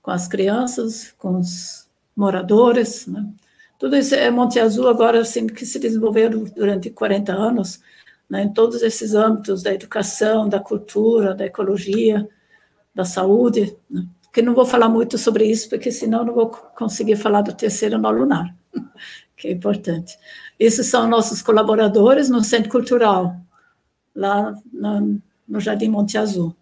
com 0.00 0.10
as 0.12 0.28
crianças, 0.28 1.12
com 1.18 1.38
os 1.38 1.88
moradores. 2.14 3.06
Né. 3.06 3.28
Tudo 3.78 3.96
isso 3.96 4.14
é 4.14 4.30
Monte 4.30 4.60
Azul 4.60 4.88
agora 4.88 5.20
assim, 5.20 5.46
que 5.46 5.66
se 5.66 5.78
desenvolveu 5.78 6.44
durante 6.46 6.88
40 6.90 7.32
anos, 7.32 7.80
né, 8.30 8.44
em 8.44 8.52
todos 8.52 8.82
esses 8.82 9.14
âmbitos 9.14 9.62
da 9.62 9.74
educação, 9.74 10.48
da 10.48 10.60
cultura, 10.60 11.34
da 11.34 11.46
ecologia, 11.46 12.28
da 12.94 13.04
saúde. 13.04 13.76
Né, 13.90 14.06
que 14.36 14.42
não 14.42 14.54
vou 14.54 14.66
falar 14.66 14.90
muito 14.90 15.16
sobre 15.16 15.46
isso, 15.46 15.66
porque 15.66 15.90
senão 15.90 16.22
não 16.22 16.34
vou 16.34 16.50
conseguir 16.50 17.16
falar 17.16 17.40
do 17.40 17.54
terceiro 17.54 17.96
nó 17.96 18.10
lunar, 18.10 18.54
que 19.34 19.48
é 19.48 19.50
importante. 19.50 20.14
Esses 20.60 20.88
são 20.88 21.08
nossos 21.08 21.40
colaboradores 21.40 22.28
no 22.28 22.44
Centro 22.44 22.68
Cultural, 22.68 23.34
lá 24.14 24.54
no, 24.70 25.18
no 25.48 25.58
Jardim 25.58 25.88
Monte 25.88 26.18
Azul. 26.18 26.54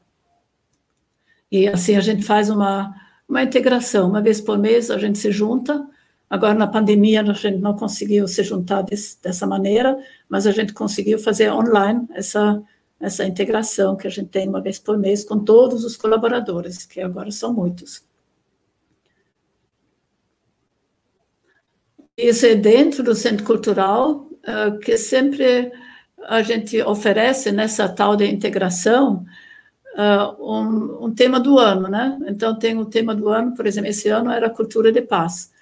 E 1.50 1.66
assim 1.66 1.96
a 1.96 2.00
gente 2.00 2.22
faz 2.22 2.48
uma, 2.48 2.94
uma 3.28 3.42
integração. 3.42 4.08
Uma 4.08 4.22
vez 4.22 4.40
por 4.40 4.56
mês 4.56 4.88
a 4.88 4.96
gente 4.96 5.18
se 5.18 5.32
junta. 5.32 5.84
Agora, 6.30 6.54
na 6.54 6.68
pandemia, 6.68 7.22
a 7.22 7.32
gente 7.32 7.58
não 7.58 7.74
conseguiu 7.74 8.28
se 8.28 8.44
juntar 8.44 8.82
desse, 8.82 9.20
dessa 9.20 9.48
maneira, 9.48 9.98
mas 10.28 10.46
a 10.46 10.52
gente 10.52 10.72
conseguiu 10.72 11.18
fazer 11.18 11.50
online 11.50 12.06
essa, 12.12 12.62
essa 13.00 13.24
integração 13.24 13.96
que 13.96 14.06
a 14.06 14.10
gente 14.10 14.28
tem 14.28 14.48
uma 14.48 14.60
vez 14.60 14.78
por 14.78 14.96
mês 14.96 15.24
com 15.24 15.38
todos 15.38 15.84
os 15.84 15.96
colaboradores, 15.96 16.86
que 16.86 17.00
agora 17.00 17.30
são 17.30 17.52
muitos. 17.52 18.02
Isso 22.16 22.46
é 22.46 22.54
dentro 22.54 23.02
do 23.02 23.14
Centro 23.14 23.44
Cultural, 23.44 24.28
uh, 24.44 24.78
que 24.78 24.96
sempre 24.96 25.72
a 26.26 26.42
gente 26.42 26.80
oferece 26.82 27.50
nessa 27.50 27.88
tal 27.88 28.16
de 28.16 28.24
integração 28.26 29.24
uh, 29.96 30.52
um, 30.52 31.06
um, 31.06 31.14
tema 31.14 31.40
do 31.40 31.58
ano, 31.58 31.88
né? 31.88 32.18
Então, 32.26 32.56
tem 32.56 32.78
o 32.78 32.86
tema 32.86 33.14
do 33.14 33.28
ano, 33.28 33.54
por 33.54 33.66
exemplo, 33.66 33.90
esse 33.90 34.08
ano 34.08 34.30
era 34.30 34.48
cultura 34.48 34.92
de 34.92 35.02
paz. 35.02 35.52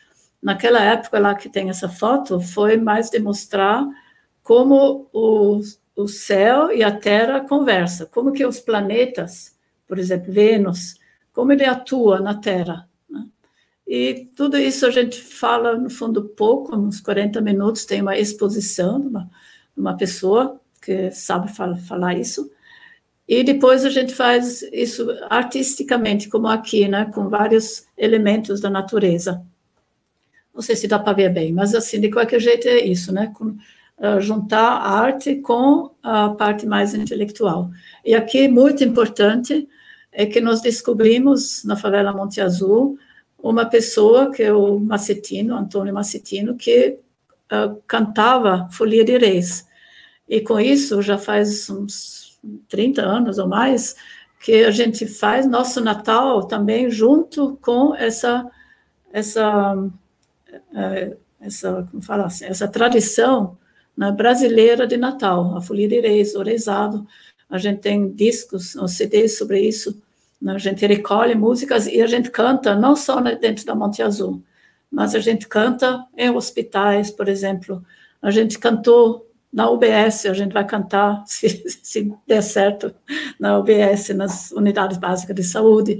Naquela 0.42 0.80
época 0.80 1.18
lá 1.18 1.34
que 1.34 1.48
tem 1.48 1.70
essa 1.70 1.88
foto, 1.88 2.40
foi 2.40 2.76
mais 2.76 3.08
demonstrar 3.08 3.86
como 4.42 5.08
o, 5.12 5.60
o 5.94 6.08
céu 6.08 6.72
e 6.72 6.82
a 6.82 6.90
Terra 6.90 7.40
conversam, 7.40 8.06
como 8.10 8.32
que 8.32 8.44
os 8.44 8.60
planetas, 8.60 9.56
por 9.86 9.98
exemplo, 9.98 10.32
Vênus, 10.32 10.94
como 11.32 11.52
ele 11.52 11.64
atua 11.64 12.20
na 12.20 12.34
Terra. 12.34 12.88
Né? 13.08 13.26
E 13.86 14.30
tudo 14.36 14.56
isso 14.56 14.86
a 14.86 14.90
gente 14.90 15.20
fala, 15.20 15.76
no 15.76 15.90
fundo, 15.90 16.24
pouco, 16.30 16.74
uns 16.74 17.00
40 17.00 17.40
minutos, 17.40 17.84
tem 17.84 18.00
uma 18.00 18.16
exposição 18.16 19.00
de 19.00 19.08
uma, 19.08 19.30
uma 19.76 19.96
pessoa 19.96 20.60
que 20.80 21.10
sabe 21.10 21.48
falar 21.86 22.18
isso, 22.18 22.50
e 23.26 23.44
depois 23.44 23.84
a 23.84 23.90
gente 23.90 24.14
faz 24.14 24.62
isso 24.72 25.06
artisticamente, 25.30 26.28
como 26.28 26.48
aqui, 26.48 26.88
né, 26.88 27.10
com 27.14 27.28
vários 27.28 27.86
elementos 27.96 28.60
da 28.60 28.68
natureza. 28.68 29.42
Não 30.54 30.60
sei 30.60 30.76
se 30.76 30.86
dá 30.86 30.98
para 30.98 31.14
ver 31.14 31.32
bem, 31.32 31.52
mas 31.52 31.74
assim, 31.74 32.00
de 32.00 32.10
qualquer 32.10 32.40
jeito 32.40 32.68
é 32.68 32.84
isso, 32.84 33.12
né? 33.12 33.32
Com, 33.34 33.56
uh, 33.98 34.20
juntar 34.20 34.78
a 34.78 34.90
arte 34.90 35.36
com 35.36 35.94
a 36.02 36.30
parte 36.30 36.66
mais 36.66 36.94
intelectual. 36.94 37.70
E 38.04 38.14
aqui, 38.14 38.48
muito 38.48 38.84
importante, 38.84 39.68
é 40.10 40.26
que 40.26 40.40
nós 40.40 40.60
descobrimos 40.60 41.64
na 41.64 41.76
favela 41.76 42.12
Monte 42.12 42.40
Azul 42.40 42.98
uma 43.38 43.66
pessoa, 43.66 44.30
que 44.30 44.42
é 44.42 44.52
o 44.52 44.78
Macetino, 44.78 45.56
Antônio 45.56 45.92
Macetino, 45.92 46.56
que 46.56 46.98
uh, 47.50 47.82
cantava 47.86 48.68
Folia 48.70 49.04
de 49.04 49.18
Reis. 49.18 49.66
E 50.28 50.40
com 50.40 50.60
isso, 50.60 51.02
já 51.02 51.18
faz 51.18 51.68
uns 51.68 52.38
30 52.68 53.02
anos 53.02 53.38
ou 53.38 53.48
mais, 53.48 53.96
que 54.42 54.64
a 54.64 54.70
gente 54.70 55.06
faz 55.06 55.46
nosso 55.46 55.80
Natal 55.80 56.46
também 56.46 56.90
junto 56.90 57.56
com 57.62 57.94
essa 57.94 58.50
essa 59.12 59.76
é, 60.74 61.16
essa 61.40 61.86
como 61.90 62.02
fala 62.02 62.26
assim, 62.26 62.44
essa 62.46 62.66
tradição 62.66 63.56
né, 63.96 64.10
brasileira 64.10 64.86
de 64.86 64.96
Natal, 64.96 65.56
a 65.56 65.60
folia 65.60 65.88
de 65.88 66.00
reis, 66.00 66.34
o 66.34 66.42
rezado. 66.42 67.06
A 67.48 67.58
gente 67.58 67.80
tem 67.80 68.10
discos, 68.10 68.74
CDs 68.88 69.36
sobre 69.36 69.60
isso. 69.60 70.00
Né, 70.40 70.54
a 70.54 70.58
gente 70.58 70.86
recolhe 70.86 71.34
músicas 71.34 71.86
e 71.86 72.00
a 72.00 72.06
gente 72.06 72.30
canta 72.30 72.74
não 72.74 72.96
só 72.96 73.20
dentro 73.20 73.64
da 73.64 73.74
Monte 73.74 74.02
Azul, 74.02 74.42
mas 74.90 75.14
a 75.14 75.20
gente 75.20 75.46
canta 75.46 76.04
em 76.16 76.30
hospitais, 76.30 77.10
por 77.10 77.28
exemplo. 77.28 77.84
A 78.20 78.30
gente 78.30 78.58
cantou 78.58 79.28
na 79.52 79.70
UBS, 79.70 80.26
a 80.26 80.32
gente 80.32 80.52
vai 80.52 80.66
cantar, 80.66 81.22
se, 81.26 81.62
se 81.82 82.12
der 82.26 82.42
certo, 82.42 82.94
na 83.38 83.58
UBS, 83.58 84.08
nas 84.10 84.50
unidades 84.52 84.96
básicas 84.96 85.36
de 85.36 85.44
saúde. 85.44 85.98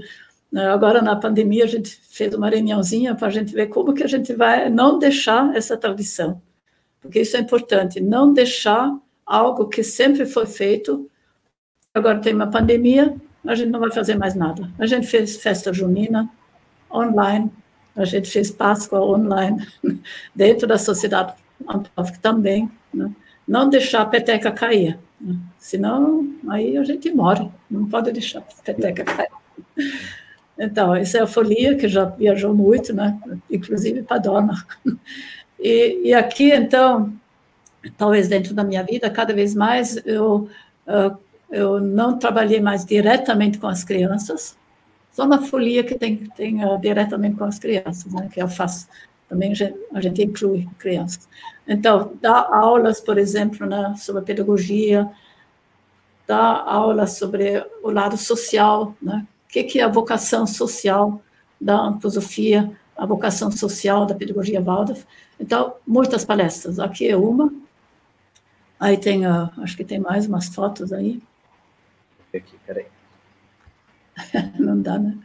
Né, 0.51 0.67
agora, 0.67 1.01
na 1.01 1.15
pandemia, 1.15 1.63
a 1.63 1.67
gente 1.67 1.95
fez 2.09 2.33
uma 2.33 2.49
reuniãozinha 2.49 3.15
para 3.15 3.27
a 3.27 3.31
gente 3.31 3.53
ver 3.53 3.67
como 3.67 3.93
que 3.93 4.03
a 4.03 4.07
gente 4.07 4.33
vai 4.33 4.69
não 4.69 4.97
deixar 4.97 5.55
essa 5.55 5.77
tradição, 5.77 6.41
porque 7.03 7.19
isso 7.19 7.35
é 7.35 7.41
importante, 7.41 7.99
não 7.99 8.33
deixar 8.33 8.97
algo 9.25 9.67
que 9.67 9.83
sempre 9.83 10.25
foi 10.25 10.45
feito. 10.45 11.09
Agora 11.93 12.19
tem 12.19 12.33
uma 12.33 12.49
pandemia, 12.49 13.13
a 13.45 13.53
gente 13.53 13.69
não 13.69 13.79
vai 13.81 13.91
fazer 13.91 14.15
mais 14.15 14.33
nada. 14.33 14.71
A 14.79 14.85
gente 14.85 15.05
fez 15.05 15.35
festa 15.35 15.73
junina 15.73 16.29
online, 16.89 17.51
a 17.93 18.05
gente 18.05 18.31
fez 18.31 18.49
Páscoa 18.49 19.01
online, 19.01 19.67
dentro 20.33 20.65
da 20.65 20.77
sociedade 20.77 21.33
antrópica 21.67 22.17
também, 22.21 22.71
né? 22.93 23.11
não 23.45 23.69
deixar 23.69 24.01
a 24.01 24.05
peteca 24.05 24.49
cair. 24.49 24.97
Né? 25.19 25.37
Senão, 25.59 26.33
aí 26.47 26.77
a 26.77 26.83
gente 26.85 27.11
morre, 27.11 27.49
não 27.69 27.85
pode 27.85 28.13
deixar 28.13 28.39
a 28.39 28.63
peteca 28.63 29.03
cair. 29.03 29.29
Então, 30.57 30.95
isso 30.95 31.17
é 31.17 31.21
a 31.21 31.27
folia, 31.27 31.75
que 31.75 31.87
já 31.87 32.05
viajou 32.05 32.53
muito, 32.53 32.93
né? 32.93 33.19
inclusive 33.51 34.03
para 34.03 34.19
Dona. 34.19 34.65
E, 35.63 36.09
e, 36.09 36.13
aqui, 36.13 36.51
então, 36.51 37.13
talvez 37.97 38.27
dentro 38.27 38.53
da 38.53 38.65
minha 38.65 38.83
vida, 38.83 39.09
cada 39.09 39.33
vez 39.33 39.55
mais 39.55 39.95
eu, 40.05 40.49
eu 41.49 41.79
não 41.79 42.19
trabalhei 42.19 42.59
mais 42.59 42.83
diretamente 42.83 43.57
com 43.57 43.67
as 43.67 43.81
crianças, 43.81 44.57
só 45.13 45.25
na 45.25 45.41
folia 45.41 45.83
que 45.83 45.95
tem, 45.95 46.17
tem 46.35 46.65
uh, 46.65 46.77
diretamente 46.81 47.37
com 47.37 47.45
as 47.45 47.57
crianças, 47.57 48.11
né? 48.11 48.27
que 48.31 48.41
eu 48.41 48.47
faço 48.47 48.87
também 49.29 49.53
a 49.93 50.01
gente 50.01 50.21
inclui 50.21 50.67
crianças. 50.77 51.27
Então, 51.67 52.13
dá 52.21 52.47
aulas, 52.51 52.99
por 52.99 53.17
exemplo, 53.17 53.65
né, 53.65 53.95
sobre 53.97 54.21
pedagogia, 54.21 55.09
dá 56.27 56.61
aulas 56.61 57.13
sobre 57.13 57.65
o 57.81 57.89
lado 57.89 58.17
social, 58.17 58.95
né? 59.01 59.25
o 59.45 59.51
que, 59.51 59.63
que 59.63 59.79
é 59.79 59.83
a 59.83 59.87
vocação 59.87 60.45
social 60.45 61.21
da 61.59 61.75
antroposofia, 61.79 62.71
a 62.95 63.05
vocação 63.05 63.49
social 63.49 64.05
da 64.05 64.13
pedagogia 64.13 64.61
Waldorf. 64.61 65.03
Então, 65.43 65.75
muitas 65.85 66.23
palestras. 66.23 66.79
Aqui 66.79 67.09
é 67.09 67.17
uma. 67.17 67.53
Aí 68.79 68.95
tem, 68.95 69.25
a, 69.25 69.51
acho 69.57 69.75
que 69.75 69.83
tem 69.83 69.99
mais 69.99 70.25
umas 70.25 70.47
fotos 70.47 70.93
aí. 70.93 71.21
Aqui, 72.33 72.55
peraí. 72.65 72.85
Não 74.57 74.81
dá, 74.81 74.97
né? 74.97 75.17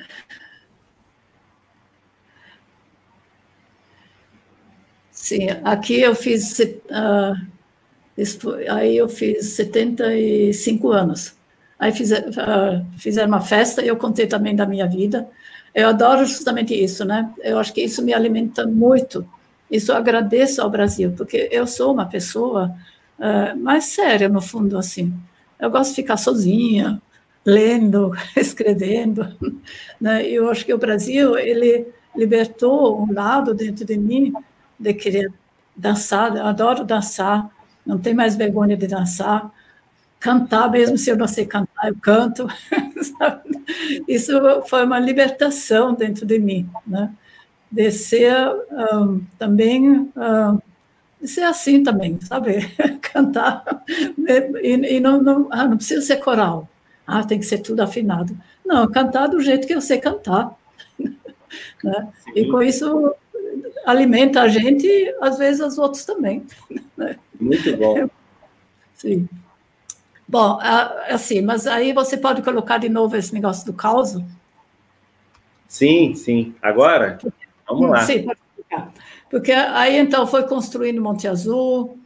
Sim, 5.13 5.51
aqui 5.63 6.01
eu 6.01 6.17
fiz. 6.17 6.59
Uh, 6.59 7.37
aí 8.69 8.97
eu 8.97 9.09
fiz 9.09 9.51
75 9.51 10.91
anos. 10.91 11.37
Aí 11.79 11.93
fiz, 11.93 12.11
uh, 12.11 12.85
fizeram 12.99 13.29
uma 13.29 13.41
festa 13.41 13.85
e 13.85 13.87
eu 13.87 13.97
contei 13.97 14.27
também 14.27 14.57
da 14.57 14.67
minha 14.67 14.89
vida. 14.89 15.31
Eu 15.73 15.89
adoro 15.89 16.27
justamente 16.27 16.75
isso, 16.75 17.05
né? 17.05 17.33
Eu 17.39 17.61
acho 17.61 17.73
que 17.73 17.83
isso 17.83 18.03
me 18.03 18.13
alimenta 18.13 18.67
muito 18.67 19.25
isso 19.71 19.93
agradeço 19.93 20.63
ao 20.63 20.71
Brasil, 20.71 21.13
porque 21.17 21.49
eu 21.53 21.67
sou 21.67 21.93
uma 21.93 22.07
pessoa 22.07 22.75
uh, 23.19 23.59
mais 23.59 23.85
séria, 23.85 24.29
no 24.29 24.41
fundo, 24.41 24.79
assim. 24.79 25.13
Eu 25.59 25.71
gosto 25.71 25.91
de 25.91 25.97
ficar 25.97 26.17
sozinha, 26.17 27.01
lendo, 27.45 28.13
escrevendo. 28.37 29.37
Né? 30.01 30.27
Eu 30.27 30.49
acho 30.49 30.65
que 30.65 30.75
o 30.75 30.79
Brasil, 30.79 31.37
ele 31.37 31.87
libertou 32.17 33.01
um 33.03 33.13
lado 33.13 33.55
dentro 33.55 33.85
de 33.85 33.97
mim 33.97 34.33
de 34.79 34.95
querer 34.95 35.33
dançar. 35.77 36.35
Eu 36.37 36.47
adoro 36.47 36.85
dançar, 36.85 37.51
não 37.85 37.99
tenho 37.99 38.17
mais 38.17 38.37
vergonha 38.37 38.77
de 38.77 38.87
dançar 38.87 39.53
cantar, 40.19 40.71
mesmo 40.71 40.99
se 40.99 41.11
eu 41.11 41.17
não 41.17 41.29
sei 41.29 41.47
cantar, 41.47 41.89
eu 41.89 41.97
canto. 42.01 42.47
Isso 44.09 44.33
foi 44.67 44.85
uma 44.85 44.99
libertação 44.99 45.95
dentro 45.95 46.27
de 46.27 46.39
mim, 46.39 46.69
né? 46.87 47.13
De 47.71 47.91
ser 47.91 48.35
um, 48.93 49.21
também, 49.39 50.11
um, 50.17 50.61
de 51.21 51.29
ser 51.29 51.43
assim 51.43 51.83
também, 51.83 52.19
sabe? 52.21 52.59
cantar, 53.03 53.85
e, 54.63 54.97
e 54.97 55.01
não, 55.01 55.21
não, 55.21 55.49
ah, 55.51 55.67
não 55.67 55.77
precisa 55.77 56.01
ser 56.01 56.17
coral, 56.17 56.69
ah, 57.07 57.25
tem 57.25 57.39
que 57.39 57.47
ser 57.47 57.59
tudo 57.59 57.81
afinado. 57.81 58.37
Não, 58.65 58.91
cantar 58.91 59.29
do 59.29 59.41
jeito 59.41 59.67
que 59.67 59.75
eu 59.75 59.81
sei 59.81 59.99
cantar. 59.99 60.55
né? 61.83 62.09
E 62.35 62.47
com 62.51 62.63
isso 62.63 63.15
alimenta 63.87 64.43
a 64.43 64.49
gente 64.49 64.87
e 64.87 65.15
às 65.21 65.39
vezes 65.39 65.61
os 65.61 65.79
outros 65.79 66.05
também. 66.05 66.47
Né? 66.97 67.17
Muito 67.41 67.77
bom. 67.77 68.09
Sim. 68.95 69.29
Bom, 70.29 70.59
assim, 70.61 71.41
mas 71.41 71.67
aí 71.67 71.95
você 71.95 72.17
pode 72.19 72.43
colocar 72.43 72.77
de 72.77 72.91
novo 72.91 73.17
esse 73.17 73.33
negócio 73.33 73.65
do 73.65 73.73
caos? 73.73 74.19
Sim, 75.67 76.15
sim. 76.15 76.55
Agora, 76.61 77.19
vamos 77.69 77.91
lá. 77.91 78.01
Sim, 78.05 78.23
pode 78.25 78.41
colocar. 78.55 78.93
Porque 79.31 79.53
aí 79.53 79.99
então 79.99 80.27
foi 80.27 80.45
construído 80.45 81.03
Monte 81.03 81.29
Azul, 81.29 81.99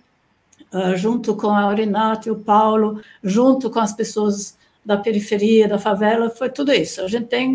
uh, 0.73 0.97
junto 0.97 1.37
com 1.37 1.51
a 1.51 1.63
Aurinato 1.63 2.29
e 2.29 2.33
o 2.33 2.37
Paulo, 2.37 3.01
junto 3.23 3.71
com 3.71 3.79
as 3.79 3.93
pessoas 3.93 4.57
da 4.85 4.97
periferia, 4.97 5.69
da 5.69 5.79
favela, 5.79 6.31
foi 6.31 6.51
tudo 6.51 6.73
isso. 6.73 7.01
A 7.01 7.09
gente 7.09 7.27
tem 7.27 7.55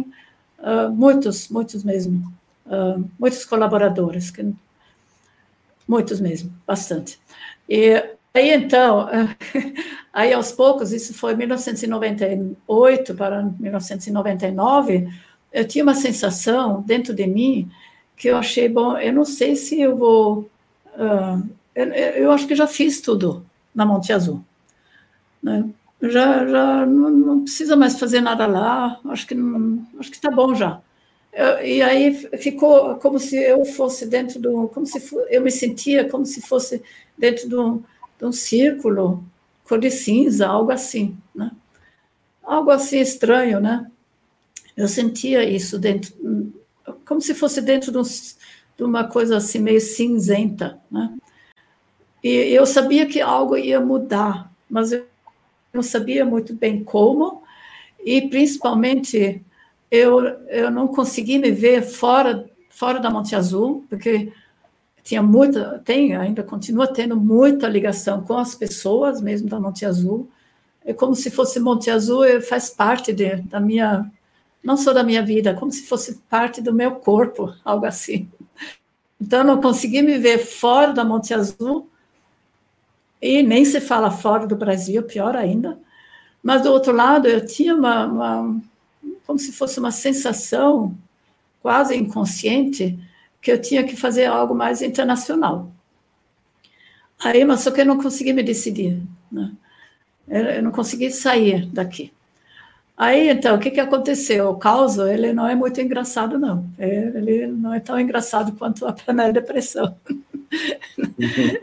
uh, 0.59 0.89
muitos, 0.89 1.49
muitos 1.49 1.83
mesmo, 1.83 2.31
uh, 2.65 3.03
muitos 3.19 3.43
colaboradores, 3.43 4.31
que, 4.31 4.53
muitos 5.87 6.19
mesmo, 6.19 6.53
bastante. 6.65 7.19
E 7.67 8.15
Aí 8.37 8.53
então, 8.53 9.07
aí 10.13 10.31
aos 10.31 10.51
poucos, 10.51 10.91
isso 10.91 11.11
foi 11.11 11.35
1998 11.35 13.15
para 13.15 13.41
1999, 13.59 15.07
eu 15.51 15.67
tinha 15.67 15.83
uma 15.83 15.95
sensação 15.95 16.83
dentro 16.83 17.15
de 17.15 17.25
mim 17.25 17.67
que 18.17 18.27
eu 18.27 18.35
achei 18.35 18.67
bom. 18.67 18.97
Eu 18.97 19.13
não 19.13 19.23
sei 19.23 19.55
se 19.55 19.79
eu 19.79 19.95
vou. 19.95 20.49
Uh, 20.95 21.47
eu, 21.75 21.85
eu, 21.85 22.31
acho 22.31 22.47
que 22.47 22.55
já 22.55 22.67
fiz 22.67 22.99
tudo 22.99 23.45
na 23.73 23.85
Monte 23.85 24.11
Azul. 24.11 24.43
Né? 25.41 25.69
Já, 26.01 26.45
já 26.45 26.85
não, 26.85 27.09
não, 27.11 27.43
precisa 27.43 27.75
mais 27.75 27.99
fazer 27.99 28.19
nada 28.19 28.47
lá. 28.47 28.99
Acho 29.05 29.27
que 29.27 29.35
não, 29.35 29.85
acho 29.99 30.09
que 30.09 30.17
está 30.17 30.31
bom 30.31 30.55
já. 30.55 30.81
Eu, 31.31 31.63
e 31.63 31.81
aí 31.83 32.13
ficou 32.39 32.95
como 32.95 33.19
se 33.19 33.37
eu 33.37 33.63
fosse 33.63 34.07
dentro 34.07 34.39
do, 34.39 34.67
como 34.69 34.85
se 34.85 34.99
eu 35.29 35.41
me 35.41 35.51
sentia 35.51 36.09
como 36.09 36.25
se 36.25 36.41
fosse 36.41 36.81
dentro 37.15 37.47
de 37.47 38.25
um 38.25 38.31
círculo 38.31 39.23
cor 39.63 39.79
de 39.79 39.91
cinza, 39.91 40.47
algo 40.47 40.71
assim, 40.71 41.15
né? 41.35 41.51
Algo 42.41 42.71
assim 42.71 42.99
estranho, 42.99 43.59
né? 43.59 43.85
Eu 44.75 44.87
sentia 44.87 45.43
isso 45.43 45.77
dentro, 45.77 46.13
como 47.05 47.21
se 47.21 47.33
fosse 47.33 47.61
dentro 47.61 47.91
de, 47.91 47.97
um, 47.97 48.03
de 48.03 48.83
uma 48.83 49.03
coisa 49.05 49.37
assim 49.37 49.59
meio 49.59 49.81
cinzenta, 49.81 50.79
né? 50.89 51.13
E 52.23 52.29
eu 52.29 52.65
sabia 52.65 53.05
que 53.05 53.21
algo 53.21 53.55
ia 53.55 53.79
mudar, 53.79 54.51
mas 54.69 54.91
eu 54.91 55.05
não 55.73 55.83
sabia 55.83 56.25
muito 56.25 56.53
bem 56.53 56.83
como, 56.83 57.43
e 58.03 58.21
principalmente 58.29 59.41
eu, 59.89 60.21
eu 60.49 60.71
não 60.71 60.87
consegui 60.87 61.37
me 61.37 61.51
ver 61.51 61.83
fora, 61.83 62.49
fora 62.69 62.99
da 62.99 63.09
Monte 63.09 63.35
Azul, 63.35 63.85
porque 63.89 64.31
tinha 65.03 65.23
muita, 65.23 65.81
tem, 65.85 66.15
ainda 66.15 66.43
continua 66.43 66.85
tendo 66.87 67.15
muita 67.15 67.69
ligação 67.69 68.21
com 68.21 68.37
as 68.37 68.53
pessoas 68.53 69.21
mesmo 69.21 69.47
da 69.47 69.59
Monte 69.59 69.85
Azul. 69.85 70.27
É 70.83 70.93
como 70.93 71.15
se 71.15 71.31
fosse 71.31 71.59
Monte 71.59 71.89
Azul, 71.89 72.25
faz 72.41 72.69
parte 72.69 73.13
de, 73.13 73.37
da 73.43 73.59
minha, 73.59 74.09
não 74.67 74.75
só 74.75 74.91
da 74.91 75.01
minha 75.01 75.23
vida, 75.23 75.53
como 75.53 75.71
se 75.71 75.87
fosse 75.87 76.15
parte 76.29 76.61
do 76.61 76.73
meu 76.73 76.95
corpo, 76.95 77.55
algo 77.63 77.85
assim. 77.85 78.29
Então, 79.19 79.39
eu 79.39 79.45
não 79.45 79.61
consegui 79.61 80.01
me 80.01 80.17
ver 80.17 80.39
fora 80.39 80.91
da 80.91 81.05
Monte 81.05 81.33
Azul, 81.33 81.89
e 83.21 83.41
nem 83.41 83.63
se 83.63 83.79
fala 83.79 84.11
fora 84.11 84.45
do 84.45 84.57
Brasil, 84.57 85.01
pior 85.03 85.37
ainda. 85.37 85.79
Mas, 86.43 86.63
do 86.63 86.69
outro 86.73 86.91
lado, 86.91 87.29
eu 87.29 87.45
tinha 87.45 87.73
uma, 87.73 88.07
uma 88.07 88.61
como 89.25 89.39
se 89.39 89.53
fosse 89.53 89.79
uma 89.79 89.89
sensação 89.89 90.93
quase 91.61 91.95
inconsciente 91.95 92.99
que 93.41 93.49
eu 93.49 93.61
tinha 93.61 93.85
que 93.85 93.95
fazer 93.95 94.25
algo 94.25 94.53
mais 94.53 94.81
internacional. 94.81 95.71
Aí, 97.17 97.45
mas 97.45 97.61
só 97.61 97.71
que 97.71 97.79
eu 97.79 97.85
não 97.85 98.01
consegui 98.01 98.33
me 98.33 98.43
decidir, 98.43 99.01
né? 99.31 99.49
Eu 100.27 100.61
não 100.61 100.71
consegui 100.71 101.09
sair 101.09 101.65
daqui. 101.67 102.11
Aí, 102.97 103.29
então, 103.29 103.55
o 103.55 103.59
que, 103.59 103.69
que 103.69 103.79
aconteceu? 103.79 104.49
O 104.49 104.57
caos, 104.57 104.97
ele 104.97 105.31
não 105.31 105.47
é 105.47 105.53
muito 105.53 105.79
engraçado, 105.79 106.39
não. 106.39 106.65
Ele 106.79 107.45
não 107.45 107.73
é 107.73 107.79
tão 107.79 107.99
engraçado 107.99 108.53
quanto 108.57 108.87
a 108.87 108.93
panela 108.93 109.31
de 109.31 109.41
pressão. 109.41 109.95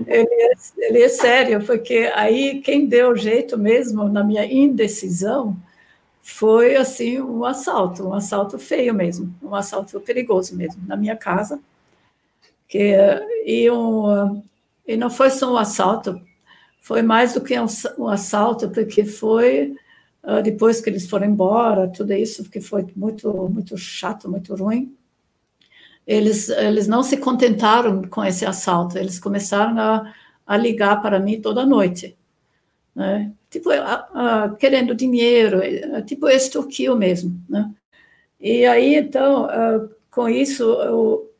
ele, 0.06 0.28
é, 0.31 0.52
ele 0.78 1.02
é 1.02 1.09
sério, 1.09 1.65
porque 1.66 2.12
aí 2.15 2.61
quem 2.61 2.86
deu 2.86 3.11
o 3.11 3.16
jeito 3.16 3.59
mesmo 3.59 4.09
na 4.09 4.23
minha 4.23 4.47
indecisão 4.47 5.56
foi, 6.23 6.77
assim, 6.77 7.20
um 7.20 7.44
assalto, 7.44 8.09
um 8.09 8.15
assalto 8.15 8.59
feio 8.59 8.94
mesmo, 8.94 9.35
um 9.43 9.55
assalto 9.55 10.01
perigoso 10.01 10.56
mesmo, 10.56 10.82
na 10.86 10.97
minha 10.97 11.16
casa 11.16 11.61
que 12.74 12.93
e, 13.47 13.70
um, 13.70 14.43
e 14.86 14.97
não 14.97 15.09
foi 15.09 15.31
só 15.31 15.52
um 15.52 15.56
assalto, 15.56 16.20
foi 16.81 17.02
mais 17.02 17.35
do 17.35 17.40
que 17.40 17.59
um, 17.59 17.66
um 17.98 18.09
assalto, 18.09 18.69
porque 18.70 19.05
foi 19.05 19.77
uh, 20.24 20.42
depois 20.42 20.80
que 20.80 20.90
eles 20.90 21.09
foram 21.09 21.26
embora, 21.26 21.88
tudo 21.88 22.12
isso, 22.12 22.48
que 22.51 22.60
foi 22.60 22.86
muito, 22.96 23.30
muito 23.48 23.76
chato, 23.76 24.30
muito 24.30 24.55
ruim. 24.55 24.96
Eles, 26.06 26.48
eles 26.48 26.86
não 26.86 27.02
se 27.02 27.16
contentaram 27.16 28.02
com 28.02 28.24
esse 28.24 28.44
assalto, 28.44 28.98
eles 28.98 29.18
começaram 29.18 29.78
a, 29.78 30.14
a 30.46 30.56
ligar 30.56 31.01
para 31.01 31.18
mim 31.18 31.40
toda 31.40 31.64
noite, 31.64 32.16
né? 32.94 33.32
Tipo, 33.48 33.70
querendo 34.59 34.94
dinheiro, 34.94 35.60
tipo 36.05 36.28
extorquiu 36.28 36.96
mesmo, 36.96 37.40
né? 37.48 37.72
E 38.38 38.66
aí, 38.66 38.96
então, 38.96 39.46
uh, 39.46 39.88
com 40.10 40.28
isso, 40.28 40.64
eu, 40.64 41.32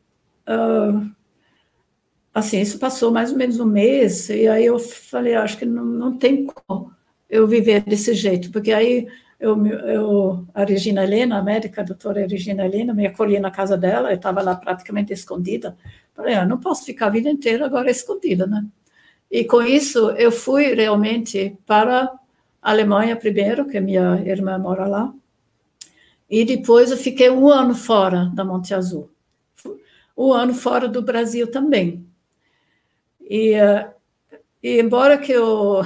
uh, 0.49 1.11
assim, 2.33 2.61
isso 2.61 2.79
passou 2.79 3.11
mais 3.11 3.31
ou 3.31 3.37
menos 3.37 3.61
um 3.61 3.67
mês, 3.67 4.31
e 4.31 4.49
aí 4.49 4.65
eu 4.65 4.79
falei, 4.79 5.35
acho 5.35 5.59
que 5.59 5.67
não, 5.67 5.85
não 5.85 6.17
tem 6.17 6.47
como 6.47 6.95
eu 7.35 7.47
viver 7.47 7.83
desse 7.83 8.15
jeito, 8.15 8.51
porque 8.51 8.73
aí 8.73 9.09
eu, 9.41 9.67
eu, 9.67 10.47
a 10.55 10.65
Regina 10.65 11.03
Helena, 11.03 11.39
a 11.39 11.43
médica, 11.43 11.81
a 11.81 11.85
doutora 11.85 12.27
Regina 12.27 12.65
Helena, 12.65 12.95
me 12.95 13.07
acolhi 13.07 13.39
na 13.39 13.51
casa 13.51 13.77
dela, 13.77 14.11
eu 14.11 14.17
estava 14.17 14.43
lá 14.43 14.55
praticamente 14.55 15.13
escondida, 15.13 15.77
falei, 16.15 16.35
ah, 16.35 16.47
não 16.47 16.59
posso 16.59 16.85
ficar 16.85 17.07
a 17.07 17.11
vida 17.11 17.29
inteira 17.29 17.67
agora 17.67 17.91
escondida, 17.91 18.47
né? 18.47 18.65
E 19.31 19.45
com 19.45 19.63
isso 19.63 20.11
eu 20.13 20.31
fui 20.31 20.75
realmente 20.75 21.57
para 21.67 22.05
a 22.63 22.71
Alemanha 22.71 23.17
primeiro, 23.17 23.67
que 23.67 23.81
minha 23.81 24.23
irmã 24.25 24.57
mora 24.59 24.87
lá, 24.87 25.13
e 26.31 26.45
depois 26.45 26.91
eu 26.91 26.97
fiquei 26.97 27.31
um 27.31 27.49
ano 27.49 27.75
fora 27.75 28.31
da 28.35 28.45
Monte 28.45 28.73
Azul 28.75 29.11
um 30.17 30.33
ano 30.33 30.55
fora 30.55 30.89
do 30.89 31.03
Brasil 31.03 31.51
também. 31.51 32.07
E, 33.21 33.55
uh, 33.55 33.94
e 34.65 34.81
embora 34.81 35.19
que 35.19 35.31
eu, 35.31 35.83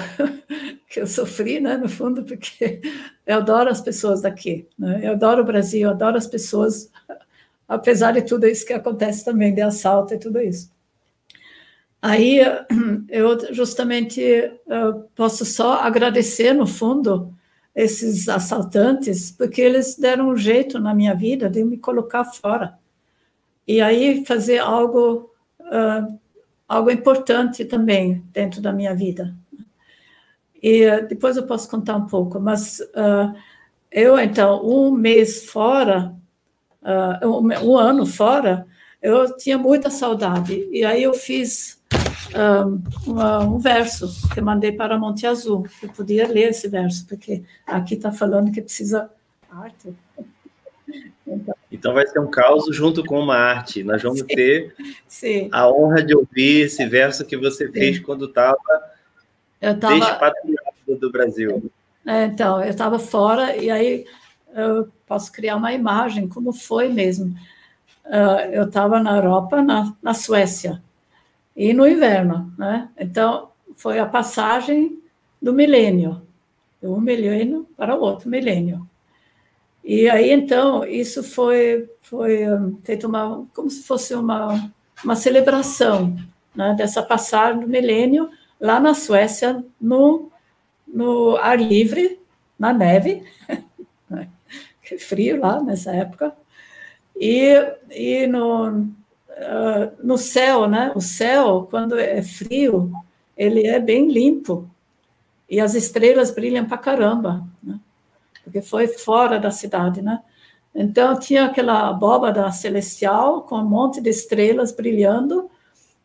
que 0.88 1.00
eu 1.00 1.06
sofri, 1.08 1.58
né, 1.58 1.76
no 1.76 1.88
fundo, 1.88 2.22
porque 2.22 2.80
eu 3.26 3.38
adoro 3.38 3.68
as 3.68 3.80
pessoas 3.80 4.22
daqui, 4.22 4.68
né? 4.78 5.00
eu 5.02 5.14
adoro 5.14 5.42
o 5.42 5.44
Brasil, 5.44 5.80
eu 5.80 5.90
adoro 5.90 6.16
as 6.16 6.28
pessoas, 6.28 6.88
apesar 7.66 8.12
de 8.12 8.22
tudo 8.22 8.46
isso 8.46 8.64
que 8.64 8.72
acontece 8.72 9.24
também, 9.24 9.52
de 9.52 9.60
assalto 9.60 10.14
e 10.14 10.18
tudo 10.18 10.40
isso. 10.40 10.70
Aí 12.00 12.38
eu 13.10 13.52
justamente 13.52 14.22
eu 14.68 15.08
posso 15.16 15.44
só 15.44 15.80
agradecer, 15.80 16.52
no 16.52 16.64
fundo, 16.64 17.34
esses 17.74 18.28
assaltantes, 18.28 19.32
porque 19.32 19.60
eles 19.60 19.96
deram 19.96 20.28
um 20.28 20.36
jeito 20.36 20.78
na 20.78 20.94
minha 20.94 21.16
vida 21.16 21.50
de 21.50 21.64
me 21.64 21.78
colocar 21.78 22.24
fora 22.24 22.78
e 23.66 23.80
aí 23.80 24.24
fazer 24.24 24.58
algo 24.58 25.32
uh, 25.62 26.18
algo 26.68 26.90
importante 26.90 27.64
também 27.64 28.22
dentro 28.32 28.60
da 28.60 28.72
minha 28.72 28.94
vida. 28.94 29.34
E 30.62 30.86
uh, 30.86 31.08
depois 31.08 31.36
eu 31.36 31.46
posso 31.46 31.68
contar 31.70 31.96
um 31.96 32.06
pouco, 32.06 32.38
mas 32.38 32.80
uh, 32.80 33.34
eu, 33.90 34.18
então, 34.18 34.64
um 34.64 34.90
mês 34.90 35.46
fora, 35.46 36.14
um, 37.22 37.70
um, 37.70 37.76
ano 37.76 38.04
fora, 38.04 38.66
eu 39.00 39.36
tinha 39.36 39.56
muita 39.56 39.88
saudade. 39.88 40.68
E 40.70 40.84
aí 40.84 41.02
eu 41.02 41.14
fiz 41.14 41.80
um, 42.34 43.10
uma, 43.10 43.40
um 43.40 43.58
verso 43.58 44.08
que 44.34 44.40
mandei 44.40 44.72
para 44.72 44.98
Monte 44.98 45.26
Azul. 45.26 45.66
Eu 45.82 45.88
podia 45.90 46.26
ler 46.28 46.50
esse 46.50 46.68
verso, 46.68 47.06
porque 47.06 47.42
aqui 47.66 47.94
está 47.94 48.12
falando 48.12 48.52
que 48.52 48.60
precisa 48.60 49.10
arte. 49.50 49.94
Então, 51.26 51.54
então, 51.78 51.94
vai 51.94 52.06
ser 52.06 52.18
um 52.18 52.28
caos 52.28 52.74
junto 52.74 53.04
com 53.04 53.20
uma 53.20 53.36
arte. 53.36 53.84
Nós 53.84 54.02
vamos 54.02 54.20
sim, 54.20 54.26
ter 54.26 54.74
sim. 55.06 55.48
a 55.52 55.70
honra 55.70 56.02
de 56.02 56.14
ouvir 56.14 56.62
esse 56.62 56.84
verso 56.86 57.24
que 57.24 57.36
você 57.36 57.66
sim. 57.66 57.72
fez 57.72 57.98
quando 58.00 58.24
estava 58.24 58.58
tava... 59.80 59.96
expatriado 59.96 60.98
do 61.00 61.10
Brasil. 61.10 61.70
É, 62.04 62.24
então, 62.24 62.62
eu 62.62 62.70
estava 62.70 62.98
fora 62.98 63.56
e 63.56 63.70
aí 63.70 64.06
eu 64.54 64.88
posso 65.06 65.30
criar 65.30 65.56
uma 65.56 65.72
imagem, 65.72 66.28
como 66.28 66.52
foi 66.52 66.88
mesmo. 66.88 67.34
Uh, 68.06 68.50
eu 68.50 68.64
estava 68.64 69.00
na 69.00 69.16
Europa, 69.16 69.62
na, 69.62 69.94
na 70.02 70.14
Suécia, 70.14 70.82
e 71.54 71.72
no 71.74 71.86
inverno, 71.86 72.52
né? 72.58 72.88
Então, 72.98 73.50
foi 73.76 73.98
a 73.98 74.06
passagem 74.06 74.98
do 75.40 75.52
milênio, 75.52 76.22
de 76.80 76.88
um 76.88 77.00
milênio 77.00 77.68
para 77.76 77.94
o 77.94 78.00
outro 78.00 78.28
milênio. 78.28 78.87
E 79.88 80.06
aí, 80.10 80.30
então, 80.30 80.84
isso 80.84 81.24
foi, 81.24 81.88
foi 82.02 82.40
feito 82.84 83.06
uma, 83.06 83.46
como 83.54 83.70
se 83.70 83.82
fosse 83.84 84.14
uma, 84.14 84.70
uma 85.02 85.16
celebração 85.16 86.14
né, 86.54 86.74
dessa 86.76 87.02
passagem 87.02 87.62
do 87.62 87.66
milênio 87.66 88.28
lá 88.60 88.78
na 88.78 88.92
Suécia, 88.92 89.64
no, 89.80 90.30
no 90.86 91.38
ar 91.38 91.58
livre, 91.58 92.20
na 92.58 92.70
neve, 92.70 93.24
que 94.84 94.96
é 94.96 94.98
frio 94.98 95.40
lá 95.40 95.58
nessa 95.62 95.90
época, 95.90 96.36
e, 97.16 97.54
e 97.90 98.26
no, 98.26 98.68
uh, 98.68 98.92
no 100.04 100.18
céu, 100.18 100.68
né? 100.68 100.92
O 100.94 101.00
céu, 101.00 101.66
quando 101.70 101.98
é 101.98 102.22
frio, 102.22 102.92
ele 103.34 103.66
é 103.66 103.80
bem 103.80 104.06
limpo, 104.06 104.68
e 105.48 105.58
as 105.58 105.74
estrelas 105.74 106.30
brilham 106.30 106.66
para 106.66 106.76
caramba, 106.76 107.42
né? 107.62 107.80
Porque 108.48 108.62
foi 108.62 108.88
fora 108.88 109.38
da 109.38 109.50
cidade, 109.50 110.00
né? 110.00 110.20
Então 110.74 111.18
tinha 111.18 111.44
aquela 111.44 111.88
abóbada 111.88 112.50
celestial 112.50 113.42
com 113.42 113.56
um 113.56 113.68
monte 113.68 114.00
de 114.00 114.08
estrelas 114.10 114.72
brilhando 114.72 115.50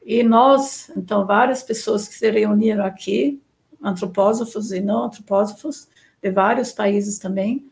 e 0.06 0.24
nós, 0.24 0.92
então 0.96 1.26
várias 1.26 1.64
pessoas 1.64 2.08
que 2.08 2.16
se 2.16 2.30
reuniram 2.30 2.86
aqui, 2.86 3.42
antropósofos 3.82 4.72
e 4.72 4.82
não 4.82 5.06
antropósofos 5.06 5.88
de 6.22 6.30
vários 6.32 6.72
países 6.72 7.18
também, 7.18 7.66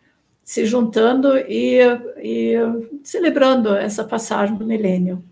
se 0.44 0.66
juntando 0.66 1.38
e, 1.38 1.80
e 2.18 2.56
celebrando 3.04 3.76
essa 3.76 4.04
passagem 4.04 4.56
do 4.56 4.66
milênio. 4.66 5.24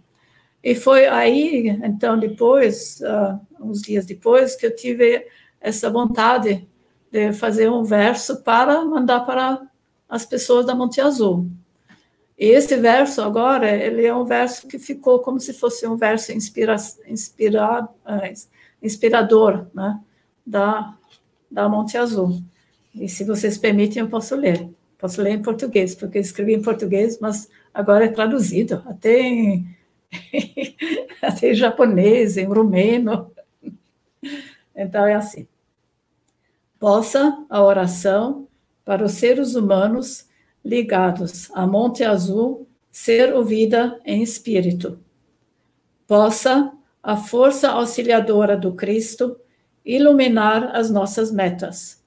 E 0.61 0.75
foi 0.75 1.07
aí, 1.07 1.69
então, 1.83 2.19
depois, 2.19 3.01
uh, 3.01 3.39
uns 3.61 3.81
dias 3.81 4.05
depois, 4.05 4.55
que 4.55 4.65
eu 4.65 4.75
tive 4.75 5.25
essa 5.61 5.89
vontade 5.89 6.68
de 7.11 7.33
fazer 7.33 7.69
um 7.69 7.83
verso 7.83 8.43
para 8.43 8.83
mandar 8.85 9.21
para 9.21 9.61
as 10.07 10.25
pessoas 10.25 10.65
da 10.65 10.75
Monte 10.75 11.01
Azul. 11.01 11.49
E 12.37 12.45
esse 12.45 12.77
verso 12.77 13.21
agora, 13.21 13.69
ele 13.69 14.05
é 14.05 14.15
um 14.15 14.23
verso 14.23 14.67
que 14.67 14.79
ficou 14.79 15.19
como 15.19 15.39
se 15.39 15.53
fosse 15.53 15.85
um 15.85 15.97
verso 15.97 16.31
inspira, 16.31 16.75
inspira, 17.05 17.89
é, 18.05 18.33
inspirador 18.81 19.67
né, 19.73 19.99
da, 20.45 20.95
da 21.51 21.67
Monte 21.67 21.97
Azul. 21.97 22.41
E 22.95 23.09
se 23.09 23.23
vocês 23.23 23.57
permitem, 23.57 24.01
eu 24.01 24.09
posso 24.09 24.35
ler. 24.35 24.69
Posso 24.97 25.21
ler 25.21 25.31
em 25.31 25.41
português, 25.41 25.95
porque 25.95 26.17
eu 26.17 26.21
escrevi 26.21 26.53
em 26.53 26.61
português, 26.61 27.19
mas 27.19 27.49
agora 27.73 28.05
é 28.05 28.09
traduzido, 28.09 28.83
até 28.85 29.19
em, 29.19 29.67
até 31.21 31.51
em 31.51 31.55
japonês, 31.55 32.37
em 32.37 32.45
rumeno. 32.45 33.31
Então 34.75 35.05
é 35.05 35.13
assim 35.13 35.47
possa 36.79 37.45
a 37.49 37.61
oração 37.61 38.47
para 38.85 39.03
os 39.03 39.11
seres 39.11 39.53
humanos 39.53 40.27
ligados 40.63 41.51
a 41.53 41.67
Monte 41.67 42.03
Azul 42.03 42.67
ser 42.89 43.35
ouvida 43.35 43.99
em 44.05 44.23
espírito. 44.23 44.97
Possa 46.07 46.71
a 47.03 47.17
força 47.17 47.69
auxiliadora 47.69 48.57
do 48.57 48.73
Cristo 48.73 49.37
iluminar 49.85 50.75
as 50.75 50.89
nossas 50.89 51.31
metas. 51.31 52.03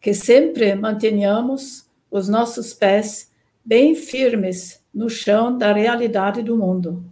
Que 0.00 0.14
sempre 0.14 0.74
mantenhamos 0.74 1.86
os 2.10 2.28
nossos 2.28 2.72
pés 2.72 3.30
bem 3.64 3.94
firmes 3.94 4.82
no 4.92 5.10
chão 5.10 5.56
da 5.56 5.72
realidade 5.72 6.42
do 6.42 6.56
mundo. 6.56 7.04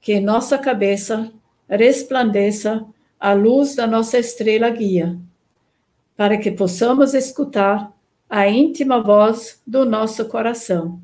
Que 0.00 0.14
em 0.14 0.20
nossa 0.20 0.58
cabeça 0.58 1.32
resplandeça 1.68 2.86
a 3.18 3.32
luz 3.32 3.74
da 3.74 3.86
nossa 3.86 4.18
estrela 4.18 4.68
guia 4.68 5.18
para 6.16 6.38
que 6.38 6.50
possamos 6.50 7.14
escutar 7.14 7.92
a 8.28 8.48
íntima 8.48 9.02
voz 9.02 9.60
do 9.66 9.84
nosso 9.84 10.26
coração, 10.26 11.00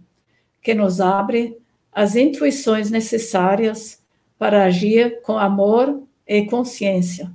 que 0.63 0.75
nos 0.75 1.01
abre 1.01 1.57
as 1.93 2.15
intuições 2.15 2.91
necessárias 2.91 4.01
para 4.39 4.65
agir 4.65 5.21
com 5.23 5.39
amor 5.39 6.03
e 6.27 6.45
consciência, 6.47 7.31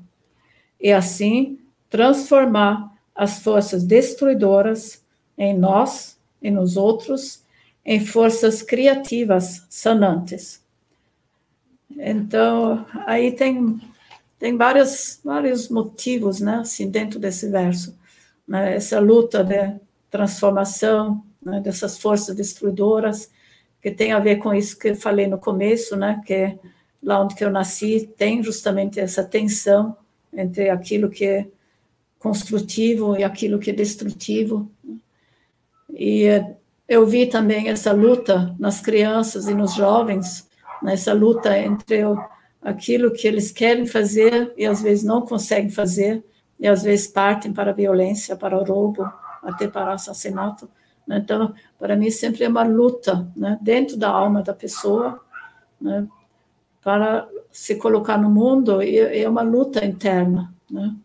e 0.80 0.92
assim 0.92 1.60
transformar 1.90 2.94
as 3.14 3.40
forças 3.40 3.84
destruidoras 3.84 5.04
em 5.38 5.58
nós 5.58 6.18
e 6.42 6.50
nos 6.50 6.78
outros 6.78 7.44
em 7.86 8.04
forças 8.04 8.62
criativas 8.62 9.66
sanantes. 9.70 10.64
Então, 11.98 12.86
aí 13.06 13.32
tem 13.32 13.80
tem 14.38 14.58
vários, 14.58 15.20
vários 15.24 15.70
motivos, 15.70 16.40
né, 16.40 16.58
assim, 16.58 16.90
dentro 16.90 17.20
desse 17.20 17.50
verso. 17.50 17.98
Né, 18.48 18.76
essa 18.76 19.00
luta 19.00 19.44
de 19.44 19.80
transformação, 20.10 21.24
né, 21.42 21.60
dessas 21.62 21.98
forças 21.98 22.36
destruidoras, 22.36 23.30
que 23.82 23.92
tem 23.92 24.12
a 24.12 24.20
ver 24.20 24.38
com 24.38 24.54
isso 24.54 24.78
que 24.78 24.90
eu 24.90 24.96
falei 24.96 25.28
no 25.28 25.38
começo, 25.38 25.96
né, 25.96 26.22
que 26.26 26.58
lá 27.02 27.22
onde 27.22 27.36
eu 27.40 27.52
nasci, 27.52 28.12
tem 28.18 28.44
justamente 28.44 29.00
essa 29.00 29.24
tensão 29.24 29.96
entre 30.34 30.70
aquilo 30.70 31.10
que 31.10 31.26
é 31.26 31.48
construtivo 32.18 33.16
e 33.16 33.24
aquilo 33.24 33.60
que 33.60 33.70
é 33.70 33.74
destrutivo. 33.74 34.70
E 35.94 36.26
eu 36.88 37.06
vi 37.06 37.28
também 37.28 37.70
essa 37.70 37.92
luta 37.92 38.56
nas 38.60 38.82
crianças 38.82 39.48
e 39.48 39.54
nos 39.54 39.76
jovens, 39.76 40.50
nessa 40.82 41.14
luta 41.14 41.58
entre 41.58 42.04
o 42.04 42.18
aquilo 42.66 43.12
que 43.12 43.28
eles 43.28 43.52
querem 43.52 43.86
fazer 43.86 44.52
e 44.58 44.66
às 44.66 44.82
vezes 44.82 45.04
não 45.04 45.22
conseguem 45.22 45.70
fazer, 45.70 46.24
e 46.60 46.68
às 46.68 46.82
vezes 46.82 47.06
partem 47.06 47.54
para 47.54 47.70
a 47.70 47.74
violência, 47.74 48.36
para 48.36 48.58
o 48.58 48.64
roubo, 48.64 49.08
até 49.44 49.68
para 49.68 49.92
o 49.92 49.94
assassinato. 49.94 50.68
Né? 51.08 51.22
Então, 51.24 51.54
para 51.78 51.96
mim, 51.96 52.10
sempre 52.10 52.44
é 52.44 52.50
uma 52.50 52.64
luta 52.64 53.32
né? 53.36 53.60
dentro 53.62 53.96
da 53.98 54.10
alma 54.10 54.42
da 54.42 54.54
pessoa, 54.54 55.22
né? 55.80 56.08
para 56.82 57.30
se 57.52 57.76
colocar 57.76 58.18
no 58.18 58.32
mundo, 58.32 58.82
e 58.82 58.98
é 58.98 59.30
uma 59.30 59.44
luta 59.44 59.86
interna. 59.86 60.52
Né? 60.70 60.96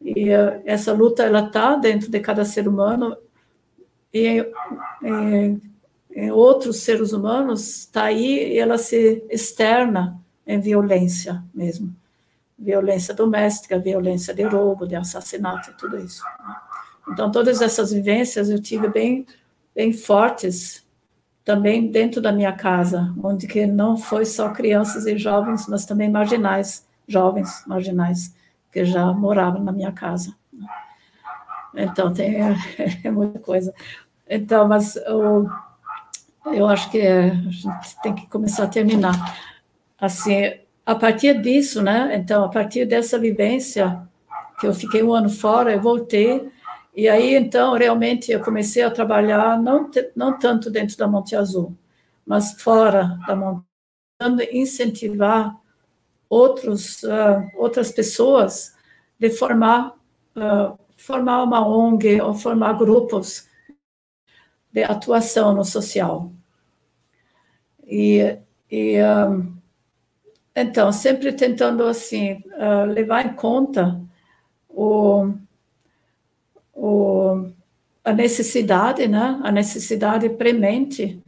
E 0.00 0.30
eh, 0.30 0.62
essa 0.64 0.92
luta, 0.92 1.24
ela 1.24 1.46
está 1.46 1.74
dentro 1.74 2.10
de 2.10 2.20
cada 2.20 2.44
ser 2.44 2.68
humano, 2.68 3.16
e 4.14 4.46
em, 5.02 5.60
em 6.14 6.30
outros 6.30 6.76
seres 6.78 7.12
humanos 7.12 7.80
está 7.80 8.04
aí 8.04 8.52
e 8.52 8.58
ela 8.58 8.76
se 8.76 9.24
externa 9.30 10.21
em 10.46 10.60
violência 10.60 11.42
mesmo. 11.54 11.94
Violência 12.58 13.14
doméstica, 13.14 13.78
violência 13.78 14.34
de 14.34 14.42
roubo, 14.42 14.86
de 14.86 14.94
assassinato 14.94 15.74
tudo 15.76 15.98
isso. 15.98 16.22
Então, 17.08 17.30
todas 17.30 17.60
essas 17.60 17.92
vivências 17.92 18.48
eu 18.48 18.60
tive 18.60 18.88
bem, 18.88 19.26
bem 19.74 19.92
fortes 19.92 20.86
também 21.44 21.90
dentro 21.90 22.20
da 22.20 22.30
minha 22.30 22.52
casa, 22.52 23.12
onde 23.22 23.46
que 23.46 23.66
não 23.66 23.96
foi 23.96 24.24
só 24.24 24.50
crianças 24.50 25.06
e 25.06 25.18
jovens, 25.18 25.66
mas 25.66 25.84
também 25.84 26.08
marginais, 26.08 26.86
jovens 27.06 27.64
marginais, 27.66 28.34
que 28.70 28.84
já 28.84 29.12
moravam 29.12 29.62
na 29.62 29.72
minha 29.72 29.90
casa. 29.90 30.34
Então, 31.74 32.12
tem 32.12 32.36
é, 32.36 32.56
é 33.04 33.10
muita 33.10 33.38
coisa. 33.40 33.74
Então, 34.28 34.68
mas 34.68 34.94
eu, 34.96 35.50
eu 36.46 36.68
acho 36.68 36.90
que 36.90 37.00
a 37.00 37.34
gente 37.34 38.00
tem 38.02 38.14
que 38.14 38.26
começar 38.28 38.64
a 38.64 38.68
terminar 38.68 39.14
assim, 40.02 40.52
a 40.84 40.96
partir 40.96 41.40
disso, 41.40 41.80
né? 41.80 42.16
Então, 42.16 42.42
a 42.42 42.48
partir 42.48 42.84
dessa 42.84 43.20
vivência, 43.20 44.02
que 44.58 44.66
eu 44.66 44.74
fiquei 44.74 45.00
um 45.00 45.12
ano 45.14 45.30
fora, 45.30 45.72
eu 45.72 45.80
voltei, 45.80 46.50
e 46.92 47.08
aí, 47.08 47.36
então, 47.36 47.74
realmente, 47.74 48.32
eu 48.32 48.40
comecei 48.40 48.82
a 48.82 48.90
trabalhar, 48.90 49.62
não, 49.62 49.88
não 50.16 50.36
tanto 50.36 50.68
dentro 50.68 50.96
da 50.96 51.06
Monte 51.06 51.36
Azul, 51.36 51.76
mas 52.26 52.60
fora 52.60 53.16
da 53.28 53.36
Monte 53.36 53.64
incentivar 54.52 55.56
outros, 56.28 57.04
uh, 57.04 57.48
outras 57.56 57.92
pessoas 57.92 58.76
de 59.20 59.30
formar, 59.30 59.94
uh, 60.36 60.76
formar 60.96 61.44
uma 61.44 61.64
ONG 61.64 62.20
ou 62.20 62.34
formar 62.34 62.72
grupos 62.74 63.48
de 64.72 64.82
atuação 64.82 65.54
no 65.54 65.64
social. 65.64 66.32
E, 67.84 68.38
e 68.70 68.96
um, 69.02 69.61
então, 70.54 70.92
sempre 70.92 71.32
tentando 71.32 71.84
assim 71.84 72.42
uh, 72.58 72.84
levar 72.86 73.24
em 73.24 73.32
conta 73.34 73.98
o, 74.68 75.32
o, 76.74 77.46
a 78.04 78.12
necessidade, 78.12 79.08
né? 79.08 79.40
a 79.42 79.50
necessidade 79.50 80.28
premente, 80.28 81.22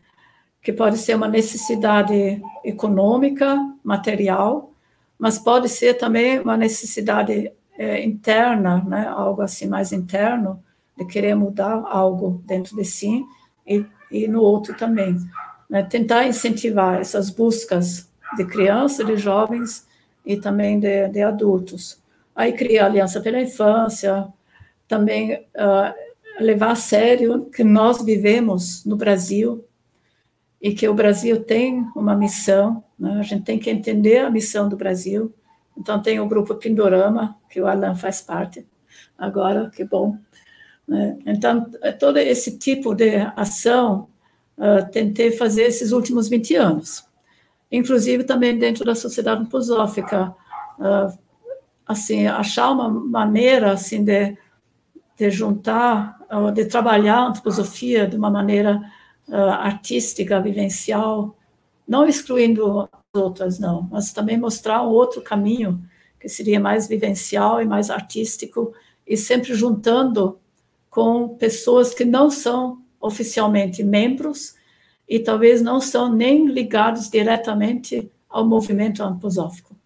que 0.61 0.73
pode 0.73 0.99
ser 0.99 1.15
uma 1.15 1.29
necessidade 1.29 2.43
econômica, 2.63 3.57
material, 3.83 4.73
mas 5.19 5.39
pode 5.39 5.69
ser 5.69 5.95
também 5.95 6.41
uma 6.41 6.57
necessidade 6.57 7.51
é, 7.79 8.05
interna, 8.05 8.85
né? 8.87 9.07
algo 9.07 9.41
assim 9.41 9.67
mais 9.67 9.93
interno, 9.93 10.63
de 10.99 11.05
querer 11.07 11.35
mudar 11.35 11.83
algo 11.87 12.43
dentro 12.45 12.77
de 12.77 12.85
si 12.85 13.25
e, 13.67 13.85
e 14.11 14.29
no 14.29 14.43
outro 14.43 14.75
também. 14.75 15.17
Né? 15.69 15.83
Tentar 15.83 16.27
incentivar 16.27 17.01
essas 17.01 17.31
buscas 17.31 18.09
de 18.37 18.45
crianças, 18.45 19.07
de 19.07 19.17
jovens 19.17 19.87
e 20.25 20.37
também 20.37 20.79
de, 20.79 21.09
de 21.09 21.23
adultos. 21.23 22.03
Aí 22.35 22.53
cria 22.53 22.83
a 22.83 22.87
Aliança 22.87 23.21
pela 23.21 23.41
Infância, 23.41 24.27
também 24.89 25.35
uh, 25.35 25.95
levar 26.41 26.73
a 26.73 26.77
sério 26.77 27.47
que 27.47 27.63
nós 27.63 28.03
vivemos 28.03 28.85
no 28.85 28.97
Brasil 28.97 29.65
e 30.61 30.75
que 30.75 30.89
o 30.89 30.95
Brasil 30.95 31.45
tem 31.45 31.87
uma 31.95 32.17
missão, 32.17 32.83
né? 32.99 33.19
a 33.19 33.23
gente 33.23 33.45
tem 33.45 33.59
que 33.59 33.71
entender 33.71 34.19
a 34.19 34.31
missão 34.31 34.69
do 34.69 34.77
Brasil. 34.77 35.33
Então, 35.77 36.01
tem 36.01 36.21
o 36.21 36.29
grupo 36.29 36.55
Pindorama, 36.55 37.37
que 37.51 37.61
o 37.61 37.67
Alan 37.67 37.95
faz 37.95 38.21
parte 38.21 38.67
agora, 39.19 39.71
que 39.71 39.85
bom. 39.85 40.17
Né? 40.87 41.19
Então, 41.27 41.71
todo 41.99 42.19
esse 42.19 42.59
tipo 42.59 42.95
de 42.95 43.17
ação 43.37 44.09
uh, 44.57 44.91
tentei 44.91 45.33
fazer 45.33 45.65
esses 45.65 45.93
últimos 45.93 46.29
20 46.29 46.55
anos. 46.57 47.07
Inclusive 47.77 48.25
também 48.25 48.59
dentro 48.59 48.85
da 48.85 48.95
sociedade 48.95 49.41
antroposófica, 49.41 50.35
uh, 50.79 51.19
assim, 51.87 52.27
achar 52.27 52.71
uma 52.71 52.89
maneira 52.89 53.73
assim 53.73 54.05
de, 54.05 54.37
de 55.17 55.31
juntar, 55.31 56.19
de 56.55 56.65
trabalhar 56.65 57.17
a 57.19 57.27
antroposofia 57.29 58.07
de 58.07 58.17
uma 58.17 58.31
maneira 58.31 58.81
artística, 59.29 60.41
vivencial, 60.41 61.37
não 61.87 62.07
excluindo 62.07 62.81
as 62.81 63.21
outras, 63.21 63.59
não, 63.59 63.89
mas 63.91 64.13
também 64.13 64.39
mostrar 64.39 64.83
um 64.83 64.91
outro 64.91 65.23
caminho 65.23 65.83
que 66.19 66.29
seria 66.29 66.59
mais 66.59 66.89
vivencial 66.89 67.61
e 67.61 67.67
mais 67.67 67.91
artístico, 67.91 68.73
e 69.07 69.17
sempre 69.17 69.55
juntando 69.55 70.39
com 70.89 71.37
pessoas 71.37 71.93
que 71.93 72.05
não 72.05 72.31
são 72.31 72.83
oficialmente 73.01 73.83
membros 73.85 74.55
e 75.09 75.19
talvez 75.19 75.61
não 75.63 75.81
são 75.81 76.13
nem 76.13 76.47
ligados 76.47 77.09
diretamente 77.09 78.11
ao 78.29 78.47
movimento 78.47 79.03
antroposófico, 79.03 79.77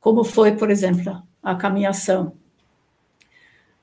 como 0.00 0.24
foi, 0.24 0.56
por 0.56 0.70
exemplo, 0.70 1.22
a 1.42 1.54
caminhação. 1.54 2.32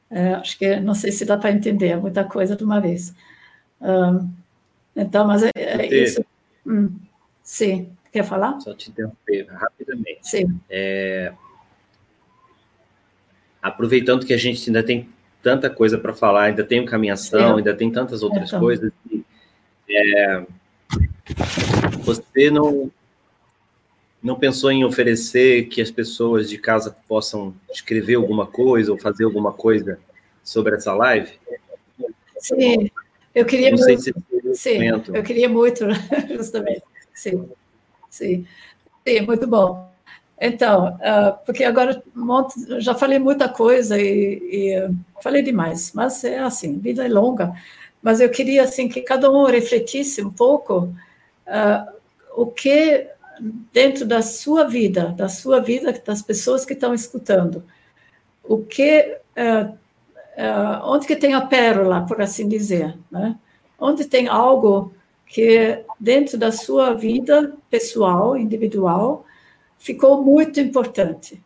É, 0.10 0.36
acho 0.36 0.58
que 0.58 0.80
não 0.80 0.94
sei 0.94 1.12
se 1.12 1.26
dá 1.26 1.38
para 1.38 1.52
entender 1.52 1.98
muita 1.98 2.24
coisa 2.24 2.56
de 2.56 2.64
uma 2.64 2.80
vez. 2.80 3.16
Um, 3.82 4.30
então, 4.96 5.26
mas 5.26 5.44
é, 5.44 5.52
é 5.56 6.04
isso. 6.04 6.24
Hum, 6.66 6.96
sim, 7.42 7.90
quer 8.12 8.24
falar? 8.24 8.60
Só 8.60 8.74
te 8.76 8.92
interromper 8.92 9.48
rapidamente. 9.50 10.20
Sim. 10.22 10.60
É, 10.70 11.34
aproveitando 13.62 14.26
que 14.26 14.34
a 14.34 14.38
gente 14.38 14.70
ainda 14.70 14.84
tem 14.84 15.10
tanta 15.42 15.70
coisa 15.70 15.98
para 15.98 16.14
falar, 16.14 16.44
ainda 16.44 16.64
tem 16.64 16.80
o 16.80 16.86
caminhação, 16.86 17.58
ainda 17.58 17.74
tem 17.74 17.92
tantas 17.92 18.22
outras 18.22 18.50
então. 18.50 18.60
coisas. 18.60 18.92
É, 19.90 20.46
você 22.04 22.50
não 22.50 22.92
não 24.22 24.40
pensou 24.40 24.72
em 24.72 24.86
oferecer 24.86 25.68
que 25.68 25.82
as 25.82 25.92
pessoas 25.92 26.50
de 26.50 26.58
casa 26.58 26.96
possam 27.10 27.54
escrever 27.70 28.16
alguma 28.16 28.48
coisa 28.48 28.90
ou 28.92 28.98
fazer 28.98 29.26
alguma 29.26 29.52
coisa 29.52 30.00
sobre 30.42 30.76
essa 30.76 30.94
live? 30.94 31.30
Sim, 32.40 32.90
eu 33.36 33.46
queria 33.46 33.72
não 33.72 33.78
muito. 33.78 34.02
Se 34.02 34.14
sim, 34.54 34.88
eu 34.88 35.24
queria 35.24 35.50
muito, 35.50 35.86
justamente. 36.36 36.84
Sim, 37.14 37.50
sim, 38.10 38.48
sim, 39.06 39.22
muito 39.26 39.46
bom. 39.46 39.92
Então, 40.40 40.96
uh, 40.96 41.38
porque 41.46 41.64
agora 41.64 42.04
já 42.80 42.96
falei 42.96 43.20
muita 43.20 43.48
coisa 43.48 44.00
e, 44.00 44.42
e, 44.52 44.90
falei 45.22 45.42
demais, 45.42 45.92
mas 45.94 46.24
é 46.24 46.40
assim, 46.40 46.80
vida 46.80 47.06
é 47.06 47.10
longa. 47.10 47.54
Mas 48.04 48.20
eu 48.20 48.30
queria 48.30 48.64
assim 48.64 48.90
que 48.90 49.02
cada 49.02 49.32
um 49.32 49.46
refletisse 49.46 50.22
um 50.22 50.30
pouco 50.30 50.94
uh, 51.48 51.94
o 52.36 52.46
que 52.46 53.08
dentro 53.72 54.06
da 54.06 54.22
sua 54.22 54.66
vida, 54.66 55.14
da 55.18 55.30
sua 55.30 55.62
vida, 55.62 55.94
das 56.06 56.22
pessoas 56.22 56.66
que 56.66 56.74
estão 56.74 56.94
escutando, 56.94 57.64
o 58.44 58.58
que, 58.58 59.18
uh, 59.38 59.78
onde 60.84 61.08
que 61.08 61.16
tem 61.16 61.34
a 61.34 61.42
pérola, 61.42 62.06
por 62.06 62.22
assim 62.22 62.48
dizer, 62.48 62.94
né? 63.10 63.38
Onde 63.80 64.06
tem 64.06 64.28
algo 64.28 64.94
que 65.26 65.84
dentro 65.98 66.38
da 66.38 66.52
sua 66.52 66.94
vida 66.94 67.54
pessoal, 67.70 68.38
individual, 68.38 69.26
ficou 69.80 70.22
muito 70.22 70.60
importante. 70.60 71.42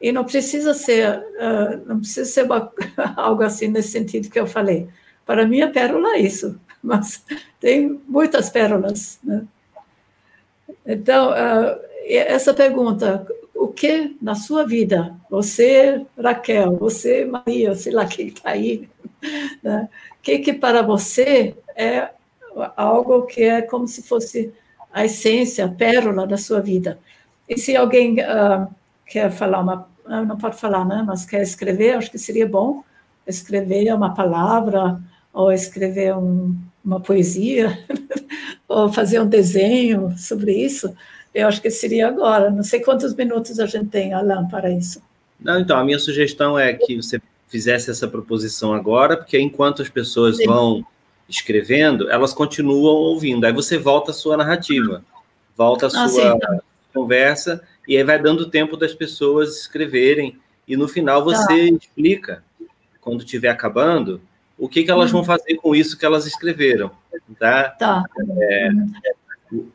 E 0.00 0.12
não 0.12 0.24
precisa 0.24 0.72
ser, 0.72 1.18
uh, 1.18 1.84
não 1.84 1.98
precisa 1.98 2.30
ser 2.30 2.44
uma, 2.44 2.72
algo 3.16 3.42
assim 3.42 3.66
nesse 3.68 3.88
sentido 3.88 4.30
que 4.30 4.38
eu 4.38 4.46
falei. 4.46 4.88
Para 5.26 5.44
mim, 5.44 5.60
a 5.60 5.68
pérola 5.68 6.14
é 6.14 6.20
isso, 6.20 6.58
mas 6.80 7.22
tem 7.60 8.00
muitas 8.06 8.48
pérolas. 8.48 9.18
Né? 9.22 9.44
Então, 10.86 11.30
uh, 11.30 11.80
essa 12.06 12.54
pergunta, 12.54 13.26
o 13.52 13.66
que 13.68 14.16
na 14.22 14.36
sua 14.36 14.64
vida, 14.64 15.14
você, 15.28 16.06
Raquel, 16.16 16.76
você, 16.76 17.24
Maria, 17.24 17.74
sei 17.74 17.92
lá 17.92 18.06
quem 18.06 18.28
está 18.28 18.50
aí, 18.50 18.88
né? 19.62 19.88
o 20.12 20.22
que, 20.22 20.38
que 20.38 20.52
para 20.52 20.80
você 20.82 21.56
é 21.74 22.10
algo 22.76 23.26
que 23.26 23.42
é 23.42 23.60
como 23.60 23.88
se 23.88 24.02
fosse 24.02 24.52
a 24.92 25.04
essência, 25.04 25.64
a 25.66 25.68
pérola 25.68 26.26
da 26.26 26.36
sua 26.36 26.60
vida? 26.60 26.98
E 27.48 27.58
se 27.58 27.76
alguém 27.76 28.14
uh, 28.20 28.72
quer 29.04 29.30
falar 29.30 29.60
uma, 29.60 29.88
ah, 30.04 30.24
não 30.24 30.38
pode 30.38 30.56
falar, 30.56 30.84
né, 30.84 31.02
mas 31.06 31.24
quer 31.24 31.42
escrever, 31.42 31.96
acho 31.96 32.10
que 32.10 32.18
seria 32.18 32.46
bom 32.46 32.82
escrever 33.26 33.92
uma 33.92 34.14
palavra 34.14 35.00
ou 35.36 35.52
escrever 35.52 36.16
um, 36.16 36.56
uma 36.82 36.98
poesia 36.98 37.78
ou 38.66 38.90
fazer 38.90 39.20
um 39.20 39.28
desenho 39.28 40.14
sobre 40.16 40.54
isso. 40.54 40.96
Eu 41.34 41.46
acho 41.46 41.60
que 41.60 41.70
seria 41.70 42.08
agora. 42.08 42.50
Não 42.50 42.62
sei 42.62 42.80
quantos 42.80 43.14
minutos 43.14 43.60
a 43.60 43.66
gente 43.66 43.88
tem, 43.88 44.14
Alan, 44.14 44.48
para 44.48 44.70
isso. 44.70 45.02
Não, 45.38 45.60
então, 45.60 45.78
a 45.78 45.84
minha 45.84 45.98
sugestão 45.98 46.58
é 46.58 46.72
que 46.72 46.96
você 46.96 47.20
fizesse 47.48 47.90
essa 47.90 48.08
proposição 48.08 48.72
agora, 48.72 49.14
porque 49.14 49.38
enquanto 49.38 49.82
as 49.82 49.90
pessoas 49.90 50.38
Sim. 50.38 50.46
vão 50.46 50.86
escrevendo, 51.28 52.10
elas 52.10 52.32
continuam 52.32 52.94
ouvindo. 52.94 53.44
Aí 53.44 53.52
você 53.52 53.76
volta 53.76 54.12
à 54.12 54.14
sua 54.14 54.38
narrativa, 54.38 55.04
volta 55.54 55.86
à 55.86 55.88
ah, 55.88 56.08
sua, 56.08 56.38
conversa, 56.94 57.62
e 57.86 57.94
aí 57.94 58.02
vai 58.02 58.18
dando 58.18 58.48
tempo 58.48 58.74
das 58.74 58.94
pessoas 58.94 59.60
escreverem, 59.60 60.38
e 60.66 60.78
no 60.78 60.88
final 60.88 61.18
tá. 61.18 61.24
você 61.24 61.70
tá. 61.70 61.76
explica, 61.76 62.42
quando 63.02 63.20
estiver 63.20 63.50
acabando, 63.50 64.18
o 64.58 64.68
que, 64.68 64.84
que 64.84 64.90
elas 64.90 65.10
vão 65.10 65.20
uhum. 65.20 65.26
fazer 65.26 65.56
com 65.56 65.74
isso 65.74 65.98
que 65.98 66.06
elas 66.06 66.26
escreveram. 66.26 66.90
Tá? 67.38 67.70
Tá. 67.70 68.04
É, 68.38 68.70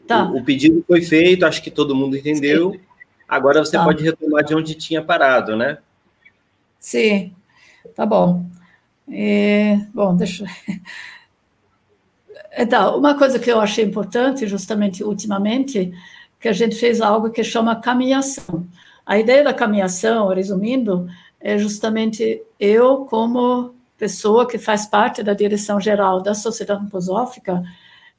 tá. 0.08 0.26
O, 0.26 0.38
o, 0.38 0.44
pedido 0.44 0.84
foi 0.88 1.02
feito, 1.02 1.46
acho 1.46 1.62
que 1.62 1.72
todo 1.72 1.96
mundo 1.96 2.18
entendeu. 2.18 2.72
Sim. 2.72 2.80
Agora 3.28 3.64
você 3.64 3.78
tá. 3.78 3.84
pode 3.84 4.04
retomar 4.04 4.44
de 4.44 4.56
onde 4.56 4.76
tinha 4.76 5.02
parado, 5.04 5.56
né? 5.56 5.78
Sim, 6.80 7.34
tá 7.96 8.06
bom. 8.06 8.46
É, 9.10 9.78
bom, 9.94 10.16
deixa. 10.16 10.46
Então, 12.58 12.98
uma 12.98 13.18
coisa 13.18 13.40
que 13.40 13.50
eu 13.50 13.62
achei 13.62 13.86
importante, 13.86 14.46
justamente 14.46 15.06
ultimamente, 15.06 15.94
que 16.38 16.50
a 16.50 16.52
gente 16.52 16.76
fez 16.76 17.00
algo 17.00 17.30
que 17.30 17.46
chama 17.46 17.80
caminhação. 17.80 18.68
A 19.06 19.18
ideia 19.18 19.42
da 19.42 19.54
caminhação, 19.54 20.28
resumindo, 20.28 21.08
é 21.40 21.58
justamente 21.58 22.44
eu, 22.60 23.06
como 23.06 23.74
pessoa 24.02 24.48
que 24.48 24.58
faz 24.58 24.88
parte 24.88 25.22
da 25.22 25.32
direção 25.32 25.80
geral 25.80 26.24
da 26.24 26.34
Sociedade 26.34 26.80
Antroposófica, 26.80 27.62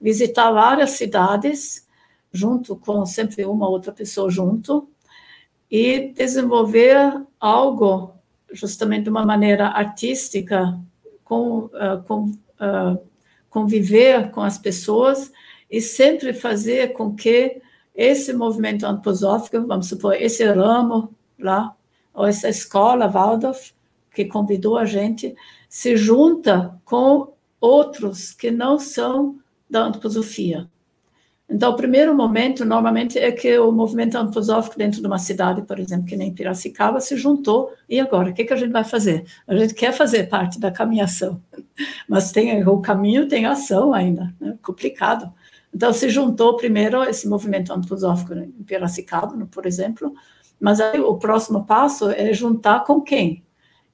visitar 0.01 0.53
várias 0.53 0.91
cidades, 0.91 1.89
junto 2.33 2.77
com 2.77 3.05
sempre 3.05 3.45
uma 3.45 3.69
outra 3.69 3.91
pessoa 3.91 4.31
junto, 4.31 4.89
e 5.69 6.13
desenvolver 6.15 7.21
algo, 7.41 8.15
justamente 8.53 9.05
de 9.05 9.11
uma 9.11 9.27
maneira 9.27 9.71
artística, 9.71 10.79
com, 11.25 11.65
uh, 11.65 12.01
com 12.07 12.27
uh, 12.27 13.03
conviver 13.51 14.31
com 14.31 14.41
as 14.41 14.59
pessoas 14.59 15.33
e 15.69 15.81
sempre 15.81 16.33
fazer 16.33 16.93
com 16.93 17.13
que 17.13 17.61
esse 17.93 18.33
movimento 18.33 18.87
antroposófico, 18.87 19.67
vamos 19.67 19.89
supor, 19.89 20.15
esse 20.15 20.45
ramo 20.45 21.13
lá, 21.37 21.75
ou 22.15 22.25
essa 22.25 22.49
escola 22.49 23.09
Waldorf, 23.09 23.73
que 24.15 24.27
convidou 24.27 24.79
a 24.79 24.85
gente, 24.85 25.35
se 25.73 25.97
junta 25.97 26.79
com 26.85 27.33
outros 27.59 28.31
que 28.31 28.51
não 28.51 28.79
são 28.79 29.39
da 29.71 29.81
antroposofia. 29.81 30.69
Então, 31.49 31.73
o 31.73 31.77
primeiro 31.77 32.15
momento, 32.15 32.63
normalmente, 32.63 33.19
é 33.19 33.33
que 33.33 33.59
o 33.59 33.73
movimento 33.73 34.19
antroposófico 34.19 34.77
dentro 34.77 35.01
de 35.01 35.07
uma 35.07 35.19
cidade, 35.19 35.63
por 35.63 35.81
exemplo, 35.81 36.05
que 36.05 36.15
nem 36.15 36.31
Piracicaba, 36.31 37.01
se 37.01 37.17
juntou, 37.17 37.73
e 37.89 37.99
agora, 37.99 38.29
o 38.29 38.35
que, 38.35 38.45
que 38.45 38.53
a 38.53 38.57
gente 38.57 38.71
vai 38.71 38.85
fazer? 38.85 39.25
A 39.47 39.57
gente 39.57 39.73
quer 39.73 39.93
fazer 39.95 40.29
parte 40.29 40.61
da 40.61 40.71
caminhação, 40.71 41.43
mas 42.07 42.31
tem 42.33 42.63
o 42.69 42.79
caminho, 42.83 43.27
tem 43.27 43.47
ação 43.47 43.95
ainda, 43.95 44.31
né? 44.39 44.59
complicado. 44.63 45.33
Então, 45.75 45.91
se 45.95 46.11
juntou 46.11 46.55
primeiro 46.55 47.03
esse 47.03 47.27
movimento 47.27 47.73
antroposófico 47.73 48.35
em 48.35 48.51
Piracicaba, 48.67 49.35
por 49.51 49.65
exemplo, 49.65 50.13
mas 50.61 50.83
aí 50.83 51.01
o 51.01 51.17
próximo 51.17 51.65
passo 51.65 52.11
é 52.11 52.35
juntar 52.35 52.85
com 52.85 53.01
quem? 53.01 53.43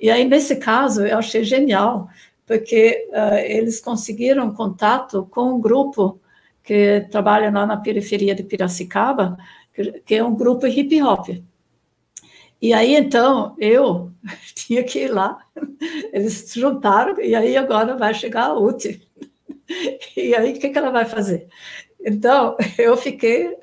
E 0.01 0.11
aí, 0.11 0.25
nesse 0.25 0.57
caso, 0.57 1.07
eu 1.07 1.19
achei 1.19 1.43
genial, 1.45 2.09
porque 2.47 3.09
uh, 3.11 3.37
eles 3.39 3.81
conseguiram 3.81 4.53
contato 4.55 5.27
com 5.31 5.55
um 5.55 5.61
grupo 5.61 6.21
que 6.63 7.07
trabalha 7.11 7.51
lá 7.51 7.67
na 7.67 7.77
periferia 7.77 8.35
de 8.35 8.43
Piracicaba, 8.43 9.37
que, 9.75 9.93
que 10.01 10.15
é 10.15 10.25
um 10.25 10.35
grupo 10.35 10.67
hip 10.67 11.03
hop. 11.03 11.29
E 12.61 12.73
aí, 12.73 12.95
então, 12.95 13.55
eu 13.59 14.13
tinha 14.55 14.83
que 14.85 15.01
ir 15.01 15.09
lá. 15.09 15.39
Eles 16.13 16.35
se 16.35 16.61
juntaram, 16.61 17.21
e 17.21 17.35
aí 17.35 17.57
agora 17.57 17.97
vai 17.97 18.13
chegar 18.15 18.47
a 18.47 18.59
UTI. 18.59 19.07
E 20.17 20.35
aí, 20.35 20.53
o 20.53 20.59
que, 20.59 20.71
que 20.71 20.79
ela 20.79 20.91
vai 20.91 21.05
fazer? 21.05 21.47
Então, 22.01 22.57
eu 22.79 22.97
fiquei 22.97 23.55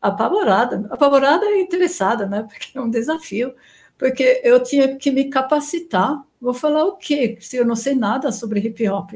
apavorada. 0.00 0.84
Apavorada 0.90 1.44
e 1.46 1.62
interessada, 1.62 2.26
né? 2.26 2.42
Porque 2.42 2.76
é 2.76 2.80
um 2.80 2.90
desafio. 2.90 3.54
Porque 4.02 4.40
eu 4.42 4.60
tinha 4.60 4.96
que 4.96 5.12
me 5.12 5.30
capacitar. 5.30 6.24
Vou 6.40 6.52
falar 6.52 6.84
o 6.86 6.96
quê? 6.96 7.38
Se 7.38 7.56
eu 7.56 7.64
não 7.64 7.76
sei 7.76 7.94
nada 7.94 8.32
sobre 8.32 8.58
hip 8.58 8.88
hop. 8.88 9.12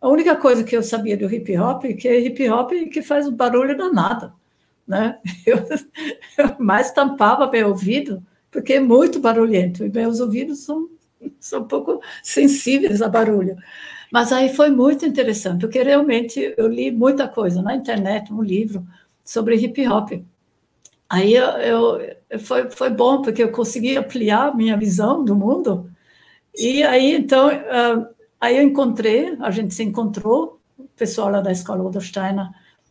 A 0.00 0.08
única 0.08 0.36
coisa 0.36 0.62
que 0.62 0.76
eu 0.76 0.82
sabia 0.84 1.16
do 1.16 1.28
hip 1.28 1.58
hop 1.58 1.86
é 1.86 1.92
que 1.92 2.06
é 2.06 2.20
hip 2.20 2.48
hop 2.48 2.70
que 2.92 3.02
faz 3.02 3.28
barulho 3.28 3.76
danado. 3.76 4.32
Né? 4.86 5.18
Eu, 5.44 5.56
eu 6.38 6.56
mais 6.60 6.92
tampava 6.92 7.50
meu 7.50 7.70
ouvido, 7.70 8.24
porque 8.48 8.74
é 8.74 8.80
muito 8.80 9.18
barulhento, 9.18 9.84
e 9.84 9.90
meus 9.90 10.20
ouvidos 10.20 10.60
são, 10.60 10.88
são 11.40 11.62
um 11.62 11.66
pouco 11.66 12.00
sensíveis 12.22 13.02
a 13.02 13.08
barulho. 13.08 13.56
Mas 14.12 14.30
aí 14.30 14.54
foi 14.54 14.70
muito 14.70 15.04
interessante, 15.04 15.62
porque 15.62 15.82
realmente 15.82 16.54
eu 16.56 16.68
li 16.68 16.92
muita 16.92 17.26
coisa 17.26 17.60
na 17.60 17.74
internet, 17.74 18.32
um 18.32 18.42
livro 18.42 18.86
sobre 19.24 19.56
hip 19.56 19.84
hop. 19.88 20.12
Aí 21.08 21.34
eu, 21.34 21.46
eu, 21.46 22.15
foi, 22.40 22.70
foi 22.70 22.90
bom, 22.90 23.22
porque 23.22 23.42
eu 23.42 23.52
consegui 23.52 23.96
ampliar 23.96 24.54
minha 24.56 24.76
visão 24.76 25.24
do 25.24 25.34
mundo. 25.34 25.90
E 26.54 26.82
aí, 26.82 27.14
então, 27.14 27.48
uh, 27.48 28.16
Aí 28.40 28.58
eu 28.58 28.62
encontrei, 28.62 29.36
a 29.40 29.50
gente 29.50 29.74
se 29.74 29.82
encontrou, 29.82 30.60
o 30.78 30.84
pessoal 30.96 31.30
lá 31.30 31.40
da 31.40 31.50
escola 31.50 31.82
Odersteiner 31.82 32.48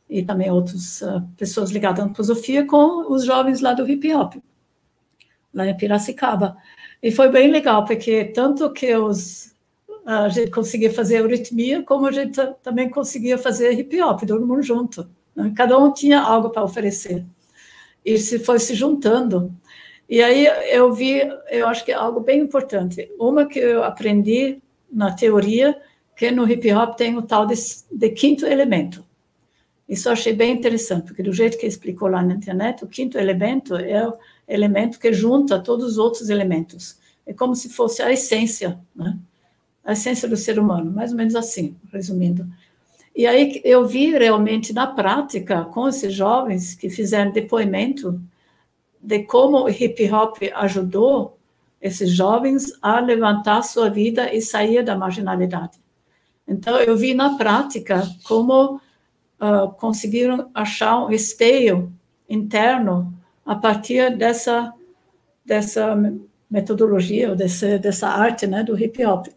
e 0.09 0.23
também 0.23 0.49
outras 0.51 1.01
uh, 1.01 1.21
pessoas 1.37 1.71
ligadas 1.71 1.99
à 1.99 2.03
antroposofia 2.03 2.65
com 2.65 3.11
os 3.11 3.25
jovens 3.25 3.61
lá 3.61 3.73
do 3.73 3.87
hip 3.89 4.13
hop, 4.13 4.35
lá 5.53 5.67
em 5.67 5.77
Piracicaba. 5.77 6.57
E 7.01 7.11
foi 7.11 7.29
bem 7.29 7.51
legal, 7.51 7.85
porque 7.85 8.25
tanto 8.25 8.71
que 8.73 8.95
os, 8.95 9.55
a 10.05 10.29
gente 10.29 10.49
conseguia 10.49 10.91
fazer 10.91 11.19
euritmia, 11.19 11.83
como 11.83 12.07
a 12.07 12.11
gente 12.11 12.39
também 12.63 12.89
conseguia 12.89 13.37
fazer 13.37 13.71
hip 13.73 14.01
hop, 14.01 14.23
todo 14.23 14.45
mundo 14.45 14.63
junto. 14.63 15.07
Né? 15.35 15.53
Cada 15.55 15.77
um 15.77 15.93
tinha 15.93 16.19
algo 16.19 16.49
para 16.49 16.63
oferecer. 16.63 17.23
E 18.05 18.17
se 18.19 18.39
foi 18.39 18.59
se 18.59 18.75
juntando. 18.75 19.51
E 20.07 20.21
aí 20.21 20.45
eu 20.69 20.93
vi, 20.93 21.21
eu 21.49 21.67
acho 21.67 21.83
que 21.83 21.91
é 21.91 21.95
algo 21.95 22.19
bem 22.19 22.39
importante. 22.39 23.11
Uma 23.19 23.47
que 23.47 23.57
eu 23.57 23.83
aprendi 23.83 24.61
na 24.91 25.11
teoria 25.11 25.75
que 26.15 26.31
no 26.31 26.49
hip 26.49 26.71
hop 26.71 26.95
tem 26.95 27.17
o 27.17 27.21
tal 27.21 27.45
de, 27.45 27.55
de, 27.91 28.09
quinto 28.09 28.45
elemento. 28.45 29.03
Isso 29.87 30.07
eu 30.07 30.13
achei 30.13 30.33
bem 30.33 30.53
interessante, 30.53 31.07
porque 31.07 31.21
do 31.21 31.33
jeito 31.33 31.57
que 31.57 31.65
explicou 31.65 32.07
lá 32.07 32.23
na 32.23 32.33
internet, 32.33 32.83
o 32.83 32.87
quinto 32.87 33.17
elemento 33.17 33.75
é 33.75 34.07
o 34.07 34.17
elemento 34.47 34.99
que 34.99 35.11
junta 35.11 35.59
todos 35.59 35.85
os 35.85 35.97
outros 35.97 36.29
elementos. 36.29 36.97
É 37.25 37.33
como 37.33 37.55
se 37.55 37.69
fosse 37.69 38.01
a 38.01 38.11
essência, 38.11 38.79
né? 38.95 39.17
A 39.83 39.93
essência 39.93 40.27
do 40.27 40.37
ser 40.37 40.57
humano, 40.57 40.91
mais 40.91 41.11
ou 41.11 41.17
menos 41.17 41.35
assim, 41.35 41.75
resumindo. 41.91 42.47
E 43.15 43.25
aí 43.25 43.61
eu 43.63 43.85
vi 43.85 44.11
realmente 44.11 44.73
na 44.73 44.87
prática 44.87 45.63
com 45.65 45.87
esses 45.87 46.13
jovens 46.13 46.75
que 46.75 46.89
fizeram 46.89 47.31
depoimento 47.31 48.19
de 49.01 49.23
como 49.23 49.63
o 49.63 49.69
hip 49.69 50.11
hop 50.11 50.37
ajudou 50.55 51.37
esses 51.81 52.09
jovens 52.09 52.73
a 52.81 52.99
levantar 52.99 53.61
sua 53.61 53.89
vida 53.89 54.33
e 54.33 54.41
sair 54.41 54.83
da 54.83 54.97
marginalidade. 54.97 55.79
Então, 56.47 56.77
eu 56.77 56.97
vi 56.97 57.13
na 57.13 57.37
prática 57.37 58.03
como 58.23 58.75
uh, 58.75 59.71
conseguiram 59.77 60.49
achar 60.53 61.05
um 61.05 61.11
esteio 61.11 61.93
interno 62.27 63.13
a 63.45 63.55
partir 63.55 64.15
dessa, 64.17 64.73
dessa 65.45 65.95
metodologia, 66.49 67.29
ou 67.29 67.35
desse, 67.35 67.77
dessa 67.77 68.07
arte 68.09 68.47
né, 68.47 68.63
do 68.63 68.77
hip 68.77 69.03
hop. 69.05 69.27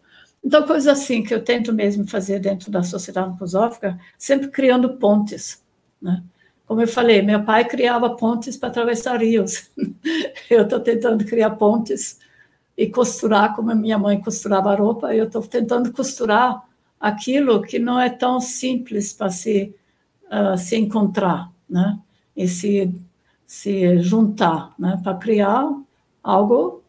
Então, 0.43 0.65
coisas 0.65 0.87
assim 0.87 1.21
que 1.21 1.33
eu 1.33 1.43
tento 1.43 1.73
mesmo 1.73 2.07
fazer 2.07 2.39
dentro 2.39 2.71
da 2.71 2.81
sociedade 2.81 3.27
antroposófica, 3.27 3.99
sempre 4.17 4.47
criando 4.49 4.97
pontes. 4.97 5.63
Né? 6.01 6.23
Como 6.65 6.81
eu 6.81 6.87
falei, 6.87 7.21
meu 7.21 7.43
pai 7.43 7.65
criava 7.65 8.15
pontes 8.15 8.55
para 8.55 8.69
atravessar 8.69 9.21
rios. 9.21 9.69
eu 10.49 10.63
estou 10.63 10.79
tentando 10.79 11.25
criar 11.25 11.51
pontes 11.51 12.19
e 12.77 12.87
costurar 12.87 13.55
como 13.55 13.75
minha 13.75 13.97
mãe 13.97 14.21
costurava 14.21 14.73
roupa, 14.73 15.13
eu 15.13 15.25
estou 15.25 15.41
tentando 15.41 15.91
costurar 15.91 16.63
aquilo 16.99 17.61
que 17.61 17.77
não 17.77 17.99
é 17.99 18.09
tão 18.09 18.39
simples 18.39 19.11
para 19.11 19.29
se, 19.29 19.75
uh, 20.31 20.57
se 20.57 20.77
encontrar, 20.77 21.51
né? 21.69 21.99
E 22.35 22.47
se, 22.47 22.89
se 23.45 23.99
juntar, 23.99 24.73
né? 24.79 24.99
Para 25.03 25.17
criar 25.17 25.69
algo 26.23 26.83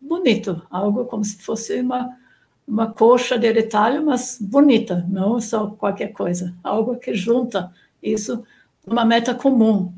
bonito, 0.00 0.62
algo 0.70 1.04
como 1.06 1.24
se 1.24 1.36
fosse 1.42 1.80
uma, 1.80 2.16
uma 2.66 2.92
coxa 2.92 3.38
de 3.38 3.50
retalho, 3.52 4.04
mas 4.04 4.38
bonita, 4.40 5.04
não 5.08 5.40
só 5.40 5.68
qualquer 5.68 6.12
coisa, 6.12 6.54
algo 6.62 6.96
que 6.96 7.14
junta 7.14 7.72
isso 8.02 8.44
uma 8.86 9.04
meta 9.04 9.34
comum. 9.34 9.92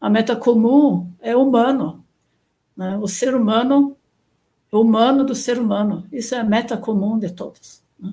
A 0.00 0.08
meta 0.08 0.36
comum 0.36 1.10
é 1.20 1.36
humano, 1.36 2.04
né? 2.76 2.98
O 2.98 3.06
ser 3.06 3.34
humano 3.34 3.96
humano 4.72 5.24
do 5.24 5.34
ser 5.34 5.58
humano. 5.58 6.06
Isso 6.12 6.34
é 6.34 6.38
a 6.38 6.44
meta 6.44 6.76
comum 6.76 7.18
de 7.18 7.30
todos. 7.30 7.82
Né? 7.98 8.12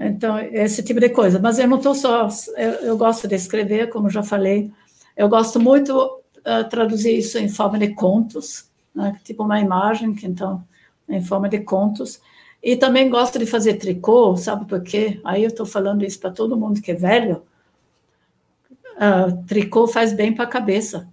Então, 0.00 0.38
esse 0.38 0.82
tipo 0.82 1.00
de 1.00 1.10
coisa. 1.10 1.38
Mas 1.38 1.58
eu 1.58 1.68
não 1.68 1.76
estou 1.76 1.94
só. 1.94 2.28
Eu, 2.56 2.70
eu, 2.86 2.96
gosto 2.96 3.28
de 3.28 3.34
escrever, 3.34 3.90
como 3.90 4.08
já 4.08 4.22
falei. 4.22 4.72
Eu 5.16 5.28
gosto 5.28 5.60
muito 5.60 5.92
uh, 6.38 6.68
traduzir 6.68 7.18
isso 7.18 7.38
em 7.38 7.48
forma 7.48 7.78
de 7.78 7.88
contos, 7.88 8.70
né? 8.94 9.18
tipo 9.24 9.42
uma 9.42 9.60
imagem, 9.60 10.14
que 10.14 10.26
então, 10.26 10.64
em 11.08 11.22
forma 11.22 11.48
de 11.48 11.60
contos. 11.60 12.20
E 12.62 12.76
também 12.76 13.08
gosto 13.08 13.38
de 13.38 13.46
fazer 13.46 13.74
tricô, 13.74 14.36
sabe 14.36 14.66
por 14.66 14.82
quê? 14.82 15.20
Aí 15.24 15.44
eu 15.44 15.48
estou 15.48 15.64
falando 15.64 16.04
isso 16.04 16.18
para 16.18 16.30
todo 16.30 16.56
mundo 16.56 16.82
que 16.82 16.90
é 16.90 16.94
velho. 16.94 17.42
Uh, 18.96 19.44
tricô 19.46 19.86
faz 19.86 20.12
bem 20.12 20.34
para 20.34 20.44
a 20.44 20.48
cabeça. 20.48 21.08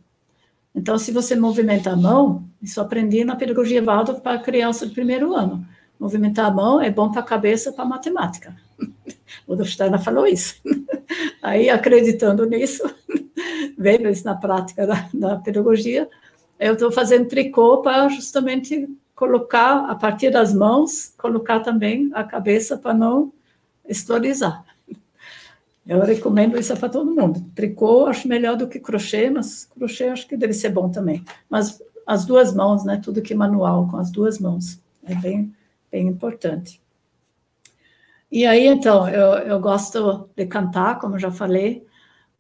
Então, 0.74 0.98
se 0.98 1.12
você 1.12 1.36
movimenta 1.36 1.92
a 1.92 1.96
mão, 1.96 2.44
isso 2.62 2.82
aprendi 2.82 3.24
na 3.24 3.36
pedagogia 3.36 3.82
Waldorf 3.82 4.22
para 4.22 4.40
criança 4.40 4.86
do 4.86 4.94
primeiro 4.94 5.34
ano. 5.34 5.66
Movimentar 6.00 6.48
a 6.48 6.52
mão 6.52 6.82
é 6.82 6.92
bom 6.92 7.10
para 7.10 7.22
a 7.22 7.26
cabeça, 7.26 7.72
para 7.72 7.86
a 7.86 7.88
matemática. 7.88 8.56
O 9.48 9.64
Steiner 9.66 10.02
falou 10.02 10.28
isso. 10.28 10.56
Aí, 11.42 11.70
acreditando 11.70 12.46
nisso, 12.46 12.84
vendo 13.78 14.08
isso 14.08 14.24
na 14.24 14.36
prática 14.36 14.86
da, 14.86 15.10
da 15.14 15.36
pedagogia, 15.38 16.08
eu 16.60 16.74
estou 16.74 16.92
fazendo 16.92 17.28
tricô 17.28 17.82
para 17.82 18.08
justamente 18.10 18.88
colocar, 19.16 19.90
a 19.90 19.96
partir 19.96 20.30
das 20.30 20.54
mãos, 20.54 21.14
colocar 21.18 21.62
também 21.62 22.12
a 22.14 22.24
cabeça 22.24 22.78
para 22.78 22.94
não 22.94 23.32
esclerosar. 23.88 24.66
Eu 25.88 26.02
recomendo 26.02 26.58
isso 26.58 26.76
para 26.76 26.90
todo 26.90 27.14
mundo. 27.14 27.46
Tricô 27.54 28.08
acho 28.08 28.28
melhor 28.28 28.58
do 28.58 28.68
que 28.68 28.80
crochê, 28.80 29.30
mas 29.30 29.66
crochê 29.66 30.06
acho 30.06 30.28
que 30.28 30.36
deve 30.36 30.54
ser 30.54 30.70
bom 30.70 30.90
também. 30.90 31.24
Mas 31.50 31.80
as 32.06 32.26
duas 32.26 32.54
mãos, 32.54 32.84
né? 32.84 33.00
Tudo 33.04 33.22
que 33.22 33.36
manual 33.36 33.88
com 33.88 33.98
as 33.98 34.12
duas 34.12 34.40
mãos 34.40 34.80
é 35.04 35.14
bem, 35.14 35.54
bem 35.92 36.08
importante. 36.08 36.82
E 38.32 38.46
aí, 38.46 38.66
então, 38.66 39.08
eu, 39.08 39.34
eu 39.48 39.60
gosto 39.60 40.28
de 40.36 40.46
cantar, 40.48 41.00
como 41.00 41.20
já 41.20 41.32
falei, 41.32 41.86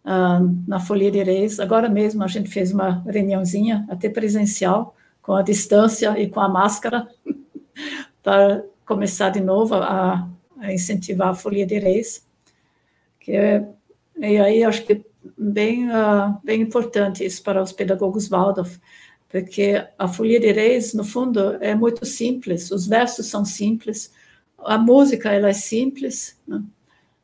uh, 0.03 0.64
na 0.68 0.80
Folia 0.80 1.11
de 1.11 1.23
Reis. 1.23 1.60
Agora 1.60 1.88
mesmo 1.88 2.23
a 2.23 2.27
gente 2.27 2.49
fez 2.49 2.72
uma 2.72 3.03
reuniãozinha, 3.06 3.85
até 3.89 4.10
presencial, 4.10 4.94
com 5.26 5.34
a 5.34 5.41
distância 5.41 6.19
e 6.19 6.30
com 6.30 6.39
a 6.39 6.47
máscara, 6.47 7.07
para 8.22 8.64
começar 8.85 9.30
de 9.30 9.41
novo 9.41 9.76
a, 9.76 10.30
a 10.60 10.73
incentivar 10.73 11.30
a 11.30 11.34
Folia 11.34 11.65
de 11.65 11.80
Reis 11.80 12.26
que 13.26 13.31
é, 13.31 13.68
E 14.18 14.38
aí 14.38 14.64
acho 14.64 14.85
que 14.85 15.03
bem, 15.35 15.89
uh, 15.89 16.38
bem 16.43 16.61
importante 16.61 17.26
isso 17.26 17.41
para 17.41 17.61
os 17.61 17.72
pedagogos 17.72 18.27
Waldorf, 18.27 18.80
porque 19.27 19.84
a 19.97 20.07
Folia 20.07 20.39
de 20.39 20.52
Reis, 20.52 20.93
no 20.93 21.03
fundo, 21.03 21.57
é 21.60 21.73
muito 21.73 22.06
simples, 22.06 22.69
os 22.69 22.85
versos 22.85 23.26
são 23.26 23.43
simples, 23.43 24.14
a 24.60 24.77
música 24.77 25.31
ela 25.31 25.49
é 25.49 25.53
simples, 25.53 26.39
né? 26.47 26.64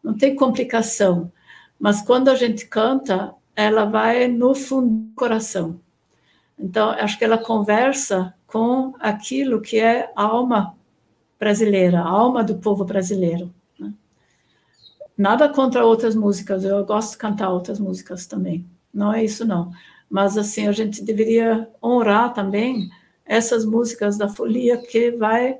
não 0.04 0.18
tem 0.18 0.36
complicação, 0.36 1.32
mas 1.80 2.02
quando 2.02 2.30
a 2.30 2.36
gente 2.36 2.66
canta, 2.66 3.36
ela 3.56 3.86
vai 3.86 4.28
no 4.28 4.56
fundo 4.56 5.06
do 5.06 5.14
coração. 5.14 5.80
Então, 6.62 6.92
acho 6.92 7.18
que 7.18 7.26
ela 7.26 7.40
conversa 7.40 8.34
com 8.46 8.94
aquilo 9.00 9.62
que 9.62 9.80
é 9.80 10.12
a 10.16 10.24
alma 10.24 10.76
brasileira, 11.40 12.02
a 12.02 12.08
alma 12.08 12.44
do 12.44 12.56
povo 12.56 12.86
brasileiro. 12.86 13.52
Né? 13.80 13.92
Nada 15.18 15.50
contra 15.50 15.84
outras 15.84 16.16
músicas, 16.16 16.64
eu 16.64 16.86
gosto 16.86 17.14
de 17.14 17.18
cantar 17.18 17.50
outras 17.50 17.80
músicas 17.80 18.28
também, 18.28 18.64
não 18.94 19.12
é 19.12 19.24
isso 19.24 19.44
não. 19.44 19.72
Mas, 20.08 20.38
assim, 20.38 20.68
a 20.68 20.72
gente 20.72 21.04
deveria 21.04 21.68
honrar 21.82 22.34
também 22.34 22.90
essas 23.26 23.66
músicas 23.66 24.18
da 24.18 24.30
folia 24.30 24.78
que 24.78 25.12
vai, 25.12 25.58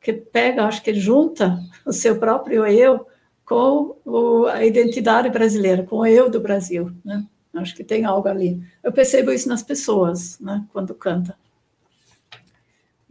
que 0.00 0.12
pega, 0.12 0.64
acho 0.64 0.82
que 0.82 0.94
junta 0.94 1.60
o 1.86 1.92
seu 1.92 2.18
próprio 2.18 2.66
eu 2.66 3.06
com 3.44 4.46
a 4.50 4.64
identidade 4.64 5.28
brasileira, 5.28 5.82
com 5.84 5.98
o 5.98 6.06
eu 6.06 6.30
do 6.30 6.40
Brasil, 6.40 6.90
né? 7.04 7.24
Acho 7.54 7.74
que 7.74 7.84
tem 7.84 8.04
algo 8.04 8.28
ali. 8.28 8.62
Eu 8.82 8.92
percebo 8.92 9.32
isso 9.32 9.48
nas 9.48 9.62
pessoas, 9.62 10.38
né, 10.38 10.64
quando 10.72 10.94
canta. 10.94 11.36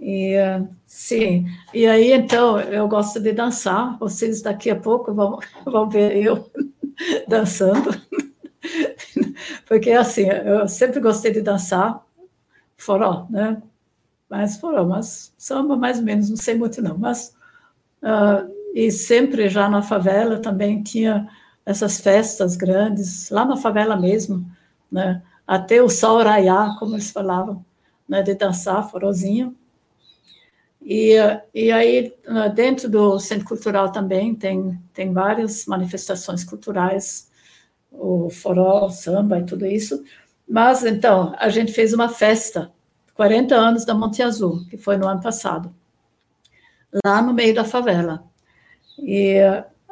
E, 0.02 0.36
sim, 0.86 1.46
e 1.74 1.86
aí 1.86 2.14
então 2.14 2.60
eu 2.60 2.88
gosto 2.88 3.20
de 3.20 3.34
dançar. 3.34 3.98
Vocês 4.00 4.42
daqui 4.42 4.70
a 4.70 4.76
pouco 4.76 5.14
vão, 5.14 5.40
vão 5.66 5.90
ver 5.90 6.16
eu 6.16 6.50
dançando, 7.28 7.90
porque 9.68 9.92
assim 9.92 10.28
eu 10.30 10.68
sempre 10.68 11.02
gostei 11.02 11.34
de 11.34 11.42
dançar 11.42 12.02
forró, 12.78 13.28
né? 13.30 13.62
Mais 14.30 14.58
forró, 14.58 14.86
mas 14.86 15.34
samba 15.38 15.76
mais 15.76 15.98
ou 16.00 16.06
menos, 16.06 16.30
não 16.30 16.38
sei 16.38 16.56
muito 16.56 16.82
não, 16.82 16.98
mas 16.98 17.36
uh, 18.02 18.50
e 18.74 18.92
sempre 18.92 19.50
já 19.50 19.68
na 19.70 19.82
favela 19.82 20.40
também 20.40 20.82
tinha 20.82 21.28
essas 21.70 22.00
festas 22.00 22.56
grandes, 22.56 23.30
lá 23.30 23.46
na 23.46 23.56
favela 23.56 23.96
mesmo, 23.96 24.44
né? 24.92 25.22
até 25.46 25.80
o 25.80 25.88
sol 25.88 26.24
raiar, 26.24 26.80
como 26.80 26.96
eles 26.96 27.12
falavam, 27.12 27.64
né? 28.08 28.24
de 28.24 28.34
dançar 28.34 28.90
forozinho. 28.90 29.56
E, 30.82 31.14
e 31.54 31.72
aí, 31.72 32.12
dentro 32.56 32.90
do 32.90 33.20
Centro 33.20 33.46
Cultural 33.46 33.92
também 33.92 34.34
tem, 34.34 34.82
tem 34.92 35.14
várias 35.14 35.68
manifestações 35.68 36.44
culturais, 36.44 37.30
o 37.92 38.32
forró, 38.32 38.88
o 38.88 38.90
samba 38.90 39.38
e 39.38 39.46
tudo 39.46 39.68
isso. 39.68 40.04
Mas, 40.48 40.84
então, 40.84 41.36
a 41.38 41.50
gente 41.50 41.72
fez 41.72 41.94
uma 41.94 42.10
festa, 42.10 42.72
40 43.14 43.54
anos 43.54 43.86
da 43.86 43.94
Monte 43.94 44.24
Azul, 44.24 44.66
que 44.72 44.78
foi 44.78 44.98
no 44.98 45.08
ano 45.08 45.22
passado, 45.22 45.72
lá 47.06 47.22
no 47.22 47.32
meio 47.32 47.54
da 47.54 47.64
favela. 47.64 48.24
E 48.98 49.38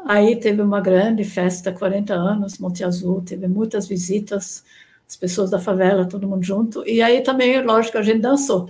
aí 0.07 0.35
teve 0.39 0.61
uma 0.61 0.81
grande 0.81 1.23
festa, 1.23 1.71
40 1.71 2.13
anos, 2.13 2.57
Monte 2.57 2.83
Azul, 2.83 3.21
teve 3.21 3.47
muitas 3.47 3.87
visitas, 3.87 4.63
as 5.07 5.15
pessoas 5.15 5.49
da 5.49 5.59
favela, 5.59 6.07
todo 6.07 6.27
mundo 6.27 6.43
junto. 6.43 6.87
E 6.87 7.01
aí 7.01 7.21
também, 7.21 7.61
lógico, 7.61 7.97
a 7.97 8.01
gente 8.01 8.21
dançou. 8.21 8.69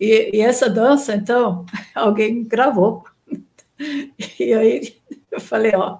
E, 0.00 0.36
e 0.36 0.40
essa 0.40 0.68
dança, 0.68 1.14
então, 1.14 1.64
alguém 1.94 2.44
gravou. 2.44 3.04
E 4.38 4.52
aí 4.54 4.96
eu 5.30 5.40
falei, 5.40 5.72
ó, 5.74 5.98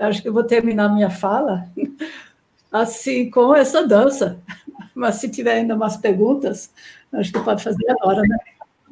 acho 0.00 0.22
que 0.22 0.30
vou 0.30 0.44
terminar 0.44 0.88
minha 0.88 1.10
fala 1.10 1.70
assim, 2.72 3.30
com 3.30 3.54
essa 3.54 3.86
dança. 3.86 4.40
Mas 4.94 5.16
se 5.16 5.28
tiver 5.28 5.54
ainda 5.54 5.74
umas 5.74 5.96
perguntas, 5.96 6.72
acho 7.12 7.32
que 7.32 7.40
pode 7.40 7.62
fazer 7.62 7.90
agora, 7.90 8.22
né? 8.22 8.36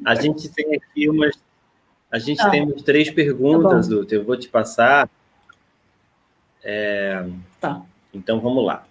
A 0.05 0.15
gente 0.15 0.49
tem 0.49 0.75
aqui 0.75 1.09
umas 1.09 1.35
a 2.11 2.19
gente 2.19 2.37
tá. 2.37 2.49
tem 2.49 2.69
três 2.83 3.09
perguntas, 3.09 3.87
tá 3.87 3.95
Eu 4.09 4.25
vou 4.25 4.35
te 4.35 4.49
passar. 4.49 5.09
É... 6.61 7.25
Tá. 7.59 7.81
Então 8.13 8.39
vamos 8.41 8.65
lá. 8.65 8.83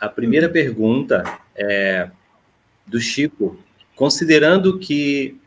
A 0.00 0.08
primeira 0.08 0.48
pergunta 0.48 1.22
é 1.54 2.10
do 2.86 3.00
Chico. 3.00 3.56
Considerando 3.94 4.78
que 4.78 5.40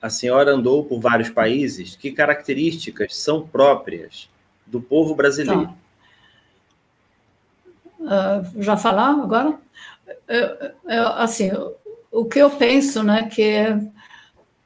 a 0.00 0.10
senhora 0.10 0.52
andou 0.52 0.84
por 0.84 1.00
vários 1.00 1.30
países, 1.30 1.96
que 1.96 2.12
características 2.12 3.16
são 3.16 3.46
próprias 3.46 4.28
do 4.66 4.80
povo 4.80 5.14
brasileiro? 5.14 5.74
Tá. 7.98 8.44
Uh, 8.54 8.62
já 8.62 8.76
falar 8.76 9.10
agora? 9.10 9.58
Eu, 10.28 10.70
eu, 10.86 11.08
assim, 11.14 11.50
o 12.10 12.24
que 12.26 12.38
eu 12.38 12.50
penso, 12.50 13.02
né, 13.02 13.28
que 13.28 13.42
é 13.42 13.80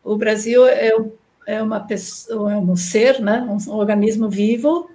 o 0.02 0.16
Brasil 0.16 0.66
é, 0.66 0.93
é 1.47 1.62
uma 1.62 1.81
pessoa, 1.81 2.52
é 2.52 2.56
um 2.56 2.77
ser, 2.77 3.20
né, 3.20 3.40
um 3.43 3.72
organismo 3.72 4.28
vivo, 4.28 4.90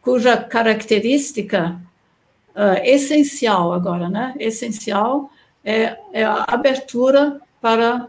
cuja 0.00 0.36
característica 0.36 1.80
uh, 2.54 2.80
essencial 2.84 3.72
agora, 3.72 4.08
né, 4.08 4.34
essencial 4.38 5.30
é, 5.64 5.98
é 6.12 6.24
a 6.24 6.44
abertura 6.48 7.40
para 7.60 8.08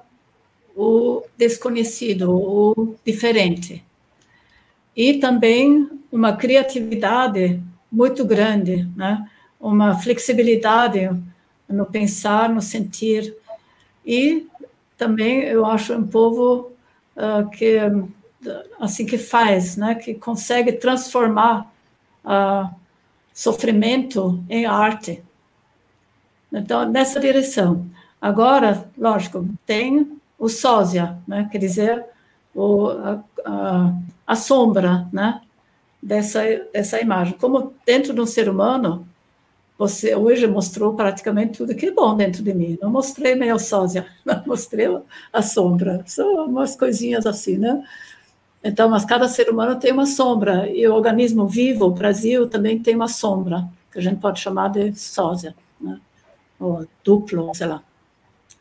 o 0.76 1.24
desconhecido, 1.36 2.32
o 2.32 2.96
diferente. 3.04 3.84
E 4.96 5.16
também 5.16 5.90
uma 6.12 6.34
criatividade 6.34 7.62
muito 7.92 8.24
grande, 8.24 8.88
né? 8.96 9.28
uma 9.60 9.98
flexibilidade 10.00 11.10
no 11.68 11.86
pensar, 11.86 12.50
no 12.50 12.62
sentir. 12.62 13.36
E 14.06 14.48
também 14.98 15.44
eu 15.44 15.66
acho 15.66 15.94
um 15.94 16.08
povo 16.08 16.72
uh, 17.16 17.50
que 17.52 17.78
assim 18.80 19.06
que 19.06 19.18
faz, 19.18 19.78
né, 19.78 19.96
que 19.96 20.14
consegue 20.16 20.74
transformar 20.74 21.72
uh, 22.26 22.70
sofrimento 23.34 24.44
em 24.50 24.66
arte. 24.66 25.24
Então 26.52 26.90
nessa 26.90 27.20
direção. 27.20 27.86
Agora, 28.20 28.90
lógico, 28.98 29.48
tem 29.66 30.20
o 30.40 30.50
sósia, 30.50 31.18
né, 31.28 31.48
quer 31.52 31.60
dizer 31.60 32.06
o, 32.54 32.90
a, 32.90 33.24
a, 33.46 33.94
a 34.26 34.36
sombra, 34.36 35.08
né, 35.14 35.42
dessa 36.02 36.42
dessa 36.74 37.00
imagem. 37.00 37.36
Como 37.40 37.74
dentro 37.86 38.14
de 38.14 38.22
um 38.22 38.26
ser 38.26 38.50
humano 38.50 39.07
você 39.78 40.16
hoje 40.16 40.48
mostrou 40.48 40.94
praticamente 40.96 41.60
tudo 41.60 41.76
que 41.76 41.88
é 41.88 41.92
bom 41.92 42.16
dentro 42.16 42.44
de 42.44 42.54
mim. 42.54 42.78
Não 42.82 42.90
mostrei 42.90 43.36
meio 43.36 43.60
sósia, 43.60 44.08
não 44.26 44.42
mostrei 44.46 44.88
a 45.32 45.42
sombra. 45.42 46.04
São 46.06 46.46
umas 46.46 46.76
coisinhas 46.76 47.26
assim, 47.26 47.58
né? 47.58 47.84
Então, 48.64 48.90
mas 48.90 49.06
cada 49.06 49.28
ser 49.28 49.50
humano 49.50 49.80
tem 49.80 49.94
uma 49.94 50.06
sombra. 50.06 50.68
E 50.70 50.88
o 50.88 50.96
organismo 50.96 51.48
vivo, 51.48 51.86
o 51.86 51.92
Brasil, 51.92 52.50
também 52.50 52.80
tem 52.80 52.96
uma 52.96 53.08
sombra, 53.08 53.68
que 53.92 54.00
a 54.00 54.02
gente 54.02 54.20
pode 54.20 54.40
chamar 54.40 54.70
de 54.70 54.94
sósia, 54.96 55.56
né? 55.80 56.00
ou 56.60 56.86
duplo, 57.04 57.54
sei 57.54 57.68
lá. 57.68 57.84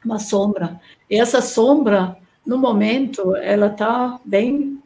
Uma 0.04 0.18
sombra. 0.18 0.78
E 1.10 1.18
essa 1.18 1.40
sombra, 1.40 2.16
no 2.46 2.58
momento, 2.58 3.34
ela 3.36 3.68
está 3.68 4.20
bem, 4.24 4.80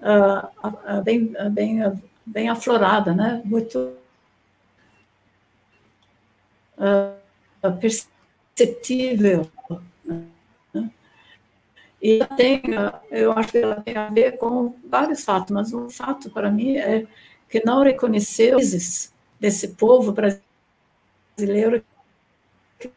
uh, 0.00 1.02
bem, 1.02 1.32
bem, 1.52 2.02
bem 2.26 2.48
aflorada, 2.48 3.14
né? 3.14 3.40
Muito 3.44 3.92
uh, 6.78 7.72
perceptível. 7.80 9.50
Né? 10.04 10.90
E 12.00 12.24
tem, 12.36 12.62
eu 13.10 13.32
acho 13.32 13.50
que 13.50 13.58
ela 13.58 13.80
tem 13.80 13.96
a 13.96 14.08
ver 14.08 14.38
com 14.38 14.74
vários 14.88 15.24
fatos, 15.24 15.50
mas 15.50 15.72
um 15.72 15.88
fato 15.90 16.30
para 16.30 16.50
mim 16.50 16.76
é 16.76 17.06
que 17.48 17.64
não 17.64 17.82
reconheceu 17.82 18.58
desse 19.40 19.68
povo 19.68 20.12
brasileiro 20.12 21.84
que 22.78 22.90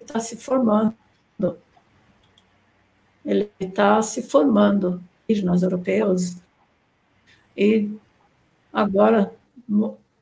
está 0.00 0.20
se 0.20 0.36
formando. 0.36 0.94
Ele 3.24 3.50
está 3.58 4.02
se 4.02 4.22
formando, 4.22 5.02
indígenas 5.26 5.62
europeus, 5.62 6.36
e 7.56 7.90
agora 8.72 9.34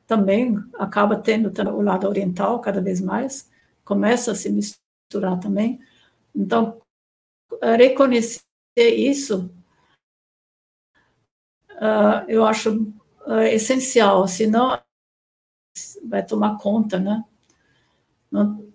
também 0.07 0.57
acaba 0.75 1.15
tendo 1.17 1.51
o 1.71 1.81
lado 1.81 2.07
oriental 2.07 2.59
cada 2.59 2.81
vez 2.81 2.99
mais, 3.01 3.49
começa 3.83 4.31
a 4.31 4.35
se 4.35 4.49
misturar 4.49 5.39
também. 5.39 5.79
Então, 6.35 6.81
reconhecer 7.77 8.41
isso, 8.77 9.49
uh, 11.71 12.25
eu 12.27 12.45
acho 12.45 12.93
uh, 13.25 13.41
essencial, 13.51 14.27
senão 14.27 14.79
vai 16.05 16.25
tomar 16.25 16.57
conta, 16.57 16.99
né? 16.99 17.23
Não, 18.31 18.67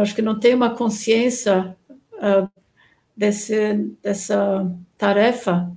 acho 0.00 0.14
que 0.14 0.22
não 0.22 0.38
tem 0.38 0.54
uma 0.54 0.74
consciência 0.74 1.76
uh, 2.14 2.50
desse, 3.16 3.74
dessa 4.02 4.70
tarefa 4.96 5.70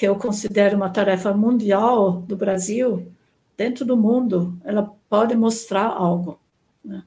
que 0.00 0.08
eu 0.08 0.16
considero 0.16 0.78
uma 0.78 0.88
tarefa 0.88 1.34
mundial 1.34 2.22
do 2.22 2.34
Brasil, 2.34 3.12
dentro 3.54 3.84
do 3.84 3.98
mundo, 3.98 4.58
ela 4.64 4.94
pode 5.10 5.36
mostrar 5.36 5.88
algo, 5.88 6.40
né? 6.82 7.02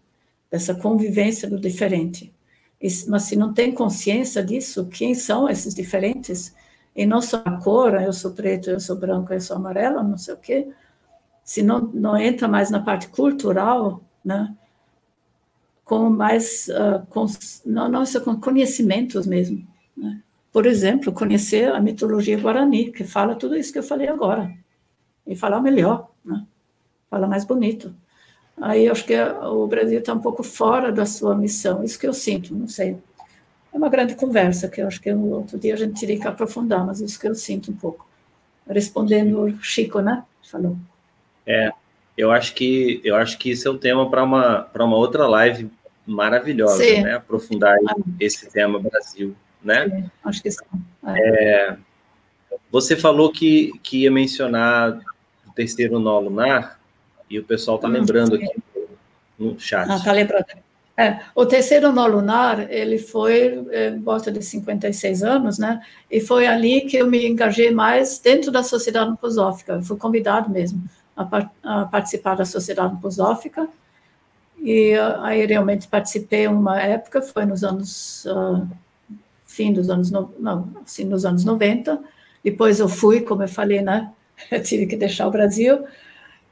dessa 0.52 0.76
convivência 0.76 1.50
do 1.50 1.60
diferente. 1.60 2.32
Mas 3.08 3.24
se 3.24 3.36
não 3.36 3.52
tem 3.52 3.72
consciência 3.72 4.44
disso, 4.44 4.86
quem 4.90 5.16
são 5.16 5.50
esses 5.50 5.74
diferentes? 5.74 6.54
E 6.96 7.04
não 7.04 7.20
só 7.20 7.42
a 7.44 7.58
cor, 7.58 8.00
eu 8.00 8.14
sou 8.14 8.30
preto, 8.30 8.70
eu 8.70 8.80
sou 8.80 8.96
branco, 8.96 9.34
eu 9.34 9.42
sou 9.42 9.56
amarelo, 9.56 10.04
não 10.04 10.16
sei 10.20 10.36
o 10.36 10.38
quê. 10.38 10.68
Se 11.44 11.64
não, 11.64 11.90
não 11.96 12.16
entra 12.16 12.48
mais 12.48 12.70
na 12.70 12.80
parte 12.80 13.08
cultural, 13.08 14.04
né? 14.24 14.56
com 15.84 16.12
mais 16.12 16.68
uh, 16.68 17.04
com, 17.10 17.26
não, 17.66 17.90
não, 17.90 18.04
isso, 18.04 18.22
com 18.22 18.40
conhecimentos 18.40 19.26
mesmo. 19.26 19.68
Né? 19.98 20.22
Por 20.54 20.68
exemplo, 20.68 21.12
conhecer 21.12 21.72
a 21.72 21.82
mitologia 21.82 22.40
guarani, 22.40 22.92
que 22.92 23.04
fala 23.04 23.34
tudo 23.34 23.58
isso 23.58 23.74
que 23.74 23.80
eu 23.80 23.84
falei 23.84 24.08
agora, 24.08 24.54
e 25.26 25.36
falar 25.36 25.60
melhor, 25.60 26.12
né? 26.24 26.46
fala 27.10 27.28
mais 27.28 27.44
bonito. 27.44 27.94
Aí 28.62 28.86
eu 28.86 28.92
acho 28.92 29.04
que 29.04 29.20
o 29.20 29.66
Brasil 29.66 29.98
está 29.98 30.14
um 30.14 30.20
pouco 30.20 30.44
fora 30.44 30.92
da 30.92 31.08
sua 31.08 31.36
missão, 31.36 31.84
isso 31.84 31.98
que 31.98 32.08
eu 32.08 32.14
sinto, 32.14 32.56
não 32.56 32.68
sei. 32.68 32.98
É 33.74 33.78
uma 33.78 33.90
grande 33.90 34.14
conversa, 34.14 34.70
que 34.70 34.80
eu 34.80 34.88
acho 34.88 35.02
que 35.02 35.12
outro 35.12 35.58
dia 35.58 35.74
a 35.74 35.78
gente 35.78 36.00
teria 36.00 36.20
que 36.20 36.28
aprofundar, 36.28 36.86
mas 36.86 37.02
isso 37.02 37.20
que 37.20 37.28
eu 37.28 37.34
sinto 37.34 37.72
um 37.72 37.76
pouco. 37.76 38.08
Respondendo 38.68 39.42
o 39.42 39.64
Chico, 39.64 40.02
né? 40.02 40.24
Falou. 40.44 40.78
É, 41.48 41.72
eu 42.16 42.32
acho 42.32 42.54
que 42.54 43.02
eu 43.04 43.16
acho 43.16 43.40
que 43.40 43.50
isso 43.50 43.68
é 43.68 43.72
um 43.72 43.78
tema 43.78 44.08
para 44.08 44.24
uma 44.24 44.62
para 44.62 44.86
uma 44.86 44.96
outra 44.96 45.28
live 45.28 45.70
maravilhosa, 46.06 46.84
sim. 46.84 47.02
né? 47.02 47.16
Aprofundar 47.16 47.76
ah. 47.88 47.96
esse 48.20 48.50
tema 48.50 48.80
Brasil, 48.80 49.36
né? 49.64 49.90
Sim, 49.90 50.12
acho 50.26 50.44
que 50.44 50.52
sim. 50.52 50.66
É. 51.06 51.70
É, 51.72 51.78
você 52.72 52.96
falou 52.96 53.32
que, 53.32 53.72
que 53.82 54.04
ia 54.04 54.12
mencionar 54.12 55.00
o 55.48 55.52
terceiro 55.52 56.00
nó 56.00 56.20
lunar 56.20 56.80
e 57.30 57.40
o 57.40 57.44
pessoal 57.44 57.78
está 57.78 57.88
hum, 57.88 57.92
lembrando 57.92 58.36
aqui 58.36 58.50
no 59.38 59.60
chat. 59.60 59.90
Ah, 59.90 59.96
está 59.96 60.12
lembrando. 60.12 60.46
É, 60.96 61.22
o 61.34 61.46
terceiro 61.46 61.92
nó 61.92 62.06
lunar, 62.06 62.72
ele 62.72 63.00
foi 63.00 63.66
é, 63.72 63.90
em 63.90 64.00
volta 64.00 64.32
de 64.32 64.44
56 64.44 65.24
anos, 65.24 65.58
né? 65.58 65.82
E 66.10 66.20
foi 66.20 66.46
ali 66.46 66.82
que 66.82 66.98
eu 66.98 67.08
me 67.10 67.28
engajei 67.28 67.72
mais 67.72 68.20
dentro 68.20 68.52
da 68.52 68.62
sociedade 68.62 69.06
antroposófica. 69.06 69.74
Eu 69.74 69.82
fui 69.82 69.98
convidado 69.98 70.52
mesmo 70.52 70.84
a, 71.18 71.50
a 71.64 71.86
participar 71.86 72.36
da 72.36 72.46
sociedade 72.46 72.90
antroposófica 72.90 73.68
e 74.64 74.94
aí 75.22 75.46
realmente 75.46 75.88
participei 75.88 76.48
uma 76.48 76.80
época, 76.80 77.22
foi 77.22 77.46
nos 77.46 77.64
anos 77.66 78.26
uh, 78.26 78.66
fim 79.54 79.72
dos 79.72 79.90
anos 79.90 80.10
no, 80.10 80.34
não, 80.40 80.70
assim, 80.84 81.04
nos 81.04 81.26
anos 81.26 81.46
90. 81.46 82.00
Depois 82.44 82.80
eu 82.80 82.90
fui, 82.90 83.22
como 83.22 83.44
eu 83.44 83.48
falei, 83.48 83.82
né? 83.82 84.12
Eu 84.52 84.62
tive 84.62 84.88
que 84.88 84.98
deixar 84.98 85.28
o 85.28 85.32
Brasil. 85.32 85.86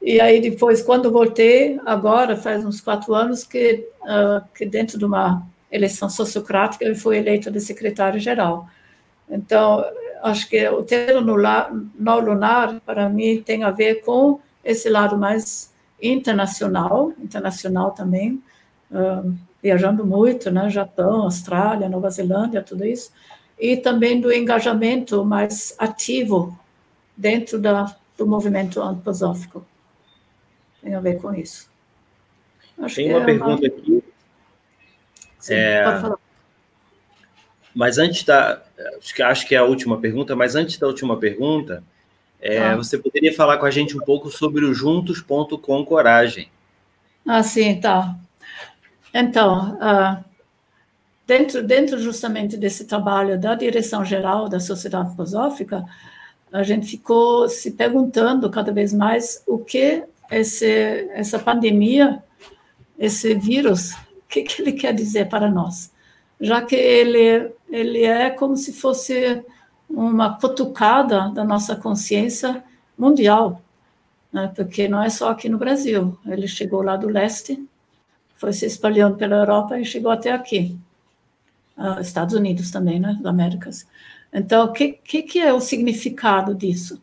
E 0.00 0.20
aí 0.20 0.40
depois, 0.40 0.82
quando 0.82 1.10
voltei, 1.10 1.80
agora 1.84 2.36
faz 2.36 2.64
uns 2.64 2.80
quatro 2.80 3.12
anos 3.12 3.44
que, 3.44 3.86
uh, 4.02 4.42
que 4.54 4.64
dentro 4.64 4.98
de 4.98 5.04
uma 5.04 5.46
eleição 5.70 6.08
sociocrática 6.08 6.84
eu 6.84 6.94
fui 6.94 7.18
eleita 7.18 7.50
de 7.50 7.60
secretário-geral. 7.60 8.68
Então, 9.28 9.84
acho 10.22 10.48
que 10.48 10.68
o 10.68 10.82
termo 10.84 11.20
no 11.20 11.34
lunar, 12.20 12.80
para 12.86 13.08
mim, 13.08 13.42
tem 13.44 13.64
a 13.64 13.70
ver 13.70 14.02
com 14.02 14.40
esse 14.64 14.88
lado 14.88 15.16
mais 15.18 15.72
internacional, 16.00 17.12
internacional 17.18 17.90
também, 17.90 18.42
uh, 18.90 19.34
viajando 19.62 20.04
muito, 20.04 20.50
né, 20.50 20.68
Japão, 20.68 21.22
Austrália, 21.22 21.88
Nova 21.88 22.10
Zelândia, 22.10 22.62
tudo 22.62 22.84
isso, 22.84 23.12
e 23.58 23.76
também 23.76 24.20
do 24.20 24.32
engajamento 24.32 25.24
mais 25.24 25.74
ativo 25.78 26.58
dentro 27.16 27.58
da, 27.58 27.94
do 28.18 28.26
movimento 28.26 28.80
antroposófico. 28.80 29.64
Tem 30.82 30.94
a 30.94 31.00
ver 31.00 31.20
com 31.20 31.32
isso. 31.32 31.70
Acho 32.78 32.96
Tem 32.96 33.10
uma 33.10 33.22
é 33.22 33.24
pergunta 33.24 33.62
uma... 33.62 33.66
aqui. 33.68 34.04
Sim, 35.38 35.54
é... 35.54 35.84
pode 35.84 36.00
falar. 36.00 36.18
Mas 37.74 37.96
antes 37.96 38.24
da. 38.24 38.60
Acho 39.24 39.46
que 39.46 39.54
é 39.54 39.58
a 39.58 39.64
última 39.64 39.98
pergunta, 39.98 40.36
mas 40.36 40.54
antes 40.54 40.76
da 40.76 40.86
última 40.86 41.16
pergunta, 41.16 41.82
é, 42.42 42.58
tá. 42.58 42.76
Você 42.76 42.98
poderia 42.98 43.32
falar 43.32 43.56
com 43.58 43.66
a 43.66 43.70
gente 43.70 43.96
um 43.96 44.00
pouco 44.00 44.28
sobre 44.28 44.64
o 44.64 44.74
Juntos.com 44.74 45.84
Coragem? 45.84 46.50
Ah, 47.24 47.40
sim, 47.40 47.80
tá. 47.80 48.16
Então, 49.12 49.76
uh, 49.76 50.24
dentro, 51.26 51.62
dentro 51.62 51.98
justamente 51.98 52.56
desse 52.56 52.86
trabalho 52.86 53.38
da 53.38 53.54
direção 53.54 54.04
geral 54.04 54.48
da 54.48 54.58
Sociedade 54.58 55.04
Antroposófica, 55.04 55.84
a 56.52 56.62
gente 56.62 56.86
ficou 56.86 57.48
se 57.48 57.72
perguntando 57.72 58.50
cada 58.50 58.72
vez 58.72 58.92
mais 58.92 59.42
o 59.46 59.58
que 59.58 60.04
esse, 60.30 61.08
essa 61.12 61.38
pandemia, 61.38 62.22
esse 62.98 63.34
vírus, 63.34 63.92
o 63.92 64.28
que, 64.28 64.42
que 64.42 64.62
ele 64.62 64.72
quer 64.72 64.94
dizer 64.94 65.28
para 65.28 65.50
nós? 65.50 65.92
Já 66.40 66.60
que 66.62 66.74
ele, 66.74 67.52
ele 67.70 68.04
é 68.04 68.30
como 68.30 68.56
se 68.56 68.72
fosse 68.72 69.42
uma 69.88 70.38
cutucada 70.38 71.30
da 71.30 71.44
nossa 71.44 71.76
consciência 71.76 72.64
mundial, 72.96 73.62
né? 74.32 74.50
porque 74.54 74.88
não 74.88 75.02
é 75.02 75.08
só 75.08 75.30
aqui 75.30 75.48
no 75.48 75.58
Brasil. 75.58 76.18
Ele 76.26 76.48
chegou 76.48 76.82
lá 76.82 76.96
do 76.96 77.08
leste, 77.08 77.62
foi 78.42 78.52
se 78.52 78.66
espalhando 78.66 79.16
pela 79.16 79.36
Europa 79.36 79.78
e 79.78 79.84
chegou 79.84 80.10
até 80.10 80.32
aqui, 80.32 80.76
uh, 81.78 82.00
Estados 82.00 82.34
Unidos 82.34 82.72
também, 82.72 82.98
né, 82.98 83.16
das 83.22 83.32
Américas. 83.32 83.86
Então, 84.32 84.64
o 84.64 84.72
que, 84.72 84.94
que, 84.94 85.22
que, 85.22 85.38
é 85.38 85.52
o 85.52 85.60
significado 85.60 86.52
disso? 86.52 87.00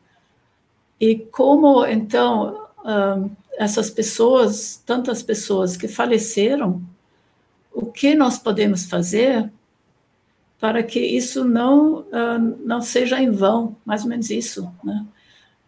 E 1.00 1.16
como, 1.16 1.86
então, 1.86 2.68
uh, 2.80 3.32
essas 3.58 3.90
pessoas, 3.90 4.84
tantas 4.86 5.24
pessoas 5.24 5.78
que 5.78 5.88
faleceram, 5.88 6.84
o 7.74 7.86
que 7.86 8.16
nós 8.16 8.38
podemos 8.38 8.90
fazer 8.90 9.50
para 10.60 10.84
que 10.84 11.00
isso 11.00 11.46
não, 11.46 12.00
uh, 12.00 12.58
não 12.66 12.82
seja 12.82 13.22
em 13.22 13.32
vão, 13.32 13.78
mais 13.86 14.04
ou 14.04 14.10
menos 14.10 14.30
isso. 14.30 14.70
Né? 14.84 15.06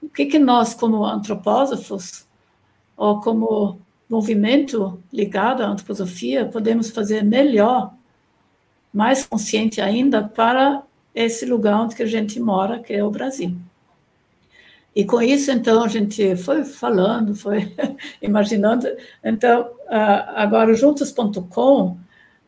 O 0.02 0.10
que, 0.10 0.26
que 0.26 0.38
nós, 0.38 0.74
como 0.74 1.06
antropósofos, 1.06 2.28
ou 2.98 3.22
como 3.22 3.80
movimento 4.12 5.02
ligado 5.12 5.64
à 5.64 5.68
antroposofia, 5.68 6.46
podemos 6.46 6.90
fazer 6.90 7.24
melhor, 7.24 7.94
mais 8.94 9.26
consciente 9.26 9.80
ainda, 9.80 10.22
para 10.22 10.84
esse 11.16 11.46
lugar 11.46 11.80
onde 11.80 12.04
a 12.04 12.06
gente 12.06 12.38
mora, 12.38 12.80
que 12.80 12.94
é 12.94 13.02
o 13.02 13.10
Brasil. 13.10 13.56
E 14.94 15.06
com 15.06 15.22
isso, 15.22 15.50
então, 15.50 15.82
a 15.82 15.88
gente 15.88 16.36
foi 16.36 16.66
falando, 16.66 17.34
foi 17.34 17.74
imaginando. 18.22 18.86
Então, 19.24 19.70
agora, 19.88 20.74
juntos.com 20.74 21.98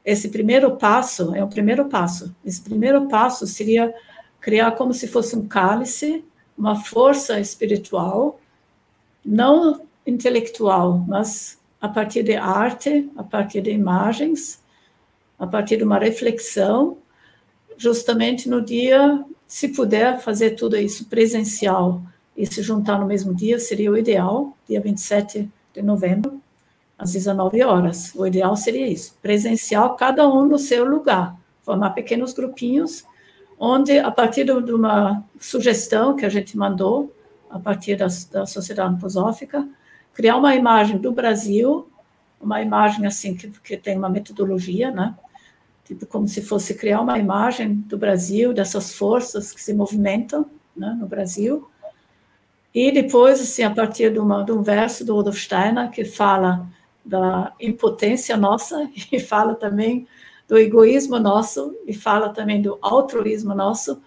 esse 0.04 0.28
primeiro 0.28 0.76
passo 0.76 1.34
é 1.34 1.42
o 1.42 1.48
primeiro 1.48 1.86
passo. 1.86 2.36
Esse 2.44 2.62
primeiro 2.62 3.08
passo 3.08 3.48
seria 3.48 3.94
criar 4.42 4.72
como 4.72 4.94
se 4.94 5.08
fosse 5.08 5.34
um 5.34 5.48
cálice, 5.48 6.26
uma 6.58 6.76
força 6.76 7.40
espiritual, 7.40 8.38
não 9.26 9.82
intelectual, 10.06 11.04
mas 11.08 11.60
a 11.80 11.88
partir 11.88 12.24
de 12.24 12.36
arte, 12.36 13.10
a 13.18 13.24
partir 13.24 13.62
de 13.62 13.72
imagens, 13.72 14.62
a 15.38 15.46
partir 15.46 15.78
de 15.78 15.84
uma 15.84 15.98
reflexão, 15.98 16.98
justamente 17.78 18.48
no 18.48 18.62
dia, 18.62 19.24
se 19.48 19.70
puder 19.70 20.20
fazer 20.22 20.52
tudo 20.52 20.78
isso 20.78 21.06
presencial 21.06 22.02
e 22.36 22.46
se 22.46 22.62
juntar 22.64 23.00
no 23.00 23.06
mesmo 23.06 23.34
dia, 23.34 23.60
seria 23.60 23.92
o 23.92 23.98
ideal, 23.98 24.58
dia 24.68 24.82
27 24.82 25.50
de 25.74 25.82
novembro 25.82 26.42
às 26.98 27.12
19 27.12 27.62
horas. 27.64 28.14
O 28.16 28.26
ideal 28.26 28.56
seria 28.56 28.88
isso, 28.88 29.18
presencial, 29.22 29.96
cada 29.96 30.28
um 30.28 30.46
no 30.46 30.58
seu 30.58 30.86
lugar, 30.86 31.36
formar 31.62 31.92
pequenos 31.92 32.34
grupinhos, 32.34 33.04
onde, 33.60 34.00
a 34.00 34.10
partir 34.10 34.46
de 34.46 34.72
uma 34.72 35.24
sugestão 35.40 36.16
que 36.16 36.26
a 36.26 36.30
gente 36.30 36.58
mandou, 36.58 37.14
a 37.50 37.60
partir 37.60 37.96
da, 37.96 38.08
da 38.32 38.46
Sociedade 38.46 38.90
Antroposófica, 38.90 39.68
criar 40.14 40.38
uma 40.38 40.56
imagem 40.56 40.98
do 40.98 41.12
Brasil, 41.12 41.90
uma 42.40 42.62
imagem 42.62 43.06
assim 43.06 43.36
que, 43.36 43.50
que 43.50 43.78
tem 43.78 43.98
uma 43.98 44.10
metodologia, 44.10 44.92
né? 44.92 45.16
Tipo, 45.86 46.06
como 46.06 46.28
se 46.28 46.42
fosse 46.42 46.76
criar 46.76 47.02
uma 47.02 47.20
imagem 47.20 47.76
do 47.76 47.98
Brasil, 47.98 48.54
dessas 48.54 48.94
forças 48.96 49.52
que 49.52 49.62
se 49.62 49.74
movimentam 49.74 50.50
né, 50.76 50.96
no 50.98 51.08
Brasil. 51.08 51.70
E 52.74 52.92
depois, 52.92 53.42
assim, 53.42 53.64
a 53.64 53.70
partir 53.70 54.12
de, 54.12 54.20
uma, 54.20 54.44
de 54.44 54.52
um 54.52 54.62
verso 54.62 55.06
do 55.06 55.14
Rudolf 55.14 55.38
Steiner, 55.38 55.92
que 55.92 56.06
fala 56.06 56.68
da 57.04 57.54
impotência 57.60 58.38
nossa 58.38 58.90
e 59.12 59.20
fala 59.20 59.56
também 59.56 60.08
do 60.48 60.58
egoísmo 60.58 61.20
nosso 61.20 61.76
e 61.86 61.94
fala 61.94 62.30
também 62.30 62.62
do 62.62 62.78
altruísmo 62.82 63.54
nosso. 63.54 64.02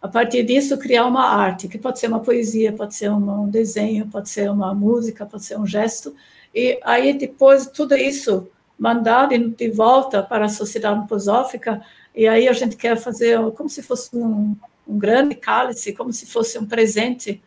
A 0.00 0.08
partir 0.08 0.42
disso, 0.44 0.78
criar 0.78 1.06
uma 1.06 1.24
arte, 1.24 1.68
que 1.68 1.78
pode 1.78 1.98
ser 1.98 2.08
uma 2.08 2.20
poesia, 2.20 2.72
pode 2.72 2.94
ser 2.94 3.10
um 3.10 3.48
desenho, 3.48 4.06
pode 4.06 4.28
ser 4.28 4.50
uma 4.50 4.74
música, 4.74 5.26
pode 5.26 5.44
ser 5.44 5.58
um 5.58 5.66
gesto. 5.66 6.14
E 6.54 6.78
aí, 6.84 7.12
depois, 7.16 7.66
tudo 7.66 7.96
isso 7.96 8.48
mandar 8.78 9.28
de 9.28 9.70
volta 9.70 10.22
para 10.22 10.44
a 10.44 10.48
sociedade 10.48 10.96
antroposófica, 10.96 11.82
e 12.14 12.28
aí 12.28 12.46
a 12.46 12.52
gente 12.52 12.76
quer 12.76 12.96
fazer 12.96 13.38
como 13.52 13.68
se 13.68 13.82
fosse 13.82 14.14
um, 14.16 14.54
um 14.86 14.98
grande 14.98 15.34
cálice, 15.34 15.92
como 15.92 16.12
se 16.12 16.26
fosse 16.26 16.58
um 16.58 16.66
presente 16.66 17.42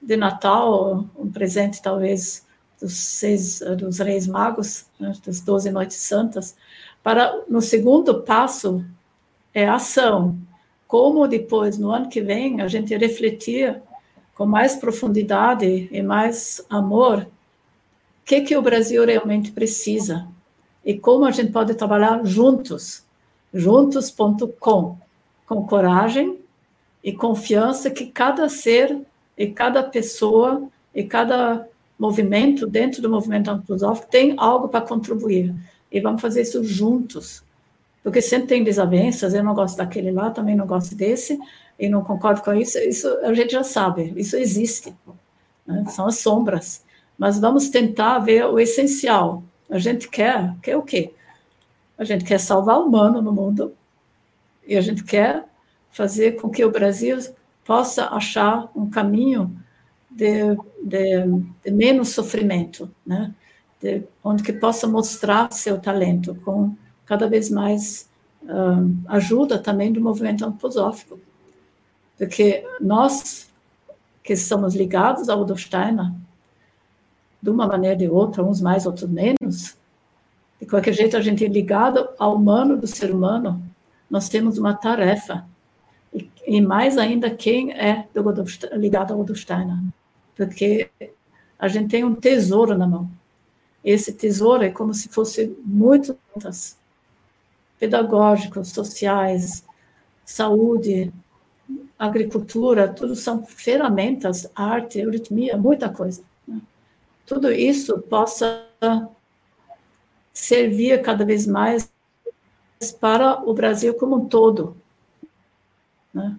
de 0.00 0.16
Natal, 0.16 1.06
um 1.16 1.30
presente 1.30 1.82
talvez 1.82 2.46
dos 2.80 2.94
seis 2.94 3.60
dos 3.78 3.98
Reis 3.98 4.26
Magos, 4.26 4.86
né, 4.98 5.12
das 5.24 5.40
doze 5.40 5.70
noites 5.70 5.98
santas, 5.98 6.56
para 7.02 7.42
no 7.48 7.60
segundo 7.60 8.22
passo 8.22 8.84
é 9.52 9.68
ação. 9.68 10.38
Como 10.90 11.28
depois 11.28 11.78
no 11.78 11.92
ano 11.92 12.08
que 12.08 12.20
vem 12.20 12.60
a 12.60 12.66
gente 12.66 12.96
refletir 12.96 13.80
com 14.34 14.44
mais 14.44 14.74
profundidade 14.74 15.88
e 15.88 16.02
mais 16.02 16.66
amor 16.68 17.28
o 17.28 18.24
que 18.24 18.40
que 18.40 18.56
o 18.56 18.62
Brasil 18.62 19.06
realmente 19.06 19.52
precisa 19.52 20.26
e 20.84 20.98
como 20.98 21.26
a 21.26 21.30
gente 21.30 21.52
pode 21.52 21.74
trabalhar 21.74 22.24
juntos, 22.24 23.04
juntos.com, 23.54 24.98
com 25.46 25.64
coragem 25.64 26.40
e 27.04 27.12
confiança 27.12 27.88
que 27.88 28.06
cada 28.06 28.48
ser 28.48 29.00
e 29.38 29.46
cada 29.46 29.84
pessoa 29.84 30.68
e 30.92 31.04
cada 31.04 31.68
movimento 31.96 32.66
dentro 32.66 33.00
do 33.00 33.08
movimento 33.08 33.48
antroposófico 33.48 34.10
tem 34.10 34.34
algo 34.36 34.68
para 34.68 34.84
contribuir. 34.84 35.54
E 35.92 36.00
vamos 36.00 36.20
fazer 36.20 36.42
isso 36.42 36.64
juntos. 36.64 37.44
Porque 38.02 38.22
sempre 38.22 38.48
tem 38.48 38.64
desavenças, 38.64 39.34
eu 39.34 39.44
não 39.44 39.54
gosto 39.54 39.76
daquele 39.76 40.10
lá, 40.10 40.30
também 40.30 40.56
não 40.56 40.66
gosto 40.66 40.94
desse, 40.94 41.38
e 41.78 41.88
não 41.88 42.02
concordo 42.02 42.42
com 42.42 42.52
isso, 42.54 42.78
isso 42.78 43.08
a 43.22 43.32
gente 43.34 43.52
já 43.52 43.62
sabe, 43.62 44.12
isso 44.16 44.36
existe. 44.36 44.94
Né? 45.66 45.84
São 45.88 46.06
as 46.06 46.18
sombras. 46.18 46.84
Mas 47.18 47.38
vamos 47.38 47.68
tentar 47.68 48.18
ver 48.20 48.46
o 48.46 48.58
essencial. 48.58 49.42
A 49.68 49.78
gente 49.78 50.08
quer, 50.08 50.54
quer 50.62 50.76
o 50.76 50.82
quê? 50.82 51.12
A 51.98 52.04
gente 52.04 52.24
quer 52.24 52.38
salvar 52.38 52.78
o 52.78 52.86
humano 52.86 53.20
no 53.20 53.32
mundo, 53.32 53.74
e 54.66 54.76
a 54.76 54.80
gente 54.80 55.04
quer 55.04 55.44
fazer 55.90 56.32
com 56.40 56.48
que 56.48 56.64
o 56.64 56.70
Brasil 56.70 57.18
possa 57.64 58.06
achar 58.06 58.70
um 58.74 58.88
caminho 58.88 59.54
de, 60.10 60.56
de, 60.82 61.24
de 61.64 61.70
menos 61.70 62.10
sofrimento, 62.10 62.90
né? 63.06 63.34
De, 63.80 64.02
onde 64.22 64.42
que 64.42 64.52
possa 64.52 64.86
mostrar 64.86 65.52
seu 65.52 65.78
talento 65.78 66.34
com 66.44 66.74
cada 67.10 67.26
vez 67.26 67.50
mais 67.50 68.08
uh, 68.44 68.96
ajuda 69.08 69.58
também 69.58 69.92
do 69.92 70.00
movimento 70.00 70.44
antroposófico. 70.44 71.18
Porque 72.16 72.64
nós, 72.80 73.50
que 74.22 74.36
somos 74.36 74.76
ligados 74.76 75.28
ao 75.28 75.40
Udo 75.40 75.58
Steiner, 75.58 76.12
de 77.42 77.50
uma 77.50 77.66
maneira 77.66 77.96
ou 77.96 77.98
de 77.98 78.08
outra, 78.08 78.44
uns 78.44 78.60
mais, 78.60 78.86
outros 78.86 79.10
menos, 79.10 79.76
de 80.60 80.66
qualquer 80.68 80.92
jeito, 80.92 81.16
a 81.16 81.20
gente 81.20 81.44
é 81.44 81.48
ligado 81.48 82.08
ao 82.16 82.36
humano 82.36 82.76
do 82.76 82.86
ser 82.86 83.10
humano, 83.10 83.60
nós 84.08 84.28
temos 84.28 84.56
uma 84.56 84.74
tarefa. 84.74 85.44
E, 86.14 86.30
e 86.46 86.60
mais 86.60 86.96
ainda, 86.96 87.28
quem 87.28 87.72
é 87.72 88.06
do, 88.14 88.22
ligado 88.78 89.12
ao 89.12 89.18
Udo 89.18 89.34
Steiner 89.34 89.78
porque 90.36 90.88
a 91.58 91.68
gente 91.68 91.90
tem 91.90 92.02
um 92.04 92.14
tesouro 92.14 92.78
na 92.78 92.86
mão. 92.86 93.10
Esse 93.84 94.12
tesouro 94.12 94.62
é 94.64 94.70
como 94.70 94.94
se 94.94 95.08
fosse 95.08 95.54
muitos 95.64 96.14
pedagógicos, 97.80 98.68
sociais, 98.68 99.64
saúde, 100.24 101.12
agricultura, 101.98 102.86
tudo 102.92 103.16
são 103.16 103.44
ferramentas, 103.44 104.50
arte, 104.54 104.98
euritmia, 104.98 105.56
muita 105.56 105.88
coisa. 105.88 106.22
Né? 106.46 106.60
Tudo 107.26 107.50
isso 107.50 107.98
possa 108.02 108.66
servir 110.32 111.00
cada 111.02 111.24
vez 111.24 111.46
mais 111.46 111.90
para 113.00 113.42
o 113.42 113.52
Brasil 113.54 113.94
como 113.94 114.16
um 114.16 114.28
todo. 114.28 114.76
Né? 116.12 116.38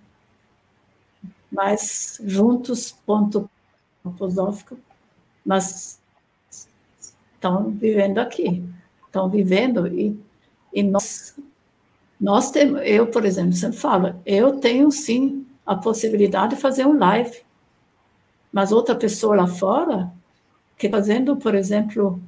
Mas 1.52 2.20
juntos.com 2.24 3.50
filosófico, 4.16 4.78
mas 5.46 6.00
estão 7.34 7.72
vivendo 7.72 8.20
aqui, 8.20 8.64
estão 9.06 9.30
vivendo 9.30 9.88
e, 9.88 10.20
e 10.74 10.84
nós, 10.84 11.38
nós 12.20 12.52
temos, 12.52 12.82
eu, 12.84 13.08
por 13.08 13.26
exemplo, 13.26 13.54
sempre 13.54 13.78
falo, 13.78 14.16
eu 14.26 14.60
tenho 14.60 14.92
sim 14.92 15.46
a 15.66 15.76
possibilidade 15.76 16.56
de 16.56 16.62
fazer 16.62 16.86
um 16.86 16.98
live, 16.98 17.42
mas 18.52 18.72
outra 18.72 18.96
pessoa 18.96 19.36
lá 19.36 19.48
fora, 19.48 20.12
que 20.78 20.90
fazendo, 20.90 21.38
por 21.38 21.56
exemplo, 21.56 22.20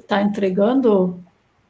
está 0.00 0.22
entregando 0.22 1.22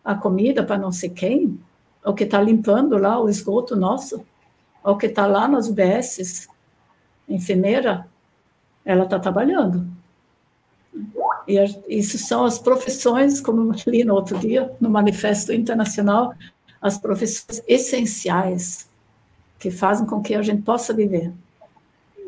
a 0.04 0.14
comida 0.14 0.64
para 0.64 0.78
não 0.78 0.90
sei 0.90 1.10
quem, 1.10 1.60
ou 2.04 2.14
que 2.14 2.24
está 2.24 2.40
limpando 2.40 2.96
lá 2.96 3.20
o 3.20 3.28
esgoto 3.28 3.76
nosso, 3.76 4.24
ou 4.82 4.96
que 4.96 5.06
está 5.06 5.26
lá 5.26 5.46
nas 5.46 5.68
UBSs, 5.68 6.48
enfermeira, 7.28 8.08
ela 8.84 9.04
está 9.04 9.18
trabalhando. 9.18 9.86
E 11.46 11.56
isso 11.88 12.18
são 12.18 12.44
as 12.44 12.58
profissões, 12.58 13.40
como 13.40 13.72
eu 13.72 13.76
li 13.86 14.04
no 14.04 14.14
outro 14.14 14.38
dia, 14.38 14.72
no 14.80 14.90
Manifesto 14.90 15.52
Internacional, 15.52 16.34
as 16.80 16.98
profissões 16.98 17.62
essenciais 17.66 18.88
que 19.58 19.70
fazem 19.70 20.06
com 20.06 20.20
que 20.20 20.34
a 20.34 20.42
gente 20.42 20.62
possa 20.62 20.92
viver. 20.92 21.32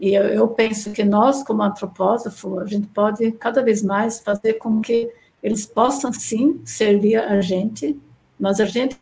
E 0.00 0.14
eu, 0.14 0.48
penso 0.48 0.92
que 0.92 1.04
nós, 1.04 1.42
como 1.42 1.62
antropósofo, 1.62 2.58
a 2.58 2.66
gente 2.66 2.86
pode 2.88 3.32
cada 3.32 3.62
vez 3.62 3.82
mais 3.82 4.20
fazer 4.20 4.54
com 4.54 4.80
que 4.80 5.10
eles 5.42 5.66
possam 5.66 6.12
sim 6.12 6.60
servir 6.64 7.16
a 7.16 7.40
gente, 7.40 7.98
mas 8.38 8.60
a 8.60 8.64
gente 8.64 8.98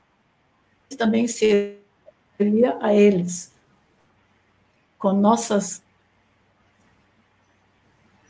também 0.97 1.27
servir 1.27 2.77
a 2.81 2.95
eles 2.95 3.53
com 4.99 5.13
nossas 5.13 5.83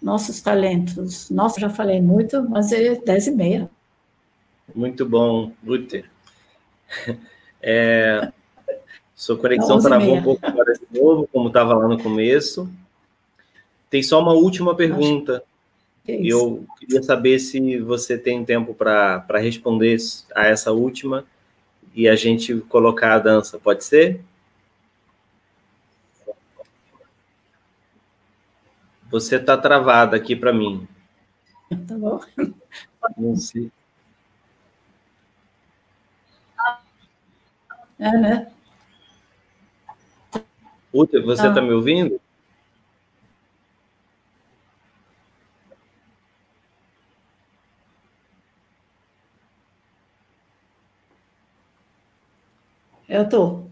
nossos 0.02 0.40
talentos. 0.40 1.30
Nossa, 1.30 1.60
já 1.60 1.70
falei 1.70 2.00
muito, 2.00 2.42
mas 2.48 2.72
é 2.72 2.96
dez 2.96 3.26
e 3.26 3.30
meia. 3.30 3.70
Muito 4.74 5.06
bom, 5.06 5.52
Luther. 5.64 6.04
É, 7.64 8.32
sua 9.14 9.36
conexão 9.38 9.80
travou 9.80 10.16
um 10.16 10.22
pouco 10.22 10.44
agora 10.44 10.72
de 10.72 11.00
novo, 11.00 11.28
como 11.32 11.46
estava 11.46 11.74
lá 11.74 11.86
no 11.86 11.96
começo. 12.02 12.68
Tem 13.88 14.02
só 14.02 14.20
uma 14.20 14.32
última 14.32 14.74
pergunta. 14.74 15.44
É 16.08 16.16
eu 16.20 16.66
queria 16.76 17.00
saber 17.04 17.38
se 17.38 17.78
você 17.78 18.18
tem 18.18 18.44
tempo 18.44 18.74
para 18.74 19.38
responder 19.38 19.96
a 20.34 20.46
essa 20.46 20.72
última 20.72 21.24
e 21.94 22.08
a 22.08 22.16
gente 22.16 22.56
colocar 22.62 23.14
a 23.14 23.18
dança, 23.20 23.60
pode 23.60 23.84
ser? 23.84 24.20
Você 29.12 29.36
está 29.36 29.58
travada 29.58 30.16
aqui 30.16 30.34
para 30.34 30.54
mim. 30.54 30.88
Tá 31.86 31.98
bom. 31.98 32.18
Não 33.18 33.36
sei. 33.36 33.70
É, 37.98 38.10
né? 38.10 38.52
Uta, 40.90 41.20
você 41.20 41.46
está 41.46 41.60
ah. 41.60 41.62
me 41.62 41.72
ouvindo? 41.74 42.18
Eu 53.06 53.24
estou. 53.24 53.70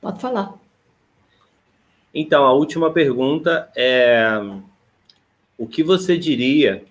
Pode 0.00 0.20
falar. 0.20 0.59
Então, 2.12 2.44
a 2.44 2.52
última 2.52 2.92
pergunta 2.92 3.70
é: 3.76 4.30
o 5.56 5.66
que 5.66 5.82
você 5.82 6.18
diria 6.18 6.84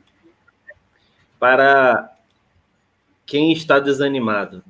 para 1.40 2.14
quem 3.26 3.52
está 3.52 3.80
desanimado? 3.80 4.64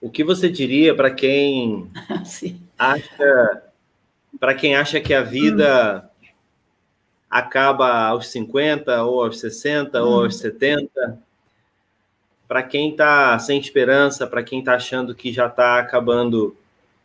O 0.00 0.10
que 0.10 0.24
você 0.24 0.48
diria 0.50 0.94
para 0.94 1.10
quem 1.10 1.90
acha 2.78 3.62
para 4.40 4.54
quem 4.54 4.74
acha 4.74 5.00
que 5.00 5.14
a 5.14 5.22
vida 5.22 6.10
hum. 6.22 6.26
acaba 7.30 8.06
aos 8.06 8.28
50 8.28 9.02
ou 9.04 9.22
aos 9.22 9.38
60 9.38 10.02
hum. 10.02 10.06
ou 10.06 10.24
aos 10.24 10.36
70? 10.36 11.18
Para 12.46 12.62
quem 12.62 12.90
está 12.90 13.38
sem 13.38 13.58
esperança, 13.58 14.26
para 14.26 14.42
quem 14.42 14.58
está 14.58 14.74
achando 14.74 15.14
que 15.14 15.32
já 15.32 15.46
está 15.46 15.78
acabando 15.78 16.56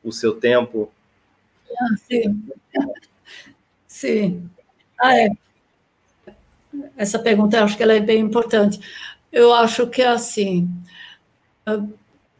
o 0.03 0.11
seu 0.11 0.33
tempo, 0.33 0.91
ah, 1.77 1.95
sim. 2.07 2.43
Sim. 3.87 4.49
Ah, 4.99 5.17
é. 5.17 5.29
Essa 6.95 7.19
pergunta, 7.19 7.63
acho 7.63 7.75
que 7.75 7.83
ela 7.83 7.93
é 7.93 7.99
bem 7.99 8.19
importante. 8.19 8.79
Eu 9.31 9.53
acho 9.53 9.87
que 9.87 10.01
é 10.01 10.07
assim, 10.07 10.69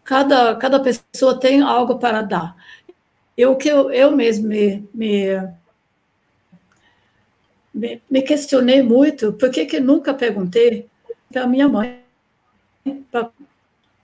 cada, 0.03 0.55
cada 0.55 0.79
pessoa 0.79 1.39
tem 1.39 1.61
algo 1.61 1.99
para 1.99 2.21
dar. 2.21 2.55
Eu 3.37 3.55
que 3.55 3.69
eu, 3.69 3.91
eu 3.91 4.11
mesmo 4.11 4.47
me, 4.47 4.87
me, 4.93 5.25
me, 8.09 8.21
questionei 8.21 8.81
muito, 8.81 9.33
por 9.33 9.49
que, 9.51 9.65
que 9.65 9.79
nunca 9.79 10.13
perguntei 10.13 10.87
para 11.31 11.47
minha 11.47 11.69
mãe 11.69 12.03
para 13.11 13.31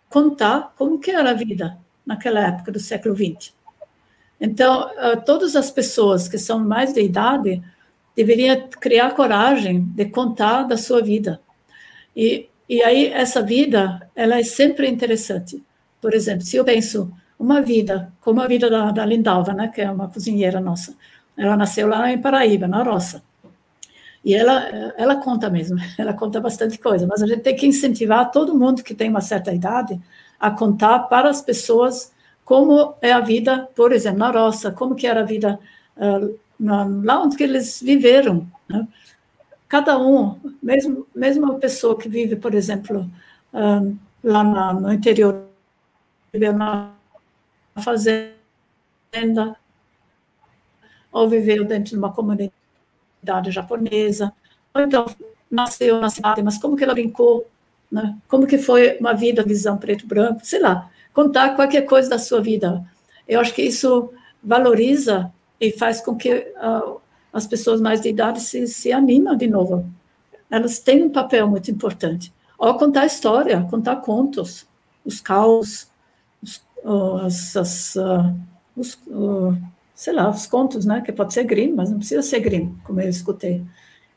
contar 0.10 0.74
como 0.78 1.00
que 1.00 1.12
era 1.12 1.32
a 1.32 1.34
vida 1.34 1.78
naquela 2.06 2.48
época 2.48 2.72
do 2.72 2.80
século 2.80 3.16
XX. 3.16 3.55
Então, 4.46 4.92
uh, 4.92 5.20
todas 5.26 5.56
as 5.56 5.72
pessoas 5.72 6.28
que 6.28 6.38
são 6.38 6.60
mais 6.60 6.94
de 6.94 7.02
idade 7.02 7.64
deveriam 8.16 8.70
criar 8.80 9.16
coragem 9.16 9.82
de 9.96 10.06
contar 10.06 10.64
da 10.64 10.78
sua 10.78 11.02
vida. 11.02 11.42
E, 12.16 12.48
e 12.70 12.84
aí, 12.84 13.08
essa 13.08 13.42
vida, 13.42 14.08
ela 14.16 14.38
é 14.38 14.44
sempre 14.44 14.88
interessante. 14.88 15.64
Por 16.00 16.14
exemplo, 16.14 16.46
se 16.46 16.58
eu 16.58 16.64
penso 16.64 17.12
uma 17.40 17.60
vida, 17.60 18.14
como 18.22 18.40
a 18.40 18.48
vida 18.48 18.70
da, 18.70 18.92
da 18.92 19.04
Lindalva, 19.04 19.52
né, 19.52 19.68
que 19.68 19.82
é 19.82 19.90
uma 19.90 20.08
cozinheira 20.08 20.60
nossa. 20.60 20.96
Ela 21.36 21.58
nasceu 21.58 21.88
lá 21.88 22.12
em 22.12 22.22
Paraíba, 22.22 22.68
na 22.68 22.84
roça. 22.84 23.24
E 24.24 24.34
ela, 24.34 24.94
ela 24.96 25.16
conta 25.18 25.50
mesmo, 25.50 25.78
ela 25.98 26.14
conta 26.14 26.40
bastante 26.40 26.78
coisa, 26.78 27.08
mas 27.08 27.22
a 27.24 27.28
gente 27.28 27.42
tem 27.42 27.56
que 27.56 27.66
incentivar 27.66 28.32
todo 28.32 28.58
mundo 28.58 28.84
que 28.84 28.94
tem 28.94 29.10
uma 29.10 29.22
certa 29.22 29.52
idade 29.52 30.00
a 30.40 30.52
contar 30.52 31.00
para 31.00 31.30
as 31.30 31.42
pessoas 31.42 32.14
como 32.46 32.96
é 33.02 33.12
a 33.12 33.20
vida, 33.20 33.68
por 33.76 33.92
exemplo, 33.92 34.20
na 34.20 34.30
roça, 34.30 34.72
como 34.72 34.96
que 34.96 35.08
era 35.08 35.22
a 35.22 35.26
vida 35.26 35.60
uh, 35.98 36.40
na, 36.60 36.86
lá 36.86 37.24
onde 37.24 37.44
eles 37.44 37.82
viveram. 37.82 38.48
Né? 38.70 38.88
Cada 39.68 39.98
um, 39.98 40.40
mesmo, 40.62 41.08
mesmo 41.14 41.44
uma 41.44 41.56
pessoa 41.56 41.98
que 41.98 42.08
vive, 42.08 42.36
por 42.36 42.54
exemplo, 42.54 43.10
uh, 43.52 43.98
lá 44.24 44.44
na, 44.44 44.74
no 44.74 44.94
interior, 44.94 45.48
na 46.56 46.92
fazenda, 47.82 48.36
ou 51.12 51.28
viveu 51.28 51.66
dentro 51.66 51.92
de 51.92 51.98
uma 51.98 52.14
comunidade 52.14 53.50
japonesa, 53.50 54.32
ou 54.72 54.82
então 54.82 55.08
nasceu 55.50 56.00
na 56.00 56.12
cidade, 56.12 56.44
mas 56.44 56.60
como 56.60 56.76
que 56.76 56.84
ela 56.84 56.94
brincou, 56.94 57.48
né? 57.92 58.16
como 58.28 58.46
que 58.46 58.60
foi 58.60 58.98
uma 59.00 59.14
vida, 59.14 59.42
visão 59.42 59.78
preto-branco, 59.78 60.42
sei 60.44 60.60
lá, 60.60 60.92
contar 61.16 61.56
qualquer 61.56 61.84
coisa 61.84 62.10
da 62.10 62.20
sua 62.20 62.42
vida. 62.42 62.86
Eu 63.28 63.40
acho 63.40 63.54
que 63.54 63.64
isso 63.64 64.12
valoriza 64.44 65.34
e 65.60 65.72
faz 65.72 66.02
com 66.02 66.16
que 66.16 66.32
uh, 66.32 67.00
as 67.34 67.48
pessoas 67.48 67.80
mais 67.80 68.02
de 68.02 68.10
idade 68.10 68.42
se, 68.42 68.68
se 68.68 68.92
animam 68.92 69.36
de 69.36 69.48
novo. 69.48 69.90
Elas 70.52 70.78
têm 70.78 71.02
um 71.04 71.10
papel 71.10 71.48
muito 71.48 71.72
importante. 71.72 72.32
Ou 72.60 72.78
contar 72.78 73.06
história, 73.06 73.66
contar 73.72 73.96
contos, 73.98 74.68
os 75.06 75.22
caos, 75.22 75.88
os, 76.84 77.56
as, 77.56 77.96
uh, 77.96 78.36
os, 78.76 78.94
uh, 79.08 79.58
sei 79.96 80.14
lá, 80.14 80.30
os 80.30 80.46
contos, 80.46 80.86
né? 80.86 81.02
Que 81.02 81.14
pode 81.14 81.34
ser 81.34 81.46
grim, 81.46 81.74
mas 81.74 81.90
não 81.90 81.98
precisa 81.98 82.22
ser 82.22 82.42
grim, 82.42 82.78
como 82.84 83.00
eu 83.00 83.10
escutei. 83.10 83.64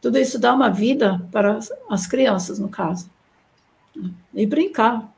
Tudo 0.01 0.19
isso 0.19 0.39
dá 0.39 0.53
uma 0.53 0.69
vida 0.69 1.25
para 1.31 1.61
as 1.89 2.07
crianças, 2.07 2.59
no 2.59 2.69
caso. 2.69 3.09
E 4.35 4.47
brincar. 4.47 5.12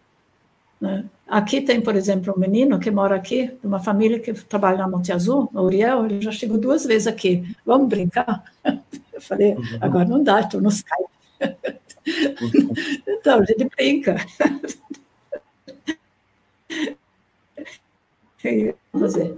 Né? 0.80 1.04
Aqui 1.28 1.60
tem, 1.60 1.80
por 1.80 1.94
exemplo, 1.94 2.34
um 2.34 2.40
menino 2.40 2.78
que 2.80 2.90
mora 2.90 3.14
aqui, 3.14 3.46
de 3.48 3.66
uma 3.66 3.78
família 3.78 4.18
que 4.18 4.32
trabalha 4.32 4.78
na 4.78 4.88
Monte 4.88 5.12
Azul, 5.12 5.50
o 5.52 5.60
Uriel, 5.60 6.06
ele 6.06 6.22
já 6.22 6.32
chegou 6.32 6.58
duas 6.58 6.84
vezes 6.86 7.06
aqui. 7.06 7.44
Vamos 7.64 7.88
brincar? 7.88 8.42
Eu 9.12 9.20
falei, 9.20 9.52
uhum. 9.52 9.62
agora 9.80 10.08
não 10.08 10.22
dá, 10.22 10.40
estou 10.40 10.60
no 10.60 10.70
Skype. 10.70 11.10
então, 13.06 13.40
a 13.40 13.44
gente 13.44 13.68
brinca. 13.76 14.16
fazer. 18.98 19.34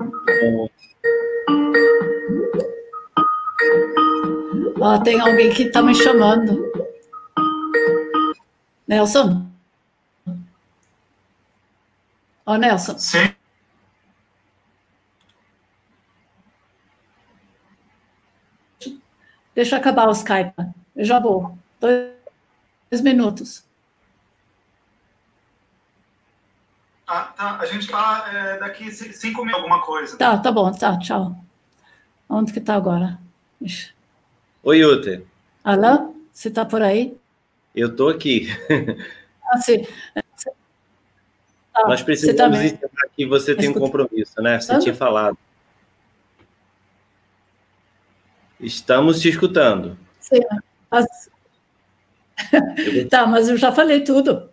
Ó, 4.81 4.99
tem 5.01 5.21
alguém 5.21 5.51
que 5.51 5.65
está 5.65 5.83
me 5.83 5.95
chamando. 5.95 6.71
Nelson? 8.87 9.52
Ó, 12.45 12.57
Nelson. 12.57 12.99
Sim. 12.99 13.35
Deixa 19.55 19.77
acabar 19.77 20.09
o 20.09 20.13
Skype. 20.13 20.55
Eu 20.97 21.05
já 21.05 21.19
vou. 21.19 21.57
Dois 21.81 23.01
minutos. 23.03 23.65
Ah, 27.07 27.25
tá. 27.37 27.59
A 27.59 27.67
gente 27.67 27.83
está 27.83 28.31
é, 28.33 28.59
daqui 28.59 28.91
cinco 28.91 29.45
minutos, 29.45 29.63
alguma 29.63 29.85
coisa. 29.85 30.17
Tá, 30.17 30.39
tá 30.39 30.51
bom, 30.51 30.73
tá, 30.73 30.99
tchau. 30.99 31.37
Onde 32.29 32.53
que 32.53 32.59
está 32.59 32.75
agora? 32.75 33.19
Ixi. 33.61 33.93
Oi, 34.63 34.85
Uter. 34.85 35.27
Alain, 35.63 36.15
você 36.33 36.49
está 36.49 36.65
por 36.65 36.81
aí? 36.81 37.17
Eu 37.75 37.89
estou 37.89 38.09
aqui. 38.09 38.49
Ah, 39.45 39.59
sim. 39.59 39.87
Ah, 41.75 41.89
Nós 41.89 42.03
precisamos 42.03 42.59
encerrar 42.59 43.09
que 43.17 43.27
você 43.27 43.55
tem 43.55 43.71
um 43.71 43.75
compromisso, 43.75 44.41
né? 44.43 44.61
Você 44.61 44.79
tinha 44.79 44.95
falado. 44.95 45.39
Estamos 48.61 49.21
te 49.21 49.29
escutando. 49.29 49.97
Sim, 50.21 50.41
tá, 53.11 53.27
mas 53.27 53.49
eu 53.49 53.57
já 53.57 53.73
falei 53.73 54.03
tudo. 54.03 54.51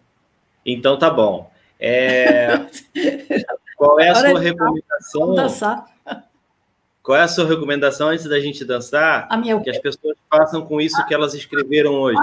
Então 0.66 0.98
tá 0.98 1.10
bom. 1.10 1.52
É... 1.80 2.66
Qual 3.78 4.00
é 4.00 4.10
a 4.10 4.12
Agora 4.12 4.30
sua 4.30 4.40
recomendação? 4.40 5.36
Dançar. 5.36 5.86
Qual 7.02 7.18
é 7.18 7.22
a 7.22 7.28
sua 7.28 7.48
recomendação 7.48 8.10
antes 8.10 8.26
da 8.26 8.40
gente 8.40 8.66
dançar? 8.66 9.26
A 9.30 9.38
minha... 9.38 9.60
Que 9.62 9.70
as 9.70 9.80
pessoas 9.80 10.18
façam 10.30 10.66
com 10.66 10.82
isso 10.82 11.06
que 11.08 11.14
elas 11.14 11.34
escreveram 11.34 11.94
hoje. 11.94 12.20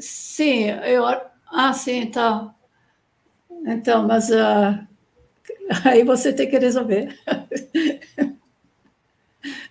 Sim, 0.00 0.70
eu. 0.84 1.04
Ah, 1.50 1.72
sim, 1.72 2.06
tá. 2.06 2.54
Então, 3.66 4.06
mas 4.06 4.30
uh... 4.30 4.86
aí 5.84 6.04
você 6.04 6.32
tem 6.32 6.48
que 6.48 6.58
resolver. 6.58 7.18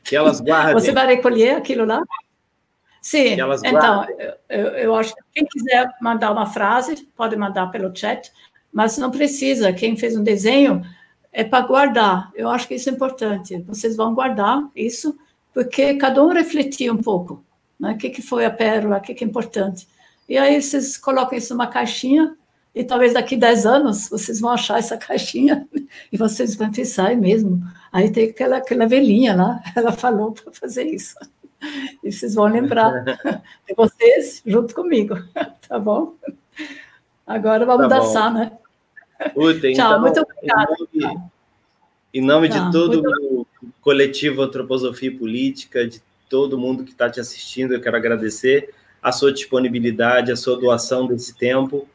Que 0.03 0.15
elas 0.15 0.39
guardem. 0.39 0.73
Você 0.73 0.91
vai 0.91 1.07
recolher 1.07 1.55
aquilo 1.55 1.85
lá? 1.85 2.01
Sim, 3.01 3.37
então, 3.63 4.05
eu, 4.49 4.65
eu 4.71 4.95
acho 4.95 5.15
que 5.15 5.21
quem 5.33 5.45
quiser 5.45 5.89
mandar 6.01 6.29
uma 6.29 6.45
frase, 6.45 7.07
pode 7.15 7.37
mandar 7.37 7.67
pelo 7.67 7.95
chat, 7.95 8.29
mas 8.71 8.97
não 8.97 9.09
precisa. 9.09 9.71
Quem 9.71 9.95
fez 9.95 10.17
um 10.17 10.23
desenho 10.23 10.81
é 11.31 11.43
para 11.43 11.65
guardar. 11.65 12.31
Eu 12.35 12.49
acho 12.49 12.67
que 12.67 12.75
isso 12.75 12.89
é 12.89 12.91
importante. 12.91 13.59
Vocês 13.59 13.95
vão 13.95 14.13
guardar 14.13 14.61
isso, 14.75 15.17
porque 15.53 15.93
cada 15.93 16.21
um 16.21 16.33
refletir 16.33 16.91
um 16.91 16.97
pouco. 16.97 17.41
Né? 17.79 17.93
O 17.93 17.97
que, 17.97 18.09
que 18.09 18.21
foi 18.21 18.45
a 18.45 18.51
pérola, 18.51 18.97
o 18.97 19.01
que, 19.01 19.13
que 19.13 19.23
é 19.23 19.27
importante. 19.27 19.87
E 20.27 20.37
aí 20.37 20.61
vocês 20.61 20.97
colocam 20.97 21.37
isso 21.37 21.53
numa 21.53 21.67
caixinha, 21.67 22.35
e 22.77 22.83
talvez 22.83 23.13
daqui 23.13 23.35
10 23.35 23.65
anos 23.65 24.07
vocês 24.07 24.39
vão 24.39 24.51
achar 24.51 24.77
essa 24.77 24.95
caixinha 24.97 25.67
e 26.11 26.17
vocês 26.17 26.55
vão 26.55 26.71
pensar, 26.71 27.11
é 27.11 27.15
mesmo. 27.15 27.59
Aí 27.91 28.11
tem 28.11 28.29
aquela, 28.29 28.57
aquela 28.57 28.85
velhinha 28.85 29.35
lá, 29.35 29.59
ela 29.75 29.91
falou 29.91 30.31
para 30.31 30.53
fazer 30.53 30.83
isso. 30.85 31.15
E 32.03 32.11
vocês 32.11 32.35
vão 32.35 32.45
lembrar 32.45 32.91
de 33.67 33.73
vocês 33.75 34.43
junto 34.45 34.75
comigo, 34.75 35.15
tá 35.67 35.79
bom? 35.79 36.13
Agora 37.25 37.65
vamos 37.65 37.89
tá 37.89 37.97
dançar, 37.97 38.31
né? 38.31 38.51
Tchau, 39.33 39.51
então, 39.51 40.01
muito 40.01 40.21
obrigada. 40.21 40.75
Em 40.93 41.01
nome, 41.01 41.21
em 42.13 42.21
nome 42.21 42.49
tá, 42.49 42.59
de 42.59 42.71
todo 42.71 43.01
o 43.01 43.47
coletivo 43.81 44.43
Antroposofia 44.43 45.17
Política, 45.17 45.87
de 45.87 45.99
todo 46.29 46.59
mundo 46.59 46.83
que 46.83 46.91
está 46.91 47.09
te 47.09 47.19
assistindo, 47.19 47.73
eu 47.73 47.81
quero 47.81 47.97
agradecer 47.97 48.71
a 49.01 49.11
sua 49.11 49.33
disponibilidade, 49.33 50.31
a 50.31 50.35
sua 50.35 50.59
doação 50.59 51.07
desse 51.07 51.35
tempo 51.35 51.87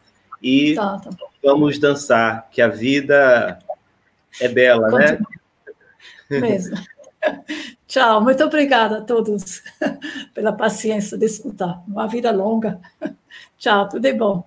e 0.42 0.74
tá, 0.74 0.98
tá 0.98 1.10
vamos 1.42 1.78
dançar, 1.78 2.48
que 2.50 2.60
a 2.60 2.68
vida 2.68 3.58
é 4.40 4.48
bela, 4.48 4.88
né? 4.88 5.18
Mesmo. 6.30 6.76
Tchau, 7.86 8.22
muito 8.22 8.42
obrigada 8.42 8.98
a 8.98 9.00
todos 9.02 9.62
pela 10.34 10.52
paciência 10.52 11.16
de 11.16 11.26
escutar. 11.26 11.82
Uma 11.86 12.08
vida 12.08 12.30
longa. 12.30 12.80
Tchau, 13.58 13.88
tudo 13.88 14.06
é 14.06 14.12
bom. 14.12 14.44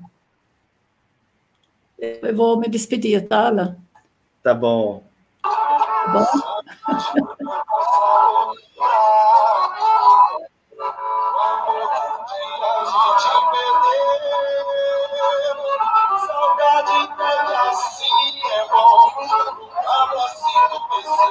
Eu 1.98 2.36
vou 2.36 2.60
me 2.60 2.68
despedir, 2.68 3.27
tá, 3.27 3.48
Alan? 3.48 3.77
Tá 4.44 4.53
bom. 4.53 5.03
Tá 5.41 6.11
bom? 6.11 6.26